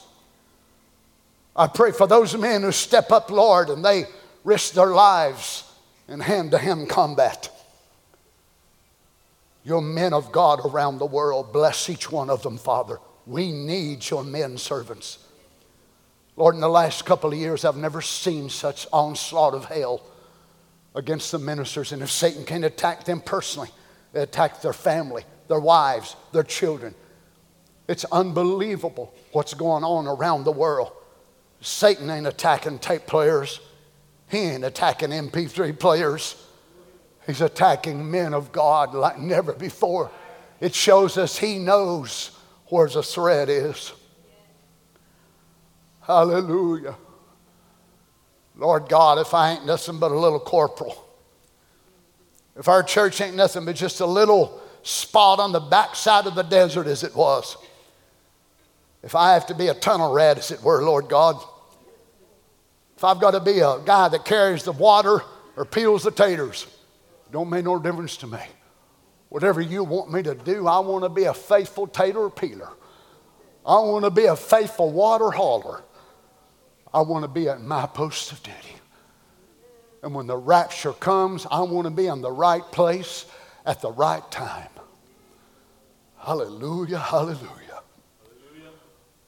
I 1.55 1.69
pray 1.69 1.93
for 1.93 2.07
those 2.07 2.37
men 2.37 2.63
who 2.63 2.73
step 2.73 3.13
up, 3.13 3.31
Lord, 3.31 3.71
and 3.71 3.85
they 3.85 4.05
risk 4.45 4.75
their 4.75 4.91
lives 4.91 5.65
in 6.09 6.21
hand 6.21 6.51
to 6.53 6.59
hand 6.59 6.89
combat. 6.89 7.51
Your 9.65 9.83
men 9.83 10.13
of 10.13 10.33
God 10.33 10.61
around 10.65 10.99
the 10.99 11.07
world, 11.07 11.53
bless 11.53 11.91
each 11.91 12.11
one 12.11 12.31
of 12.31 12.43
them, 12.43 12.57
Father. 12.57 12.99
We 13.27 13.53
need 13.53 14.09
your 14.09 14.25
men 14.25 14.59
servants. 14.59 15.19
Lord, 16.37 16.55
in 16.55 16.61
the 16.61 16.69
last 16.69 17.05
couple 17.05 17.33
of 17.33 17.39
years, 17.39 17.65
I've 17.65 17.77
never 17.77 18.01
seen 18.01 18.49
such 18.49 18.87
onslaught 18.93 19.55
of 19.55 19.67
hell 19.67 20.03
against 20.95 21.31
the 21.33 21.39
ministers. 21.39 21.93
And 21.93 22.03
if 22.03 22.11
Satan 22.11 22.45
can 22.45 22.65
attack 22.65 23.05
them 23.05 23.21
personally, 23.21 23.69
they 24.13 24.23
attack 24.23 24.63
their 24.63 24.73
family, 24.73 25.25
their 25.49 25.61
wives, 25.61 26.17
their 26.33 26.43
children. 26.43 26.95
It's 27.89 28.05
unbelievable 28.07 29.13
what's 29.33 29.55
going 29.55 29.85
on 29.85 30.07
around 30.07 30.45
the 30.45 30.53
world. 30.53 30.93
Satan 31.61 32.09
ain't 32.09 32.27
attacking 32.27 32.79
tape 32.79 33.07
players. 33.07 33.61
He 34.31 34.39
ain't 34.39 34.65
attacking 34.65 35.11
MP3 35.11 35.79
players. 35.79 36.37
He's 37.27 37.41
attacking 37.41 38.11
men 38.11 38.33
of 38.33 38.53
God 38.53 38.95
like 38.95 39.19
never 39.19 39.53
before. 39.53 40.11
It 40.61 40.75
shows 40.75 41.19
us 41.19 41.39
he 41.39 41.59
knows 41.59 42.31
where 42.67 42.89
the 42.89 43.03
threat 43.03 43.49
is. 43.49 43.93
Hallelujah. 46.03 46.97
Lord 48.57 48.89
God, 48.89 49.19
if 49.19 49.35
I 49.35 49.53
ain't 49.53 49.67
nothing 49.67 49.99
but 49.99 50.13
a 50.13 50.19
little 50.19 50.41
corporal, 50.41 51.07
if 52.57 52.69
our 52.69 52.83
church 52.83 53.21
ain't 53.21 53.37
nothing 53.37 53.65
but 53.65 53.75
just 53.75 54.01
a 54.01 54.07
little 54.07 54.61
spot 54.83 55.41
on 55.41 55.53
the 55.53 55.61
backside 55.61 56.27
of 56.27 56.35
the 56.35 56.43
desert 56.43 56.87
as 56.87 57.03
it 57.03 57.15
was, 57.17 57.57
if 59.03 59.15
I 59.15 59.33
have 59.33 59.47
to 59.47 59.55
be 59.55 59.69
a 59.69 59.75
tunnel 59.75 60.13
rat, 60.13 60.39
as 60.39 60.51
it 60.51 60.63
were, 60.63 60.83
Lord 60.83 61.09
God, 61.09 61.43
if 63.01 63.05
I've 63.05 63.19
got 63.19 63.31
to 63.31 63.41
be 63.41 63.61
a 63.61 63.79
guy 63.83 64.09
that 64.09 64.27
carries 64.27 64.65
the 64.65 64.73
water 64.73 65.23
or 65.57 65.65
peels 65.65 66.03
the 66.03 66.11
taters, 66.11 66.67
don't 67.33 67.49
make 67.49 67.65
no 67.65 67.79
difference 67.79 68.19
to 68.19 68.27
me. 68.27 68.41
Whatever 69.31 69.63
you 69.63 69.85
want 69.85 70.13
me 70.13 70.23
to 70.23 70.35
do, 70.35 70.67
I 70.67 70.81
want 70.81 71.05
to 71.05 71.09
be 71.09 71.25
a 71.25 71.33
faithful 71.33 71.87
tater 71.87 72.29
peeler. 72.29 72.69
I 73.65 73.77
want 73.77 74.05
to 74.05 74.11
be 74.11 74.27
a 74.27 74.37
faithful 74.37 74.91
water 74.93 75.31
hauler. 75.31 75.83
I 76.93 77.01
want 77.01 77.25
to 77.25 77.29
be 77.29 77.49
at 77.49 77.63
my 77.63 77.87
post 77.87 78.33
of 78.33 78.43
duty. 78.43 78.77
And 80.03 80.15
when 80.15 80.27
the 80.27 80.37
rapture 80.37 80.93
comes, 80.93 81.47
I 81.51 81.63
want 81.63 81.87
to 81.87 81.91
be 81.91 82.07
in 82.07 82.21
the 82.21 82.31
right 82.31 82.65
place 82.71 83.25
at 83.65 83.81
the 83.81 83.93
right 83.93 84.31
time. 84.31 84.69
Hallelujah, 86.19 86.99
hallelujah. 86.99 87.39
hallelujah. 87.49 88.73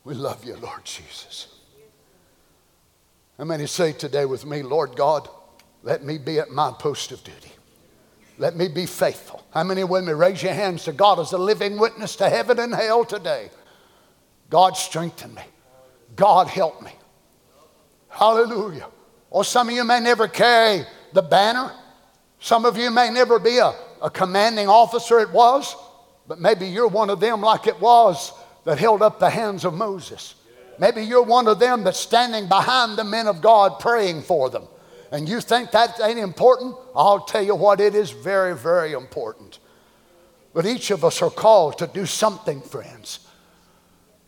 We 0.04 0.12
love 0.12 0.44
you, 0.44 0.56
Lord 0.56 0.84
Jesus. 0.84 1.51
How 3.38 3.44
many 3.44 3.66
say 3.66 3.92
today 3.92 4.24
with 4.24 4.44
me, 4.44 4.62
Lord 4.62 4.94
God, 4.94 5.28
let 5.82 6.04
me 6.04 6.18
be 6.18 6.38
at 6.38 6.50
my 6.50 6.72
post 6.78 7.12
of 7.12 7.24
duty? 7.24 7.52
Let 8.38 8.56
me 8.56 8.68
be 8.68 8.86
faithful. 8.86 9.44
How 9.50 9.64
many 9.64 9.84
me? 9.84 10.12
Raise 10.12 10.42
your 10.42 10.52
hands 10.52 10.84
to 10.84 10.92
God 10.92 11.18
as 11.18 11.32
a 11.32 11.38
living 11.38 11.78
witness 11.78 12.16
to 12.16 12.28
heaven 12.28 12.58
and 12.58 12.74
hell 12.74 13.04
today. 13.04 13.50
God 14.50 14.76
strengthen 14.76 15.34
me. 15.34 15.42
God 16.16 16.46
help 16.46 16.82
me. 16.82 16.92
Hallelujah. 18.08 18.88
Or 19.30 19.44
some 19.44 19.68
of 19.68 19.74
you 19.74 19.84
may 19.84 20.00
never 20.00 20.28
carry 20.28 20.84
the 21.12 21.22
banner. 21.22 21.72
Some 22.38 22.64
of 22.64 22.76
you 22.76 22.90
may 22.90 23.10
never 23.10 23.38
be 23.38 23.58
a, 23.58 23.72
a 24.02 24.10
commanding 24.10 24.68
officer, 24.68 25.20
it 25.20 25.30
was, 25.30 25.74
but 26.28 26.38
maybe 26.38 26.66
you're 26.66 26.88
one 26.88 27.08
of 27.08 27.20
them 27.20 27.40
like 27.40 27.66
it 27.66 27.80
was 27.80 28.32
that 28.64 28.78
held 28.78 29.00
up 29.02 29.18
the 29.18 29.30
hands 29.30 29.64
of 29.64 29.74
Moses. 29.74 30.34
Maybe 30.78 31.02
you're 31.02 31.22
one 31.22 31.48
of 31.48 31.58
them 31.58 31.84
that's 31.84 31.98
standing 31.98 32.48
behind 32.48 32.96
the 32.96 33.04
men 33.04 33.26
of 33.26 33.40
God 33.40 33.78
praying 33.78 34.22
for 34.22 34.50
them. 34.50 34.64
And 35.10 35.28
you 35.28 35.40
think 35.40 35.70
that 35.72 36.00
ain't 36.00 36.18
important? 36.18 36.74
I'll 36.96 37.20
tell 37.20 37.42
you 37.42 37.54
what, 37.54 37.80
it 37.80 37.94
is 37.94 38.10
very, 38.10 38.56
very 38.56 38.92
important. 38.92 39.58
But 40.54 40.66
each 40.66 40.90
of 40.90 41.04
us 41.04 41.22
are 41.22 41.30
called 41.30 41.78
to 41.78 41.86
do 41.86 42.06
something, 42.06 42.60
friends. 42.60 43.20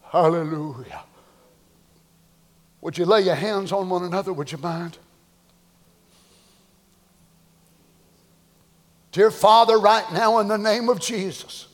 Hallelujah. 0.03 1.03
Would 2.81 2.99
you 2.99 3.07
lay 3.07 3.23
your 3.23 3.35
hands 3.35 3.73
on 3.73 3.89
one 3.89 4.05
another? 4.05 4.33
Would 4.33 4.53
you 4.53 4.59
mind? 4.59 4.99
Dear 9.11 9.31
Father, 9.31 9.79
right 9.79 10.05
now 10.13 10.39
in 10.41 10.49
the 10.49 10.59
name 10.59 10.89
of 10.89 11.01
Jesus, 11.01 11.69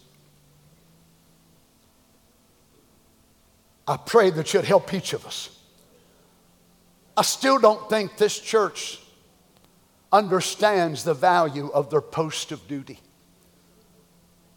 I 3.90 3.96
pray 3.96 4.30
that 4.30 4.54
you'd 4.54 4.64
help 4.64 4.94
each 4.94 5.14
of 5.14 5.26
us. 5.26 5.50
I 7.16 7.22
still 7.22 7.58
don't 7.58 7.90
think 7.90 8.16
this 8.16 8.38
church 8.38 9.00
understands 10.12 11.02
the 11.02 11.12
value 11.12 11.70
of 11.74 11.90
their 11.90 12.00
post 12.00 12.52
of 12.52 12.68
duty. 12.68 13.00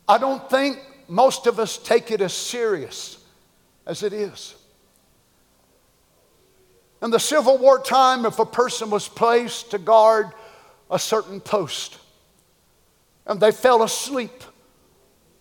I 0.08 0.20
don't 0.20 0.48
think 0.52 0.78
most 1.08 1.48
of 1.48 1.60
us 1.60 1.80
take 1.80 2.12
it 2.12 2.22
as 2.22 2.32
serious 2.32 3.18
as 3.88 4.04
it 4.04 4.14
is. 4.14 4.54
In 7.02 7.10
the 7.10 7.20
Civil 7.20 7.58
War 7.58 7.80
time, 7.80 8.28
if 8.28 8.38
a 8.38 8.46
person 8.46 8.92
was 8.92 9.08
placed 9.08 9.72
to 9.72 9.80
guard 9.80 10.28
a 10.92 11.00
certain 11.00 11.42
post 11.42 11.98
and 13.26 13.40
they 13.40 13.52
fell 13.52 13.82
asleep. 13.82 14.44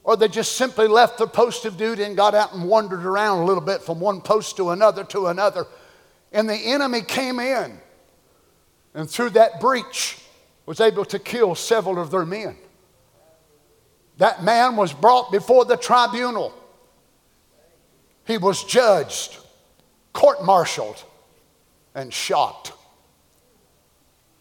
Or 0.04 0.16
they 0.16 0.28
just 0.28 0.56
simply 0.56 0.88
left 0.88 1.18
their 1.18 1.26
post 1.26 1.64
of 1.64 1.76
duty 1.76 2.02
and 2.02 2.16
got 2.16 2.34
out 2.34 2.54
and 2.54 2.68
wandered 2.68 3.04
around 3.04 3.40
a 3.40 3.44
little 3.44 3.62
bit 3.62 3.82
from 3.82 4.00
one 4.00 4.20
post 4.20 4.56
to 4.56 4.70
another 4.70 5.04
to 5.04 5.28
another. 5.28 5.66
And 6.32 6.48
the 6.48 6.56
enemy 6.56 7.02
came 7.02 7.38
in 7.38 7.78
and 8.94 9.08
through 9.08 9.30
that 9.30 9.60
breach 9.60 10.18
was 10.66 10.80
able 10.80 11.04
to 11.06 11.18
kill 11.18 11.54
several 11.54 11.98
of 11.98 12.10
their 12.10 12.26
men. 12.26 12.56
That 14.18 14.44
man 14.44 14.76
was 14.76 14.92
brought 14.92 15.32
before 15.32 15.64
the 15.64 15.76
tribunal. 15.76 16.52
He 18.24 18.38
was 18.38 18.64
judged, 18.64 19.38
court 20.12 20.44
martialed, 20.44 21.02
and 21.94 22.12
shot 22.12 22.72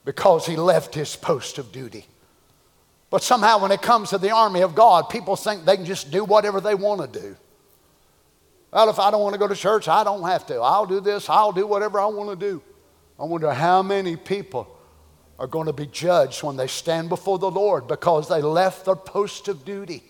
because 0.06 0.46
he 0.46 0.56
left 0.56 0.94
his 0.96 1.16
post 1.16 1.58
of 1.58 1.72
duty. 1.72 2.06
But 3.12 3.22
somehow, 3.22 3.60
when 3.62 3.72
it 3.72 3.82
comes 3.82 4.10
to 4.10 4.18
the 4.18 4.32
army 4.32 4.62
of 4.62 4.74
God, 4.74 5.10
people 5.10 5.36
think 5.36 5.66
they 5.66 5.76
can 5.76 5.86
just 5.86 6.10
do 6.10 6.24
whatever 6.24 6.60
they 6.60 6.74
want 6.74 7.14
to 7.14 7.20
do. 7.20 7.36
Well, 8.72 8.90
if 8.90 9.00
I 9.00 9.12
don't 9.12 9.22
want 9.22 9.34
to 9.34 9.40
go 9.40 9.50
to 9.50 9.56
church, 9.56 9.88
I 9.90 10.04
don't 10.04 10.24
have 10.24 10.48
to. 10.48 10.56
I'll 10.56 10.86
do 10.86 11.02
this, 11.02 11.30
I'll 11.30 11.52
do 11.52 11.68
whatever 11.68 12.00
I 12.00 12.06
want 12.06 12.30
to 12.30 12.36
do. 12.38 12.64
I 13.20 13.26
wonder 13.26 13.54
how 13.54 13.84
many 13.84 14.16
people 14.16 14.80
are 15.38 15.46
going 15.46 15.68
to 15.68 15.74
be 15.74 15.88
judged 15.88 16.42
when 16.42 16.56
they 16.56 16.68
stand 16.68 17.10
before 17.10 17.38
the 17.38 17.52
Lord 17.52 17.88
because 17.88 18.30
they 18.30 18.42
left 18.42 18.86
their 18.86 18.96
post 18.96 19.48
of 19.50 19.66
duty 19.66 20.04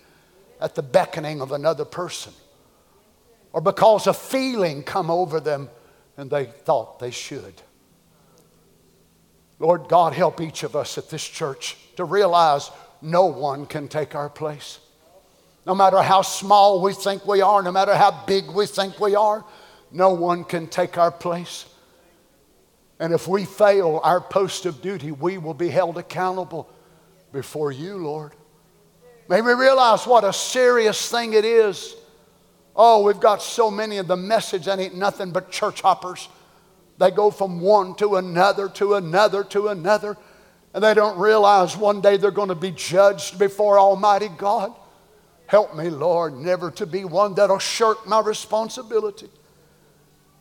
at 0.59 0.75
the 0.75 0.83
beckoning 0.83 1.41
of 1.41 1.51
another 1.51 1.85
person 1.85 2.33
or 3.51 3.61
because 3.61 4.07
a 4.07 4.13
feeling 4.13 4.83
come 4.83 5.09
over 5.09 5.39
them 5.39 5.69
and 6.17 6.29
they 6.29 6.45
thought 6.45 6.99
they 6.99 7.11
should. 7.11 7.53
Lord 9.59 9.87
God, 9.89 10.13
help 10.13 10.41
each 10.41 10.63
of 10.63 10.75
us 10.75 10.97
at 10.97 11.09
this 11.09 11.27
church 11.27 11.77
to 11.95 12.03
realize 12.03 12.69
no 13.01 13.25
one 13.25 13.65
can 13.65 13.87
take 13.87 14.15
our 14.15 14.29
place. 14.29 14.79
No 15.65 15.75
matter 15.75 16.01
how 16.01 16.21
small 16.21 16.81
we 16.81 16.93
think 16.93 17.25
we 17.25 17.41
are, 17.41 17.61
no 17.61 17.71
matter 17.71 17.95
how 17.95 18.23
big 18.25 18.49
we 18.49 18.65
think 18.65 18.99
we 18.99 19.15
are, 19.15 19.45
no 19.91 20.09
one 20.11 20.43
can 20.43 20.67
take 20.67 20.97
our 20.97 21.11
place. 21.11 21.65
And 22.99 23.13
if 23.13 23.27
we 23.27 23.45
fail 23.45 23.99
our 24.03 24.21
post 24.21 24.65
of 24.65 24.81
duty, 24.81 25.11
we 25.11 25.37
will 25.37 25.53
be 25.53 25.69
held 25.69 25.97
accountable 25.97 26.69
before 27.31 27.71
you, 27.71 27.97
Lord. 27.97 28.33
May 29.27 29.41
we 29.41 29.53
realize 29.53 30.05
what 30.05 30.23
a 30.23 30.33
serious 30.33 31.09
thing 31.09 31.33
it 31.33 31.45
is. 31.45 31.95
Oh, 32.75 33.03
we've 33.03 33.19
got 33.19 33.41
so 33.41 33.69
many 33.69 33.97
of 33.97 34.07
the 34.07 34.17
message 34.17 34.65
that 34.65 34.79
ain't 34.79 34.95
nothing 34.95 35.31
but 35.31 35.51
church 35.51 35.81
hoppers. 35.81 36.29
They 36.97 37.11
go 37.11 37.31
from 37.31 37.59
one 37.59 37.95
to 37.95 38.17
another 38.17 38.69
to 38.69 38.95
another 38.95 39.43
to 39.45 39.69
another. 39.69 40.17
And 40.73 40.83
they 40.83 40.93
don't 40.93 41.19
realize 41.19 41.75
one 41.75 42.01
day 42.01 42.17
they're 42.17 42.31
going 42.31 42.49
to 42.49 42.55
be 42.55 42.71
judged 42.71 43.37
before 43.37 43.77
Almighty 43.77 44.29
God. 44.29 44.73
Help 45.47 45.75
me, 45.75 45.89
Lord, 45.89 46.33
never 46.33 46.71
to 46.71 46.85
be 46.85 47.03
one 47.03 47.35
that'll 47.35 47.59
shirk 47.59 48.07
my 48.07 48.21
responsibility. 48.21 49.29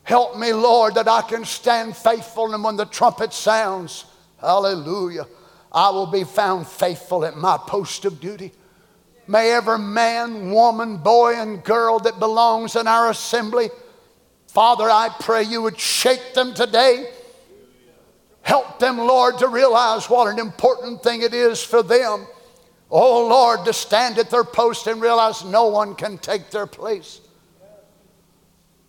Help 0.03 0.37
me, 0.37 0.53
Lord, 0.53 0.95
that 0.95 1.07
I 1.07 1.21
can 1.21 1.43
stand 1.43 1.95
faithful 1.95 2.53
and 2.53 2.63
when 2.63 2.77
the 2.77 2.85
trumpet 2.85 3.33
sounds, 3.33 4.05
hallelujah, 4.39 5.27
I 5.71 5.89
will 5.89 6.07
be 6.07 6.23
found 6.23 6.65
faithful 6.65 7.25
at 7.25 7.35
my 7.35 7.57
post 7.57 8.05
of 8.05 8.19
duty. 8.21 8.53
May 9.27 9.51
every 9.51 9.79
man, 9.79 10.51
woman, 10.51 10.97
boy, 10.97 11.35
and 11.35 11.63
girl 11.63 11.99
that 11.99 12.19
belongs 12.19 12.75
in 12.75 12.87
our 12.87 13.09
assembly, 13.09 13.69
Father, 14.47 14.89
I 14.89 15.09
pray 15.19 15.43
you 15.43 15.61
would 15.61 15.79
shake 15.79 16.33
them 16.33 16.53
today 16.53 17.09
Help 18.41 18.79
them, 18.79 18.97
Lord, 18.97 19.37
to 19.39 19.47
realize 19.47 20.09
what 20.09 20.27
an 20.27 20.39
important 20.39 21.03
thing 21.03 21.21
it 21.21 21.33
is 21.33 21.63
for 21.63 21.83
them. 21.83 22.25
Oh, 22.89 23.27
Lord, 23.27 23.65
to 23.65 23.73
stand 23.73 24.17
at 24.17 24.29
their 24.29 24.43
post 24.43 24.87
and 24.87 25.01
realize 25.01 25.45
no 25.45 25.67
one 25.67 25.95
can 25.95 26.17
take 26.17 26.49
their 26.49 26.67
place. 26.67 27.21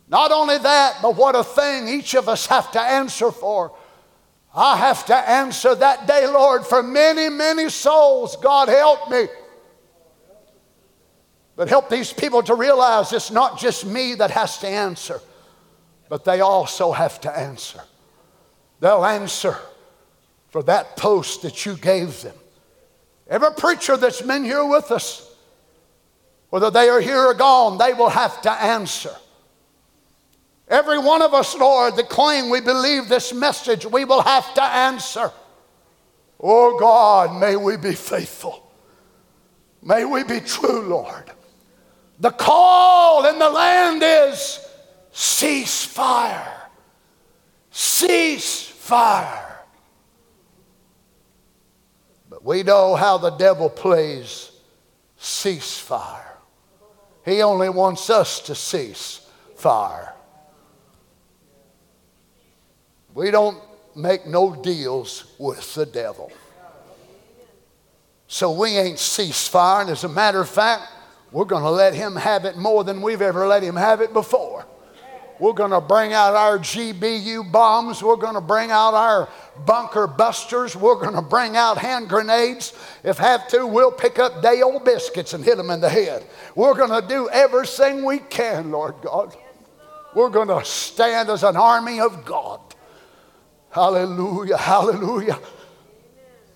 Not 0.09 0.33
only 0.33 0.59
that, 0.59 0.99
but 1.01 1.17
what 1.17 1.37
a 1.37 1.45
thing 1.45 1.89
each 1.89 2.15
of 2.15 2.29
us 2.29 2.47
have 2.47 2.73
to 2.73 2.81
answer 2.81 3.31
for. 3.31 3.73
I 4.55 4.77
have 4.77 5.07
to 5.07 5.15
answer 5.15 5.75
that 5.75 6.07
day, 6.07 6.27
Lord, 6.27 6.67
for 6.67 6.83
many, 6.83 7.31
many 7.31 7.71
souls. 7.71 8.37
God, 8.37 8.69
help 8.69 9.11
me. 9.11 9.27
But 11.57 11.69
help 11.69 11.89
these 11.89 12.13
people 12.13 12.43
to 12.45 12.55
realize 12.55 13.13
it's 13.13 13.31
not 13.31 13.59
just 13.59 13.87
me 13.87 14.15
that 14.17 14.31
has 14.31 14.59
to 14.59 14.69
answer, 14.69 15.21
but 16.09 16.25
they 16.25 16.41
also 16.41 16.93
have 16.93 17.21
to 17.23 17.39
answer. 17.39 17.83
They'll 18.83 19.07
answer 19.07 19.57
for 20.49 20.65
that 20.65 20.97
post 20.97 21.43
that 21.43 21.65
you 21.65 21.77
gave 21.77 22.21
them. 22.23 22.35
Every 23.29 23.53
preacher 23.53 23.97
that's 23.97 24.21
been 24.21 24.43
here 24.43 24.67
with 24.67 24.91
us, 24.91 25.33
whether 26.51 26.69
they 26.69 26.89
are 26.89 27.01
here 27.01 27.27
or 27.27 27.33
gone, 27.33 27.79
they 27.79 27.93
will 27.93 28.09
have 28.09 28.43
to 28.43 28.51
answer. 28.51 29.15
Every 30.67 30.99
one 30.99 31.23
of 31.23 31.33
us, 31.33 31.55
Lord, 31.55 31.95
that 31.95 32.09
claim 32.09 32.51
we 32.51 32.61
believe 32.61 33.09
this 33.09 33.33
message, 33.33 33.87
we 33.87 34.05
will 34.05 34.23
have 34.23 34.53
to 34.55 34.63
answer. 34.65 35.31
Oh 36.41 36.77
God, 36.77 37.39
may 37.41 37.55
we 37.55 37.77
be 37.77 37.95
faithful. 37.95 38.69
May 39.81 40.05
we 40.05 40.25
be 40.25 40.41
true, 40.41 40.89
Lord. 40.89 41.31
The 42.19 42.33
call 42.33 43.27
in 43.27 43.39
the 43.39 43.49
land 43.49 44.03
is 44.03 44.59
cease 45.13 45.85
fire. 45.85 46.69
Cease 47.71 48.72
fire. 48.83 49.61
But 52.29 52.45
we 52.45 52.65
know 52.65 52.97
how 52.97 53.17
the 53.17 53.31
devil 53.31 53.71
plays 53.71 54.51
cease 55.17 55.79
fire. 55.79 56.37
He 57.25 57.43
only 57.43 57.69
wants 57.69 58.11
us 58.11 58.41
to 58.41 58.57
cease 58.57 59.25
fire. 59.55 60.13
We 63.15 63.31
don't 63.31 63.63
make 63.95 64.27
no 64.27 64.57
deals 64.57 65.33
with 65.39 65.75
the 65.77 65.87
devil. 65.87 66.33
So 68.27 68.51
we 68.51 68.71
ain't 68.71 68.99
cease 68.99 69.47
fire. 69.47 69.83
And 69.83 69.91
as 69.91 70.03
a 70.03 70.09
matter 70.09 70.41
of 70.41 70.49
fact, 70.49 70.83
we're 71.31 71.45
going 71.45 71.63
to 71.63 71.71
let 71.71 71.95
him 71.95 72.17
have 72.17 72.45
it 72.47 72.57
more 72.57 72.83
than 72.83 73.01
we've 73.01 73.23
ever 73.23 73.47
let 73.47 73.63
him 73.63 73.77
have 73.77 74.01
it 74.01 74.13
before. 74.13 74.67
We're 75.43 75.55
going 75.55 75.73
to 75.73 75.81
bring 75.81 76.13
out 76.13 76.37
our 76.37 76.57
GBU 76.57 77.51
bombs. 77.51 78.01
We're 78.01 78.15
going 78.15 78.37
to 78.37 78.41
bring 78.41 78.71
out 78.71 78.95
our 78.95 79.29
bunker 79.67 80.07
busters. 80.07 80.77
We're 80.77 81.01
going 81.01 81.17
to 81.17 81.21
bring 81.21 81.57
out 81.57 81.79
hand 81.79 82.09
grenades. 82.09 82.73
If 83.03 83.19
have 83.19 83.49
to, 83.49 83.67
we'll 83.67 83.91
pick 83.91 84.21
up 84.21 84.41
day 84.41 84.63
old 84.63 84.85
biscuits 84.85 85.35
and 85.35 85.43
hit 85.43 85.57
them 85.57 85.71
in 85.71 85.81
the 85.81 85.89
head. 85.89 86.25
We're 86.55 86.75
going 86.75 87.03
to 87.03 87.09
do 87.09 87.29
everything 87.29 88.05
we 88.05 88.19
can, 88.19 88.71
Lord 88.71 88.95
God. 89.03 89.35
We're 90.15 90.31
going 90.31 90.47
to 90.47 90.65
stand 90.65 91.29
as 91.29 91.43
an 91.43 91.57
army 91.57 91.99
of 91.99 92.25
God. 92.25 92.61
Hallelujah, 93.71 94.59
hallelujah. 94.59 95.41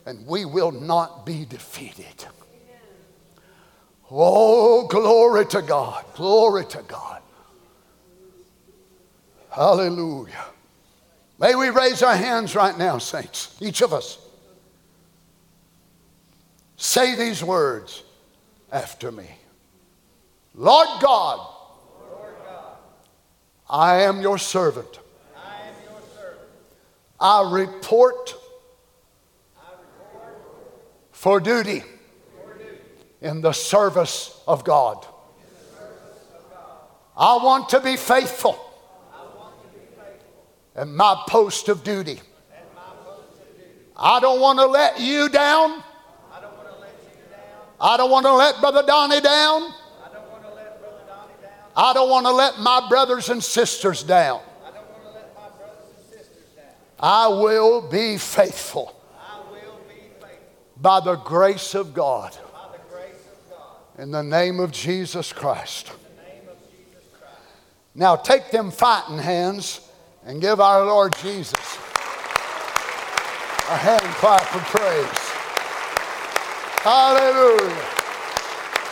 And 0.06 0.24
we 0.28 0.44
will 0.44 0.70
not 0.70 1.26
be 1.26 1.44
defeated. 1.44 2.24
Oh, 4.12 4.86
glory 4.86 5.44
to 5.46 5.60
God, 5.60 6.04
glory 6.14 6.66
to 6.66 6.82
God. 6.86 7.15
Hallelujah. 9.56 10.44
May 11.40 11.54
we 11.54 11.70
raise 11.70 12.02
our 12.02 12.14
hands 12.14 12.54
right 12.54 12.76
now, 12.76 12.98
saints, 12.98 13.56
each 13.58 13.80
of 13.80 13.94
us. 13.94 14.18
Say 16.76 17.16
these 17.16 17.42
words 17.42 18.02
after 18.70 19.10
me 19.10 19.30
Lord 20.54 20.88
God, 21.00 21.38
Lord 21.38 22.34
God 22.44 22.76
I, 23.70 24.02
am 24.02 24.20
your 24.20 24.36
servant. 24.36 24.98
I 27.18 27.50
report, 27.50 28.34
for, 31.12 31.40
duty 31.40 31.82
in 33.22 33.40
the. 33.40 33.52
Service 33.52 34.38
of 34.46 34.64
God. 34.64 35.06
I 37.16 37.36
want 37.36 37.70
to 37.70 37.80
be 37.80 37.96
faithful 37.96 38.65
and 40.76 40.94
my 40.94 41.20
post 41.26 41.68
of 41.68 41.82
duty. 41.82 42.20
I 43.96 44.20
don't 44.20 44.40
want 44.40 44.58
to 44.58 44.66
let 44.66 45.00
you 45.00 45.28
down. 45.30 45.82
I 47.80 47.96
don't 47.96 48.10
want 48.10 48.26
to 48.26 48.34
let 48.34 48.60
Brother 48.60 48.82
Donny 48.86 49.20
down. 49.20 49.72
I 51.74 51.92
don't 51.92 52.08
want 52.08 52.26
to 52.26 52.32
let 52.32 52.58
my 52.58 52.86
brothers 52.88 53.28
and 53.28 53.42
sisters 53.42 54.02
down. 54.02 54.40
I 57.00 57.28
will 57.28 57.88
be 57.88 58.16
faithful. 58.18 58.92
By 60.78 61.00
the 61.00 61.16
grace 61.16 61.74
of 61.74 61.94
God. 61.94 62.36
In 63.98 64.10
the 64.10 64.22
name 64.22 64.60
of 64.60 64.72
Jesus 64.72 65.32
Christ. 65.32 65.92
Now 67.94 68.16
take 68.16 68.50
them 68.50 68.70
fighting 68.70 69.16
hands 69.16 69.85
and 70.26 70.40
give 70.40 70.60
our 70.60 70.84
Lord 70.84 71.14
Jesus. 71.18 71.78
A 73.70 73.76
hand 73.76 74.02
clap 74.18 74.54
of 74.54 74.62
praise. 74.62 75.26
Hallelujah. 76.82 77.96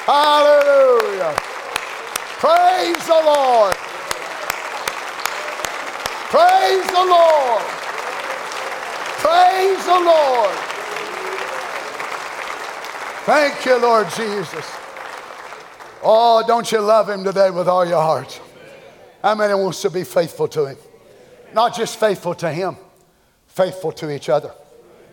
Hallelujah. 0.07 1.35
Praise 2.39 3.07
the 3.07 3.23
Lord. 3.25 3.75
Praise 6.31 6.87
the 6.87 7.05
Lord. 7.05 7.63
Praise 9.23 9.85
the 9.87 10.01
Lord. 10.01 10.57
Thank 13.27 13.65
you, 13.65 13.81
Lord 13.81 14.09
Jesus. 14.11 14.71
Oh, 16.03 16.45
don't 16.47 16.71
you 16.71 16.81
love 16.81 17.09
him 17.09 17.25
today 17.25 17.51
with 17.51 17.69
all 17.69 17.87
your 17.87 18.03
heart? 18.03 18.41
How 19.23 19.35
many 19.35 19.55
wants 19.55 19.81
to 19.83 19.91
be 19.91 20.05
faithful 20.05 20.47
to 20.49 20.67
him? 20.67 20.77
Not 21.55 21.77
just 21.77 22.01
faithful 22.01 22.35
to 22.37 22.53
him, 22.53 22.77
faithful 23.47 23.93
to 23.93 24.11
each 24.11 24.29
other, 24.29 24.53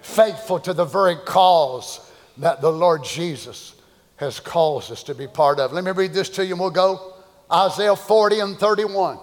faithful 0.02 0.60
to 0.62 0.74
the 0.74 0.86
very 0.86 1.16
cause 1.16 2.12
that 2.38 2.62
the 2.62 2.72
Lord 2.72 3.04
Jesus 3.04 3.76
has 4.16 4.40
caused 4.40 4.92
us 4.92 5.04
to 5.04 5.14
be 5.14 5.28
part 5.28 5.60
of. 5.60 5.72
Let 5.72 5.84
me 5.84 5.92
read 5.92 6.14
this 6.14 6.30
to 6.30 6.46
you 6.46 6.54
and 6.54 6.60
we'll 6.60 6.72
go. 6.72 7.14
Isaiah 7.52 7.96
40 7.96 8.40
and 8.40 8.58
31. 8.58 9.20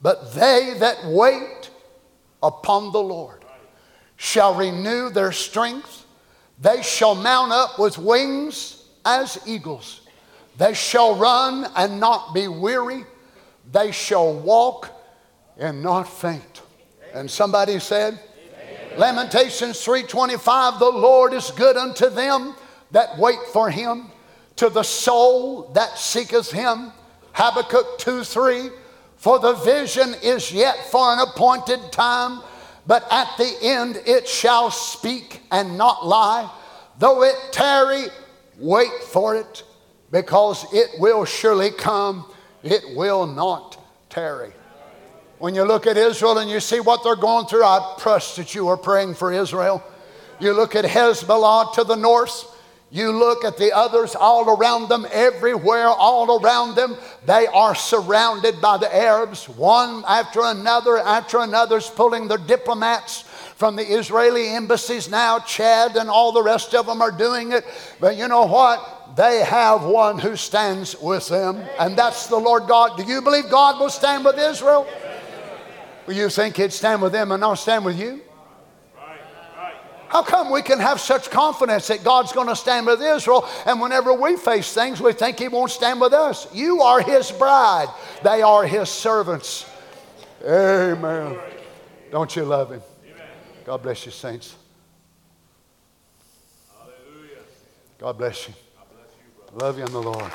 But 0.00 0.32
they 0.34 0.74
that 0.78 1.06
wait 1.06 1.70
upon 2.40 2.92
the 2.92 3.02
Lord 3.02 3.44
shall 4.16 4.54
renew 4.54 5.10
their 5.10 5.32
strength. 5.32 6.04
They 6.60 6.82
shall 6.82 7.16
mount 7.16 7.50
up 7.50 7.78
with 7.80 7.98
wings 7.98 8.84
as 9.04 9.40
eagles. 9.44 10.02
They 10.56 10.74
shall 10.74 11.16
run 11.16 11.66
and 11.76 11.98
not 11.98 12.32
be 12.32 12.46
weary. 12.46 13.04
They 13.72 13.90
shall 13.90 14.34
walk 14.34 14.97
and 15.58 15.82
not 15.82 16.04
faint. 16.04 16.62
And 17.14 17.30
somebody 17.30 17.78
said, 17.78 18.18
Amen. 18.58 18.98
Lamentations 18.98 19.84
3:25, 19.84 20.78
the 20.78 20.90
Lord 20.90 21.32
is 21.32 21.50
good 21.50 21.76
unto 21.76 22.08
them 22.08 22.54
that 22.90 23.18
wait 23.18 23.38
for 23.52 23.70
him, 23.70 24.10
to 24.56 24.68
the 24.68 24.82
soul 24.82 25.70
that 25.74 25.98
seeketh 25.98 26.50
him. 26.50 26.92
Habakkuk 27.32 27.98
2 27.98 28.24
3, 28.24 28.70
for 29.16 29.38
the 29.38 29.54
vision 29.54 30.14
is 30.22 30.52
yet 30.52 30.76
for 30.90 31.12
an 31.12 31.20
appointed 31.20 31.92
time, 31.92 32.40
but 32.86 33.06
at 33.10 33.28
the 33.36 33.56
end 33.62 34.00
it 34.06 34.26
shall 34.26 34.70
speak 34.70 35.42
and 35.50 35.76
not 35.76 36.06
lie. 36.06 36.50
Though 36.98 37.22
it 37.22 37.36
tarry, 37.52 38.06
wait 38.58 39.02
for 39.04 39.36
it, 39.36 39.62
because 40.10 40.66
it 40.72 40.98
will 40.98 41.24
surely 41.24 41.70
come, 41.70 42.24
it 42.62 42.82
will 42.96 43.26
not 43.26 43.78
tarry. 44.10 44.52
When 45.38 45.54
you 45.54 45.62
look 45.62 45.86
at 45.86 45.96
Israel 45.96 46.38
and 46.38 46.50
you 46.50 46.58
see 46.58 46.80
what 46.80 47.04
they're 47.04 47.14
going 47.14 47.46
through, 47.46 47.64
I 47.64 47.94
trust 47.98 48.36
that 48.36 48.56
you 48.56 48.68
are 48.68 48.76
praying 48.76 49.14
for 49.14 49.32
Israel. 49.32 49.84
You 50.40 50.52
look 50.52 50.74
at 50.74 50.84
Hezbollah 50.84 51.74
to 51.74 51.84
the 51.84 51.94
north, 51.94 52.44
you 52.90 53.12
look 53.12 53.44
at 53.44 53.56
the 53.56 53.72
others 53.72 54.16
all 54.16 54.48
around 54.48 54.88
them, 54.88 55.06
everywhere, 55.12 55.86
all 55.86 56.40
around 56.40 56.74
them, 56.74 56.96
they 57.24 57.46
are 57.46 57.74
surrounded 57.74 58.60
by 58.60 58.78
the 58.78 58.92
Arabs, 58.92 59.48
one 59.48 60.04
after 60.08 60.40
another, 60.42 60.98
after 60.98 61.38
another's 61.38 61.88
pulling 61.88 62.26
their 62.26 62.38
diplomats 62.38 63.22
from 63.56 63.76
the 63.76 63.82
Israeli 63.82 64.48
embassies 64.54 65.08
now. 65.08 65.38
Chad 65.40 65.96
and 65.96 66.08
all 66.10 66.32
the 66.32 66.42
rest 66.42 66.74
of 66.74 66.86
them 66.86 67.02
are 67.02 67.12
doing 67.12 67.52
it. 67.52 67.64
But 68.00 68.16
you 68.16 68.26
know 68.26 68.46
what? 68.46 69.16
They 69.16 69.40
have 69.40 69.84
one 69.84 70.18
who 70.18 70.34
stands 70.36 70.96
with 71.00 71.28
them, 71.28 71.62
and 71.78 71.96
that's 71.96 72.26
the 72.26 72.38
Lord 72.38 72.66
God. 72.66 72.96
Do 72.96 73.04
you 73.04 73.20
believe 73.20 73.50
God 73.50 73.78
will 73.78 73.90
stand 73.90 74.24
with 74.24 74.38
Israel? 74.38 74.86
Well, 76.08 76.16
you 76.16 76.30
think 76.30 76.56
He'd 76.56 76.72
stand 76.72 77.02
with 77.02 77.12
them 77.12 77.32
and 77.32 77.40
not 77.42 77.56
stand 77.56 77.84
with 77.84 78.00
you? 78.00 78.22
How 80.08 80.22
come 80.22 80.50
we 80.50 80.62
can 80.62 80.78
have 80.78 81.00
such 81.00 81.30
confidence 81.30 81.88
that 81.88 82.02
God's 82.02 82.32
going 82.32 82.48
to 82.48 82.56
stand 82.56 82.86
with 82.86 83.02
Israel, 83.02 83.46
and 83.66 83.78
whenever 83.78 84.14
we 84.14 84.38
face 84.38 84.72
things, 84.72 85.02
we 85.02 85.12
think 85.12 85.38
He 85.38 85.48
won't 85.48 85.70
stand 85.70 86.00
with 86.00 86.14
us? 86.14 86.48
You 86.54 86.80
are 86.80 87.02
His 87.02 87.30
bride, 87.30 87.88
they 88.24 88.40
are 88.40 88.64
His 88.64 88.88
servants. 88.88 89.66
Amen. 90.42 91.38
Don't 92.10 92.34
you 92.34 92.46
love 92.46 92.72
Him? 92.72 92.80
God 93.66 93.82
bless 93.82 94.06
you, 94.06 94.12
saints. 94.12 94.56
God 97.98 98.16
bless 98.16 98.48
you. 98.48 98.54
Love 99.52 99.76
you 99.76 99.84
in 99.84 99.92
the 99.92 100.00
Lord. 100.00 100.32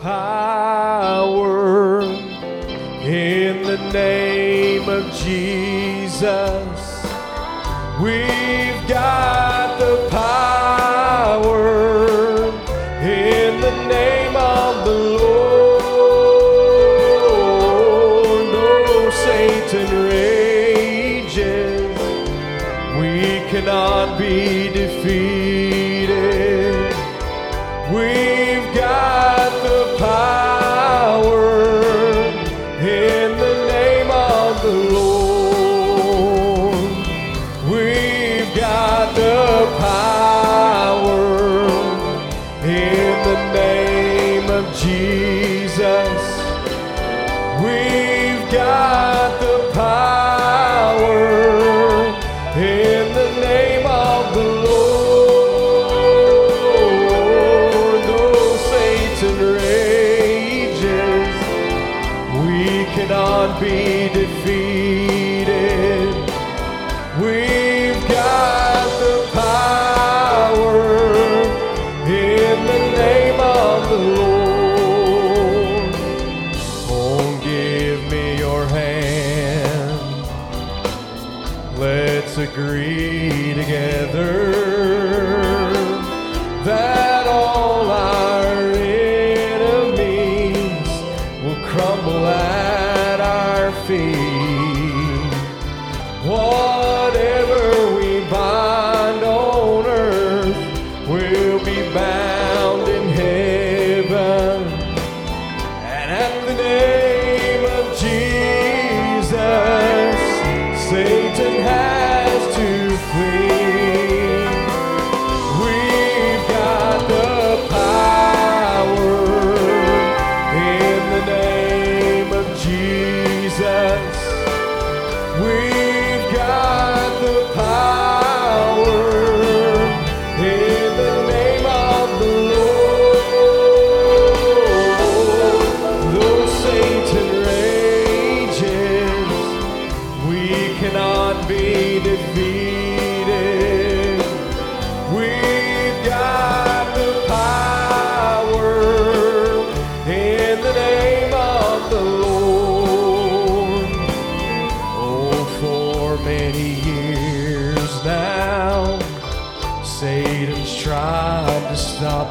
Power 0.00 2.02
in 2.02 3.62
the 3.62 3.78
name 3.92 4.88
of 4.88 5.12
Jesus. 5.12 7.04
We've 8.00 8.37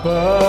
supper. 0.04 0.47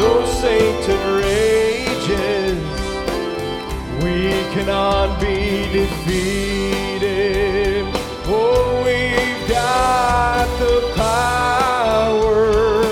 though 0.00 0.24
Satan 0.24 1.16
rages, 1.16 2.58
we 4.02 4.30
cannot 4.54 5.20
be 5.20 5.68
defeated. 5.70 7.84
Oh, 8.26 8.82
we've 8.86 9.48
got 9.48 10.46
the 10.58 10.92
power 10.96 12.82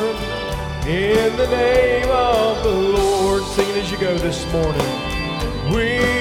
in 0.87 1.35
the 1.37 1.47
name 1.49 2.11
of 2.11 2.63
the 2.63 2.71
Lord. 2.71 3.43
Sing 3.55 3.69
it 3.71 3.77
as 3.79 3.91
you 3.91 3.97
go 3.99 4.15
this 4.19 4.45
morning. 4.53 4.87
We 5.75 6.18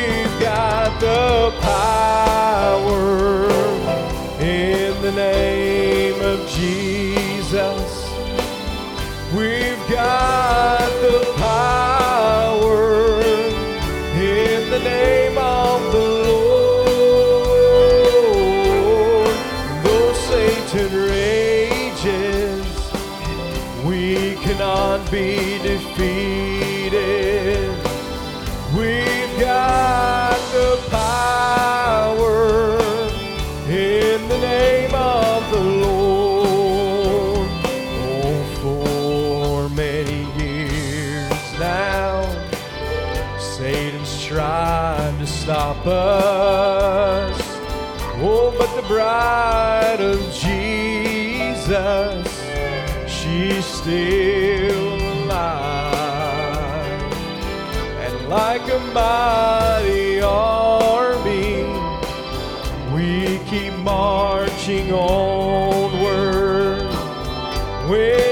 us. 45.88 47.42
Oh, 48.20 48.54
but 48.58 48.76
the 48.76 48.88
bride 48.88 50.02
of 50.02 50.20
Jesus, 50.34 51.68
she's 53.08 53.66
still 53.66 54.96
alive. 55.24 55.54
And 58.06 58.30
like 58.30 58.64
a 58.70 58.80
mighty 58.94 60.22
army, 60.22 61.64
we 62.94 63.40
keep 63.50 63.74
marching 63.80 64.92
onward. 64.92 66.88
We're 67.90 68.27